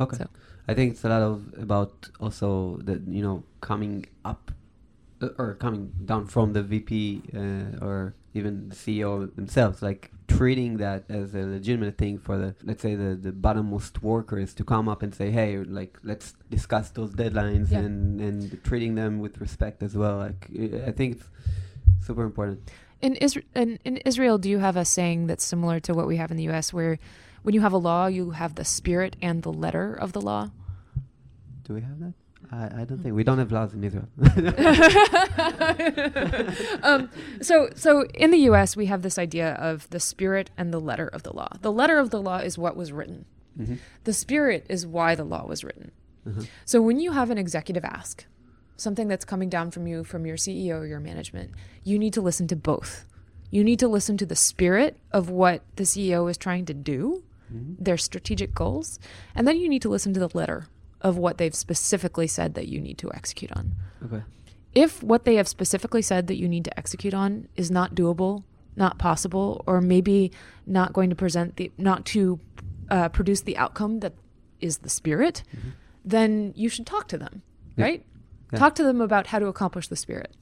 Okay. 0.00 0.16
So- 0.18 0.28
I 0.68 0.74
think 0.74 0.92
it's 0.94 1.04
a 1.04 1.08
lot 1.08 1.22
of 1.22 1.54
about 1.58 2.10
also 2.18 2.78
the 2.82 3.00
you 3.06 3.22
know 3.22 3.44
coming 3.60 4.04
up 4.24 4.50
uh, 5.22 5.28
or 5.38 5.54
coming 5.54 5.92
down 6.04 6.26
from 6.26 6.54
the 6.54 6.62
VP 6.62 7.22
uh, 7.36 7.84
or 7.84 8.16
even 8.34 8.68
the 8.70 8.74
CEO 8.74 9.32
themselves, 9.36 9.80
like 9.80 10.10
treating 10.26 10.78
that 10.78 11.04
as 11.08 11.36
a 11.36 11.42
legitimate 11.42 11.96
thing 11.96 12.18
for 12.18 12.36
the 12.36 12.56
let's 12.64 12.82
say 12.82 12.96
the 12.96 13.14
the 13.14 13.30
bottommost 13.30 14.02
workers 14.02 14.54
to 14.54 14.64
come 14.64 14.88
up 14.88 15.04
and 15.04 15.14
say, 15.14 15.30
hey, 15.30 15.56
like 15.58 15.98
let's 16.02 16.34
discuss 16.50 16.90
those 16.90 17.12
deadlines 17.14 17.70
Yeah. 17.70 17.78
and 17.86 18.20
and 18.20 18.64
treating 18.64 18.96
them 18.96 19.20
with 19.20 19.40
respect 19.40 19.84
as 19.84 19.96
well. 19.96 20.16
Like 20.16 20.48
I 20.58 20.88
I 20.88 20.90
think 20.90 21.18
it's 21.18 21.28
super 22.04 22.24
important. 22.24 22.68
In, 23.02 23.14
Isra- 23.16 23.44
in, 23.54 23.78
in 23.84 23.98
Israel, 23.98 24.38
do 24.38 24.48
you 24.48 24.58
have 24.58 24.76
a 24.76 24.84
saying 24.84 25.26
that's 25.26 25.44
similar 25.44 25.80
to 25.80 25.94
what 25.94 26.06
we 26.06 26.16
have 26.16 26.30
in 26.30 26.36
the 26.36 26.44
U.S., 26.44 26.72
where 26.72 26.98
when 27.42 27.54
you 27.54 27.60
have 27.60 27.72
a 27.72 27.76
law, 27.78 28.06
you 28.06 28.30
have 28.30 28.54
the 28.54 28.64
spirit 28.64 29.16
and 29.20 29.42
the 29.42 29.52
letter 29.52 29.92
of 29.92 30.12
the 30.12 30.20
law? 30.20 30.50
Do 31.64 31.74
we 31.74 31.80
have 31.82 31.98
that? 32.00 32.14
I, 32.50 32.82
I 32.82 32.84
don't 32.84 32.98
think 32.98 33.14
we 33.14 33.24
don't 33.24 33.38
have 33.38 33.50
laws 33.50 33.74
in 33.74 33.82
Israel. 33.82 34.08
um, 36.82 37.10
so, 37.40 37.68
so 37.74 38.04
in 38.14 38.30
the 38.30 38.38
U.S., 38.50 38.76
we 38.76 38.86
have 38.86 39.02
this 39.02 39.18
idea 39.18 39.54
of 39.54 39.90
the 39.90 40.00
spirit 40.00 40.50
and 40.56 40.72
the 40.72 40.80
letter 40.80 41.08
of 41.08 41.24
the 41.24 41.32
law. 41.32 41.48
The 41.60 41.72
letter 41.72 41.98
of 41.98 42.10
the 42.10 42.22
law 42.22 42.38
is 42.38 42.56
what 42.56 42.76
was 42.76 42.92
written. 42.92 43.24
Mhm. 43.58 43.78
The 44.04 44.12
spirit 44.12 44.66
is 44.68 44.86
why 44.86 45.14
the 45.14 45.24
law 45.24 45.46
was 45.46 45.64
written. 45.64 45.90
Uh-huh. 46.26 46.42
So 46.64 46.82
when 46.82 47.00
you 47.00 47.12
have 47.12 47.30
an 47.30 47.38
executive 47.38 47.84
ask, 47.84 48.26
something 48.76 49.08
that's 49.08 49.24
coming 49.24 49.48
down 49.48 49.70
from 49.70 49.86
you, 49.86 50.04
from 50.04 50.26
your 50.26 50.36
CEO 50.36 50.80
or 50.80 50.86
your 50.86 51.00
management, 51.00 51.50
you 51.84 51.98
need 51.98 52.12
to 52.14 52.20
listen 52.20 52.46
to 52.48 52.56
both. 52.56 53.06
You 53.50 53.62
need 53.64 53.78
to 53.78 53.88
listen 53.88 54.16
to 54.18 54.26
the 54.26 54.36
spirit 54.36 54.98
of 55.12 55.30
what 55.30 55.62
the 55.76 55.84
CEO 55.84 56.30
is 56.30 56.36
trying 56.36 56.64
to 56.66 56.74
do, 56.74 57.22
their 57.48 57.96
strategic 57.96 58.54
goals, 58.54 58.98
and 59.34 59.46
then 59.46 59.56
you 59.56 59.68
need 59.68 59.82
to 59.82 59.88
listen 59.88 60.12
to 60.14 60.20
the 60.20 60.30
letter 60.36 60.66
of 61.00 61.16
what 61.16 61.38
they've 61.38 61.54
specifically 61.54 62.26
said 62.26 62.54
that 62.54 62.66
you 62.66 62.80
need 62.80 62.98
to 62.98 63.10
execute 63.14 63.52
on. 63.52 63.72
Okay. 64.04 64.22
If 64.74 65.02
what 65.02 65.24
they 65.24 65.36
have 65.36 65.46
specifically 65.46 66.02
said 66.02 66.26
that 66.26 66.36
you 66.36 66.48
need 66.48 66.64
to 66.64 66.76
execute 66.78 67.14
on 67.14 67.48
is 67.54 67.70
not 67.70 67.94
doable, 67.94 68.42
not 68.74 68.98
possible, 68.98 69.62
or 69.66 69.80
maybe 69.80 70.32
not 70.66 70.92
going 70.92 71.08
to 71.08 71.16
present 71.16 71.56
the 71.56 71.70
not 71.78 72.04
to 72.06 72.40
uh, 72.90 73.08
produce 73.10 73.42
the 73.42 73.56
outcome 73.56 74.00
that 74.00 74.14
is 74.60 74.78
the 74.78 74.90
spirit, 74.90 75.44
then 76.04 76.52
you 76.56 76.68
should 76.68 76.86
talk 76.86 77.06
to 77.08 77.16
them, 77.18 77.42
Yeah. 77.76 77.84
right? 77.84 78.04
Yeah. 78.52 78.58
Talk 78.58 78.74
to 78.76 78.84
them 78.84 79.00
about 79.00 79.28
how 79.28 79.38
to 79.38 79.46
accomplish 79.46 79.88
the 79.88 79.96
spirit. 79.96 80.34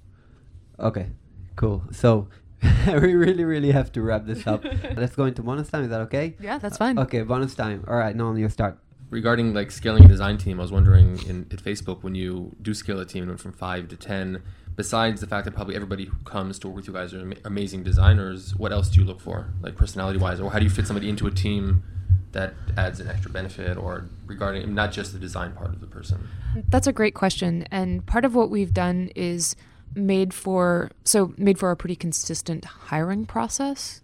Okay, 0.79 1.09
cool. 1.57 1.85
So 1.93 2.29
we 2.87 3.15
really, 3.15 3.45
really 3.45 3.73
have 3.73 3.93
to 3.93 4.03
wrap 4.03 4.27
this 4.27 4.47
up. 4.47 4.65
Let's 4.97 5.15
go 5.15 5.25
into 5.25 5.43
bonus 5.43 5.69
time. 5.69 5.85
Is 5.85 5.91
that 5.91 6.01
okay? 6.03 6.37
Yeah, 6.41 6.59
that's 6.59 6.77
fine. 6.77 6.99
Okay, 6.99 7.23
bonus 7.23 7.55
time. 7.55 7.85
All 7.89 7.97
right, 7.97 8.15
Nolan, 8.15 8.37
you 8.37 8.49
start. 8.49 8.79
Regarding 9.11 9.55
like 9.55 9.71
scaling 9.71 10.05
a 10.05 10.09
design 10.09 10.39
team, 10.39 10.59
I 10.59 10.63
was 10.63 10.73
wondering 10.73 11.19
in 11.29 11.47
at 11.51 11.59
Facebook 11.63 12.03
when 12.03 12.15
you 12.15 12.57
do 12.61 12.75
scale 12.75 12.99
a 13.01 13.07
team 13.07 13.23
and 13.23 13.31
went 13.31 13.41
from 13.41 13.53
five 13.53 13.89
to 13.89 13.97
ten. 13.97 14.43
Besides 14.77 15.21
the 15.21 15.29
fact 15.29 15.45
that 15.45 15.55
probably 15.55 15.77
everybody 15.77 16.07
who 16.07 16.17
comes 16.25 16.59
to 16.61 16.69
work 16.69 16.77
with 16.77 16.89
you 16.89 16.93
guys 16.93 17.15
are 17.15 17.21
ama- 17.21 17.37
amazing 17.45 17.85
designers, 17.85 18.57
what 18.57 18.73
else 18.73 18.89
do 18.89 19.01
you 19.01 19.07
look 19.07 19.21
for, 19.21 19.53
like 19.61 19.77
personality 19.77 20.19
wise, 20.19 20.41
or 20.41 20.51
how 20.51 20.59
do 20.59 20.65
you 20.65 20.71
fit 20.71 20.87
somebody 20.87 21.09
into 21.09 21.29
a 21.29 21.31
team 21.31 21.85
that 22.35 22.55
adds 22.77 23.01
an 23.01 23.09
extra 23.09 23.31
benefit, 23.31 23.77
or 23.77 24.05
regarding 24.27 24.75
not 24.75 24.93
just 24.93 25.13
the 25.13 25.19
design 25.19 25.53
part 25.53 25.71
of 25.71 25.81
the 25.81 25.87
person? 25.87 26.29
That's 26.69 26.87
a 26.87 26.93
great 26.93 27.15
question. 27.15 27.67
And 27.71 28.05
part 28.07 28.25
of 28.25 28.35
what 28.35 28.51
we've 28.51 28.73
done 28.75 29.11
is 29.17 29.57
made 29.95 30.35
for 30.35 30.91
so 31.05 31.33
made 31.37 31.59
for 31.59 31.71
a 31.71 31.77
pretty 31.77 31.97
consistent 31.97 32.65
hiring 32.65 33.27
process. 33.27 34.03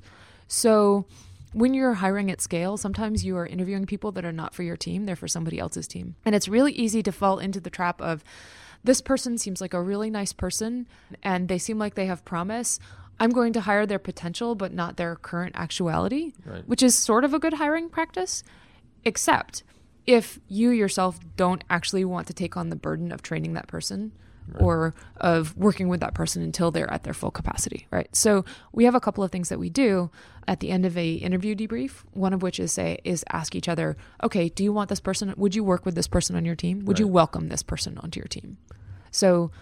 So 0.48 1.04
when 1.52 1.74
you're 1.74 1.94
hiring 1.94 2.30
at 2.30 2.40
scale, 2.40 2.76
sometimes 2.76 3.24
you 3.24 3.36
are 3.36 3.46
interviewing 3.46 3.86
people 3.86 4.12
that 4.12 4.24
are 4.24 4.32
not 4.32 4.54
for 4.54 4.62
your 4.62 4.76
team, 4.76 5.04
they're 5.04 5.16
for 5.16 5.28
somebody 5.28 5.58
else's 5.58 5.88
team. 5.88 6.14
And 6.24 6.34
it's 6.34 6.48
really 6.48 6.72
easy 6.72 7.02
to 7.02 7.12
fall 7.12 7.38
into 7.38 7.60
the 7.60 7.70
trap 7.70 8.00
of 8.00 8.24
this 8.82 9.00
person 9.00 9.36
seems 9.36 9.60
like 9.60 9.74
a 9.74 9.82
really 9.82 10.10
nice 10.10 10.32
person 10.32 10.86
and 11.22 11.48
they 11.48 11.58
seem 11.58 11.78
like 11.78 11.94
they 11.94 12.06
have 12.06 12.24
promise. 12.24 12.78
I'm 13.20 13.30
going 13.30 13.52
to 13.52 13.60
hire 13.60 13.86
their 13.86 13.98
potential, 13.98 14.54
but 14.54 14.72
not 14.72 14.96
their 14.96 15.14
current 15.14 15.54
actuality, 15.54 16.32
Right. 16.44 16.66
which 16.66 16.82
is 16.82 16.96
sort 16.98 17.24
of 17.24 17.34
a 17.34 17.38
good 17.38 17.54
hiring 17.54 17.90
practice, 17.90 18.42
except 19.04 19.62
if 20.06 20.40
you 20.48 20.70
yourself 20.70 21.20
don't 21.36 21.62
actually 21.68 22.04
want 22.04 22.26
to 22.28 22.32
take 22.32 22.56
on 22.56 22.70
the 22.70 22.76
burden 22.76 23.12
of 23.12 23.22
training 23.22 23.52
that 23.52 23.68
person 23.68 24.12
or 24.58 24.92
of 25.18 25.56
working 25.56 25.86
with 25.88 26.00
that 26.00 26.12
person 26.12 26.42
until 26.42 26.72
they're 26.72 26.92
at 26.92 27.04
their 27.04 27.14
full 27.14 27.30
capacity 27.30 27.86
right? 27.92 28.08
So 28.16 28.44
we 28.72 28.84
have 28.84 28.96
a 28.96 29.00
couple 29.00 29.22
of 29.22 29.30
things 29.30 29.48
that 29.48 29.60
we 29.60 29.70
do 29.70 30.10
at 30.48 30.58
the 30.58 30.70
end 30.70 30.84
of 30.84 30.98
a 30.98 31.12
interview 31.12 31.54
debrief 31.54 32.02
one 32.12 32.32
of 32.32 32.42
which 32.42 32.58
is 32.58 32.72
say 32.72 32.98
is 33.04 33.24
ask 33.30 33.54
each 33.54 33.68
other 33.68 33.96
okay 34.24 34.48
do 34.48 34.64
you 34.64 34.72
want 34.72 34.88
this 34.88 34.98
person 34.98 35.32
would 35.36 35.54
you 35.54 35.62
work 35.62 35.86
with 35.86 35.94
this 35.94 36.08
person 36.08 36.34
on 36.34 36.44
your 36.44 36.56
team? 36.56 36.84
Would 36.86 36.98
you 36.98 37.06
welcome 37.06 37.48
this 37.48 37.62
person 37.62 37.96
onto 37.98 38.18
your 38.18 38.26
team? 38.26 38.56
So 39.12 39.52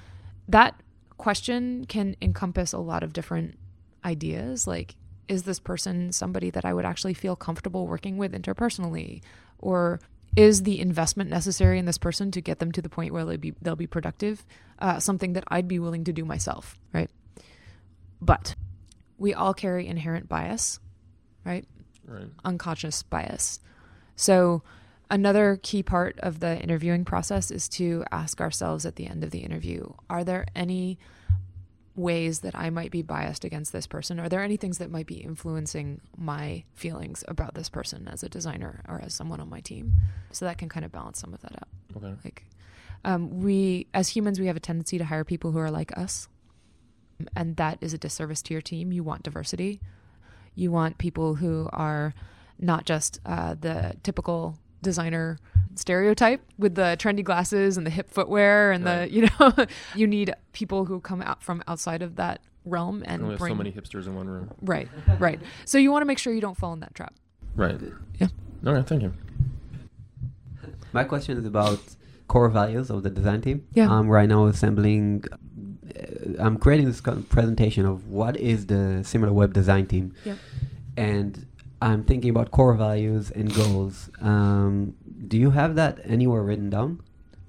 that 0.48 0.80
question 1.18 1.84
can 1.84 2.16
encompass 2.22 2.72
a 2.72 2.78
lot 2.78 3.02
of 3.02 3.12
different 3.12 3.58
ideas. 4.04 4.66
Like 4.66 4.96
is 5.28 5.42
this 5.42 5.60
person 5.60 6.10
somebody 6.10 6.48
that 6.50 6.64
I 6.64 6.72
would 6.72 6.86
actually 6.86 7.12
feel 7.12 7.36
comfortable 7.36 7.86
working 7.86 8.16
with 8.16 8.32
interpersonally? 8.32 9.20
Or 9.58 10.00
is 10.36 10.62
the 10.62 10.80
investment 10.80 11.28
necessary 11.28 11.78
in 11.78 11.84
this 11.84 11.98
person 11.98 12.30
to 12.30 12.40
get 12.40 12.60
them 12.60 12.72
to 12.72 12.80
the 12.80 12.88
point 12.88 13.12
where 13.12 13.24
they'll 13.26 13.36
be 13.36 13.54
they'll 13.60 13.76
be 13.76 13.86
productive? 13.86 14.46
Uh, 14.78 14.98
something 14.98 15.34
that 15.34 15.44
I'd 15.48 15.68
be 15.68 15.78
willing 15.78 16.04
to 16.04 16.12
do 16.12 16.24
myself 16.24 16.78
right? 16.92 17.10
But 18.20 18.54
we 19.18 19.34
all 19.34 19.54
carry 19.54 19.86
inherent 19.86 20.28
bias 20.28 20.80
right? 21.48 21.64
Right. 22.06 22.28
unconscious 22.44 23.02
bias. 23.02 23.60
So, 24.16 24.62
another 25.10 25.58
key 25.62 25.82
part 25.82 26.18
of 26.20 26.40
the 26.40 26.60
interviewing 26.60 27.04
process 27.04 27.50
is 27.50 27.68
to 27.68 28.04
ask 28.10 28.40
ourselves 28.40 28.84
at 28.84 28.96
the 28.96 29.06
end 29.06 29.24
of 29.24 29.30
the 29.30 29.40
interview 29.40 29.92
are 30.10 30.24
there 30.24 30.46
any 30.54 30.98
ways 31.98 32.40
that 32.40 32.54
I 32.54 32.70
might 32.70 32.92
be 32.92 33.02
biased 33.02 33.44
against 33.44 33.72
this 33.72 33.86
person? 33.86 34.20
Are 34.20 34.28
there 34.28 34.42
any 34.42 34.56
things 34.56 34.78
that 34.78 34.90
might 34.90 35.06
be 35.06 35.16
influencing 35.16 36.00
my 36.16 36.64
feelings 36.74 37.24
about 37.26 37.54
this 37.54 37.68
person 37.68 38.08
as 38.08 38.22
a 38.22 38.28
designer 38.28 38.82
or 38.88 39.00
as 39.00 39.12
someone 39.12 39.40
on 39.40 39.50
my 39.50 39.60
team? 39.60 39.94
So, 40.30 40.44
that 40.44 40.58
can 40.58 40.68
kind 40.68 40.86
of 40.86 40.92
balance 40.92 41.18
some 41.18 41.34
of 41.34 41.40
that 41.42 41.52
out. 41.56 41.68
Okay. 41.96 42.14
Like, 42.24 42.44
um, 43.04 43.40
we 43.40 43.88
as 43.92 44.08
humans, 44.10 44.38
we 44.38 44.46
have 44.46 44.56
a 44.56 44.60
tendency 44.60 44.96
to 44.98 45.04
hire 45.04 45.24
people 45.24 45.52
who 45.52 45.58
are 45.58 45.70
like 45.70 45.96
us, 45.98 46.28
and 47.34 47.56
that 47.56 47.78
is 47.80 47.92
a 47.92 47.98
disservice 47.98 48.42
to 48.42 48.54
your 48.54 48.62
team. 48.62 48.92
You 48.92 49.02
want 49.02 49.24
diversity. 49.24 49.80
You 50.54 50.70
want 50.70 50.98
people 50.98 51.36
who 51.36 51.68
are 51.72 52.14
not 52.60 52.84
just 52.84 53.20
uh, 53.24 53.54
the 53.54 53.96
typical 54.02 54.56
designer 54.82 55.38
stereotype 55.74 56.40
with 56.58 56.74
the 56.74 56.96
trendy 56.98 57.22
glasses 57.22 57.76
and 57.76 57.86
the 57.86 57.90
hip 57.90 58.10
footwear 58.10 58.72
and 58.72 58.84
Right. 58.84 59.08
the 59.08 59.12
you 59.16 59.28
know 59.38 59.66
you 59.94 60.06
need 60.06 60.34
people 60.52 60.84
who 60.86 61.00
come 61.00 61.22
out 61.22 61.42
from 61.42 61.62
outside 61.68 62.02
of 62.02 62.16
that 62.16 62.40
realm 62.64 63.02
and 63.06 63.20
And 63.20 63.22
we 63.24 63.30
have 63.30 63.38
bring 63.38 63.52
so 63.52 63.56
many 63.56 63.72
hipsters 63.72 64.06
in 64.06 64.14
one 64.14 64.28
room. 64.28 64.50
right 64.62 64.88
right 65.18 65.40
so 65.64 65.78
you 65.78 65.90
want 65.92 66.02
to 66.02 66.06
make 66.06 66.18
sure 66.18 66.32
you 66.32 66.40
don't 66.40 66.56
fall 66.56 66.72
in 66.72 66.80
that 66.80 66.94
trap 66.94 67.14
Right. 67.56 67.80
Yeah. 68.20 68.28
All 68.64 68.72
right. 68.72 68.86
Thank 68.86 69.02
you. 69.02 69.12
My 70.92 71.02
question 71.04 71.36
is 71.38 71.44
about 71.44 71.80
core 72.28 72.48
values 72.48 72.88
of 72.90 73.02
the 73.02 73.10
design 73.10 73.40
team. 73.40 73.66
Yeah. 73.72 73.90
I'm 73.90 74.08
right 74.08 74.28
now 74.28 74.46
assembling. 74.46 75.24
Uh, 75.32 76.40
I'm 76.44 76.56
creating 76.56 76.86
this 76.86 77.00
presentation 77.00 77.84
of 77.84 78.06
what 78.08 78.36
is 78.36 78.66
the 78.66 79.00
SimilarWeb 79.02 79.52
design 79.52 79.86
team. 79.86 80.14
Yep. 80.24 80.38
And 80.96 81.46
I'm 81.80 82.02
thinking 82.04 82.30
about 82.30 82.50
core 82.50 82.74
values 82.74 83.30
and 83.30 83.54
goals. 83.54 84.10
Um, 84.20 84.94
do 85.28 85.36
you 85.38 85.50
have 85.50 85.74
that 85.76 86.00
anywhere 86.04 86.42
written 86.42 86.70
down? 86.70 87.00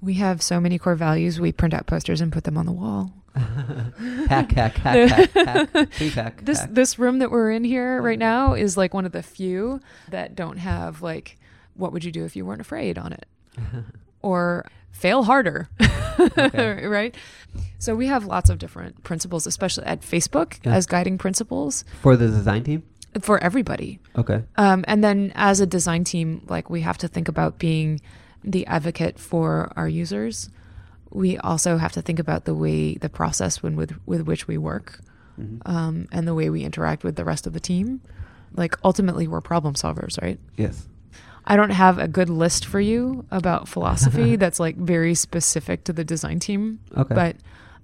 we 0.02 0.14
have 0.14 0.40
so 0.40 0.58
many 0.58 0.78
core 0.78 0.94
values 0.94 1.38
we 1.38 1.52
print 1.52 1.74
out 1.74 1.84
posters 1.86 2.22
and 2.22 2.32
put 2.32 2.44
them 2.44 2.56
on 2.56 2.64
the 2.64 2.72
wall 2.72 3.12
hack, 3.36 4.50
hack, 4.52 4.74
hack, 4.78 5.10
hack, 5.10 5.30
hack. 5.34 5.90
Please 5.90 6.14
hack. 6.14 6.42
this 6.42 6.60
hack. 6.60 6.70
this 6.72 6.98
room 6.98 7.18
that 7.18 7.30
we're 7.30 7.50
in 7.50 7.64
here 7.64 8.00
right 8.00 8.18
now 8.18 8.54
is 8.54 8.78
like 8.78 8.94
one 8.94 9.04
of 9.04 9.12
the 9.12 9.22
few 9.22 9.78
that 10.08 10.34
don't 10.34 10.56
have 10.56 11.02
like 11.02 11.36
what 11.74 11.92
would 11.92 12.02
you 12.02 12.10
do 12.10 12.24
if 12.24 12.34
you 12.34 12.46
weren't 12.46 12.62
afraid 12.62 12.96
on 12.96 13.12
it 13.12 13.26
or 14.22 14.64
fail 14.90 15.24
harder 15.24 15.68
Okay. 16.18 16.86
right 16.86 17.14
so 17.78 17.94
we 17.94 18.06
have 18.06 18.24
lots 18.24 18.48
of 18.48 18.58
different 18.58 19.02
principles 19.04 19.46
especially 19.46 19.84
at 19.84 20.00
facebook 20.00 20.58
Yeah. 20.64 20.74
as 20.76 20.86
guiding 20.86 21.18
principles 21.18 21.84
For 22.00 22.16
the 22.16 22.26
design 22.28 22.64
team? 22.64 22.84
For 23.20 23.42
everybody 23.42 23.98
Okay. 24.16 24.42
um, 24.56 24.84
and 24.86 25.02
then 25.02 25.32
as 25.34 25.60
a 25.60 25.66
design 25.66 26.04
team, 26.04 26.42
like 26.48 26.70
we 26.70 26.82
have 26.82 26.96
to 26.98 27.08
think 27.08 27.26
about 27.28 27.58
being 27.58 28.00
the 28.44 28.66
advocate 28.66 29.18
for 29.18 29.72
our 29.76 29.88
users. 29.88 30.48
We 31.10 31.36
also 31.38 31.76
have 31.78 31.92
to 31.92 32.02
think 32.02 32.18
about 32.20 32.44
the 32.44 32.54
way, 32.54 32.94
the 32.94 33.08
process 33.08 33.62
when 33.62 33.74
with 33.76 33.92
with 34.06 34.22
which 34.22 34.46
we 34.46 34.56
work, 34.58 35.00
Mhm. 35.40 35.60
um, 35.66 36.06
and 36.12 36.26
the 36.28 36.34
way 36.34 36.48
we 36.50 36.62
interact 36.62 37.02
with 37.02 37.16
the 37.16 37.24
rest 37.24 37.46
of 37.46 37.52
the 37.52 37.60
team. 37.60 38.00
Like 38.54 38.76
ultimately, 38.84 39.26
we're 39.26 39.40
problem 39.40 39.74
solvers, 39.74 40.20
right? 40.22 40.38
Yes. 40.56 40.86
I 41.46 41.56
don't 41.56 41.70
have 41.70 41.98
a 41.98 42.06
good 42.06 42.30
list 42.30 42.64
for 42.64 42.80
you 42.80 43.24
about 43.30 43.66
philosophy 43.74 44.36
that's 44.36 44.60
like 44.60 44.76
very 44.76 45.14
specific 45.14 45.82
to 45.84 45.92
the 45.92 46.04
design 46.04 46.38
team, 46.38 46.78
Okay. 46.96 47.14
but 47.14 47.36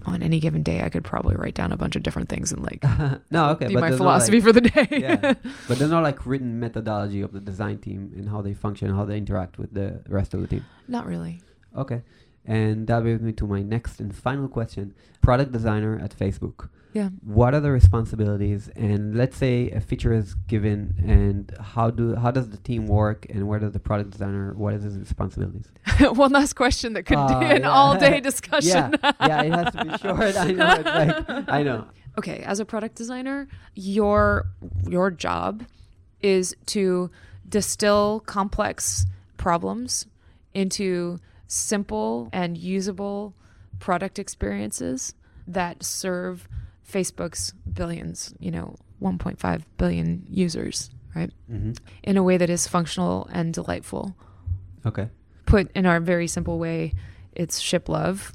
on 0.07 0.23
any 0.23 0.41
given 0.41 0.63
day, 0.63 0.83
I 0.83 0.89
could 0.89 1.05
probably 1.05 1.37
write 1.37 1.55
down 1.55 1.73
a 1.73 1.77
bunch 1.77 1.97
of 1.97 2.03
different 2.03 2.29
things 2.29 2.53
and 2.53 2.63
like 2.63 2.83
no, 3.31 3.51
okay. 3.51 3.69
be 3.69 3.75
my 3.75 3.91
philosophy 3.97 4.41
like- 4.41 4.45
for 4.45 4.53
the 4.53 4.61
day. 4.63 4.89
yeah. 4.91 5.35
But 5.69 5.79
there's 5.79 5.91
no 5.91 6.01
like 6.01 6.25
written 6.27 6.61
methodology 6.61 7.21
of 7.23 7.33
the 7.33 7.41
design 7.41 7.79
team 7.79 8.13
and 8.17 8.29
how 8.29 8.41
they 8.43 8.55
function, 8.55 8.95
how 8.95 9.05
they 9.05 9.17
interact 9.19 9.59
with 9.59 9.75
the 9.75 10.03
rest 10.09 10.35
of 10.35 10.41
the 10.41 10.47
team. 10.47 10.65
Not 10.89 11.07
really. 11.07 11.41
Okay. 11.77 12.03
And 12.45 12.87
that 12.87 13.03
brings 13.03 13.21
me 13.23 13.33
to 13.33 13.47
my 13.47 13.63
next 13.63 13.99
and 14.01 14.15
final 14.15 14.49
question. 14.49 14.95
Product 15.21 15.51
designer 15.53 15.99
at 15.99 16.17
Facebook. 16.17 16.69
Yeah. 16.99 17.11
What 17.39 17.53
are 17.55 17.61
the 17.61 17.71
responsibilities? 17.81 18.71
And 18.75 19.15
let's 19.21 19.37
say 19.37 19.71
a 19.71 19.81
feature 19.91 20.13
is 20.15 20.35
given 20.53 20.79
and 21.17 21.43
how 21.61 21.91
do 21.91 22.15
how 22.23 22.31
does 22.31 22.49
the 22.55 22.57
team 22.69 22.87
work 22.87 23.27
and 23.29 23.47
where 23.49 23.59
does 23.65 23.73
the 23.73 23.81
product 23.89 24.09
designer 24.15 24.55
what 24.63 24.73
is 24.75 24.83
his 24.89 24.97
responsibilities? 24.99 25.67
One 26.25 26.33
last 26.33 26.55
question 26.63 26.95
that 26.95 27.03
could 27.05 27.19
Ah, 27.19 27.39
be 27.39 27.47
an 27.57 27.63
yeah. 27.63 27.71
all-day 27.79 28.21
discussion. 28.31 28.95
Yeah. 29.03 29.13
yeah, 29.31 29.43
it 29.49 29.53
has 29.53 29.73
to 29.75 29.85
be 29.85 29.91
short. 30.05 30.37
I 30.37 30.51
know 30.59 30.73
it's 30.81 30.93
like 31.29 31.49
I 31.59 31.63
know. 31.69 31.85
okay, 32.21 32.39
as 32.53 32.61
a 32.61 32.65
product 32.65 32.95
designer, 33.03 33.47
your 33.75 34.47
your 34.89 35.11
job 35.11 35.65
is 36.23 36.57
to 36.75 37.11
distill 37.57 38.21
complex 38.25 39.05
problems 39.37 40.07
into 40.55 41.19
simple 41.47 42.31
and 42.33 42.57
usable 42.57 43.35
product 43.81 44.19
experiences 44.19 45.13
that 45.47 45.83
serve 45.85 46.49
Facebook's 46.91 47.53
billions, 47.73 48.35
you 48.39 48.51
know, 48.51 48.77
1.5 49.03 49.63
billion 49.77 50.25
users, 50.29 50.91
right? 51.15 51.31
hmm 51.49 51.73
In 52.03 52.17
a 52.17 52.23
way 52.23 52.37
that 52.39 52.49
is 52.51 52.67
functional 52.67 53.29
and 53.33 53.53
delightful. 53.53 54.15
Okay. 54.87 55.09
Put 55.47 55.71
in 55.75 55.85
our 55.87 56.01
very 56.01 56.27
simple 56.29 56.59
way, 56.59 56.93
it's 57.33 57.59
ship 57.61 57.89
love, 57.89 58.33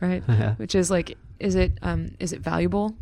right? 0.00 0.22
Yeah. 0.28 0.54
which 0.56 0.74
is 0.74 0.90
like 0.90 1.16
is 1.38 1.54
it 1.54 1.78
um 1.82 2.10
is 2.20 2.32
it 2.32 2.40
valuable 2.42 2.94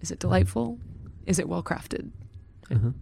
is 0.00 0.10
it 0.10 0.18
delightful 0.20 0.78
is 1.26 1.38
it 1.38 1.46
well 1.48 1.62
crafted 1.62 2.10
Uh-huh. 2.70 2.92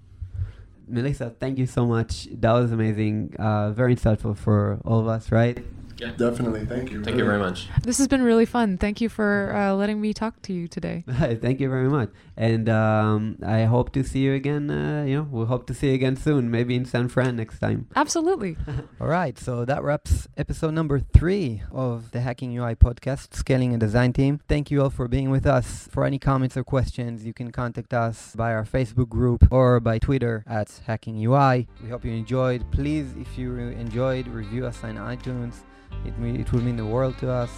Melissa, 0.89 1.31
thank 1.41 1.59
you 1.59 1.67
so 1.67 1.85
much. 1.87 2.29
That 2.31 2.53
was 2.53 2.71
amazing. 2.73 3.35
Uh, 3.39 3.73
very 3.73 3.95
insightful 3.97 4.37
for 4.37 4.79
all 4.85 5.01
of 5.01 5.09
us, 5.09 5.33
right? 5.33 5.59
Definitely. 5.97 6.67
Thank 6.67 6.91
you. 6.91 7.03
Thank 7.03 7.17
you 7.17 7.25
very 7.25 7.39
much. 7.39 7.69
this 7.83 7.99
has 7.99 8.09
been 8.09 8.23
really 8.23 8.45
fun 8.45 8.77
thank 8.79 9.01
you 9.01 9.09
for 9.09 9.53
uh, 9.55 9.73
letting 9.75 10.01
me 10.01 10.13
talk 10.13 10.41
to 10.43 10.53
you 10.53 10.69
today 10.69 11.05
Thank 11.45 11.61
you 11.61 11.69
very 11.71 11.89
much, 11.89 12.11
and 12.37 12.69
um, 12.69 13.37
I 13.45 13.65
hope 13.65 13.93
to 13.93 14.03
see 14.05 14.21
you 14.21 14.35
again. 14.35 14.71
Uh, 14.71 15.05
you 15.09 15.17
know, 15.17 15.27
we'll 15.31 15.47
hope 15.47 15.67
to 15.69 15.75
see 15.75 15.89
you 15.89 15.95
again 15.95 16.17
soon, 16.17 16.51
maybe 16.51 16.75
in 16.77 16.85
San 16.85 17.09
Fran 17.09 17.37
next 17.37 17.59
time. 17.61 17.87
absolutely 17.97 18.57
All 19.01 19.09
right, 19.09 19.39
so 19.39 19.65
that 19.65 19.83
wraps 19.83 20.29
episode 20.37 20.75
number 20.75 20.99
three 21.01 21.63
of 21.73 22.11
the 22.13 22.21
Hacking 22.21 22.57
UI 22.57 22.75
podcast, 22.75 23.35
Scaling 23.35 23.75
a 23.75 23.79
Design 23.79 24.13
Team. 24.13 24.41
Thank 24.49 24.71
you 24.71 24.83
all 24.83 24.91
for 24.91 25.09
being 25.09 25.31
with 25.31 25.47
us. 25.47 25.89
For 25.91 26.05
any 26.05 26.19
comments 26.19 26.57
or 26.57 26.65
questions, 26.65 27.25
you 27.25 27.33
can 27.33 27.51
contact 27.53 27.93
us 27.95 28.35
by 28.37 28.53
our 28.53 28.65
Facebook 28.65 29.09
group 29.09 29.47
or 29.51 29.81
by 29.81 29.99
Twitter 29.99 30.45
at 30.47 30.69
Hacking 30.87 31.17
UI. 31.25 31.69
We 31.83 31.89
hope 31.89 32.05
you 32.05 32.13
enjoyed. 32.13 32.61
Please, 32.73 33.07
if 33.19 33.39
you 33.39 33.51
re- 33.53 33.75
enjoyed, 33.75 34.27
review 34.29 34.67
us 34.67 34.83
on 34.85 34.97
iTunes. 34.97 35.55
It, 36.05 36.15
it 36.21 36.53
will 36.53 36.63
mean 36.63 36.77
the 36.77 36.87
world 36.87 37.19
to 37.19 37.31
us. 37.31 37.51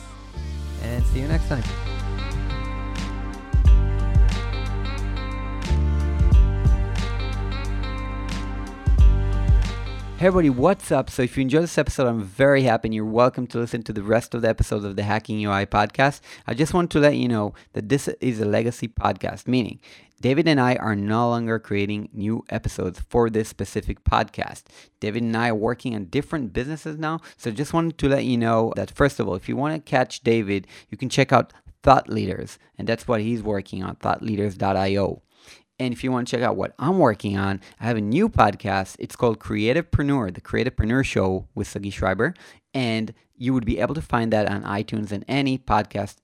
And 0.83 1.05
see 1.07 1.21
you 1.21 1.29
next 1.29 1.49
time. 1.49 1.65
Hey 10.19 10.27
everybody, 10.27 10.51
what's 10.51 10.91
up? 10.91 11.11
So 11.11 11.23
if 11.23 11.37
you 11.37 11.43
enjoyed 11.43 11.63
this 11.63 11.79
episode, 11.79 12.09
I'm 12.09 12.21
very 12.21 12.63
happy 12.63 12.89
and 12.89 12.95
you're 12.95 13.05
welcome 13.05 13.47
to 13.47 13.59
listen 13.59 13.85
to 13.85 13.93
the 13.93 14.03
rest 14.03 14.35
of 14.35 14.43
the 14.43 14.49
episodes 14.49 14.85
of 14.85 14.97
the 14.97 15.05
Hacking 15.05 15.39
UI 15.45 15.65
podcast. 15.65 16.21
I 16.45 16.55
just 16.55 16.75
want 16.75 16.91
to 16.91 16.99
let 16.99 17.15
you 17.15 17.29
know 17.29 17.55
that 17.75 17.89
this 17.89 18.09
is 18.21 18.41
a 18.41 18.45
legacy 18.45 18.89
podcast, 18.89 19.47
meaning 19.47 19.79
David 20.21 20.49
and 20.49 20.61
I 20.61 20.75
are 20.77 20.97
no 20.97 21.29
longer 21.29 21.59
creating 21.59 22.09
new 22.13 22.45
episodes 22.49 23.01
for 23.09 23.31
this 23.31 23.49
specific 23.49 24.03
podcast. 24.03 24.65
David 24.99 25.23
and 25.23 25.37
I 25.37 25.51
are 25.51 25.55
working 25.55 25.95
on 25.95 26.07
different 26.07 26.53
businesses 26.53 26.99
now, 26.99 27.21
so 27.37 27.51
just 27.51 27.73
wanted 27.73 27.99
to 27.99 28.09
let 28.09 28.25
you 28.25 28.37
know 28.37 28.73
that 28.77 28.91
first 28.91 29.21
of 29.21 29.29
all, 29.29 29.37
if 29.37 29.49
you 29.49 29.57
want 29.57 29.75
to 29.75 29.91
catch 29.91 30.21
David, 30.21 30.67
you 30.89 30.99
can 30.99 31.09
check 31.09 31.33
out 31.33 31.53
Thought 31.83 32.09
Leaders, 32.09 32.59
and 32.77 32.89
that's 32.89 33.07
what 33.07 33.21
he's 33.21 33.43
working 33.43 33.85
on, 33.85 33.97
thoughtleaders.io. 33.97 35.23
And 35.79 35.95
if 35.95 36.03
you 36.03 36.11
want 36.11 36.27
to 36.27 36.37
check 36.37 36.43
out 36.43 36.57
what 36.57 36.75
I'm 36.79 36.99
working 36.99 37.37
on, 37.39 37.61
I 37.79 37.85
have 37.85 37.97
a 37.97 38.01
new 38.01 38.29
podcast. 38.29 38.97
It's 38.99 39.15
called 39.15 39.39
Creativepreneur, 39.39 40.35
the 40.35 40.41
Creativepreneur 40.41 41.05
Show 41.05 41.47
with 41.55 41.69
Sagi 41.69 41.93
Shrieber. 41.93 42.35
And 42.75 43.15
you 43.37 43.55
would 43.55 43.65
be 43.65 43.79
able 43.79 43.95
to 43.95 44.03
find 44.03 44.33
that 44.33 44.51
on 44.51 44.65
iTunes 44.65 45.13
and 45.13 45.25
any 45.29 45.57
podcast 45.57 46.17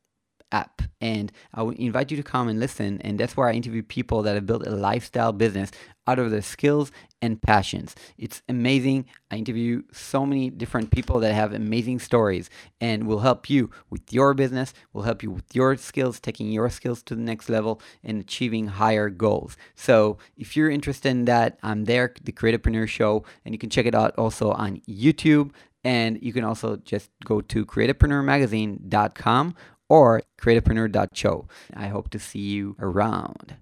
app. 0.53 0.83
And 1.01 1.33
I 1.53 1.63
would 1.63 1.79
invite 1.79 2.11
you 2.11 2.17
to 2.17 2.23
come 2.23 2.49
and 2.49 2.59
listen. 2.61 3.01
And 3.03 3.19
that's 3.19 3.37
where 3.37 3.49
I 3.49 3.53
interview 3.53 3.83
people 3.83 4.23
that 4.23 4.35
have 4.35 4.47
built 4.47 4.67
a 4.67 4.71
lifestyle 4.71 5.33
business 5.33 5.71
out 6.07 6.19
of 6.19 6.31
their 6.31 6.43
skills 6.43 6.93
and 7.23 7.41
passions. 7.41 7.95
It's 8.19 8.43
amazing. 8.49 9.07
I 9.31 9.37
interview 9.37 9.83
so 9.93 10.27
many 10.27 10.51
different 10.51 10.91
people 10.91 11.21
that 11.21 11.35
have 11.35 11.53
amazing 11.53 11.99
stories 11.99 12.51
and 12.81 13.07
will 13.07 13.21
help 13.21 13.49
you 13.49 13.71
with 13.91 14.13
your 14.13 14.35
business, 14.35 14.75
will 14.93 15.03
help 15.03 15.23
you 15.23 15.31
with 15.31 15.55
your 15.55 15.77
skills, 15.77 16.21
taking 16.21 16.51
your 16.51 16.69
skills 16.71 17.03
to 17.05 17.15
the 17.15 17.23
next 17.23 17.49
level 17.49 17.81
and 18.03 18.21
achieving 18.21 18.67
higher 18.67 19.09
goals. 19.09 19.57
So 19.75 20.19
if 20.37 20.57
you're 20.57 20.71
interested 20.71 21.09
in 21.11 21.25
that, 21.25 21.59
I'm 21.63 21.85
there, 21.85 22.13
the 22.23 22.33
Creativepreneur 22.33 22.89
Show, 22.89 23.25
and 23.45 23.55
you 23.55 23.59
can 23.59 23.71
check 23.71 23.87
it 23.87 23.95
out 23.95 24.15
also 24.19 24.51
on 24.51 24.83
YouTube. 24.89 25.53
And 25.87 26.19
you 26.23 26.33
can 26.33 26.45
also 26.45 26.77
just 26.77 27.11
go 27.25 27.43
to 27.43 27.67
creativepreneurmagazine.com 27.67 29.55
or 29.95 30.23
creativepreneur.show. 30.41 31.47
I 31.73 31.87
hope 31.87 32.11
to 32.11 32.19
see 32.19 32.41
you 32.41 32.75
around. 32.81 33.55